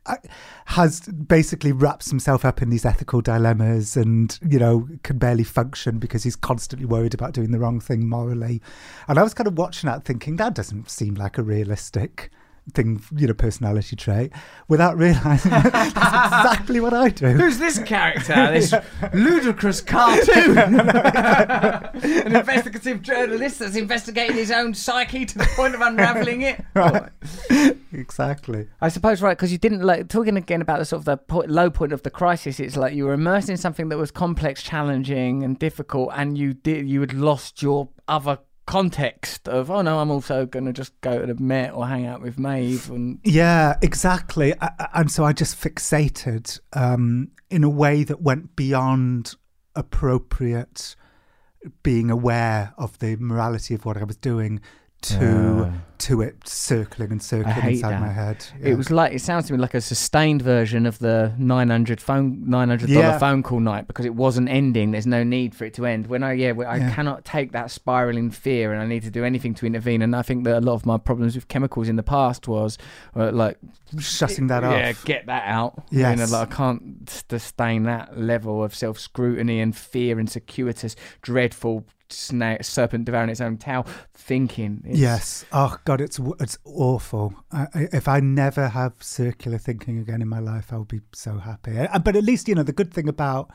uh, 0.06 0.16
has 0.64 1.00
basically 1.00 1.70
wraps 1.70 2.10
himself 2.10 2.44
up 2.44 2.60
in 2.60 2.70
these 2.70 2.84
ethical 2.84 3.20
dilemmas 3.20 3.96
and 3.96 4.36
you 4.48 4.58
know 4.58 4.88
can 5.04 5.16
barely 5.16 5.44
function 5.44 5.98
because 6.00 6.24
he's 6.24 6.34
constantly 6.34 6.86
worried 6.86 7.14
about 7.14 7.32
doing 7.32 7.52
the 7.52 7.58
wrong 7.60 7.78
thing 7.78 8.08
morally 8.08 8.60
and 9.06 9.16
i 9.16 9.22
was 9.22 9.32
kind 9.32 9.46
of 9.46 9.56
watching 9.56 9.88
that 9.88 10.04
thinking 10.04 10.34
that 10.36 10.54
doesn't 10.54 10.90
seem 10.90 11.14
like 11.14 11.38
a 11.38 11.42
realistic 11.42 12.32
thing, 12.74 13.02
you 13.16 13.26
know, 13.26 13.34
personality 13.34 13.96
trait, 13.96 14.32
without 14.68 14.96
realizing 14.96 15.50
that's 15.50 15.88
exactly 15.88 16.80
what 16.80 16.94
I 16.94 17.08
do. 17.08 17.26
Who's 17.26 17.58
this 17.58 17.78
character? 17.80 18.52
This 18.52 18.72
ludicrous 19.12 19.80
cartoon. 19.92 20.58
An 20.58 22.36
investigative 22.36 23.02
journalist 23.02 23.58
that's 23.58 23.76
investigating 23.76 24.36
his 24.36 24.50
own 24.50 24.74
psyche 24.74 25.26
to 25.26 25.38
the 25.38 25.48
point 25.56 25.74
of 25.74 25.80
unraveling 25.80 26.42
it. 26.42 26.64
Right. 26.74 27.10
exactly. 27.92 28.68
I 28.80 28.88
suppose 28.88 29.20
right 29.20 29.36
because 29.36 29.52
you 29.52 29.58
didn't 29.58 29.82
like 29.82 30.08
talking 30.08 30.36
again 30.36 30.62
about 30.62 30.78
the 30.78 30.84
sort 30.84 31.00
of 31.00 31.04
the 31.04 31.16
po- 31.16 31.44
low 31.46 31.70
point 31.70 31.92
of 31.92 32.02
the 32.02 32.10
crisis. 32.10 32.60
It's 32.60 32.76
like 32.76 32.94
you 32.94 33.04
were 33.04 33.12
immersed 33.12 33.48
in 33.48 33.56
something 33.56 33.88
that 33.88 33.98
was 33.98 34.10
complex, 34.10 34.62
challenging, 34.62 35.42
and 35.42 35.58
difficult, 35.58 36.10
and 36.14 36.38
you 36.38 36.54
did 36.54 36.88
you 36.88 37.00
had 37.00 37.12
lost 37.12 37.62
your 37.62 37.88
other 38.08 38.38
context 38.66 39.48
of 39.48 39.70
oh 39.70 39.82
no, 39.82 39.98
I'm 39.98 40.10
also 40.10 40.46
going 40.46 40.66
to 40.66 40.72
just 40.72 40.98
go 41.00 41.18
to 41.18 41.34
the 41.34 41.40
Met 41.40 41.74
or 41.74 41.86
hang 41.86 42.06
out 42.06 42.22
with 42.22 42.38
Maeve 42.38 42.90
and 42.90 43.18
Yeah, 43.24 43.76
exactly. 43.82 44.54
I, 44.60 44.88
and 44.94 45.10
so 45.10 45.24
I 45.24 45.32
just 45.32 45.60
fixated 45.60 46.60
um, 46.72 47.30
in 47.50 47.64
a 47.64 47.70
way 47.70 48.04
that 48.04 48.22
went 48.22 48.56
beyond 48.56 49.34
appropriate 49.74 50.96
being 51.82 52.10
aware 52.10 52.74
of 52.76 52.98
the 52.98 53.16
morality 53.16 53.74
of 53.74 53.84
what 53.84 53.96
I 53.96 54.04
was 54.04 54.16
doing 54.16 54.60
to 55.02 55.72
to 55.98 56.20
it 56.20 56.36
circling 56.48 57.12
and 57.12 57.22
circling 57.22 57.56
inside 57.74 57.92
that. 57.92 58.00
my 58.00 58.08
head. 58.08 58.44
It 58.60 58.74
was 58.74 58.90
like 58.90 59.12
it 59.12 59.20
sounds 59.20 59.46
to 59.46 59.52
me 59.52 59.58
like 59.60 59.74
a 59.74 59.80
sustained 59.80 60.42
version 60.42 60.84
of 60.84 60.98
the 60.98 61.32
nine 61.38 61.70
hundred 61.70 62.00
phone 62.00 62.42
nine 62.50 62.68
hundred 62.68 62.88
dollar 62.88 63.00
Yeah. 63.06 63.18
phone 63.18 63.44
call 63.44 63.60
night 63.60 63.86
because 63.86 64.04
it 64.04 64.14
wasn't 64.16 64.48
ending. 64.48 64.90
There's 64.90 65.06
no 65.06 65.22
need 65.22 65.54
for 65.54 65.64
it 65.64 65.74
to 65.74 65.86
end. 65.86 66.08
When 66.08 66.24
I 66.24 66.32
yeah, 66.32 66.54
I 66.66 66.78
Yeah. 66.78 66.94
cannot 66.94 67.24
take 67.24 67.52
that 67.52 67.70
spiraling 67.70 68.30
fear, 68.32 68.72
and 68.72 68.82
I 68.82 68.86
need 68.86 69.04
to 69.04 69.10
do 69.10 69.24
anything 69.24 69.54
to 69.54 69.66
intervene. 69.66 70.02
And 70.02 70.16
I 70.16 70.22
think 70.22 70.42
that 70.44 70.58
a 70.58 70.60
lot 70.60 70.74
of 70.74 70.84
my 70.86 70.98
problems 70.98 71.36
with 71.36 71.46
chemicals 71.46 71.88
in 71.88 71.94
the 71.94 72.02
past 72.02 72.48
was 72.48 72.78
uh, 73.14 73.30
like 73.30 73.58
shutting 74.00 74.48
that 74.48 74.64
off. 74.64 74.72
yeah, 74.72 74.92
get 75.04 75.26
that 75.26 75.44
out. 75.46 75.84
You 75.90 76.02
know, 76.02 76.24
like 76.24 76.50
I 76.52 76.52
can't 76.52 77.08
sustain 77.28 77.84
that 77.84 78.18
level 78.18 78.64
of 78.64 78.74
self 78.74 78.98
scrutiny 78.98 79.60
and 79.60 79.76
fear 79.76 80.18
and 80.18 80.28
circuitous, 80.28 80.96
dreadful 81.20 81.84
snake 82.12 82.62
serpent 82.64 83.04
devouring 83.06 83.30
its 83.30 83.40
own 83.40 83.56
tail 83.56 83.86
thinking. 84.14 84.82
It's- 84.84 84.98
Yes. 84.98 85.44
Oh 85.52 85.76
God, 85.84 86.00
it's 86.00 86.18
it's 86.40 86.58
awful. 86.64 87.34
I, 87.50 87.62
I, 87.74 87.88
if 87.92 88.08
I 88.08 88.20
never 88.20 88.68
have 88.68 88.94
circular 89.00 89.58
thinking 89.58 89.98
again 89.98 90.22
in 90.22 90.28
my 90.28 90.38
life, 90.38 90.72
I'll 90.72 90.84
be 90.84 91.00
so 91.12 91.38
happy. 91.38 91.78
Uh, 91.78 91.98
But 91.98 92.16
at 92.16 92.24
least 92.24 92.48
you 92.48 92.54
know 92.54 92.62
the 92.62 92.72
good 92.72 92.92
thing 92.92 93.08
about 93.08 93.50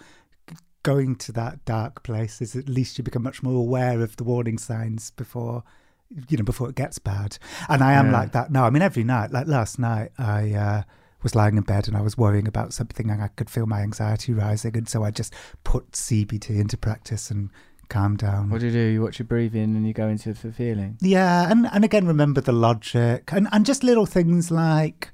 going 0.83 1.15
to 1.17 1.31
that 1.33 1.65
dark 1.65 2.03
place 2.03 2.41
is 2.41 2.55
at 2.55 2.69
least 2.69 2.97
you 2.97 3.03
become 3.03 3.23
much 3.23 3.43
more 3.43 3.55
aware 3.55 4.01
of 4.01 4.15
the 4.15 4.23
warning 4.23 4.57
signs 4.57 5.11
before 5.11 5.63
you 6.29 6.37
know 6.37 6.43
before 6.43 6.69
it 6.69 6.75
gets 6.75 6.99
bad. 6.99 7.37
And 7.67 7.83
I 7.83 7.93
am 7.93 8.07
Yeah. 8.07 8.19
like 8.19 8.31
that 8.31 8.51
now. 8.51 8.65
I 8.65 8.69
mean, 8.69 8.81
every 8.81 9.03
night, 9.03 9.31
like 9.31 9.47
last 9.47 9.79
night, 9.79 10.11
I. 10.17 10.53
Uh, 10.53 10.83
was 11.23 11.33
lying 11.33 11.57
in 11.57 11.63
bed 11.63 11.87
and 11.87 11.97
I 11.97 12.01
was 12.01 12.15
worrying 12.15 12.47
about 12.47 12.73
something 12.73 13.09
and 13.09 13.23
I 13.23 13.29
could 13.29 13.49
feel 13.49 13.65
my 13.65 13.81
anxiety 13.81 14.33
rising 14.33 14.77
and 14.77 14.87
so 14.87 15.03
I 15.03 15.09
just 15.09 15.33
put 15.63 15.93
CBT 15.93 16.59
into 16.59 16.77
practice 16.77 17.31
and 17.31 17.49
calmed 17.89 18.19
down. 18.19 18.49
What 18.49 18.61
do 18.61 18.67
you 18.67 18.71
do? 18.71 18.79
You 18.79 19.01
watch 19.01 19.19
your 19.19 19.27
breathing 19.27 19.75
and 19.75 19.87
you 19.87 19.93
go 19.93 20.07
into 20.07 20.33
the 20.33 20.51
feeling. 20.51 20.97
Yeah, 21.01 21.49
and, 21.51 21.67
and 21.71 21.83
again, 21.83 22.07
remember 22.07 22.41
the 22.41 22.51
logic 22.51 23.29
and, 23.31 23.47
and 23.51 23.65
just 23.65 23.83
little 23.83 24.05
things 24.05 24.51
like. 24.51 25.11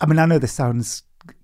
I 0.00 0.06
mean, 0.06 0.18
I 0.18 0.26
know 0.26 0.38
this 0.38 0.52
sounds, 0.52 1.02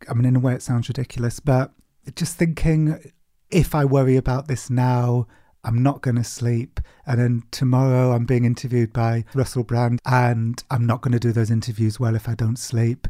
I 0.09 0.14
mean, 0.14 0.26
in 0.26 0.37
a 0.37 0.41
way, 0.41 0.55
it 0.55 0.62
sounds 0.62 0.89
ridiculous, 0.89 1.41
but 1.41 1.72
just 2.14 2.37
thinking 2.37 3.12
if 3.51 3.74
I 3.74 3.85
worry 3.85 4.16
about 4.16 4.49
this 4.49 4.70
now, 4.70 5.26
I'm 5.64 5.82
not 5.82 6.03
going 6.03 6.16
to 6.16 6.24
sleep. 6.24 6.80
And 7.07 7.20
then 7.20 7.43
tomorrow, 7.51 8.12
I'm 8.12 8.26
being 8.26 8.45
interviewed 8.45 8.93
by 8.93 9.24
Russell 9.35 9.64
Brand, 9.64 10.01
and 10.05 10.62
I'm 10.70 10.87
not 10.87 11.01
going 11.01 11.12
to 11.12 11.18
do 11.18 11.32
those 11.32 11.51
interviews 11.51 11.99
well 11.99 12.14
if 12.14 12.28
I 12.28 12.35
don't 12.35 12.59
sleep. 12.59 13.09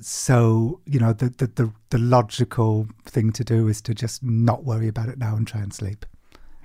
So, 0.00 0.80
you 0.86 1.00
know, 1.00 1.12
the, 1.12 1.30
the, 1.30 1.46
the, 1.48 1.72
the 1.90 1.98
logical 1.98 2.86
thing 3.04 3.32
to 3.32 3.44
do 3.44 3.68
is 3.68 3.80
to 3.82 3.94
just 3.94 4.22
not 4.22 4.64
worry 4.64 4.88
about 4.88 5.08
it 5.08 5.18
now 5.18 5.36
and 5.36 5.46
try 5.46 5.60
and 5.60 5.72
sleep. 5.72 6.06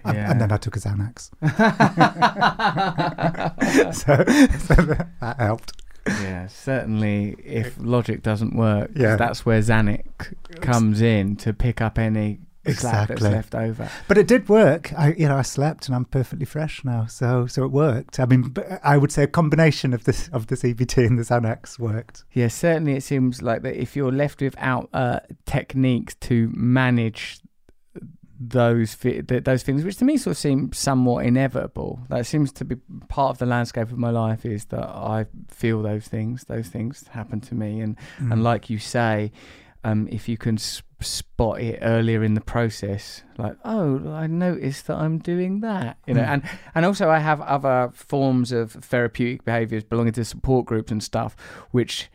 And- 0.03 0.15
Yeah. 0.15 0.31
And 0.31 0.39
then 0.39 0.51
I 0.51 0.57
took 0.57 0.75
a 0.75 0.79
Xanax. 0.79 1.31
so, 3.95 4.15
so 4.75 4.95
that 5.21 5.35
helped. 5.39 5.81
Yeah, 6.07 6.47
certainly. 6.47 7.35
If 7.43 7.75
logic 7.79 8.21
doesn't 8.21 8.55
work, 8.55 8.91
Yeah. 8.95 9.15
that's 9.15 9.45
where 9.45 9.59
Xanax 9.59 10.33
comes 10.61 11.01
in 11.01 11.35
to 11.37 11.53
pick 11.53 11.81
up 11.81 11.97
any 11.97 12.39
slack 12.73 13.07
that's 13.09 13.21
Exactly. 13.21 13.29
left 13.29 13.55
over. 13.55 13.89
But 14.07 14.17
it 14.17 14.27
did 14.27 14.49
work. 14.49 14.91
I, 14.97 15.13
you 15.13 15.27
know, 15.27 15.37
I 15.37 15.41
slept 15.41 15.87
and 15.87 15.95
I'm 15.95 16.05
perfectly 16.05 16.45
fresh 16.45 16.83
now. 16.83 17.05
So, 17.05 17.47
so 17.47 17.63
it 17.63 17.71
worked. 17.71 18.19
I 18.19 18.25
mean, 18.25 18.53
I 18.83 18.97
would 18.97 19.11
say 19.11 19.23
a 19.23 19.27
combination 19.27 19.93
of 19.93 20.03
this 20.05 20.27
of 20.29 20.47
the 20.47 20.55
CBT 20.55 21.05
and 21.07 21.17
the 21.19 21.23
Xanax 21.23 21.77
worked. 21.79 22.23
Yeah, 22.33 22.47
certainly. 22.49 22.93
It 22.93 23.03
seems 23.03 23.41
like 23.41 23.61
that 23.63 23.75
if 23.79 23.95
you're 23.95 24.11
left 24.11 24.41
without 24.41 24.89
uh, 24.93 25.19
techniques 25.45 26.15
to 26.21 26.51
manage 26.55 27.39
those 28.37 28.93
fi- 28.93 29.21
th- 29.21 29.45
those 29.45 29.63
things, 29.63 29.83
which 29.85 29.95
to 29.97 30.05
me 30.05 30.17
sort 30.17 30.33
of 30.33 30.37
seem 30.37 30.73
somewhat 30.73 31.25
inevitable. 31.25 32.01
That 32.09 32.25
seems 32.25 32.51
to 32.53 32.65
be 32.65 32.75
part 33.07 33.29
of 33.31 33.37
the 33.37 33.45
landscape 33.45 33.91
of 33.91 33.97
my 33.97 34.09
life. 34.09 34.45
Is 34.45 34.65
that 34.65 34.83
I 34.83 35.25
feel 35.47 35.81
those 35.81 36.07
things. 36.07 36.43
Those 36.43 36.67
things 36.67 37.07
happen 37.11 37.39
to 37.41 37.55
me, 37.55 37.79
and 37.79 37.95
Mm. 38.19 38.33
and 38.33 38.43
like 38.43 38.69
you 38.69 38.77
say, 38.77 39.31
um, 39.85 40.07
if 40.11 40.27
you 40.27 40.37
can 40.37 40.55
s- 40.55 40.81
spot 40.99 41.61
it 41.61 41.77
earlier 41.81 42.23
in 42.23 42.33
the 42.33 42.41
process, 42.41 43.23
like 43.37 43.55
oh, 43.63 44.11
I 44.11 44.25
noticed 44.27 44.87
that 44.87 44.97
I'm 44.97 45.17
doing 45.19 45.61
that, 45.61 45.97
you 46.07 46.13
know, 46.15 46.21
Mm. 46.23 46.33
and 46.33 46.41
and 46.75 46.85
also 46.85 47.09
I 47.09 47.19
have 47.19 47.39
other 47.41 47.91
forms 47.93 48.51
of 48.51 48.71
therapeutic 48.71 49.45
behaviours 49.45 49.83
belonging 49.83 50.13
to 50.13 50.25
support 50.25 50.65
groups 50.65 50.91
and 50.91 51.01
stuff, 51.03 51.35
which 51.71 52.09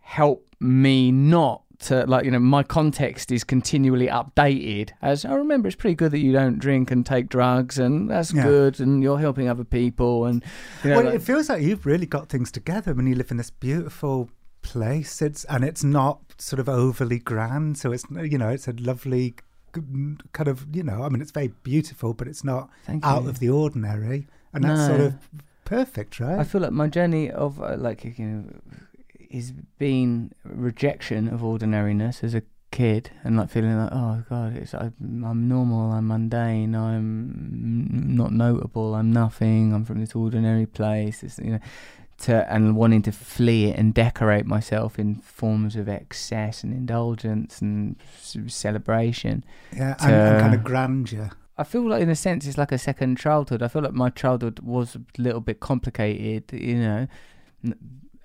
help 0.00 0.46
me 0.60 1.12
not 1.12 1.62
to 1.80 2.04
like 2.06 2.24
you 2.24 2.30
know 2.32 2.40
my 2.40 2.62
context 2.64 3.30
is 3.30 3.44
continually 3.44 4.08
updated 4.08 4.90
as 5.00 5.24
I 5.24 5.34
remember 5.34 5.68
it's 5.68 5.76
pretty 5.76 5.94
good 5.94 6.10
that 6.10 6.18
you 6.18 6.32
don't 6.32 6.58
drink 6.58 6.90
and 6.90 7.06
take 7.06 7.28
drugs 7.28 7.78
and 7.78 8.10
that's 8.10 8.32
Yeah. 8.34 8.42
good 8.42 8.80
and 8.80 9.00
you're 9.00 9.20
helping 9.20 9.48
other 9.48 9.62
people 9.62 10.24
and 10.26 10.42
you 10.82 10.90
know 10.90 10.96
well, 10.96 11.04
like- 11.06 11.14
it 11.14 11.22
feels 11.22 11.48
like 11.48 11.62
you've 11.62 11.86
really 11.86 12.06
got 12.06 12.28
things 12.28 12.50
together 12.50 12.94
when 12.94 13.06
you 13.06 13.14
live 13.14 13.30
in 13.30 13.36
this 13.36 13.50
beautiful 13.50 14.28
place. 14.62 15.22
It's 15.22 15.44
and 15.44 15.64
it's 15.64 15.84
not 15.84 16.20
sort 16.38 16.60
of 16.60 16.68
overly 16.68 17.18
grand, 17.18 17.78
so 17.78 17.92
it's 17.92 18.04
you 18.10 18.38
know 18.38 18.48
it's 18.48 18.68
a 18.68 18.72
lovely 18.72 19.34
kind 20.32 20.48
of 20.48 20.66
you 20.74 20.82
know 20.82 21.02
I 21.02 21.08
mean 21.08 21.20
it's 21.20 21.30
very 21.30 21.52
beautiful, 21.62 22.14
but 22.14 22.28
it's 22.28 22.44
not 22.44 22.70
Thank 22.86 23.04
out 23.04 23.24
you. 23.24 23.28
of 23.28 23.38
the 23.38 23.50
ordinary, 23.50 24.26
and 24.52 24.64
that's 24.64 24.86
sort 24.86 25.00
of 25.00 25.14
perfect, 25.64 26.20
right? 26.20 26.38
I 26.38 26.44
feel 26.44 26.60
like 26.60 26.72
my 26.72 26.88
journey 26.88 27.30
of 27.30 27.60
uh, 27.60 27.76
like 27.76 28.04
you 28.04 28.24
know 28.24 28.44
is 29.30 29.52
been 29.78 30.32
rejection 30.44 31.28
of 31.28 31.44
ordinariness 31.44 32.24
as 32.24 32.34
a 32.34 32.42
kid 32.70 33.10
and 33.24 33.36
like 33.36 33.48
feeling 33.48 33.76
like 33.76 33.90
oh 33.92 34.22
god 34.28 34.54
it's 34.54 34.74
I, 34.74 34.90
I'm 35.00 35.48
normal 35.48 35.90
I'm 35.90 36.08
mundane 36.08 36.74
I'm 36.74 38.14
not 38.14 38.30
notable 38.30 38.94
I'm 38.94 39.10
nothing 39.10 39.72
I'm 39.72 39.84
from 39.86 40.00
this 40.00 40.14
ordinary 40.14 40.66
place 40.66 41.22
it's, 41.22 41.38
you 41.38 41.52
know 41.52 41.60
to 42.18 42.52
and 42.52 42.76
wanting 42.76 43.02
to 43.02 43.12
flee 43.12 43.66
it 43.66 43.78
and 43.78 43.94
decorate 43.94 44.46
myself 44.46 44.98
in 44.98 45.16
forms 45.16 45.76
of 45.76 45.88
excess 45.88 46.64
and 46.64 46.72
indulgence 46.72 47.60
and 47.60 47.96
celebration 48.46 49.44
yeah, 49.76 49.94
and, 50.00 50.12
and 50.12 50.40
kind 50.40 50.54
of 50.54 50.64
grandeur. 50.64 51.30
I 51.56 51.64
feel 51.64 51.88
like, 51.88 52.02
in 52.02 52.08
a 52.08 52.16
sense, 52.16 52.46
it's 52.46 52.58
like 52.58 52.70
a 52.70 52.78
second 52.78 53.18
childhood. 53.18 53.62
I 53.62 53.68
feel 53.68 53.82
like 53.82 53.92
my 53.92 54.10
childhood 54.10 54.60
was 54.60 54.94
a 54.94 55.00
little 55.20 55.40
bit 55.40 55.58
complicated, 55.58 56.52
you 56.52 56.76
know, 56.76 57.08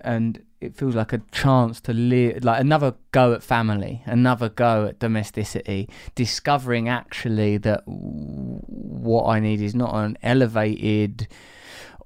and 0.00 0.42
it 0.60 0.76
feels 0.76 0.94
like 0.94 1.12
a 1.12 1.20
chance 1.32 1.80
to 1.82 1.92
live, 1.92 2.44
like 2.44 2.60
another 2.60 2.94
go 3.10 3.32
at 3.32 3.42
family, 3.42 4.02
another 4.06 4.48
go 4.48 4.86
at 4.86 5.00
domesticity, 5.00 5.88
discovering 6.14 6.88
actually 6.88 7.56
that 7.58 7.82
what 7.86 9.26
I 9.26 9.40
need 9.40 9.60
is 9.60 9.74
not 9.74 9.94
an 9.94 10.16
elevated 10.22 11.26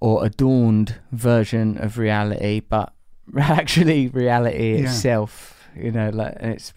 or 0.00 0.24
adorned 0.24 0.96
version 1.12 1.76
of 1.78 1.98
reality, 1.98 2.60
but 2.60 2.92
actually 3.38 4.08
reality 4.08 4.74
Yeah. 4.78 4.88
itself. 4.90 5.68
You 5.76 5.92
know, 5.92 6.10
like 6.10 6.34
it's 6.40 6.72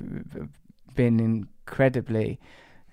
been 0.96 1.20
incredibly 1.20 2.40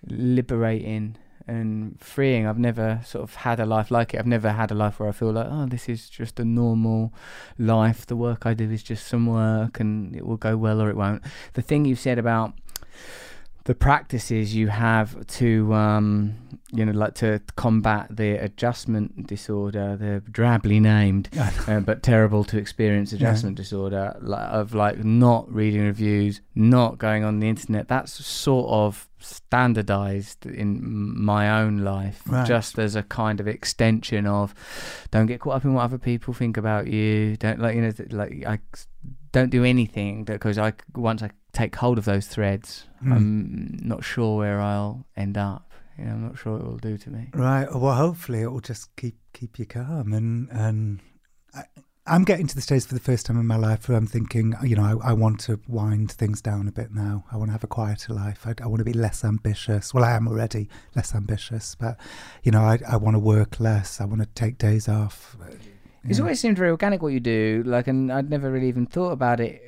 liberating 0.06 1.16
and 1.46 1.98
freeing. 2.00 2.46
I've 2.46 2.58
never 2.58 3.00
sort 3.04 3.24
of 3.24 3.34
had 3.36 3.58
a 3.60 3.66
life 3.66 3.90
like 3.90 4.14
it. 4.14 4.18
I've 4.18 4.26
never 4.26 4.50
had 4.52 4.70
a 4.70 4.74
life 4.74 5.00
where 5.00 5.08
I 5.08 5.12
feel 5.12 5.32
like, 5.32 5.46
oh, 5.50 5.66
this 5.66 5.88
is 5.88 6.08
just 6.10 6.38
a 6.38 6.44
normal 6.44 7.12
life. 7.58 8.06
The 8.06 8.16
work 8.16 8.44
I 8.46 8.54
do 8.54 8.70
is 8.70 8.82
just 8.82 9.06
some 9.06 9.26
work 9.26 9.80
and 9.80 10.14
it 10.14 10.26
will 10.26 10.36
go 10.36 10.56
well 10.56 10.80
or 10.80 10.90
it 10.90 10.96
won't. 10.96 11.22
The 11.54 11.62
thing 11.62 11.84
you 11.84 11.96
said 11.96 12.18
about 12.18 12.52
the 13.68 13.74
practices 13.74 14.54
you 14.54 14.68
have 14.68 15.08
to 15.26 15.50
um, 15.74 16.34
you 16.72 16.84
know 16.86 16.92
like 16.92 17.14
to 17.14 17.38
combat 17.56 18.06
the 18.10 18.30
adjustment 18.48 19.26
disorder 19.26 19.94
the 20.04 20.22
drably 20.30 20.80
named 20.80 21.28
uh, 21.68 21.80
but 21.80 22.02
terrible 22.02 22.42
to 22.44 22.56
experience 22.58 23.12
adjustment 23.12 23.56
disorder 23.56 24.04
of 24.60 24.74
like 24.74 24.96
not 25.04 25.44
reading 25.52 25.82
reviews 25.84 26.40
not 26.54 26.96
going 26.96 27.24
on 27.24 27.40
the 27.40 27.48
internet 27.48 27.88
that's 27.88 28.12
sort 28.24 28.68
of 28.70 29.06
standardized 29.18 30.46
in 30.46 30.80
my 31.32 31.60
own 31.60 31.78
life 31.78 32.22
Right. 32.26 32.46
just 32.46 32.78
as 32.78 32.96
a 32.96 33.02
kind 33.02 33.38
of 33.40 33.46
extension 33.48 34.26
of 34.26 34.54
don't 35.10 35.26
get 35.26 35.40
caught 35.40 35.56
up 35.56 35.64
in 35.64 35.74
what 35.74 35.82
other 35.82 35.98
people 35.98 36.32
think 36.32 36.56
about 36.56 36.86
you. 36.86 37.36
Don't 37.36 37.58
like 37.60 37.74
you 37.76 37.82
know 37.82 37.92
like 38.10 38.44
i 38.46 38.58
don't 39.32 39.50
do 39.50 39.62
anything 39.64 40.24
because 40.24 40.56
i 40.58 40.72
once 40.94 41.22
i 41.22 41.30
take 41.58 41.74
hold 41.76 41.98
of 41.98 42.04
those 42.04 42.26
threads 42.34 42.68
Mm. 43.04 43.12
i'm 43.14 43.78
not 43.92 44.02
sure 44.12 44.32
where 44.38 44.60
i'll 44.60 45.06
end 45.16 45.36
up 45.38 45.64
you 45.96 46.04
know 46.04 46.12
i'm 46.16 46.24
not 46.28 46.36
sure 46.38 46.52
what 46.54 46.62
it 46.62 46.66
will 46.70 46.78
do 46.90 46.96
to 47.04 47.10
me 47.10 47.24
Right. 47.32 47.68
Well, 47.82 47.94
hopefully 47.94 48.40
it 48.42 48.50
will 48.52 48.66
just 48.72 48.84
keep 48.96 49.16
keep 49.38 49.52
you 49.60 49.66
calm. 49.66 50.12
And 50.18 50.48
and 50.50 51.00
I, 51.54 51.62
I'm 52.14 52.24
getting 52.24 52.46
to 52.50 52.54
the 52.54 52.60
stage 52.68 52.84
for 52.86 52.94
the 52.94 53.06
first 53.10 53.26
time 53.26 53.38
in 53.38 53.46
my 53.46 53.56
life 53.68 53.82
where 53.88 53.98
I'm 53.98 54.06
thinking, 54.06 54.46
you 54.70 54.74
know, 54.78 54.86
I, 54.92 55.10
I 55.10 55.12
want 55.12 55.40
to 55.46 55.60
wind 55.68 56.10
things 56.20 56.40
down 56.40 56.66
a 56.66 56.72
bit 56.80 56.90
now. 57.06 57.24
I 57.30 57.36
want 57.36 57.48
to 57.50 57.52
have 57.52 57.64
a 57.70 57.72
quieter 57.78 58.14
life. 58.14 58.40
I, 58.50 58.54
I 58.64 58.66
want 58.70 58.78
to 58.84 58.84
be 58.92 58.98
less 59.06 59.24
ambitious. 59.24 59.92
Well, 59.92 60.04
I 60.10 60.12
am 60.18 60.26
already 60.26 60.64
less 60.96 61.14
ambitious, 61.14 61.74
but 61.84 61.94
you 62.44 62.50
know, 62.54 62.62
I 62.72 62.78
I 62.94 62.96
want 63.04 63.14
to 63.14 63.20
work 63.36 63.60
less. 63.60 64.00
I 64.00 64.04
want 64.10 64.20
to 64.22 64.28
take 64.42 64.56
days 64.58 64.88
off. 64.88 65.36
It's 66.04 66.20
always 66.20 66.40
seemed 66.40 66.56
very 66.56 66.70
organic 66.70 67.02
what 67.02 67.12
you 67.12 67.20
do. 67.20 67.62
Like, 67.66 67.86
and 67.92 68.10
I'd 68.10 68.30
never 68.30 68.50
really 68.50 68.68
even 68.68 68.86
thought 68.86 69.12
about 69.12 69.38
it 69.40 69.60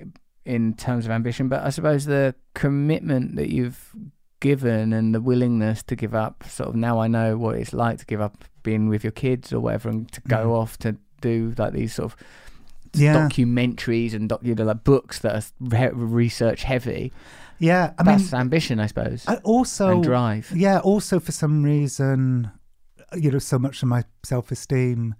in 0.44 0.74
terms 0.74 1.04
of 1.04 1.10
ambition. 1.10 1.48
But 1.48 1.62
I 1.64 1.70
suppose 1.70 2.04
the 2.06 2.34
commitment 2.54 3.36
that 3.36 3.50
you've 3.52 3.94
given 4.40 4.92
and 4.92 5.14
the 5.14 5.20
willingness 5.20 5.82
to 5.84 5.94
give 5.94 6.14
up. 6.14 6.44
Sort 6.48 6.70
of 6.70 6.74
now 6.74 6.98
I 6.98 7.08
know 7.08 7.36
what 7.36 7.56
it's 7.56 7.74
like 7.74 7.98
to 7.98 8.06
give 8.06 8.20
up 8.22 8.44
being 8.62 8.88
with 8.88 9.04
your 9.04 9.10
kids 9.10 9.52
or 9.52 9.60
whatever, 9.60 9.88
and 9.90 10.10
to 10.12 10.20
go 10.22 10.46
Mhm. 10.48 10.56
off 10.62 10.78
to 10.78 10.96
do 11.20 11.54
like 11.58 11.74
these 11.74 11.94
sort 11.94 12.12
of 12.12 12.16
Yeah. 12.94 13.14
documentaries 13.28 14.14
and 14.14 14.28
doc, 14.30 14.40
you 14.42 14.54
know, 14.54 14.64
like 14.64 14.82
books 14.82 15.18
that 15.20 15.34
are 15.72 15.92
research 15.94 16.62
heavy. 16.64 17.12
Yeah. 17.58 17.92
I 17.98 18.02
mean, 18.02 18.16
That's 18.16 18.32
ambition, 18.32 18.80
I 18.80 18.86
suppose, 18.86 19.24
I 19.28 19.36
also 19.36 19.90
and 19.92 20.02
drive. 20.02 20.50
Yeah, 20.56 20.78
also 20.78 21.20
for 21.20 21.32
some 21.32 21.62
reason, 21.62 22.50
you 23.14 23.30
know, 23.30 23.38
so 23.38 23.58
much 23.58 23.82
of 23.82 23.88
my 23.90 24.04
self 24.24 24.50
esteem 24.50 25.14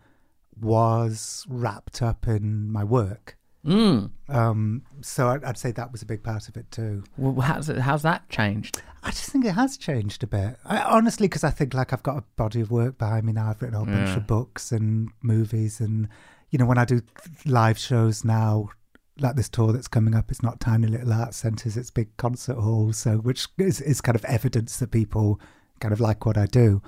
was 0.58 1.46
wrapped 1.48 2.02
up 2.02 2.26
in 2.26 2.70
my 2.70 2.84
work. 2.84 3.36
Mm. 3.64 4.10
Um, 4.28 4.82
so 5.02 5.28
I'd, 5.28 5.44
I'd 5.44 5.58
say 5.58 5.70
that 5.72 5.92
was 5.92 6.02
a 6.02 6.06
big 6.06 6.22
part 6.22 6.48
of 6.48 6.56
it 6.56 6.70
too. 6.70 7.04
Well, 7.16 7.40
how's 7.40 7.68
it, 7.68 7.78
how's 7.78 8.02
that 8.02 8.28
changed? 8.28 8.82
I 9.02 9.10
just 9.10 9.30
think 9.30 9.44
it 9.44 9.52
has 9.52 9.76
changed 9.76 10.22
a 10.22 10.26
bit. 10.26 10.56
I, 10.64 10.80
honestly, 10.82 11.26
because 11.26 11.44
I 11.44 11.50
think 11.50 11.74
like 11.74 11.92
I've 11.92 12.02
got 12.02 12.18
a 12.18 12.24
body 12.36 12.60
of 12.60 12.70
work 12.70 12.98
behind 12.98 13.26
me 13.26 13.32
now. 13.32 13.50
I've 13.50 13.60
written 13.60 13.74
a 13.74 13.78
whole 13.78 13.86
bunch 13.86 14.16
of 14.16 14.26
books 14.26 14.72
and 14.72 15.10
movies, 15.22 15.80
and 15.80 16.08
you 16.50 16.58
know, 16.58 16.66
when 16.66 16.78
I 16.78 16.84
do 16.84 17.02
live 17.44 17.78
shows 17.78 18.24
now, 18.24 18.70
like 19.18 19.36
this 19.36 19.48
tour 19.48 19.72
that's 19.72 19.88
coming 19.88 20.14
up, 20.14 20.30
it's 20.30 20.42
not 20.42 20.60
tiny 20.60 20.86
little 20.86 21.12
art 21.12 21.34
centres; 21.34 21.76
it's 21.76 21.90
big 21.90 22.16
concert 22.16 22.56
halls. 22.56 22.98
So, 22.98 23.16
which 23.18 23.48
is, 23.58 23.80
is 23.80 24.00
kind 24.00 24.16
of 24.16 24.24
evidence 24.26 24.78
that 24.78 24.90
people 24.90 25.40
kind 25.80 25.92
of 25.92 26.00
like 26.00 26.26
what 26.26 26.36
I 26.36 26.46
do. 26.46 26.82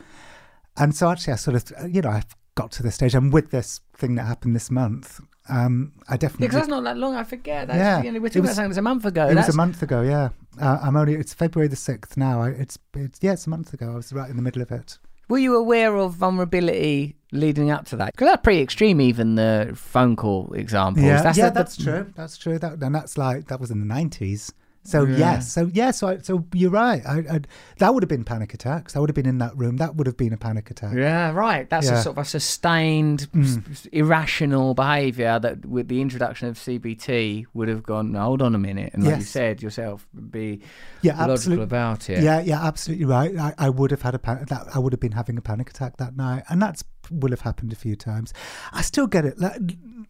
And 0.76 0.94
so, 0.94 1.10
actually, 1.10 1.34
I 1.34 1.36
sort 1.36 1.56
of, 1.56 1.94
you 1.94 2.02
know, 2.02 2.10
I've 2.10 2.34
got 2.54 2.72
to 2.72 2.82
the 2.82 2.90
stage, 2.90 3.14
and 3.14 3.32
with 3.32 3.50
this 3.50 3.80
thing 3.96 4.14
that 4.16 4.24
happened 4.24 4.54
this 4.54 4.70
month, 4.70 5.20
um, 5.48 5.92
I 6.08 6.16
definitely. 6.16 6.46
Because 6.46 6.60
that's 6.60 6.68
not 6.68 6.84
that 6.84 6.96
long. 6.96 7.14
I 7.16 7.24
forget. 7.24 7.66
That's, 7.68 7.78
Yeah, 7.78 8.02
you 8.02 8.12
know, 8.12 8.20
we're 8.20 8.26
it 8.28 8.36
was- 8.36 8.56
about 8.56 8.68
that's 8.68 8.78
a 8.78 8.82
month 8.82 9.04
ago. 9.04 9.28
It 9.28 9.34
was 9.34 9.48
a 9.48 9.56
month 9.56 9.82
ago, 9.82 10.02
yeah. 10.02 10.30
Uh, 10.60 10.78
I'm 10.82 10.96
only. 10.96 11.14
It's 11.14 11.34
February 11.34 11.68
the 11.68 11.76
sixth 11.76 12.16
now. 12.16 12.42
I, 12.42 12.50
it's, 12.50 12.78
it's 12.94 13.18
yeah, 13.22 13.32
it's 13.32 13.46
a 13.46 13.50
month 13.50 13.72
ago. 13.74 13.92
I 13.92 13.96
was 13.96 14.12
right 14.12 14.30
in 14.30 14.36
the 14.36 14.42
middle 14.42 14.62
of 14.62 14.70
it. 14.70 14.98
Were 15.28 15.38
you 15.38 15.56
aware 15.56 15.96
of 15.96 16.12
vulnerability 16.14 17.16
leading 17.32 17.70
up 17.70 17.86
to 17.86 17.96
that? 17.96 18.12
Because 18.12 18.26
that's 18.28 18.42
pretty 18.42 18.60
extreme. 18.60 19.00
Even 19.00 19.34
the 19.36 19.72
phone 19.74 20.14
call 20.16 20.52
examples. 20.54 21.04
Yeah, 21.06 21.22
that's 21.22 21.38
yeah, 21.38 21.44
the- 21.46 21.50
the- 21.50 21.58
that's 21.60 21.76
true. 21.76 22.12
That's 22.14 22.36
true. 22.38 22.58
That 22.58 22.82
and 22.82 22.94
that's 22.94 23.16
like 23.18 23.48
that 23.48 23.58
was 23.60 23.70
in 23.70 23.80
the 23.80 23.86
nineties. 23.86 24.52
So 24.84 25.04
Yeah. 25.04 25.16
yes, 25.16 25.52
so 25.52 25.70
yeah, 25.72 25.92
so 25.92 26.08
I, 26.08 26.18
so 26.18 26.44
you're 26.52 26.70
right. 26.70 27.02
I, 27.06 27.18
I, 27.30 27.40
that 27.78 27.94
would 27.94 28.02
have 28.02 28.08
been 28.08 28.24
panic 28.24 28.52
attacks. 28.52 28.96
I 28.96 28.98
would 28.98 29.08
have 29.08 29.14
been 29.14 29.26
in 29.28 29.38
that 29.38 29.56
room. 29.56 29.76
That 29.76 29.94
would 29.94 30.08
have 30.08 30.16
been 30.16 30.32
a 30.32 30.36
panic 30.36 30.70
attack. 30.72 30.94
Yeah, 30.96 31.30
right. 31.30 31.70
That's 31.70 31.88
a 31.88 32.02
sort 32.02 32.16
of 32.18 32.22
a 32.22 32.24
sustained, 32.24 33.28
Mm. 33.32 33.70
s- 33.70 33.86
irrational 33.92 34.74
behaviour 34.74 35.38
that, 35.38 35.64
with 35.64 35.86
the 35.86 36.00
introduction 36.00 36.48
of 36.48 36.56
CBT, 36.58 37.46
would 37.54 37.68
have 37.68 37.84
gone. 37.84 38.14
Hold 38.14 38.42
on 38.42 38.54
a 38.56 38.58
minute, 38.58 38.92
and 38.92 39.04
like 39.04 39.18
you 39.18 39.22
said 39.24 39.62
yourself, 39.62 40.08
be 40.30 40.62
Yeah, 41.00 41.12
logical 41.12 41.32
absolutely. 41.32 41.62
about 41.64 42.10
it. 42.10 42.22
Yeah, 42.22 42.40
yeah, 42.40 42.64
absolutely 42.66 43.04
right. 43.04 43.36
I, 43.38 43.54
I 43.58 43.68
would 43.70 43.92
have 43.92 44.02
had 44.02 44.14
a 44.16 44.18
panic. 44.18 44.48
That 44.48 44.66
I 44.74 44.80
would 44.80 44.92
have 44.92 45.00
been 45.00 45.12
having 45.12 45.38
a 45.38 45.42
panic 45.42 45.70
attack 45.70 45.96
that 45.98 46.16
night, 46.16 46.42
and 46.48 46.60
that's 46.60 46.82
will 47.10 47.30
have 47.30 47.42
happened 47.42 47.72
a 47.72 47.76
few 47.76 47.94
times. 47.94 48.32
I 48.72 48.82
still 48.82 49.06
get 49.06 49.24
it. 49.24 49.38
Like, 49.38 49.60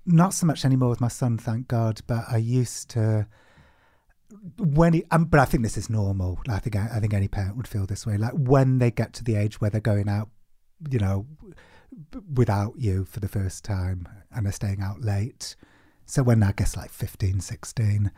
not 0.07 0.33
so 0.35 0.47
much 0.47 0.65
anymore 0.65 0.89
with 0.89 1.01
my 1.01 1.09
son, 1.09 1.37
thank 1.37 1.69
God. 1.69 2.01
But 2.07 2.25
I 2.31 2.39
used 2.39 2.89
to 2.91 3.27
when 4.59 4.93
he. 4.95 5.05
Um, 5.11 5.25
but 5.25 5.41
I 5.41 5.45
think 5.45 5.63
this 5.63 5.77
is 5.77 5.91
normal. 5.91 6.41
I 6.49 6.59
think 6.59 6.77
I 6.77 6.99
think 7.01 7.15
any 7.15 7.29
parent 7.29 7.57
would 7.57 7.69
feel 7.69 7.87
this 7.87 8.07
way. 8.07 8.17
Like 8.17 8.33
when 8.35 8.79
they 8.79 8.91
get 8.91 9.13
to 9.15 9.25
the 9.25 9.37
age 9.37 9.61
where 9.61 9.71
they're 9.71 9.81
going 9.81 10.09
out, 10.09 10.29
you 10.91 10.99
know, 10.99 11.27
without 12.33 12.75
you 12.79 13.05
for 13.05 13.21
the 13.21 13.29
first 13.29 13.65
time, 13.65 14.09
and 14.31 14.47
they're 14.47 14.53
staying 14.53 14.81
out 14.83 15.01
late. 15.03 15.57
So 16.07 16.23
when 16.23 16.43
I 16.43 16.53
guess 16.53 16.77
like 16.77 16.91
15, 16.91 17.41
16, 17.41 18.11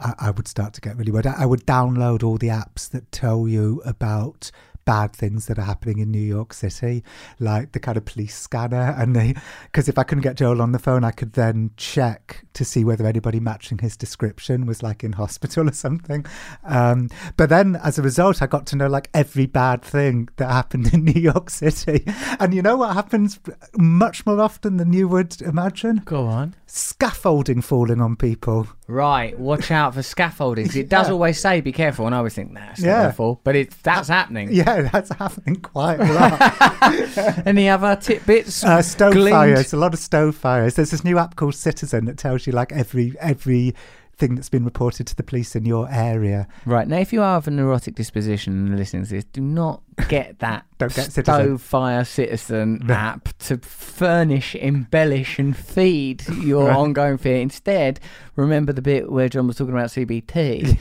I, 0.00 0.14
I 0.18 0.30
would 0.30 0.48
start 0.48 0.74
to 0.74 0.80
get 0.80 0.96
really 0.96 1.12
worried. 1.12 1.26
I, 1.26 1.42
I 1.42 1.46
would 1.46 1.66
download 1.66 2.22
all 2.22 2.38
the 2.38 2.48
apps 2.48 2.88
that 2.90 3.12
tell 3.12 3.46
you 3.46 3.82
about 3.84 4.50
bad 4.88 5.12
things 5.12 5.44
that 5.46 5.58
are 5.58 5.66
happening 5.72 5.98
in 5.98 6.10
New 6.10 6.18
York 6.36 6.54
City, 6.54 7.04
like 7.38 7.72
the 7.72 7.78
kind 7.78 7.98
of 7.98 8.06
police 8.06 8.34
scanner. 8.34 8.94
And 8.98 9.14
they, 9.14 9.34
because 9.64 9.86
if 9.86 9.98
I 9.98 10.02
couldn't 10.02 10.22
get 10.22 10.36
Joel 10.38 10.62
on 10.62 10.72
the 10.72 10.78
phone, 10.78 11.04
I 11.04 11.10
could 11.10 11.34
then 11.34 11.72
check 11.76 12.46
to 12.54 12.64
see 12.64 12.84
whether 12.84 13.06
anybody 13.06 13.38
matching 13.38 13.76
his 13.78 13.98
description 13.98 14.64
was 14.64 14.82
like 14.82 15.04
in 15.04 15.12
hospital 15.12 15.68
or 15.68 15.72
something. 15.74 16.24
Um, 16.64 17.10
but 17.36 17.50
then 17.50 17.76
as 17.84 17.98
a 17.98 18.02
result, 18.02 18.40
I 18.40 18.46
got 18.46 18.64
to 18.68 18.76
know 18.76 18.86
like 18.88 19.10
every 19.12 19.44
bad 19.44 19.82
thing 19.82 20.30
that 20.36 20.50
happened 20.50 20.94
in 20.94 21.04
New 21.10 21.20
York 21.20 21.50
City. 21.50 22.04
And 22.40 22.54
you 22.54 22.62
know 22.62 22.78
what 22.78 22.94
happens 22.94 23.38
much 23.76 24.24
more 24.24 24.40
often 24.40 24.78
than 24.78 24.94
you 24.94 25.06
would 25.08 25.42
imagine? 25.42 26.00
Go 26.06 26.24
on. 26.26 26.54
Scaffolding 26.66 27.60
falling 27.60 28.00
on 28.00 28.16
people. 28.16 28.66
Right, 28.86 29.38
watch 29.38 29.70
out 29.70 29.92
for 29.92 30.02
scaffolding. 30.02 30.66
It 30.74 30.88
does 30.88 31.06
Yeah. 31.08 31.12
always 31.12 31.38
say 31.38 31.60
be 31.60 31.72
careful, 31.72 32.06
and 32.06 32.14
I 32.14 32.18
always 32.18 32.34
think, 32.34 32.52
nah, 32.52 32.70
it's 32.70 32.80
Yeah. 32.80 33.02
not 33.02 33.06
awful, 33.10 33.40
but 33.44 33.54
it's 33.54 33.76
that's 33.82 34.08
happening. 34.08 34.48
Yeah, 34.50 34.77
that's 34.82 35.10
happening 35.14 35.56
quite 35.56 36.00
a 36.00 36.12
lot. 36.12 37.42
Any 37.46 37.68
other 37.68 37.96
tidbits? 37.96 38.64
uh, 38.64 38.82
stove 38.82 39.12
gleaned? 39.12 39.34
fires, 39.34 39.72
a 39.72 39.76
lot 39.76 39.92
of 39.94 40.00
stove 40.00 40.34
fires. 40.36 40.74
There's 40.74 40.90
this 40.90 41.04
new 41.04 41.18
app 41.18 41.36
called 41.36 41.54
Citizen 41.54 42.04
that 42.06 42.18
tells 42.18 42.46
you 42.46 42.52
like 42.52 42.72
every 42.72 43.14
every 43.20 43.74
thing 44.16 44.34
that's 44.34 44.48
been 44.48 44.64
reported 44.64 45.06
to 45.06 45.14
the 45.14 45.22
police 45.22 45.54
in 45.54 45.64
your 45.64 45.88
area. 45.92 46.48
Right 46.66 46.88
now, 46.88 46.98
if 46.98 47.12
you 47.12 47.22
are 47.22 47.36
of 47.36 47.46
a 47.46 47.52
neurotic 47.52 47.94
disposition 47.94 48.52
and 48.66 48.76
listening 48.76 49.04
to 49.04 49.10
this, 49.10 49.22
do 49.24 49.40
not 49.40 49.80
get 50.08 50.40
that 50.40 50.64
Don't 50.78 50.92
get 50.92 51.12
Citizen. 51.12 51.22
Stove 51.24 51.62
Fire 51.62 52.04
Citizen 52.04 52.82
No. 52.84 52.94
app 52.94 53.28
to 53.38 53.58
furnish, 53.58 54.56
embellish, 54.56 55.38
and 55.38 55.56
feed 55.56 56.24
your 56.42 56.66
Right. 56.66 56.76
ongoing 56.76 57.16
fear. 57.16 57.36
Instead, 57.40 58.00
remember 58.34 58.72
the 58.72 58.82
bit 58.82 59.08
where 59.12 59.28
Jon 59.28 59.46
was 59.46 59.54
talking 59.56 59.72
about 59.74 59.90
CBT. 59.90 60.26
Take, 60.66 60.78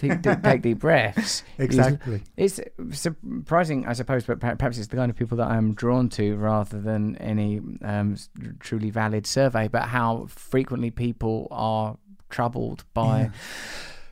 take, 0.00 0.42
take 0.42 0.62
deep 0.62 0.78
breaths. 0.80 1.44
Exactly. 1.58 2.22
It's 2.36 2.58
surprising, 2.92 3.86
I 3.86 3.92
suppose, 3.92 4.24
but 4.24 4.40
perhaps 4.40 4.78
it's 4.78 4.88
the 4.88 4.96
kind 4.96 5.10
of 5.10 5.16
people 5.16 5.36
that 5.38 5.48
I'm 5.48 5.74
drawn 5.74 6.08
to 6.10 6.36
rather 6.36 6.80
than 6.80 7.16
any 7.16 7.60
um, 7.82 8.16
truly 8.60 8.90
valid 8.90 9.26
survey. 9.26 9.68
But 9.68 9.82
how 9.84 10.26
frequently 10.28 10.90
people 10.90 11.48
are 11.50 11.96
troubled 12.30 12.84
by 12.94 13.20
Yeah. 13.22 13.30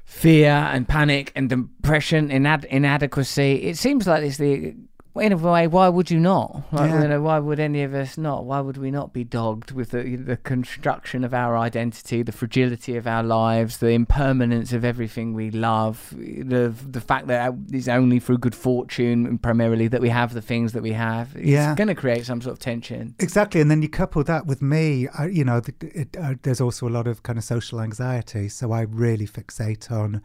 fear 0.05 0.51
and 0.51 0.87
panic 0.89 1.33
and 1.37 1.49
depression, 1.49 2.29
inad- 2.31 2.65
inadequacy. 2.67 3.63
It 3.65 3.77
seems 3.79 4.07
like 4.07 4.23
it's 4.25 4.39
the 4.39 4.75
in 5.19 5.33
a 5.33 5.37
way. 5.37 5.67
Why 5.67 5.89
would 5.89 6.11
you 6.11 6.21
not? 6.21 6.63
Like, 6.73 6.91
Yeah. 6.91 7.03
you 7.03 7.09
know, 7.09 7.23
why 7.23 7.39
would 7.39 7.61
any 7.61 7.83
of 7.83 7.95
us 7.95 8.17
not? 8.19 8.45
Why 8.45 8.61
would 8.61 8.77
we 8.77 8.91
not 8.91 9.13
be 9.13 9.25
dogged 9.25 9.73
with 9.73 9.91
the 9.91 10.17
the 10.17 10.37
construction 10.37 11.25
of 11.25 11.33
our 11.35 11.57
identity, 11.57 12.23
the 12.23 12.33
fragility 12.33 12.97
of 12.97 13.07
our 13.07 13.23
lives, 13.23 13.79
the 13.79 13.89
impermanence 13.91 14.73
of 14.73 14.85
everything 14.85 15.35
we 15.35 15.51
love, 15.51 16.13
the 16.17 16.75
the 16.91 17.01
fact 17.01 17.27
that 17.29 17.55
it's 17.73 17.89
only 17.89 18.19
through 18.21 18.39
good 18.39 18.55
fortune 18.55 19.39
primarily 19.39 19.89
that 19.89 20.01
we 20.01 20.09
have 20.11 20.35
the 20.35 20.43
things 20.43 20.73
that 20.73 20.83
we 20.83 20.93
have. 20.93 21.35
It's 21.37 21.47
Yeah. 21.47 21.75
going 21.75 21.89
to 21.89 21.95
create 21.95 22.25
some 22.27 22.41
sort 22.41 22.53
of 22.55 22.59
tension. 22.59 23.15
Exactly, 23.19 23.61
and 23.61 23.71
then 23.71 23.83
you 23.83 23.89
couple 23.89 24.23
that 24.25 24.47
with 24.47 24.63
me. 24.63 25.09
I, 25.19 25.27
you 25.27 25.45
know, 25.45 25.61
the, 25.61 25.75
it, 25.81 26.17
uh, 26.17 26.35
there's 26.43 26.61
also 26.61 26.87
a 26.89 26.91
lot 26.99 27.07
of 27.07 27.23
kind 27.23 27.39
of 27.39 27.45
social 27.45 27.81
anxiety, 27.81 28.49
so 28.49 28.73
I 28.73 28.83
really 28.83 29.27
fixate 29.27 29.91
on: 29.91 30.23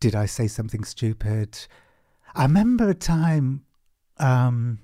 did 0.00 0.14
I 0.14 0.26
say 0.26 0.46
something 0.46 0.84
stupid? 0.84 1.66
I 2.34 2.42
remember 2.42 2.90
a 2.90 2.94
time 2.94 3.62
um, 4.18 4.78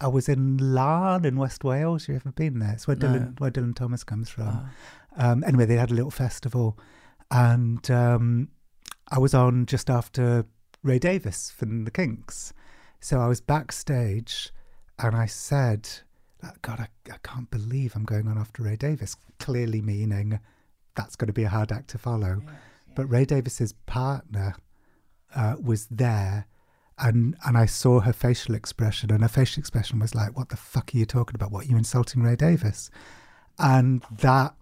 I 0.00 0.08
was 0.08 0.28
in 0.28 0.58
Laugharne 0.58 1.24
in 1.24 1.36
West 1.36 1.64
Wales. 1.64 2.08
You 2.08 2.16
ever 2.16 2.32
been 2.32 2.58
there? 2.58 2.72
It's 2.72 2.86
where 2.86 2.96
No. 2.96 3.06
Dylan 3.08 3.40
where 3.40 3.50
Dylan 3.50 3.74
Thomas 3.74 4.04
comes 4.04 4.28
from. 4.28 4.70
Um, 5.16 5.42
anyway, 5.46 5.64
they 5.64 5.76
had 5.76 5.90
a 5.90 5.94
little 5.94 6.10
festival, 6.10 6.78
and 7.30 7.90
um, 7.90 8.48
I 9.10 9.18
was 9.18 9.32
on 9.34 9.66
just 9.66 9.88
after 9.88 10.44
Ray 10.82 10.98
Davies 10.98 11.50
from 11.56 11.84
the 11.84 11.90
Kinks. 11.90 12.52
So 13.00 13.20
I 13.20 13.26
was 13.28 13.40
backstage 13.40 14.50
and 14.98 15.14
I 15.14 15.26
said, 15.26 15.88
God, 16.62 16.80
I, 16.80 16.88
I 17.12 17.16
can't 17.22 17.50
believe 17.50 17.94
I'm 17.94 18.04
going 18.04 18.26
on 18.28 18.36
after 18.38 18.62
Ray 18.62 18.76
Davies, 18.76 19.16
clearly 19.38 19.80
meaning 19.80 20.38
that's 20.94 21.16
going 21.16 21.26
to 21.28 21.32
be 21.32 21.44
a 21.44 21.48
hard 21.48 21.72
act 21.72 21.88
to 21.90 21.98
follow. 21.98 22.42
But 22.94 23.06
Ray 23.06 23.24
Davies's 23.26 23.72
partner 23.86 24.54
uh, 25.34 25.56
was 25.62 25.86
there 25.86 26.46
and 26.98 27.36
and 27.44 27.58
I 27.58 27.66
saw 27.66 28.00
her 28.00 28.12
facial 28.12 28.54
expression, 28.54 29.10
and 29.12 29.22
her 29.22 29.28
facial 29.28 29.60
expression 29.60 29.98
was 29.98 30.14
like, 30.14 30.36
"What 30.36 30.48
the 30.48 30.56
fuck 30.56 30.90
are 30.94 30.98
you 30.98 31.06
talking 31.06 31.34
about? 31.34 31.50
What 31.50 31.66
are 31.66 31.68
you 31.68 31.76
insulting 31.76 32.22
Ray 32.22 32.36
Davies?" 32.36 32.90
And 33.58 34.02
that 34.18 34.54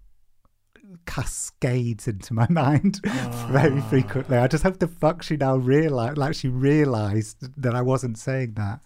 cascades 1.07 2.09
into 2.09 2.35
my 2.35 2.47
mind 2.51 3.01
very 3.49 3.81
ah. 3.81 3.89
frequently. 3.89 4.37
I 4.37 4.49
just 4.49 4.63
hope 4.63 4.79
the 4.79 4.89
fuck 4.89 5.23
she 5.23 5.37
now 5.37 5.57
realized, 5.57 6.19
like 6.19 6.35
she 6.35 6.49
realized 6.49 7.37
that 7.61 7.75
I 7.75 7.83
wasn't 7.83 8.19
saying 8.19 8.55
that. 8.55 8.81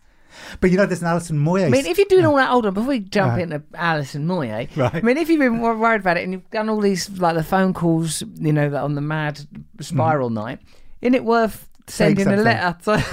But 0.61 0.71
you 0.71 0.77
know, 0.77 0.85
there's 0.85 1.01
an 1.01 1.09
Alison 1.09 1.39
Moyet. 1.39 1.67
I 1.67 1.71
mean, 1.71 1.87
if 1.87 1.97
you're 1.97 2.07
doing 2.07 2.27
all 2.27 2.37
that, 2.37 2.51
hold 2.51 2.67
on, 2.67 2.75
before 2.75 2.89
we 2.89 3.01
jump 3.01 3.33
Right. 3.33 3.43
into 3.43 3.63
Alison 3.75 4.27
Moyet, 4.27 4.69
Right. 4.77 4.95
I 4.95 5.01
mean, 5.01 5.17
if 5.17 5.31
you've 5.31 5.41
been 5.41 5.61
worried 5.61 6.03
about 6.03 6.19
it 6.19 6.25
and 6.25 6.33
you've 6.33 6.51
done 6.51 6.69
all 6.69 6.81
these, 6.81 7.09
like 7.19 7.35
the 7.35 7.43
phone 7.43 7.73
calls, 7.73 8.23
you 8.35 8.53
know, 8.53 8.69
that 8.69 8.83
on 8.83 8.95
the 8.95 9.01
mad 9.01 9.41
spiral 9.81 10.29
mm-hmm. 10.29 10.35
night, 10.35 10.59
isn't 11.01 11.15
it 11.15 11.25
worth 11.25 11.69
sending 11.89 12.27
a 12.27 12.37
letter 12.37 12.77
to, 12.85 12.93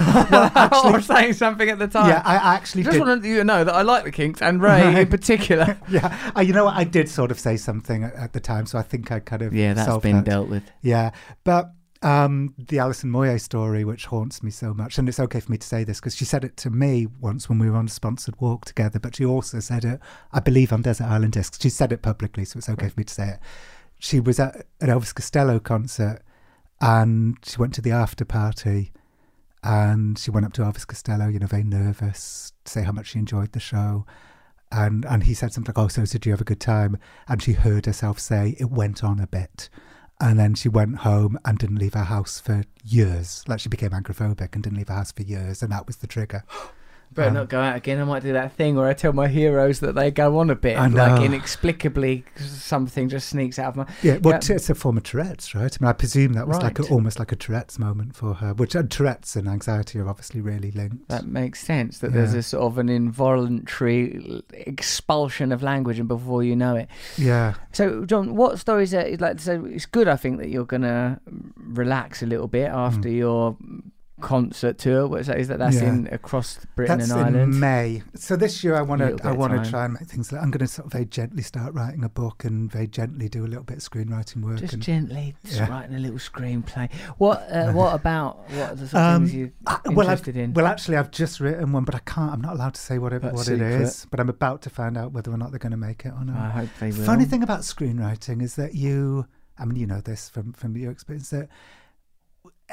actually- 0.54 0.92
or 0.92 1.00
saying 1.00 1.32
something 1.34 1.68
at 1.68 1.78
the 1.78 1.88
time? 1.88 2.08
yeah, 2.08 2.22
I 2.24 2.54
actually 2.56 2.82
just 2.84 2.94
did. 2.94 3.00
wanted 3.00 3.24
you 3.24 3.36
to 3.38 3.44
know 3.44 3.64
that 3.64 3.74
I 3.74 3.82
like 3.82 4.04
the 4.04 4.12
Kinks 4.12 4.42
and 4.42 4.60
Ray 4.62 5.00
in 5.02 5.08
particular. 5.08 5.78
yeah, 5.88 6.32
uh, 6.36 6.40
you 6.40 6.52
know 6.52 6.64
what? 6.66 6.74
I 6.76 6.84
did 6.84 7.08
sort 7.08 7.30
of 7.30 7.38
say 7.38 7.56
something 7.56 8.04
at, 8.04 8.14
at 8.14 8.32
the 8.32 8.40
time, 8.40 8.66
so 8.66 8.78
I 8.78 8.82
think 8.82 9.10
I 9.10 9.20
kind 9.20 9.42
of 9.42 9.54
Yeah, 9.54 9.74
that's 9.74 9.88
solved 9.88 10.02
been 10.02 10.16
that. 10.16 10.24
dealt 10.24 10.48
with. 10.48 10.62
Yeah, 10.82 11.10
but 11.44 11.72
um, 12.02 12.54
the 12.58 12.78
Alison 12.78 13.10
Moyet 13.10 13.40
story, 13.40 13.82
which 13.84 14.06
haunts 14.06 14.42
me 14.42 14.50
so 14.50 14.74
much, 14.74 14.98
and 14.98 15.08
it's 15.08 15.18
okay 15.18 15.40
for 15.40 15.50
me 15.50 15.58
to 15.58 15.66
say 15.66 15.82
this 15.82 15.98
because 15.98 16.14
she 16.14 16.24
said 16.26 16.44
it 16.44 16.56
to 16.58 16.70
me 16.70 17.06
once 17.20 17.48
when 17.48 17.58
we 17.58 17.70
were 17.70 17.76
on 17.76 17.86
a 17.86 17.90
sponsored 17.90 18.38
walk 18.40 18.64
together, 18.66 18.98
but 18.98 19.16
she 19.16 19.24
also 19.24 19.60
said 19.60 19.84
it, 19.84 20.00
I 20.32 20.40
believe, 20.40 20.72
on 20.72 20.82
Desert 20.82 21.04
Island 21.06 21.32
Discs. 21.32 21.58
She 21.60 21.70
said 21.70 21.92
it 21.92 22.02
publicly, 22.02 22.44
so 22.44 22.58
it's 22.58 22.68
okay 22.68 22.88
for 22.90 23.00
me 23.00 23.04
to 23.04 23.14
say 23.14 23.28
it. 23.30 23.38
She 23.98 24.20
was 24.20 24.38
at 24.38 24.66
an 24.82 24.88
Elvis 24.90 25.14
Costello 25.14 25.58
concert 25.58 26.20
and 26.80 27.36
she 27.44 27.56
went 27.58 27.74
to 27.74 27.82
the 27.82 27.92
after 27.92 28.24
party 28.24 28.92
and 29.62 30.18
she 30.18 30.30
went 30.30 30.46
up 30.46 30.52
to 30.54 30.62
Elvis 30.62 30.86
Costello, 30.86 31.28
you 31.28 31.38
know, 31.38 31.46
very 31.46 31.64
nervous, 31.64 32.52
to 32.64 32.72
say 32.72 32.82
how 32.82 32.92
much 32.92 33.08
she 33.08 33.18
enjoyed 33.18 33.52
the 33.52 33.60
show. 33.60 34.06
And 34.70 35.04
and 35.04 35.24
he 35.24 35.34
said 35.34 35.52
something 35.52 35.72
like, 35.74 35.84
"Oh, 35.84 35.88
so 35.88 36.04
did 36.04 36.26
you 36.26 36.32
have 36.32 36.40
a 36.40 36.44
good 36.44 36.60
time?" 36.60 36.98
And 37.28 37.42
she 37.42 37.52
heard 37.52 37.86
herself 37.86 38.18
say, 38.18 38.56
"It 38.58 38.70
went 38.70 39.02
on 39.04 39.20
a 39.20 39.26
bit." 39.26 39.68
And 40.20 40.38
then 40.38 40.54
she 40.54 40.68
went 40.68 40.98
home 40.98 41.38
and 41.44 41.58
didn't 41.58 41.78
leave 41.78 41.94
her 41.94 42.04
house 42.04 42.40
for 42.40 42.64
years. 42.84 43.44
Like 43.46 43.60
she 43.60 43.68
became 43.68 43.90
agoraphobic 43.90 44.54
and 44.54 44.62
didn't 44.62 44.78
leave 44.78 44.88
her 44.88 44.94
house 44.94 45.12
for 45.12 45.22
years, 45.22 45.62
and 45.62 45.72
that 45.72 45.86
was 45.86 45.96
the 45.96 46.06
trigger. 46.06 46.44
Better 47.14 47.28
Um, 47.28 47.34
not 47.34 47.48
go 47.48 47.60
out 47.60 47.76
again. 47.76 47.98
I 48.00 48.04
might 48.04 48.22
do 48.22 48.32
that 48.34 48.52
thing 48.52 48.76
where 48.76 48.86
I 48.88 48.92
tell 48.92 49.12
my 49.14 49.28
heroes 49.28 49.80
that 49.80 49.94
they 49.94 50.10
go 50.10 50.38
on 50.38 50.50
a 50.50 50.54
bit, 50.54 50.76
I 50.76 50.86
like 50.88 51.22
inexplicably 51.22 52.24
something 52.36 53.08
just 53.08 53.28
sneaks 53.30 53.58
out 53.58 53.68
of 53.68 53.76
my. 53.76 53.86
Yeah, 54.02 54.18
well, 54.20 54.38
Yeah. 54.42 54.56
it's 54.56 54.68
a 54.68 54.74
form 54.74 54.98
of 54.98 55.02
Tourette's, 55.04 55.54
right? 55.54 55.74
I 55.80 55.82
mean, 55.82 55.88
I 55.88 55.92
presume 55.94 56.34
that 56.34 56.46
was 56.46 56.58
like 56.58 56.78
a, 56.78 56.82
almost 56.88 57.18
like 57.18 57.32
a 57.32 57.36
Tourette's 57.36 57.78
moment 57.78 58.14
for 58.16 58.34
her. 58.34 58.52
Which 58.52 58.74
and 58.74 58.90
Tourette's 58.90 59.34
and 59.36 59.48
anxiety 59.48 59.98
are 59.98 60.08
obviously 60.08 60.40
really 60.42 60.70
linked. 60.72 61.08
That 61.08 61.26
makes 61.26 61.60
sense. 61.60 61.98
That 62.00 62.12
there's 62.12 62.34
Yeah. 62.34 62.40
a 62.40 62.42
sort 62.42 62.64
of 62.64 62.78
an 62.78 62.88
involuntary 62.90 64.42
expulsion 64.52 65.52
of 65.52 65.62
language, 65.62 65.98
and 65.98 66.08
before 66.08 66.42
you 66.42 66.54
know 66.56 66.76
it. 66.76 66.88
yeah, 67.16 67.54
So, 67.72 68.04
Jon, 68.04 68.36
what 68.36 68.58
stories 68.58 68.92
are 68.94 69.08
like? 69.18 69.40
So 69.40 69.64
it's 69.64 69.86
good. 69.86 70.08
I 70.08 70.16
think 70.16 70.38
that 70.38 70.48
you're 70.48 70.64
gonna 70.66 71.20
relax 71.56 72.22
a 72.22 72.26
little 72.26 72.48
bit 72.48 72.68
after 72.70 73.08
your 73.08 73.56
concert 74.20 74.78
tour. 74.78 75.06
What 75.06 75.20
is 75.20 75.26
that? 75.26 75.38
Is 75.38 75.48
that 75.48 75.58
that's. 75.58 75.76
Yeah. 75.76 75.88
in 75.88 76.08
across 76.10 76.58
Britain 76.74 76.98
that's 76.98 77.10
and 77.10 77.20
Ireland? 77.20 77.54
in 77.54 77.60
May. 77.60 78.02
So 78.14 78.36
this 78.36 78.64
year, 78.64 78.74
I 78.74 78.82
want 78.82 79.00
to 79.02 79.16
I 79.26 79.32
want 79.32 79.62
to 79.62 79.70
try 79.70 79.84
and 79.84 79.94
make 79.94 80.04
things. 80.08 80.32
I'm 80.32 80.50
going 80.50 80.60
to 80.60 80.66
sort 80.66 80.86
of 80.86 80.92
very 80.92 81.04
gently 81.04 81.42
start 81.42 81.74
writing 81.74 82.02
a 82.04 82.08
book 82.08 82.44
and 82.44 82.70
very 82.70 82.86
gently 82.86 83.28
do 83.28 83.44
a 83.44 83.48
little 83.48 83.64
bit 83.64 83.78
of 83.78 83.82
screenwriting 83.82 84.42
work. 84.42 84.58
Just 84.60 84.74
and, 84.74 84.82
gently, 84.82 85.34
just 85.44 85.58
Yeah. 85.58 85.68
writing 85.68 85.94
a 85.94 85.98
little 85.98 86.18
screenplay. 86.18 86.90
What? 87.18 87.46
Uh, 87.50 87.72
what 87.72 87.94
about? 87.94 88.48
What 88.50 88.70
are 88.70 88.74
the 88.74 88.88
sort 88.88 89.02
of 89.02 89.14
Um, 89.16 89.22
things 89.26 89.34
you 89.34 89.52
well, 89.92 90.08
I've, 90.08 90.26
in? 90.28 90.54
well, 90.54 90.66
actually, 90.66 90.96
I've 90.96 91.10
just 91.10 91.40
written 91.40 91.72
one, 91.72 91.84
but 91.84 91.94
I 91.94 92.00
can't. 92.00 92.32
I'm 92.32 92.40
not 92.40 92.54
allowed 92.54 92.74
to 92.74 92.80
say 92.80 92.98
what 92.98 93.12
it, 93.12 93.22
what 93.22 93.38
secret. 93.38 93.60
is. 93.82 94.06
But 94.10 94.20
I'm 94.20 94.28
about 94.28 94.62
to 94.62 94.70
find 94.70 94.96
out 94.96 95.12
whether 95.12 95.30
or 95.30 95.36
not 95.36 95.50
they're 95.50 95.58
going 95.58 95.72
to 95.72 95.76
make 95.76 96.04
it 96.06 96.12
or 96.12 96.24
not. 96.24 96.36
I 96.36 96.50
hope 96.50 96.68
they 96.80 96.90
will. 96.90 97.04
Funny 97.04 97.24
thing 97.24 97.42
about 97.42 97.60
screenwriting 97.60 98.42
is 98.42 98.56
that 98.56 98.74
you, 98.74 99.26
I 99.58 99.64
mean, 99.64 99.76
you 99.76 99.86
know 99.86 100.00
this 100.00 100.28
from 100.28 100.52
from 100.52 100.76
your 100.76 100.90
experience 100.90 101.30
that 101.30 101.48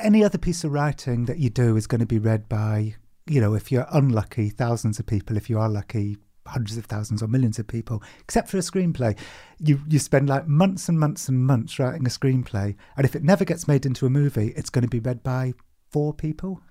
any 0.03 0.23
other 0.23 0.37
piece 0.37 0.63
of 0.63 0.71
writing 0.71 1.25
that 1.25 1.39
you 1.39 1.49
do 1.49 1.75
is 1.75 1.87
going 1.87 1.99
to 1.99 2.05
be 2.05 2.19
read 2.19 2.47
by, 2.49 2.95
you 3.27 3.41
know, 3.41 3.53
if 3.53 3.71
you're 3.71 3.87
unlucky, 3.91 4.49
thousands 4.49 4.99
of 4.99 5.05
people. 5.05 5.37
If 5.37 5.49
you 5.49 5.59
are 5.59 5.69
lucky, 5.69 6.17
hundreds 6.45 6.77
of 6.77 6.85
thousands 6.85 7.23
or 7.23 7.27
millions 7.27 7.57
of 7.59 7.67
people. 7.67 8.03
Except 8.19 8.49
for 8.49 8.57
a 8.57 8.61
screenplay, 8.61 9.17
you 9.59 9.81
you 9.87 9.99
spend 9.99 10.29
like 10.29 10.47
months 10.47 10.89
and 10.89 10.99
months 10.99 11.29
and 11.29 11.45
months 11.45 11.79
writing 11.79 12.05
a 12.05 12.09
screenplay, 12.09 12.75
and 12.97 13.05
if 13.05 13.15
it 13.15 13.23
never 13.23 13.45
gets 13.45 13.67
made 13.67 13.85
into 13.85 14.05
a 14.05 14.09
movie, 14.09 14.53
it's 14.55 14.69
going 14.69 14.83
to 14.83 14.89
be 14.89 14.99
read 14.99 15.23
by 15.23 15.53
four 15.91 16.13
people. 16.13 16.61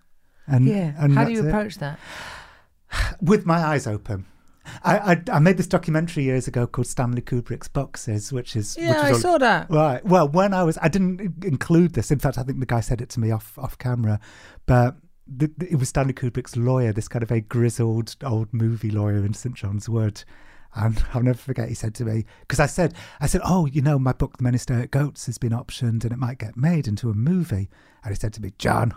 And 0.46 0.66
Yeah. 0.66 0.92
and 0.98 1.14
How 1.14 1.24
do 1.24 1.32
you 1.32 1.42
that's 1.42 1.46
it 1.46 1.50
approach 1.50 1.78
that? 1.78 1.98
with 3.20 3.46
my 3.46 3.58
eyes 3.58 3.86
open. 3.86 4.26
I, 4.84 5.12
I 5.12 5.22
I 5.32 5.38
made 5.38 5.56
this 5.56 5.66
documentary 5.66 6.24
years 6.24 6.46
ago 6.48 6.66
called 6.66 6.86
Stanley 6.86 7.22
Kubrick's 7.22 7.68
Boxes, 7.68 8.32
which 8.32 8.54
is 8.56 8.76
which 8.76 8.84
Yeah, 8.84 8.96
is 8.98 9.02
I 9.04 9.12
all- 9.12 9.18
saw 9.18 9.38
that. 9.38 9.70
Right. 9.70 10.04
Well, 10.04 10.28
when 10.28 10.54
I 10.54 10.62
was, 10.62 10.78
I 10.80 10.88
didn't 10.88 11.44
include 11.44 11.94
this. 11.94 12.10
In 12.10 12.18
fact, 12.18 12.38
I 12.38 12.42
think 12.42 12.60
the 12.60 12.66
guy 12.66 12.80
said 12.80 13.00
it 13.00 13.08
to 13.10 13.20
me 13.20 13.30
off 13.30 13.58
off 13.58 13.76
camera, 13.78 14.20
but 14.66 14.96
the, 15.26 15.50
the- 15.56 15.70
it 15.72 15.76
was 15.76 15.88
Stanley 15.88 16.12
Kubrick's 16.14 16.56
lawyer, 16.56 16.92
this 16.92 17.08
kind 17.08 17.22
of 17.22 17.30
a 17.32 17.40
grizzled 17.40 18.16
old 18.22 18.52
movie 18.52 18.90
lawyer 18.90 19.24
in 19.24 19.34
St 19.34 19.54
Jon's 19.54 19.88
Wood. 19.88 20.24
And 20.74 21.04
I'll 21.14 21.22
never 21.22 21.36
forget, 21.38 21.68
he 21.68 21.74
said 21.74 21.94
to 21.96 22.04
me, 22.04 22.24
because 22.40 22.58
I 22.60 22.66
said, 22.66 22.94
I 23.20 23.26
said, 23.26 23.42
oh, 23.44 23.66
you 23.66 23.82
know, 23.82 23.98
my 23.98 24.12
book, 24.12 24.38
The 24.38 24.42
Men 24.44 24.54
Who 24.54 24.58
Stare 24.58 24.80
at 24.80 24.90
Goats, 24.90 25.26
has 25.26 25.36
been 25.38 25.52
optioned 25.52 26.02
and 26.04 26.12
it 26.12 26.18
might 26.18 26.38
get 26.38 26.56
made 26.56 26.88
into 26.88 27.10
a 27.10 27.14
movie. 27.14 27.68
And 28.02 28.14
he 28.14 28.18
said 28.18 28.32
to 28.34 28.40
me, 28.42 28.52
John, 28.58 28.94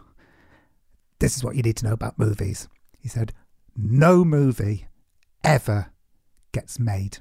this 1.20 1.36
is 1.36 1.44
what 1.44 1.56
you 1.56 1.64
need 1.64 1.76
to 1.78 1.86
know 1.86 1.94
about 1.94 2.18
movies. 2.20 2.68
He 3.00 3.10
said, 3.10 3.34
no 3.76 4.24
movie 4.24 4.88
ever 5.46 5.92
gets 6.52 6.80
made. 6.80 7.20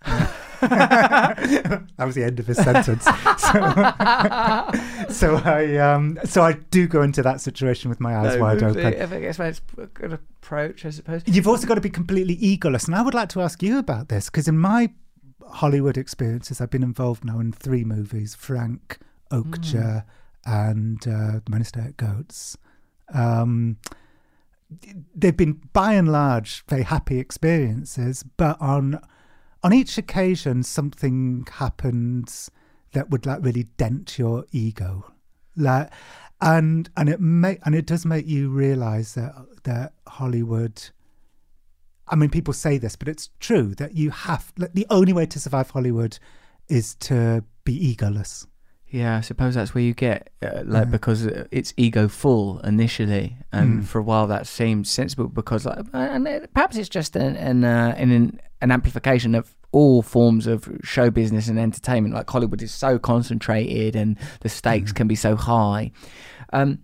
that 0.60 1.86
was 1.98 2.14
the 2.14 2.24
end 2.24 2.40
of 2.40 2.46
his 2.46 2.56
sentence. 2.56 3.04
So, 3.04 3.12
so 5.08 5.36
I 5.44 5.76
um, 5.76 6.18
so 6.24 6.42
I 6.42 6.52
do 6.70 6.86
go 6.86 7.02
into 7.02 7.22
that 7.22 7.40
situation 7.40 7.88
with 7.88 8.00
my 8.00 8.16
eyes 8.16 8.38
wide 8.38 8.62
open. 8.62 8.86
If 8.86 9.02
I 9.02 9.06
think 9.06 9.24
it's 9.24 9.60
a 9.78 9.86
good 9.86 10.12
approach, 10.12 10.84
I 10.84 10.90
suppose. 10.90 11.22
You've 11.26 11.48
also 11.48 11.66
got 11.66 11.76
to 11.76 11.80
be 11.80 11.90
completely 11.90 12.36
egoless, 12.36 12.86
and 12.86 12.94
I 12.94 13.02
would 13.02 13.14
like 13.14 13.28
to 13.30 13.40
ask 13.40 13.62
you 13.62 13.78
about 13.78 14.08
this 14.08 14.26
because 14.26 14.48
in 14.48 14.58
my 14.58 14.90
Hollywood 15.46 15.96
experiences, 15.96 16.60
I've 16.60 16.70
been 16.70 16.82
involved 16.82 17.24
now 17.24 17.38
in 17.38 17.52
three 17.52 17.84
movies: 17.84 18.34
Frank, 18.34 18.98
Okja, 19.32 20.04
and 20.44 21.00
uh, 21.06 21.40
The 21.44 21.50
Men 21.50 21.60
Who 21.60 21.64
Stare 21.64 21.84
at 21.84 21.96
Goats. 21.96 22.56
Um, 23.14 23.78
they've 25.14 25.36
been 25.36 25.60
by 25.72 25.94
and 25.94 26.10
large 26.10 26.64
very 26.68 26.82
happy 26.82 27.18
experiences, 27.18 28.22
but 28.36 28.60
on 28.60 29.00
on 29.62 29.72
each 29.72 29.98
occasion 29.98 30.62
something 30.62 31.46
happens 31.50 32.50
that 32.92 33.10
would 33.10 33.26
like 33.26 33.42
really 33.42 33.64
dent 33.76 34.18
your 34.18 34.44
ego, 34.52 35.12
like, 35.56 35.90
and 36.40 36.90
and 36.96 37.08
it 37.08 37.20
make 37.20 37.60
and 37.64 37.74
it 37.74 37.86
does 37.86 38.04
make 38.06 38.26
you 38.26 38.50
realize 38.50 39.14
that 39.14 39.34
that 39.64 39.94
Hollywood. 40.06 40.82
I 42.10 42.16
mean, 42.16 42.30
people 42.30 42.54
say 42.54 42.78
this, 42.78 42.96
but 42.96 43.06
it's 43.06 43.28
true 43.38 43.74
that 43.74 43.94
you 43.94 44.08
have 44.10 44.50
like, 44.56 44.72
the 44.72 44.86
only 44.88 45.12
way 45.12 45.26
to 45.26 45.38
survive 45.38 45.68
Hollywood 45.68 46.18
is 46.66 46.94
to 46.94 47.44
be 47.64 47.94
egoless. 47.94 48.46
Yeah, 48.90 49.18
I 49.18 49.20
suppose 49.20 49.54
that's 49.54 49.74
where 49.74 49.84
you 49.84 49.92
get 49.94 50.30
uh, 50.42 50.62
like 50.64 50.86
Yeah. 50.86 50.90
because 50.90 51.26
uh, 51.26 51.44
it's 51.50 51.74
ego 51.76 52.08
full 52.08 52.58
initially, 52.60 53.36
and 53.52 53.80
Mm. 53.82 53.84
for 53.84 53.98
a 53.98 54.02
while 54.02 54.26
that 54.28 54.46
seemed 54.46 54.86
sensible 54.86 55.28
because 55.28 55.66
like, 55.66 55.84
and 55.92 56.26
it- 56.26 56.52
perhaps 56.54 56.76
it's 56.76 56.88
just 56.88 57.14
an 57.16 57.36
an, 57.36 57.64
uh, 57.64 57.94
an 57.98 58.38
an 58.62 58.70
amplification 58.70 59.34
of 59.34 59.54
all 59.72 60.00
forms 60.00 60.46
of 60.46 60.66
show 60.82 61.10
business 61.10 61.48
and 61.48 61.58
entertainment. 61.58 62.14
Like 62.14 62.30
Hollywood 62.30 62.62
is 62.62 62.72
so 62.72 62.98
concentrated, 62.98 63.94
and 63.94 64.16
the 64.40 64.48
stakes 64.48 64.92
can 64.92 65.06
be 65.06 65.14
so 65.16 65.36
high. 65.36 65.90
Um, 66.54 66.78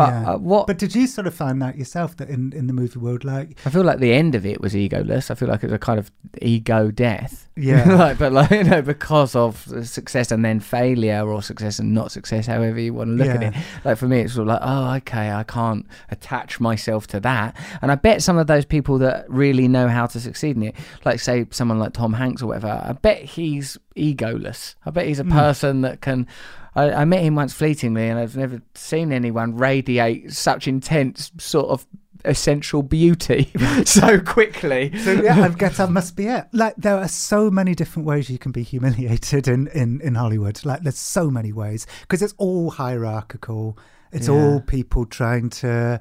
but. 0.00 0.08
Yeah. 0.08 0.30
uh, 0.32 0.38
what 0.38 0.66
But 0.66 0.78
did 0.78 0.94
you 0.94 1.06
sort 1.06 1.26
of 1.26 1.34
find 1.34 1.60
that 1.62 1.76
yourself 1.76 2.16
that 2.16 2.28
in, 2.28 2.52
in 2.52 2.66
the 2.66 2.72
movie 2.72 2.98
world, 2.98 3.24
like, 3.24 3.58
I 3.64 3.70
feel 3.70 3.82
like 3.82 3.98
the 3.98 4.12
end 4.12 4.34
of 4.34 4.46
it 4.46 4.60
was 4.60 4.74
egoless. 4.74 5.30
I 5.30 5.34
feel 5.34 5.48
like 5.48 5.62
it 5.62 5.66
was 5.66 5.74
a 5.74 5.78
kind 5.78 5.98
of 5.98 6.10
ego 6.40 6.90
death. 6.90 7.48
Yeah. 7.56 7.94
like, 7.96 8.18
but 8.18 8.32
like 8.32 8.50
you 8.50 8.64
know, 8.64 8.82
because 8.82 9.36
of 9.36 9.66
success 9.86 10.30
and 10.30 10.44
then 10.44 10.60
failure, 10.60 11.28
or 11.28 11.42
success 11.42 11.78
and 11.78 11.92
not 11.92 12.12
success, 12.12 12.46
however 12.46 12.80
you 12.80 12.94
want 12.94 13.08
to 13.10 13.24
look 13.24 13.34
at 13.34 13.42
it. 13.42 13.54
Like 13.84 13.98
for 13.98 14.08
me, 14.08 14.20
it's 14.20 14.34
sort 14.34 14.48
of 14.48 14.54
like, 14.54 14.60
oh, 14.62 14.94
okay, 14.96 15.30
I 15.30 15.42
can't 15.42 15.86
attach 16.10 16.60
myself 16.60 17.06
to 17.08 17.20
that. 17.20 17.56
And 17.82 17.92
I 17.92 17.94
bet 17.94 18.22
some 18.22 18.38
of 18.38 18.46
those 18.46 18.64
people 18.64 18.98
that 18.98 19.28
really 19.28 19.68
know 19.68 19.88
how 19.88 20.06
to 20.06 20.20
succeed 20.20 20.56
in 20.56 20.62
it, 20.62 20.74
like 21.04 21.20
say 21.20 21.46
someone 21.50 21.78
like 21.78 21.92
Tom 21.92 22.14
Hanks 22.14 22.42
or 22.42 22.46
whatever, 22.46 22.82
I 22.84 22.92
bet 22.92 23.22
he's 23.22 23.78
egoless. 24.00 24.74
I 24.86 24.90
bet 24.90 25.06
he's 25.06 25.20
a 25.20 25.24
Mm. 25.24 25.30
person 25.32 25.80
that 25.82 26.00
can. 26.00 26.26
I, 26.74 26.92
I 26.92 27.04
met 27.04 27.22
him 27.22 27.34
once 27.34 27.52
fleetingly, 27.52 28.08
and 28.08 28.18
I've 28.18 28.36
never 28.36 28.62
seen 28.74 29.12
anyone 29.12 29.56
radiate 29.56 30.32
such 30.32 30.68
intense 30.68 31.32
sort 31.38 31.68
of 31.68 31.86
essential 32.24 32.82
beauty 32.82 33.50
so 33.84 34.20
quickly. 34.20 34.96
So 34.98 35.12
yeah, 35.12 35.42
I 35.42 35.48
guess 35.48 35.78
that 35.78 35.90
must 35.90 36.16
be 36.16 36.26
it. 36.26 36.44
Like 36.52 36.76
there 36.76 36.96
are 36.96 37.08
so 37.08 37.50
many 37.50 37.74
different 37.74 38.06
ways 38.06 38.28
you 38.30 38.38
can 38.38 38.52
be 38.52 38.62
humiliated 38.62 39.48
in 39.48 39.66
in 39.68 40.00
in 40.02 40.14
Hollywood. 40.14 40.64
Like 40.64 40.82
there's 40.82 40.98
so 40.98 41.30
many 41.30 41.52
ways 41.52 41.86
because 42.02 42.22
it's 42.22 42.34
all 42.36 42.70
hierarchical. 42.70 43.76
It's 44.12 44.28
Yeah. 44.28 44.34
all 44.34 44.60
people 44.60 45.06
trying 45.06 45.50
to, 45.50 45.98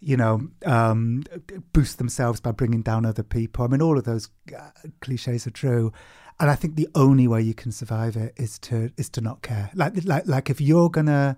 you 0.00 0.16
know, 0.16 0.48
um, 0.66 1.24
boost 1.72 1.98
themselves 1.98 2.40
by 2.40 2.52
bringing 2.52 2.82
down 2.82 3.04
other 3.06 3.22
people. 3.22 3.64
I 3.64 3.68
mean, 3.68 3.82
all 3.82 3.96
of 3.98 4.04
those 4.04 4.28
uh, 4.58 4.70
cliches 5.00 5.46
are 5.46 5.50
true. 5.50 5.92
And 6.40 6.50
I 6.50 6.54
think 6.54 6.74
the 6.74 6.88
only 6.94 7.28
way 7.28 7.42
you 7.42 7.52
can 7.52 7.70
survive 7.70 8.16
it 8.16 8.32
is 8.36 8.58
to 8.60 8.90
is 8.96 9.10
to 9.10 9.20
not 9.20 9.42
care. 9.42 9.70
Like 9.74 10.04
like 10.04 10.26
like 10.26 10.48
if 10.48 10.60
you're 10.60 10.88
gonna 10.88 11.36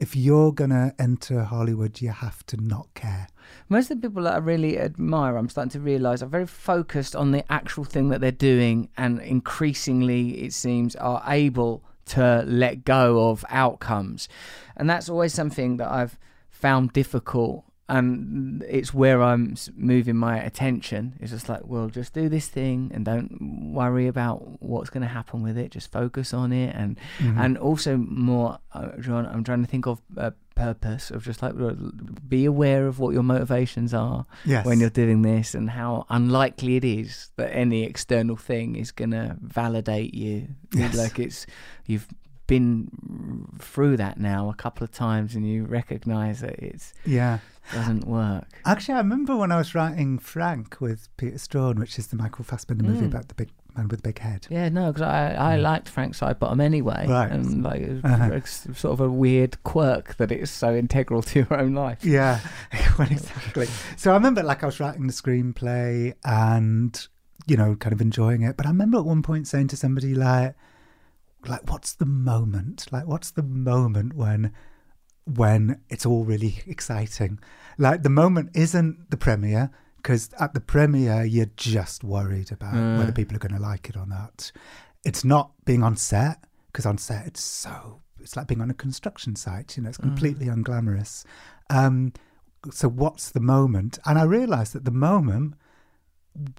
if 0.00 0.16
you're 0.16 0.50
gonna 0.50 0.92
enter 0.98 1.44
Hollywood, 1.44 2.00
you 2.00 2.10
have 2.10 2.44
to 2.46 2.56
not 2.56 2.92
care. 2.94 3.28
Most 3.68 3.92
of 3.92 4.00
the 4.00 4.08
people 4.08 4.24
that 4.24 4.34
I 4.34 4.38
really 4.38 4.76
admire, 4.76 5.36
I'm 5.36 5.48
starting 5.48 5.70
to 5.70 5.80
realise, 5.80 6.22
are 6.22 6.26
very 6.26 6.48
focused 6.48 7.14
on 7.14 7.30
the 7.30 7.50
actual 7.52 7.84
thing 7.84 8.08
that 8.08 8.20
they're 8.20 8.32
doing, 8.32 8.88
and 8.96 9.20
increasingly, 9.20 10.42
it 10.42 10.52
seems, 10.52 10.96
are 10.96 11.22
able 11.28 11.84
to 12.06 12.42
let 12.44 12.84
go 12.84 13.30
of 13.30 13.44
outcomes. 13.48 14.28
And 14.76 14.90
that's 14.90 15.08
always 15.08 15.32
something 15.32 15.76
that 15.76 15.88
I've 15.88 16.18
found 16.50 16.92
difficult. 16.92 17.64
And 17.88 18.62
it's 18.68 18.94
where 18.94 19.22
I'm 19.22 19.54
moving 19.76 20.16
my 20.16 20.38
attention. 20.38 21.14
It's 21.20 21.30
just 21.32 21.48
like, 21.48 21.62
well, 21.66 21.88
just 21.88 22.14
do 22.14 22.28
this 22.28 22.48
thing 22.48 22.90
and 22.94 23.04
don't 23.04 23.72
worry 23.74 24.06
about 24.06 24.62
what's 24.62 24.88
going 24.88 25.02
to 25.02 25.08
happen 25.08 25.42
with 25.42 25.58
it. 25.58 25.72
Just 25.72 25.92
focus 25.92 26.32
on 26.32 26.52
it. 26.52 26.74
And 26.74 26.98
Mm-hmm. 27.18 27.38
and 27.40 27.58
also 27.58 27.96
more, 27.96 28.58
uh, 28.72 28.88
Jon, 29.00 29.26
I'm 29.26 29.44
trying 29.44 29.62
to 29.62 29.68
think 29.68 29.86
of 29.86 30.00
a 30.16 30.32
purpose 30.54 31.10
of 31.10 31.24
just 31.24 31.42
like 31.42 31.54
be 32.28 32.44
aware 32.44 32.86
of 32.86 32.98
what 32.98 33.12
your 33.14 33.22
motivations 33.22 33.92
are 33.94 34.26
Yes. 34.44 34.64
when 34.64 34.80
you're 34.80 34.90
doing 34.90 35.22
this 35.22 35.54
and 35.54 35.68
how 35.70 36.06
unlikely 36.08 36.76
it 36.76 36.84
is 36.84 37.30
that 37.36 37.50
any 37.54 37.82
external 37.84 38.36
thing 38.36 38.76
is 38.76 38.92
going 38.92 39.10
to 39.10 39.36
validate 39.42 40.14
you. 40.14 40.48
Yes. 40.74 40.96
Like 40.96 41.18
it's, 41.18 41.46
you've 41.86 42.06
been 42.46 42.88
through 43.60 43.96
that 43.96 44.18
now 44.18 44.50
a 44.50 44.54
couple 44.54 44.84
of 44.84 44.90
times 44.92 45.34
and 45.34 45.46
you 45.48 45.64
recognize 45.64 46.40
that 46.40 46.58
it's 46.58 46.92
yeah. 47.06 47.38
Doesn't 47.72 48.06
work. 48.06 48.46
Actually, 48.64 48.94
I 48.94 48.98
remember 48.98 49.36
when 49.36 49.52
I 49.52 49.56
was 49.58 49.74
writing 49.74 50.18
Frank 50.18 50.80
with 50.80 51.08
Peter 51.16 51.36
Straughan, 51.36 51.78
which 51.78 51.98
is 51.98 52.08
the 52.08 52.16
Michael 52.16 52.44
Fassbender 52.44 52.84
movie 52.84 53.02
Mm. 53.06 53.08
about 53.08 53.28
the 53.28 53.34
big 53.34 53.50
man 53.76 53.88
with 53.88 54.00
the 54.02 54.08
big 54.08 54.18
head. 54.18 54.46
Yeah, 54.50 54.68
no, 54.68 54.88
because 54.92 55.02
I, 55.02 55.32
I 55.34 55.56
liked 55.56 55.88
Frank 55.88 56.14
Sidebottom 56.14 56.60
anyway. 56.60 57.06
Right. 57.08 57.30
And 57.30 57.62
like, 57.62 57.82
Uh-huh. 58.04 58.40
sort 58.44 58.92
of 58.92 59.00
a 59.00 59.08
weird 59.08 59.62
quirk 59.62 60.16
that 60.16 60.32
it's 60.32 60.50
so 60.50 60.74
integral 60.74 61.22
to 61.22 61.38
your 61.40 61.54
own 61.58 61.72
life. 61.74 62.04
Yeah, 62.04 62.40
well, 62.98 63.08
exactly. 63.10 63.68
So 63.96 64.10
I 64.10 64.14
remember, 64.14 64.42
like, 64.42 64.62
I 64.62 64.66
was 64.66 64.80
writing 64.80 65.06
the 65.06 65.12
screenplay 65.12 66.14
and 66.24 67.06
you 67.46 67.56
know, 67.56 67.74
kind 67.74 67.92
of 67.92 68.00
enjoying 68.00 68.42
it. 68.42 68.56
But 68.56 68.66
I 68.66 68.68
remember 68.68 68.98
at 68.98 69.04
one 69.04 69.20
point 69.22 69.48
saying 69.48 69.66
to 69.68 69.76
somebody, 69.76 70.14
like, 70.14 70.54
like, 71.46 71.68
what's 71.68 71.92
the 71.92 72.06
moment? 72.06 72.86
Like, 72.92 73.06
what's 73.08 73.32
the 73.32 73.42
moment 73.42 74.14
when 74.14 74.52
when 75.24 75.80
it's 75.88 76.06
all 76.06 76.24
really 76.24 76.60
exciting? 76.66 77.38
Like, 77.78 78.02
the 78.02 78.10
moment 78.10 78.50
isn't 78.54 79.10
the 79.10 79.16
premiere 79.16 79.70
because 79.96 80.30
at 80.40 80.52
the 80.52 80.60
premiere 80.60 81.24
you're 81.24 81.50
just 81.56 82.02
worried 82.02 82.50
about 82.50 82.74
Mm. 82.74 82.98
whether 82.98 83.12
people 83.12 83.36
are 83.36 83.40
going 83.40 83.54
to 83.54 83.60
like 83.60 83.88
it 83.88 83.96
or 83.96 84.06
not. 84.06 84.50
It's 85.04 85.24
not 85.24 85.52
being 85.64 85.82
on 85.82 85.96
set 85.96 86.44
because 86.66 86.86
on 86.86 86.98
set 86.98 87.26
it's 87.26 87.40
so 87.42 88.00
it's 88.20 88.36
like 88.36 88.46
being 88.46 88.60
on 88.60 88.70
a 88.70 88.74
construction 88.74 89.34
site. 89.36 89.76
You 89.76 89.82
know, 89.82 89.88
it's 89.88 89.98
completely 89.98 90.46
unglamorous. 90.46 91.24
Um, 91.70 92.12
so 92.70 92.88
what's 92.88 93.30
the 93.30 93.40
moment? 93.40 93.98
And 94.06 94.16
I 94.18 94.22
realised 94.24 94.72
that 94.74 94.84
the 94.84 94.92
moment 94.92 95.54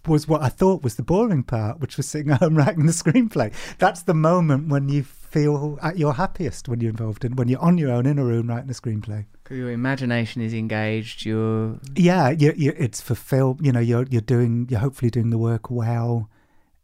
was 0.08 0.28
what 0.28 0.41
I 0.41 0.50
thought 0.50 0.84
was 0.84 0.95
the 0.95 1.04
boring 1.04 1.44
part, 1.44 1.80
which 1.80 1.98
was 1.98 2.08
sitting 2.08 2.32
at 2.32 2.40
home 2.41 2.56
writing 2.56 2.86
the 2.86 2.91
screenplay. 2.91 3.54
That's 3.78 4.04
the 4.04 4.14
moment 4.14 4.70
when 4.70 4.90
you 4.90 5.04
feel 5.04 5.80
at 5.82 5.98
your 5.98 6.14
happiest 6.14 6.70
when 6.70 6.80
you're 6.80 6.91
involved 6.91 7.26
in 7.26 7.36
when 7.36 7.48
you're 7.48 7.60
on 7.60 7.80
your 7.80 7.91
own 7.91 8.06
in 8.06 8.20
a 8.20 8.24
room 8.24 8.48
writing 8.48 8.70
a 8.70 8.74
screenplay. 8.74 9.26
your 9.50 9.72
imagination 9.72 10.41
is 10.41 10.54
engaged. 10.54 11.26
You're 11.26 11.80
Yeah, 11.95 12.30
you, 12.30 12.54
you, 12.56 12.74
it's 12.78 13.02
fulfilled. 13.02 13.66
You 13.66 13.72
know, 13.72 13.80
you're 13.80 14.06
you're 14.10 14.22
doing 14.22 14.68
you're 14.70 14.80
hopefully 14.80 15.10
doing 15.10 15.32
the 15.32 15.38
work 15.38 15.72
well. 15.72 16.30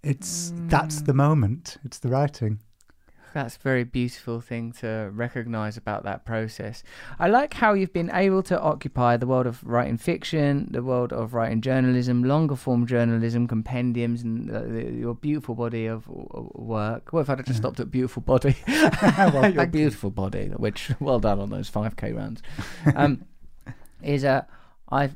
It's 0.02 0.52
that's 0.68 1.02
mm. 1.02 1.06
the 1.06 1.14
moment. 1.14 1.78
It's 1.84 1.99
the 1.99 2.10
writing. 2.10 2.60
That's 3.34 3.56
a 3.56 3.60
very 3.60 3.84
beautiful 3.84 4.41
thing 4.41 4.72
to 4.80 5.10
recognize 5.14 5.77
about 5.77 6.03
that 6.03 6.26
process. 6.26 6.84
I 7.19 7.27
like 7.27 7.53
how 7.53 7.73
you've 7.73 7.93
been 7.93 8.11
able 8.14 8.43
to 8.43 8.60
occupy 8.60 9.18
the 9.18 9.27
world 9.27 9.45
of 9.45 9.64
writing 9.64 9.97
fiction, 9.97 10.68
the 10.72 10.81
world 10.81 11.14
of 11.14 11.34
writing 11.34 11.61
journalism, 11.61 12.23
longer 12.23 12.56
form 12.56 12.88
journalism, 12.88 13.47
compendiums, 13.47 14.23
and 14.23 14.49
uh, 14.49 14.61
the, 14.61 14.91
your 14.91 15.15
beautiful 15.15 15.56
body 15.56 15.85
of 15.85 16.07
work. 16.07 17.14
What 17.14 17.22
if 17.22 17.30
I'd 17.30 17.45
just 17.45 17.60
stopped 17.60 17.80
at 17.80 17.91
beautiful 17.91 18.22
body? 18.22 18.56
your 18.68 18.81
thank 19.31 19.56
you. 19.56 19.68
beautiful 19.68 20.10
body, 20.10 20.47
which 20.56 20.91
well 20.99 21.19
done 21.19 21.39
on 21.39 21.49
those 21.49 21.69
5k 21.69 22.15
rounds. 22.15 22.41
Um, 22.95 23.26
is 24.03 24.23
uh, 24.23 24.43
I 24.91 25.11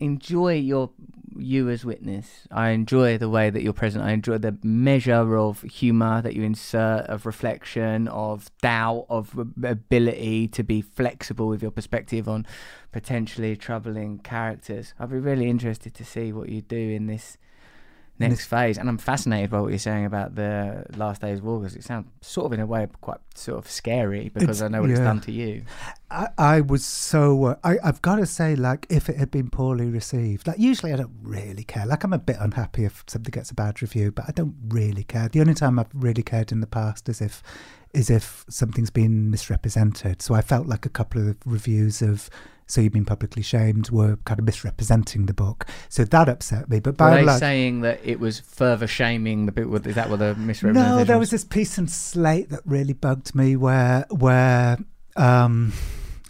enjoy 0.00 0.54
your 0.54 0.90
you 1.36 1.68
as 1.68 1.84
witness. 1.84 2.46
I 2.50 2.70
enjoy 2.70 3.18
the 3.18 3.28
way 3.28 3.50
that 3.50 3.62
you're 3.62 3.72
present. 3.72 4.04
I 4.04 4.12
enjoy 4.12 4.38
the 4.38 4.56
measure 4.62 5.36
of 5.36 5.62
humor 5.62 6.22
that 6.22 6.34
you 6.34 6.42
insert, 6.42 7.06
of 7.06 7.26
reflection, 7.26 8.08
of 8.08 8.50
doubt, 8.62 9.06
of 9.08 9.36
ability 9.62 10.48
to 10.48 10.62
be 10.62 10.80
flexible 10.80 11.48
with 11.48 11.62
your 11.62 11.70
perspective 11.70 12.28
on 12.28 12.46
potentially 12.92 13.56
troubling 13.56 14.18
characters. 14.18 14.94
I'd 14.98 15.10
be 15.10 15.18
really 15.18 15.48
interested 15.48 15.94
to 15.94 16.04
see 16.04 16.32
what 16.32 16.48
you 16.48 16.62
do 16.62 16.76
in 16.76 17.06
this 17.06 17.36
next. 18.18 18.46
Phase. 18.46 18.78
And 18.78 18.88
I'm 18.88 18.98
fascinated 18.98 19.50
by 19.50 19.60
what 19.60 19.68
you're 19.70 19.78
saying 19.78 20.04
about 20.04 20.34
the 20.34 20.84
last 20.96 21.20
days 21.20 21.38
of 21.38 21.44
war 21.44 21.60
because 21.60 21.74
it 21.76 21.84
sounds 21.84 22.06
sort 22.20 22.46
of 22.46 22.52
in 22.52 22.60
a 22.60 22.66
way 22.66 22.86
quite 23.00 23.18
sort 23.34 23.58
of 23.58 23.70
scary 23.70 24.28
because 24.28 24.60
It's- 24.60 24.62
I 24.62 24.68
know 24.68 24.82
what 24.82 24.90
it's 24.90 25.00
done 25.00 25.20
to 25.22 25.32
you. 25.32 25.62
I, 26.10 26.28
I 26.38 26.60
was 26.60 26.84
so 26.84 27.44
uh, 27.44 27.54
I, 27.64 27.76
I've 27.82 28.00
got 28.02 28.16
to 28.16 28.26
say 28.26 28.54
like 28.54 28.86
if 28.88 29.08
it 29.08 29.16
had 29.16 29.30
been 29.32 29.50
poorly 29.50 29.86
received 29.86 30.46
like 30.46 30.58
usually 30.58 30.92
I 30.92 30.96
don't 30.96 31.16
really 31.22 31.64
care. 31.64 31.86
Like 31.86 32.04
I'm 32.04 32.12
a 32.12 32.18
bit 32.18 32.36
unhappy 32.38 32.84
if 32.84 33.02
something 33.08 33.32
gets 33.32 33.50
a 33.50 33.54
bad 33.54 33.82
review 33.82 34.12
but 34.12 34.26
I 34.28 34.32
don't 34.32 34.54
really 34.68 35.02
care. 35.04 35.28
The 35.28 35.40
only 35.40 35.54
time 35.54 35.78
I've 35.78 35.88
really 35.92 36.22
cared 36.22 36.52
in 36.52 36.60
the 36.60 36.66
past 36.68 37.08
is 37.08 37.20
if 37.20 37.42
is 37.92 38.10
if 38.10 38.44
something's 38.48 38.90
been 38.90 39.30
misrepresented. 39.30 40.20
So 40.22 40.34
I 40.34 40.40
felt 40.40 40.66
like 40.66 40.84
a 40.84 40.88
couple 40.88 41.28
of 41.28 41.36
reviews 41.46 42.02
of 42.02 42.28
so 42.66 42.80
you've 42.80 42.92
been 42.92 43.04
publicly 43.04 43.42
shamed 43.42 43.90
were 43.90 44.16
kind 44.24 44.38
of 44.40 44.44
misrepresenting 44.46 45.26
the 45.26 45.34
book 45.34 45.66
so 45.88 46.04
that 46.04 46.28
upset 46.28 46.68
me 46.68 46.80
but 46.80 46.96
by 46.96 47.10
Were 47.10 47.16
they 47.16 47.24
large, 47.24 47.40
saying 47.40 47.80
that 47.82 48.00
it 48.04 48.18
was 48.20 48.40
further 48.40 48.86
shaming 48.86 49.46
the 49.46 49.52
bit? 49.52 49.66
Is 49.86 49.94
that 49.94 50.08
what 50.10 50.18
the 50.18 50.34
misrepresentation? 50.34 50.96
no, 50.98 51.04
there 51.04 51.18
was? 51.18 51.30
this 51.30 51.44
piece 51.44 51.78
in 51.78 51.88
Slate 51.88 52.50
that 52.50 52.60
really 52.64 52.92
bugged 52.94 53.34
me 53.34 53.56
where 53.56 54.06
where 54.10 54.78
um 55.16 55.72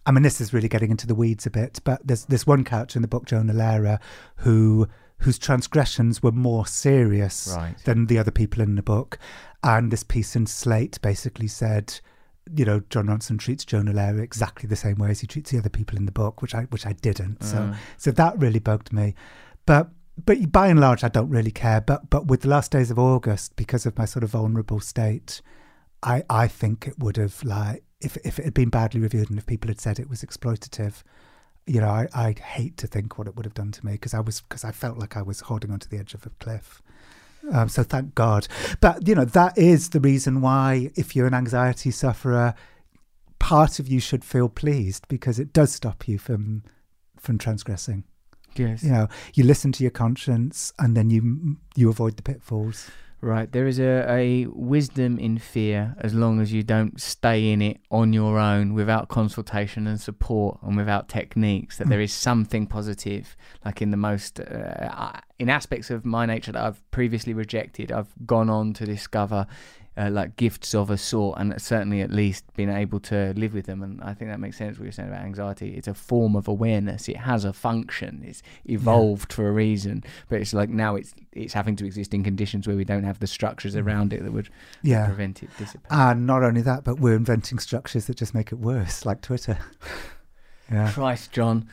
I 0.07 0.11
mean 0.13 0.23
this 0.23 0.41
is 0.41 0.53
really 0.53 0.69
getting 0.69 0.91
into 0.91 1.07
the 1.07 1.15
weeds 1.15 1.47
a 1.47 1.51
bit, 1.51 1.81
but 1.85 2.07
there's 2.07 2.25
this 2.27 2.47
one 2.47 2.65
character 2.65 2.99
in 2.99 3.03
the 3.03 3.09
book, 3.09 3.25
Jonah 3.25 3.55
Lehrer, 3.55 3.99
who 4.37 4.89
whose 5.19 5.39
transgressions 5.39 6.23
were 6.23 6.33
more 6.33 6.67
serious 6.67 7.55
Right. 7.57 7.77
than 7.85 8.07
the 8.07 8.19
other 8.19 8.31
people 8.33 8.61
in 8.63 8.75
the 8.75 8.83
book. 8.83 9.19
And 9.63 9.91
this 9.91 10.03
piece 10.03 10.37
in 10.37 10.45
Slate 10.47 11.01
basically 11.01 11.47
said, 11.49 12.01
you 12.55 12.65
know, 12.65 12.81
Jon 12.91 13.07
Ronson 13.07 13.39
treats 13.39 13.65
Jonah 13.65 13.93
Lehrer 13.93 14.23
exactly 14.23 14.69
the 14.69 14.77
same 14.77 14.97
way 14.97 15.11
as 15.11 15.21
he 15.21 15.27
treats 15.27 15.51
the 15.51 15.59
other 15.59 15.71
people 15.71 15.97
in 15.97 16.07
the 16.07 16.13
book, 16.13 16.43
which 16.43 16.55
I 16.55 16.63
which 16.65 16.87
I 16.87 16.93
didn't. 16.93 17.43
So 17.43 17.57
Mm. 17.59 17.77
so 17.97 18.11
that 18.11 18.39
really 18.39 18.59
bugged 18.61 18.93
me. 18.93 19.15
But 19.67 19.91
but 20.25 20.53
by 20.53 20.69
and 20.69 20.79
large, 20.81 21.03
I 21.03 21.09
don't 21.09 21.31
really 21.31 21.51
care. 21.51 21.81
But 21.81 22.11
but 22.11 22.27
with 22.27 22.43
the 22.43 22.49
last 22.49 22.71
days 22.71 22.91
of 22.91 22.99
August, 22.99 23.57
because 23.57 23.87
of 23.87 23.97
my 23.99 24.05
sort 24.05 24.23
of 24.25 24.31
vulnerable 24.31 24.81
state, 24.81 25.41
I 26.03 26.23
I 26.29 26.47
think 26.49 26.87
it 26.87 26.99
would 26.99 27.17
have 27.17 27.43
like 27.43 27.83
if 28.01 28.17
if 28.19 28.39
it 28.39 28.45
had 28.45 28.55
been 28.55 28.69
badly 28.69 29.01
reviewed 29.01 29.31
and 29.31 29.39
if 29.39 29.47
people 29.47 29.69
had 29.69 29.81
said 29.81 29.99
it 29.99 30.11
was 30.11 30.23
exploitative, 30.23 31.03
you 31.67 31.81
know, 31.81 31.89
I 31.89 32.09
I'd 32.15 32.39
hate 32.41 32.77
to 32.79 32.87
think 32.87 33.17
what 33.17 33.27
it 33.27 33.37
would 33.37 33.47
have 33.47 33.55
done 33.55 33.73
to 33.73 33.87
me 33.87 33.93
because 33.93 34.13
I 34.15 34.21
was 34.21 34.43
because 34.43 34.65
I 34.65 34.71
felt 34.73 34.99
like 34.99 35.17
I 35.17 35.23
was 35.23 35.41
holding 35.41 35.71
onto 35.71 35.89
the 35.89 35.99
edge 35.99 36.15
of 36.15 36.27
a 36.27 36.31
cliff. 36.31 36.83
Um, 37.53 37.69
so 37.69 37.83
thank 37.83 38.15
God. 38.15 38.49
But 38.81 39.07
you 39.07 39.15
know 39.15 39.25
that 39.25 39.57
is 39.59 39.91
the 39.91 40.01
reason 40.01 40.41
why 40.41 40.91
if 40.95 41.15
you're 41.15 41.27
an 41.27 41.35
anxiety 41.35 41.91
sufferer, 41.91 42.55
part 43.39 43.79
of 43.79 43.89
you 43.89 44.01
should 44.01 44.25
feel 44.25 44.49
pleased 44.49 45.07
because 45.09 45.39
it 45.39 45.53
does 45.53 45.73
stop 45.73 46.09
you 46.09 46.19
from 46.19 46.63
from 47.19 47.39
transgressing. 47.39 48.05
yes. 48.57 48.83
You 48.83 48.91
know, 48.91 49.09
you 49.35 49.45
listen 49.45 49.73
to 49.73 49.85
your 49.85 49.91
conscience 49.91 50.73
and 50.79 50.97
then 50.97 51.11
you 51.11 51.57
you 51.77 51.89
avoid 51.89 52.17
the 52.17 52.23
pitfalls. 52.23 52.91
Right. 53.21 53.51
There 53.51 53.67
is 53.67 53.79
a, 53.79 54.05
a 54.07 54.47
wisdom 54.49 55.19
in 55.19 55.39
fear 55.39 55.97
as 55.99 56.13
long 56.13 56.41
as 56.41 56.53
you 56.53 56.63
don't 56.63 57.01
stay 57.01 57.53
in 57.53 57.63
it 57.63 57.79
on 57.91 58.13
your 58.13 58.39
own 58.39 58.75
without 58.75 59.09
consultation 59.09 59.87
and 59.87 59.99
support 59.99 60.59
and 60.63 60.77
without 60.77 61.09
techniques. 61.09 61.79
That 61.79 61.89
there 61.89 62.03
is 62.03 62.13
something 62.13 62.67
positive, 62.67 63.35
like 63.65 63.81
in 63.81 63.91
the 63.91 63.97
most, 63.97 64.41
uh, 64.41 65.13
in 65.39 65.49
aspects 65.49 65.89
of 65.91 66.05
my 66.05 66.27
nature 66.27 66.53
that 66.53 66.63
I've 66.63 66.91
previously 66.91 67.33
rejected, 67.33 67.91
I've 67.91 68.13
gone 68.27 68.51
on 68.51 68.75
to 68.75 68.85
discover 68.85 69.47
uh, 69.97 70.11
like 70.11 70.37
gifts 70.37 70.75
of 70.75 70.91
a 70.91 70.97
sort, 70.97 71.39
and 71.39 71.55
certainly 71.61 72.01
at 72.01 72.11
least 72.11 72.45
being 72.57 72.69
able 72.71 72.99
to 73.01 73.33
live 73.37 73.55
with 73.55 73.67
them. 73.67 73.83
And 73.83 74.03
I 74.03 74.13
think 74.15 74.31
that 74.31 74.41
makes 74.41 74.57
sense. 74.57 74.79
What 74.79 74.85
you're 74.85 74.93
saying 74.93 75.09
about 75.09 75.23
anxiety, 75.23 75.75
it's 75.77 75.87
a 75.89 75.95
form 75.95 76.35
of 76.35 76.49
awareness. 76.49 77.09
It 77.09 77.17
has 77.19 77.45
a 77.45 77.53
function. 77.53 78.23
It's 78.27 78.43
evolved 78.65 79.33
for 79.33 79.49
a 79.49 79.53
reason, 79.53 80.03
but 80.29 80.41
it's 80.41 80.53
like 80.53 80.69
now 80.69 80.97
it's 80.97 81.15
it's 81.33 81.53
having 81.53 81.77
to 81.77 81.87
exist 81.87 82.15
in 82.15 82.23
conditions 82.25 82.67
where 82.67 82.77
we 82.77 82.85
don't 82.85 83.05
have 83.05 83.19
the 83.21 83.27
structures 83.27 83.75
around 83.77 84.13
it 84.13 84.23
that 84.23 84.33
would 84.33 84.49
Yeah. 84.83 85.07
prevent 85.07 85.43
it 85.43 85.51
dissipating. 85.59 85.87
And 85.91 86.27
not 86.27 86.43
only 86.43 86.63
that, 86.63 86.85
but 86.85 87.01
we're 87.01 87.17
inventing 87.17 87.59
structures 87.59 88.07
that 88.07 88.17
just 88.17 88.35
make 88.35 88.53
it 88.53 88.57
worse, 88.61 89.05
like 89.05 89.21
Twitter. 89.21 89.59
yeah. 90.71 90.91
Christ, 90.93 91.33
Jon. 91.33 91.69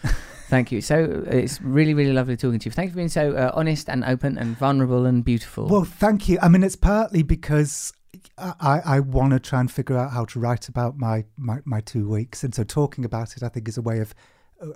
Thank 0.50 0.72
you. 0.72 0.82
So 0.82 1.24
it's 1.28 1.62
really, 1.62 1.94
really 1.94 2.12
lovely 2.12 2.36
talking 2.36 2.60
to 2.60 2.66
you. 2.66 2.72
Thank 2.72 2.88
you 2.88 2.92
for 2.92 2.98
being 2.98 3.08
so 3.08 3.36
uh, 3.36 3.52
honest 3.54 3.90
and 3.90 4.04
open 4.04 4.38
and 4.38 4.58
vulnerable 4.58 5.06
and 5.06 5.24
beautiful. 5.24 5.68
Well, 5.68 5.86
thank 5.86 6.28
you. 6.28 6.38
I 6.42 6.50
mean, 6.50 6.64
it's 6.64 6.76
partly 6.76 7.24
because 7.24 7.94
I, 8.38 8.82
I, 8.86 9.00
want 9.00 9.32
to 9.32 9.40
try 9.40 9.60
and 9.62 9.72
figure 9.72 9.98
out 9.98 10.12
how 10.12 10.26
to 10.26 10.40
write 10.40 10.68
about 10.68 10.98
my, 10.98 11.24
my, 11.38 11.60
my 11.64 11.80
two 11.80 12.10
weeks. 12.10 12.44
And 12.44 12.54
so 12.54 12.64
talking 12.64 13.06
about 13.06 13.38
it, 13.38 13.44
I 13.44 13.50
think, 13.50 13.70
is 13.70 13.78
a 13.78 13.82
way 13.82 14.00
of 14.00 14.14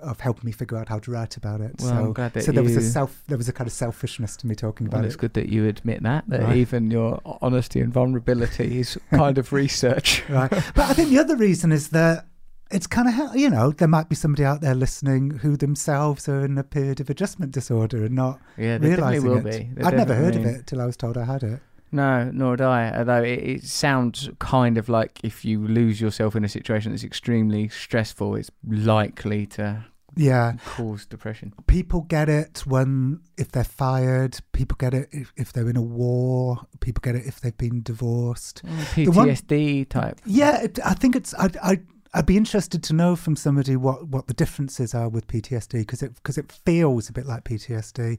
of 0.02 0.20
helping 0.20 0.44
me 0.44 0.52
figure 0.52 0.76
out 0.76 0.88
how 0.88 0.98
to 0.98 1.10
write 1.10 1.36
about 1.36 1.60
it. 1.60 1.76
Well, 1.78 1.88
so, 1.88 1.94
I'm 1.94 2.12
glad 2.12 2.32
that 2.34 2.42
so 2.42 2.52
there 2.52 2.62
was 2.62 2.76
a 2.76 2.82
self, 2.82 3.22
there 3.28 3.38
was 3.38 3.48
a 3.48 3.52
kind 3.52 3.68
of 3.68 3.72
selfishness 3.72 4.36
to 4.38 4.46
me 4.46 4.54
talking 4.54 4.88
well, 4.88 4.98
about 4.98 5.04
it's 5.04 5.14
it. 5.14 5.16
It's 5.16 5.20
good 5.20 5.34
that 5.34 5.48
you 5.48 5.66
admit 5.66 6.02
that, 6.02 6.28
that 6.28 6.42
Right. 6.42 6.56
even 6.56 6.90
your 6.90 7.20
honesty 7.40 7.80
and 7.80 7.92
vulnerability 7.92 8.80
is 8.80 8.98
kind 9.12 9.38
of 9.38 9.52
research. 9.52 10.24
right. 10.28 10.50
But 10.50 10.90
I 10.90 10.92
think 10.92 11.10
the 11.10 11.18
other 11.18 11.36
reason 11.36 11.72
is 11.72 11.90
that 11.90 12.26
it's 12.68 12.88
kind 12.88 13.08
of 13.08 13.36
you 13.36 13.48
know 13.48 13.70
there 13.70 13.86
might 13.86 14.08
be 14.08 14.16
somebody 14.16 14.44
out 14.44 14.60
there 14.60 14.74
listening 14.74 15.38
who 15.38 15.56
themselves 15.56 16.28
are 16.28 16.44
in 16.44 16.58
a 16.58 16.64
period 16.64 16.98
of 16.98 17.08
adjustment 17.08 17.52
disorder 17.52 18.04
and 18.04 18.14
not 18.14 18.40
Yeah, 18.56 18.78
realizing 18.78 19.28
will 19.28 19.46
it. 19.46 19.76
be. 19.76 19.84
I'd 19.84 19.96
never 19.96 20.14
heard 20.14 20.34
of 20.34 20.44
it 20.44 20.66
till 20.66 20.80
I 20.80 20.86
was 20.86 20.96
told 20.96 21.16
I 21.16 21.24
had 21.24 21.44
it. 21.44 21.60
No, 21.92 22.30
nor 22.32 22.56
do 22.56 22.64
I. 22.64 22.96
Although 22.98 23.22
it, 23.22 23.38
it 23.38 23.64
sounds 23.64 24.28
kind 24.38 24.76
of 24.78 24.88
like 24.88 25.20
if 25.22 25.44
you 25.44 25.66
lose 25.66 26.00
yourself 26.00 26.34
in 26.36 26.44
a 26.44 26.48
situation 26.48 26.90
that's 26.92 27.04
extremely 27.04 27.68
stressful, 27.68 28.34
it's 28.36 28.50
likely 28.66 29.46
to 29.46 29.84
Yeah, 30.16 30.54
cause 30.64 31.06
depression. 31.06 31.52
people 31.66 32.00
get 32.02 32.28
it 32.28 32.64
when 32.66 33.20
if 33.38 33.52
they're 33.52 33.64
fired. 33.64 34.38
People 34.52 34.76
get 34.78 34.94
it 34.94 35.08
if, 35.12 35.32
if 35.36 35.52
they're 35.52 35.68
in 35.70 35.76
a 35.76 35.82
war. 35.82 36.66
People 36.80 37.00
get 37.02 37.14
it 37.14 37.24
if 37.26 37.40
they've 37.40 37.56
been 37.56 37.82
divorced. 37.82 38.62
The 38.94 39.08
one- 39.08 39.28
PTSD 39.28 39.88
type. 39.88 40.20
Yeah, 40.26 40.62
it, 40.62 40.78
I 40.84 40.94
think 40.94 41.14
it's. 41.16 41.34
I, 41.34 41.50
I 41.62 41.80
I'd 42.14 42.24
be 42.26 42.36
interested 42.38 42.82
to 42.84 42.94
know 42.94 43.14
from 43.14 43.36
somebody 43.36 43.76
what, 43.76 44.06
what 44.08 44.26
the 44.26 44.32
differences 44.34 44.94
are 44.94 45.08
with 45.08 45.26
PTSD 45.28 45.72
because 45.80 46.02
it 46.02 46.14
because 46.14 46.38
it 46.38 46.50
feels 46.50 47.08
a 47.10 47.12
bit 47.12 47.26
like 47.26 47.44
PTSD. 47.44 48.18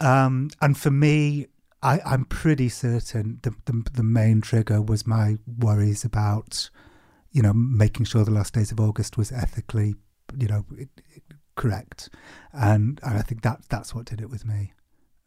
Um, 0.00 0.50
and 0.62 0.78
for 0.78 0.90
me, 0.92 1.46
I, 1.82 2.00
I'm 2.04 2.24
pretty 2.24 2.68
certain 2.68 3.38
the, 3.42 3.54
the 3.66 3.84
the 3.94 4.02
main 4.02 4.40
trigger 4.40 4.82
was 4.82 5.06
my 5.06 5.36
worries 5.46 6.04
about, 6.04 6.70
you 7.30 7.42
know, 7.42 7.52
making 7.52 8.06
sure 8.06 8.24
the 8.24 8.30
last 8.30 8.54
days 8.54 8.72
of 8.72 8.80
August 8.80 9.16
was 9.16 9.30
ethically, 9.30 9.94
you 10.36 10.48
know, 10.48 10.64
it, 10.76 10.88
it, 11.14 11.22
correct, 11.54 12.08
and, 12.52 13.00
and 13.04 13.18
I 13.18 13.22
think 13.22 13.42
that 13.42 13.60
that's 13.68 13.94
what 13.94 14.06
did 14.06 14.20
it 14.20 14.30
with 14.30 14.44
me. 14.44 14.72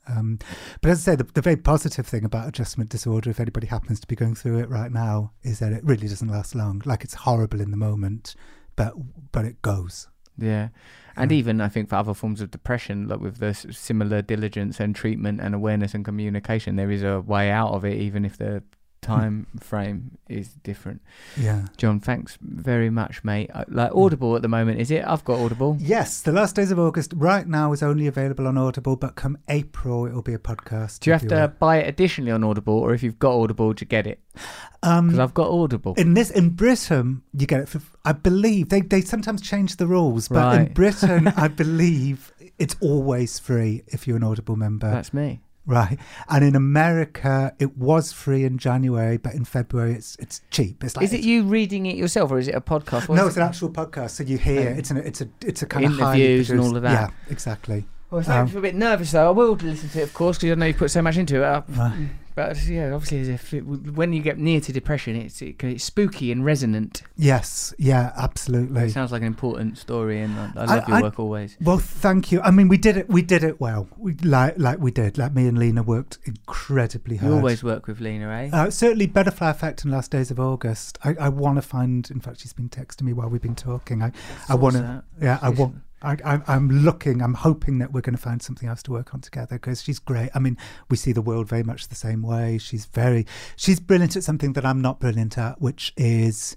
Um, 0.07 0.39
but 0.81 0.91
as 0.91 1.07
I 1.07 1.11
say, 1.11 1.15
the, 1.15 1.23
the 1.23 1.41
very 1.41 1.55
positive 1.57 2.07
thing 2.07 2.25
about 2.25 2.47
adjustment 2.47 2.89
disorder, 2.89 3.29
if 3.29 3.39
anybody 3.39 3.67
happens 3.67 3.99
to 3.99 4.07
be 4.07 4.15
going 4.15 4.35
through 4.35 4.59
it 4.59 4.69
right 4.69 4.91
now, 4.91 5.31
is 5.43 5.59
that 5.59 5.71
it 5.71 5.85
really 5.85 6.07
doesn't 6.07 6.27
last 6.27 6.55
long. 6.55 6.81
Like 6.85 7.03
it's 7.03 7.13
horrible 7.13 7.61
in 7.61 7.71
the 7.71 7.77
moment, 7.77 8.35
but 8.75 8.93
but 9.31 9.45
it 9.45 9.61
goes. 9.61 10.07
Yeah. 10.41 10.69
And 11.15 11.31
Yeah. 11.31 11.37
even 11.37 11.61
I 11.61 11.67
think 11.69 11.89
for 11.89 11.95
other 11.95 12.13
forms 12.13 12.41
of 12.41 12.51
depression, 12.51 13.07
like 13.07 13.19
with 13.19 13.37
the 13.37 13.53
similar 13.53 14.21
diligence 14.21 14.79
and 14.79 14.95
treatment 14.95 15.41
and 15.41 15.53
awareness 15.53 15.93
and 15.93 16.03
communication, 16.05 16.75
there 16.77 16.89
is 16.91 17.03
a 17.03 17.21
way 17.21 17.51
out 17.51 17.71
of 17.73 17.83
it, 17.85 17.97
even 17.97 18.25
if 18.25 18.37
the 18.37 18.63
time 19.01 19.47
frame 19.59 20.17
is 20.29 20.49
different. 20.63 21.01
Yeah. 21.35 21.65
Jon, 21.77 21.99
thanks 21.99 22.37
very 22.41 22.89
much, 22.91 23.23
mate. 23.23 23.49
Uh, 23.53 23.65
Like 23.67 23.91
Audible 23.95 24.35
at 24.35 24.43
the 24.43 24.47
moment, 24.47 24.79
is 24.79 24.91
it? 24.91 25.03
I've 25.05 25.25
got 25.25 25.39
Audible. 25.39 25.75
Yes, 25.79 26.21
the 26.21 26.31
last 26.31 26.55
days 26.55 26.69
of 26.71 26.77
August 26.79 27.13
right 27.15 27.47
now 27.47 27.73
is 27.73 27.81
only 27.81 28.05
available 28.05 28.45
on 28.47 28.57
Audible, 28.59 28.95
but 28.95 29.15
come 29.15 29.37
April 29.49 30.05
it 30.05 30.13
will 30.13 30.21
be 30.21 30.33
a 30.35 30.39
podcast. 30.39 30.99
Do 30.99 31.09
you 31.09 31.13
have 31.13 31.21
to 31.23 31.25
everywhere. 31.35 31.47
buy 31.59 31.77
it 31.77 31.89
additionally 31.89 32.31
on 32.31 32.43
Audible, 32.43 32.75
or 32.75 32.93
if 32.93 33.01
you've 33.01 33.17
got 33.19 33.33
Audible, 33.33 33.73
do 33.73 33.81
you 33.83 33.87
get 33.87 34.05
it? 34.05 34.19
Because 34.33 34.99
Um, 34.99 35.19
I've 35.19 35.33
got 35.33 35.49
Audible. 35.49 35.95
in 35.97 36.13
this 36.13 36.29
in 36.29 36.51
Britain, 36.51 37.23
you 37.33 37.47
get 37.47 37.61
it 37.61 37.69
for. 37.69 37.81
I 38.05 38.13
believe 38.13 38.69
they 38.69 38.81
they 38.81 39.01
sometimes 39.01 39.41
change 39.41 39.77
the 39.77 39.87
rules, 39.87 40.27
but 40.27 40.59
in 40.59 40.73
Britain, 40.73 41.27
I 41.35 41.47
believe 41.47 42.31
it's 42.59 42.75
always 42.81 43.39
free 43.39 43.83
if 43.87 44.07
you're 44.07 44.17
an 44.17 44.23
Audible 44.23 44.55
member. 44.55 44.89
That's 44.91 45.11
me. 45.13 45.41
Right. 45.65 45.99
And 46.29 46.43
in 46.43 46.55
America, 46.55 47.53
it 47.59 47.77
was 47.77 48.11
free 48.11 48.43
in 48.45 48.57
January, 48.57 49.17
but 49.17 49.33
in 49.35 49.45
February, 49.45 49.93
it's 49.93 50.15
it's 50.19 50.41
cheap. 50.49 50.83
It's 50.83 50.95
like 50.95 51.03
Is 51.05 51.13
it 51.13 51.21
you 51.21 51.43
reading 51.43 51.85
it 51.85 51.95
yourself, 51.95 52.31
or 52.31 52.39
is 52.39 52.47
it 52.47 52.55
a 52.55 52.61
podcast? 52.61 53.07
What 53.07 53.15
No, 53.15 53.27
it's 53.27 53.37
it? 53.37 53.41
an 53.41 53.47
actual 53.47 53.69
podcast. 53.69 54.11
So 54.11 54.23
you 54.23 54.37
hear 54.37 54.69
Oh. 54.75 54.79
it's 54.79 54.89
an 54.91 54.97
it's 54.97 55.21
a 55.21 55.29
it's 55.45 55.61
a 55.61 55.67
kind 55.67 55.85
of 55.85 55.91
Interviews 55.99 56.49
and 56.49 56.59
all 56.59 56.75
of 56.75 56.81
that. 56.81 56.91
Yeah, 56.91 57.09
exactly. 57.29 57.85
Well, 58.09 58.21
Um, 58.29 58.47
I'm 58.49 58.57
a 58.57 58.61
bit 58.61 58.75
nervous 58.75 59.11
though. 59.11 59.27
I 59.27 59.31
will 59.31 59.53
listen 59.53 59.87
to 59.89 59.99
it, 59.99 60.03
of 60.03 60.13
course, 60.13 60.37
because 60.37 60.51
I 60.51 60.55
know 60.55 60.65
you 60.65 60.73
put 60.73 60.91
so 60.91 61.01
much 61.01 61.17
into 61.17 61.37
it. 61.37 61.43
Uh, 61.43 61.61
Right. 61.69 62.09
But 62.47 62.65
yeah, 62.65 62.93
obviously, 62.93 63.33
if 63.33 63.53
it, 63.53 63.61
when 63.61 64.13
you 64.13 64.21
get 64.21 64.37
near 64.37 64.59
to 64.61 64.73
depression, 64.73 65.15
it's 65.15 65.41
it, 65.41 65.63
it's 65.63 65.83
spooky 65.83 66.31
and 66.31 66.43
resonant. 66.43 67.03
Yes. 67.15 67.73
Yeah. 67.77 68.11
Absolutely. 68.17 68.83
It 68.83 68.91
sounds 68.91 69.11
like 69.11 69.21
an 69.21 69.27
important 69.27 69.77
story, 69.77 70.21
and 70.21 70.37
I, 70.37 70.51
I 70.55 70.63
I- 70.63 70.75
love 70.75 70.87
your 70.87 70.97
I- 70.97 71.01
work 71.01 71.19
always. 71.19 71.57
Well, 71.61 71.77
thank 71.77 72.31
you. 72.31 72.41
I 72.41 72.51
mean, 72.51 72.67
we 72.67 72.77
did 72.77 72.97
it. 72.97 73.09
We 73.09 73.21
did 73.21 73.43
it 73.43 73.59
well. 73.61 73.87
We 73.97 74.13
like 74.15 74.55
like 74.57 74.79
we 74.79 74.91
did. 74.91 75.17
Like 75.17 75.33
me 75.33 75.47
and 75.47 75.57
Lina 75.57 75.83
worked 75.83 76.19
incredibly 76.25 77.17
hard. 77.17 77.31
You 77.31 77.37
always 77.37 77.63
work 77.63 77.87
with 77.87 77.99
Lina, 77.99 78.29
eh? 78.29 78.49
Uh, 78.51 78.69
certainly, 78.69 79.07
Butterfly 79.07 79.49
Effect 79.49 79.83
and 79.83 79.91
Last 79.91 80.11
Days 80.11 80.31
of 80.31 80.39
August. 80.39 80.97
I, 81.03 81.15
I 81.19 81.29
want 81.29 81.57
to 81.57 81.61
find. 81.61 82.09
In 82.09 82.19
fact, 82.19 82.41
she's 82.41 82.53
been 82.53 82.69
texting 82.69 83.03
me 83.03 83.13
while 83.13 83.29
we've 83.29 83.41
been 83.41 83.55
talking. 83.55 84.01
I, 84.01 84.11
I 84.49 84.55
want 84.55 84.75
to. 84.75 85.03
Yeah, 85.21 85.39
I 85.41 85.49
want. 85.49 85.75
I, 86.01 86.17
I, 86.25 86.41
I'm 86.47 86.69
looking. 86.69 87.21
I'm 87.21 87.35
hoping 87.35 87.79
that 87.79 87.91
we're 87.91 88.01
going 88.01 88.15
to 88.15 88.21
find 88.21 88.41
something 88.41 88.67
else 88.67 88.81
to 88.83 88.91
work 88.91 89.13
on 89.13 89.21
together 89.21 89.55
because 89.55 89.83
she's 89.83 89.99
great. 89.99 90.29
I 90.33 90.39
mean, 90.39 90.57
we 90.89 90.97
see 90.97 91.11
the 91.11 91.21
world 91.21 91.47
very 91.47 91.63
much 91.63 91.87
the 91.87 91.95
same 91.95 92.21
way. 92.21 92.57
She's 92.57 92.85
very. 92.85 93.25
She's 93.55 93.79
brilliant 93.79 94.15
at 94.15 94.23
something 94.23 94.53
that 94.53 94.65
I'm 94.65 94.81
not 94.81 94.99
brilliant 94.99 95.37
at, 95.37 95.61
which 95.61 95.93
is 95.97 96.55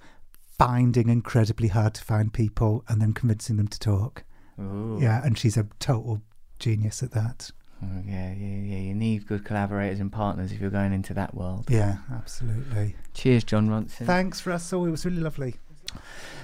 finding 0.59 1.09
incredibly 1.09 1.69
hard 1.69 1.95
to 1.95 2.05
find 2.05 2.33
people 2.33 2.85
and 2.89 3.01
then 3.01 3.13
convincing 3.13 3.57
them 3.57 3.69
to 3.69 3.79
talk. 3.79 4.25
Ooh. 4.61 4.99
Yeah, 5.01 5.25
and 5.25 5.39
she's 5.39 5.57
a 5.57 5.67
total 5.81 6.23
genius 6.59 7.03
at 7.03 7.11
that. 7.13 7.51
Oh, 7.83 8.03
yeah, 8.07 8.33
yeah, 8.33 8.57
yeah. 8.57 8.79
You 8.79 8.95
need 8.95 9.27
good 9.27 9.45
collaborators 9.45 10.01
and 10.01 10.11
partners 10.11 10.53
if 10.53 10.61
you're 10.61 10.71
going 10.71 10.93
into 10.93 11.13
that 11.15 11.35
world. 11.35 11.67
Yeah, 11.69 11.99
absolutely. 12.13 12.97
Cheers, 13.13 13.45
Jon 13.45 13.69
Ronson. 13.69 14.07
Thanks, 14.07 14.47
Russell. 14.47 14.87
It 14.87 14.91
was 14.91 15.05
really 15.05 15.21
lovely. 15.21 15.57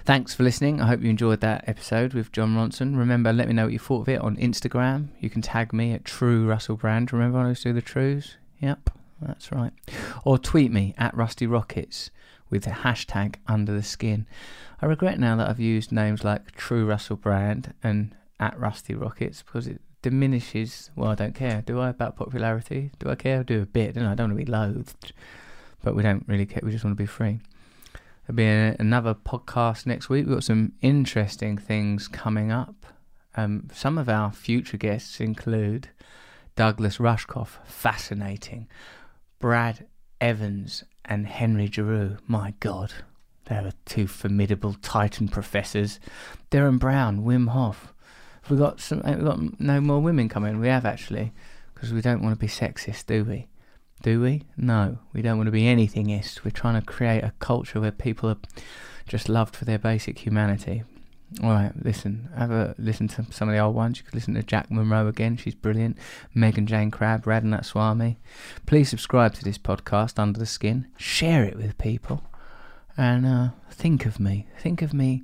Thanks 0.05 0.35
for 0.35 0.43
listening. 0.43 0.81
I 0.81 0.87
hope 0.87 1.03
you 1.03 1.11
enjoyed 1.11 1.41
that 1.41 1.69
episode 1.69 2.15
with 2.15 2.33
Jon 2.33 2.55
Ronson. 2.55 2.97
Remember, 2.97 3.33
let 3.33 3.49
me 3.49 3.55
know 3.55 3.65
what 3.65 3.73
you 3.73 3.79
thought 3.79 4.03
of 4.03 4.09
it 4.09 4.21
on 4.21 4.37
Instagram. 4.37 5.09
You 5.21 5.31
can 5.31 5.43
tag 5.43 5.73
me 5.73 5.93
at 5.93 6.05
True 6.05 6.47
Russell 6.47 6.77
Brand. 6.77 7.13
Remember 7.13 7.39
I 7.39 7.43
always 7.43 7.63
do 7.63 7.73
the 7.73 7.83
trues? 7.83 8.37
Yep, 8.61 8.91
that's 9.21 9.53
right. 9.53 9.73
Or 10.25 10.39
tweet 10.39 10.73
me 10.73 10.95
at 10.97 11.17
Rusty 11.17 11.47
Rockets 11.47 12.11
with 12.49 12.65
the 12.65 12.71
hashtag 12.71 13.37
Under 13.47 13.73
the 13.73 13.83
Skin. 13.83 14.27
I 14.83 14.87
regret 14.87 15.21
now 15.21 15.37
that 15.37 15.49
I've 15.49 15.61
used 15.61 15.93
names 15.93 16.25
like 16.25 16.53
True 16.53 16.87
Russell 16.87 17.17
Brand 17.17 17.75
and 17.83 18.15
at 18.41 18.59
Rusty 18.59 18.95
Rockets 18.95 19.43
because 19.43 19.67
it 19.67 19.81
diminishes. 20.03 20.91
Well, 20.97 21.11
I 21.11 21.15
don't 21.15 21.35
care, 21.35 21.63
do 21.63 21.79
I? 21.79 21.91
About 21.91 22.17
popularity? 22.17 22.91
Do 22.99 23.11
I 23.11 23.15
care? 23.15 23.41
I 23.41 23.43
do 23.43 23.63
a 23.63 23.67
bit, 23.67 23.95
don't 23.95 24.05
I? 24.05 24.13
I 24.13 24.15
don't 24.15 24.31
want 24.31 24.41
to 24.41 24.45
be 24.47 24.51
loathed, 24.51 25.13
but 25.83 25.95
we 25.95 26.03
don't 26.03 26.25
really 26.27 26.47
care. 26.47 26.61
We 26.63 26.73
just 26.73 26.85
want 26.85 26.97
to 26.97 27.03
be 27.03 27.07
free. 27.07 27.41
There'll 28.31 28.37
be 28.37 28.45
a, 28.45 28.77
another 28.79 29.13
podcast 29.13 29.87
next 29.87 30.09
week. 30.09 30.25
We've 30.25 30.37
got 30.37 30.45
some 30.45 30.75
interesting 30.83 31.59
things 31.59 32.07
coming 32.07 32.53
up. 32.53 32.87
Um, 33.37 33.69
some 33.75 33.99
of 33.99 34.09
our 34.09 34.31
future 34.31 34.77
guests 34.77 35.19
include 35.19 35.89
Douglas 36.55 36.99
Rushkoff, 36.99 37.57
fascinating. 37.65 38.69
Brad 39.41 39.85
Evans 40.21 40.85
and 41.05 41.27
Henry 41.27 41.67
Giroux, 41.67 42.19
my 42.29 42.55
God, 42.61 42.93
they 43.47 43.57
were 43.57 43.73
two 43.85 44.07
formidable 44.07 44.77
Titan 44.81 45.27
professors. 45.27 45.99
Derren 46.53 46.79
Brown, 46.79 47.25
Wim 47.25 47.49
Hof. 47.49 47.93
Have 48.43 48.51
we 48.53 48.59
got 48.59 48.81
some? 48.81 49.01
Have 49.01 49.19
we 49.19 49.25
got 49.25 49.61
no 49.61 49.81
more 49.81 49.99
women 49.99 50.29
coming? 50.29 50.61
We 50.61 50.69
have 50.69 50.87
actually, 50.87 51.33
because 51.75 51.93
we 51.93 52.01
don't 52.01 52.23
want 52.23 52.37
to 52.37 52.41
be 52.41 52.47
sexist, 52.47 53.07
do 53.07 53.25
we? 53.25 53.49
Do 54.03 54.21
we? 54.23 54.45
No, 54.57 54.99
we 55.13 55.21
don't 55.21 55.37
want 55.37 55.49
to 55.49 55.53
be 55.53 55.65
anythingist. 55.65 56.45
We're 56.45 56.51
trying 56.51 56.81
to 56.81 56.87
create 56.87 57.23
a 57.23 57.35
culture 57.39 57.81
where 57.81 57.93
people 57.93 58.31
are 58.31 58.39
just 59.07 59.29
loved 59.29 59.55
for 59.55 59.67
their 59.67 59.79
basic 59.79 60.19
humanity. 60.19 60.85
All 61.43 61.51
right, 61.51 61.73
listen. 61.81 62.29
Have 62.37 62.51
a 62.51 62.75
listen 62.79 63.09
to 63.09 63.27
some 63.31 63.49
of 63.49 63.55
the 63.55 63.61
old 63.61 63.75
ones. 63.75 63.99
You 63.99 64.05
could 64.05 64.15
listen 64.15 64.35
to 64.35 64.43
Jack 64.43 64.71
Monroe 64.71 65.07
again. 65.07 65.37
She's 65.37 65.55
brilliant. 65.55 65.97
Megan 66.35 66.67
Jane 66.67 66.91
Crabb, 66.91 67.25
Radhanath 67.25 67.67
Swami. 67.67 68.19
Please 68.67 68.89
subscribe 68.89 69.35
to 69.35 69.45
this 69.45 69.59
podcast, 69.59 70.19
Under 70.19 70.39
the 70.39 70.47
Skin. 70.47 70.89
Share 70.97 71.45
it 71.45 71.57
with 71.57 71.79
people, 71.79 72.25
and 72.97 73.27
uh, 73.27 73.49
think 73.71 74.07
of 74.07 74.19
me. 74.19 74.49
Think 74.59 74.83
of 74.83 74.93
me 74.93 75.23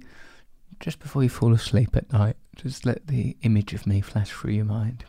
just 0.79 1.01
before 1.01 1.23
you 1.23 1.29
fall 1.29 1.53
asleep 1.53 1.97
at 1.97 2.13
night. 2.13 2.37
Just 2.55 2.87
let 2.87 3.07
the 3.09 3.37
image 3.43 3.73
of 3.73 3.87
me 3.87 4.01
flash 4.01 4.31
through 4.31 4.53
your 4.53 4.65
mind. 4.65 5.05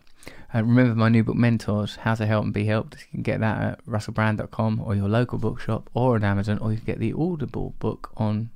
Uh, 0.53 0.64
remember 0.64 0.95
my 0.95 1.10
new 1.10 1.24
book, 1.24 1.36
Mentors 1.36 1.98
How 1.98 2.15
to 2.15 2.26
Help 2.26 2.45
and 2.45 2.53
Be 2.53 2.65
Helped. 2.65 2.95
You 3.02 3.07
can 3.11 3.22
get 3.22 3.41
that 3.41 3.61
at 3.61 3.86
russellbrand.com 3.86 4.82
or 4.84 4.95
your 4.95 5.10
local 5.10 5.38
bookshop 5.38 5.90
or 5.94 6.15
on 6.15 6.24
Amazon, 6.24 6.57
or 6.60 6.72
you 6.72 6.78
can 6.78 6.86
get 6.86 6.99
the 6.99 7.14
Audible 7.14 7.76
book 7.80 8.11
on, 8.15 8.49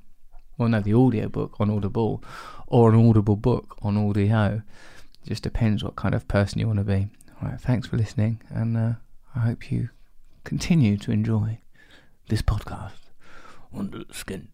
well, 0.56 0.70
no, 0.70 0.80
the 0.80 0.94
audio 0.94 1.28
book 1.28 1.56
on 1.60 1.70
Audible 1.70 2.24
or 2.66 2.92
an 2.92 3.08
Audible 3.08 3.36
book 3.36 3.76
on 3.82 3.96
Audio. 3.98 4.62
It 5.24 5.28
Just 5.28 5.42
depends 5.42 5.84
what 5.84 5.96
kind 5.96 6.14
of 6.14 6.26
person 6.28 6.58
you 6.58 6.66
want 6.66 6.78
to 6.78 6.84
be. 6.84 7.08
All 7.42 7.48
right, 7.50 7.60
thanks 7.60 7.88
for 7.88 7.96
listening, 7.96 8.40
and 8.48 8.76
uh, 8.76 8.92
I 9.34 9.40
hope 9.40 9.70
you 9.70 9.90
continue 10.44 10.96
to 10.96 11.12
enjoy 11.12 11.60
this 12.28 12.40
podcast 12.42 12.92
under 13.76 14.04
the 14.04 14.14
skin. 14.14 14.51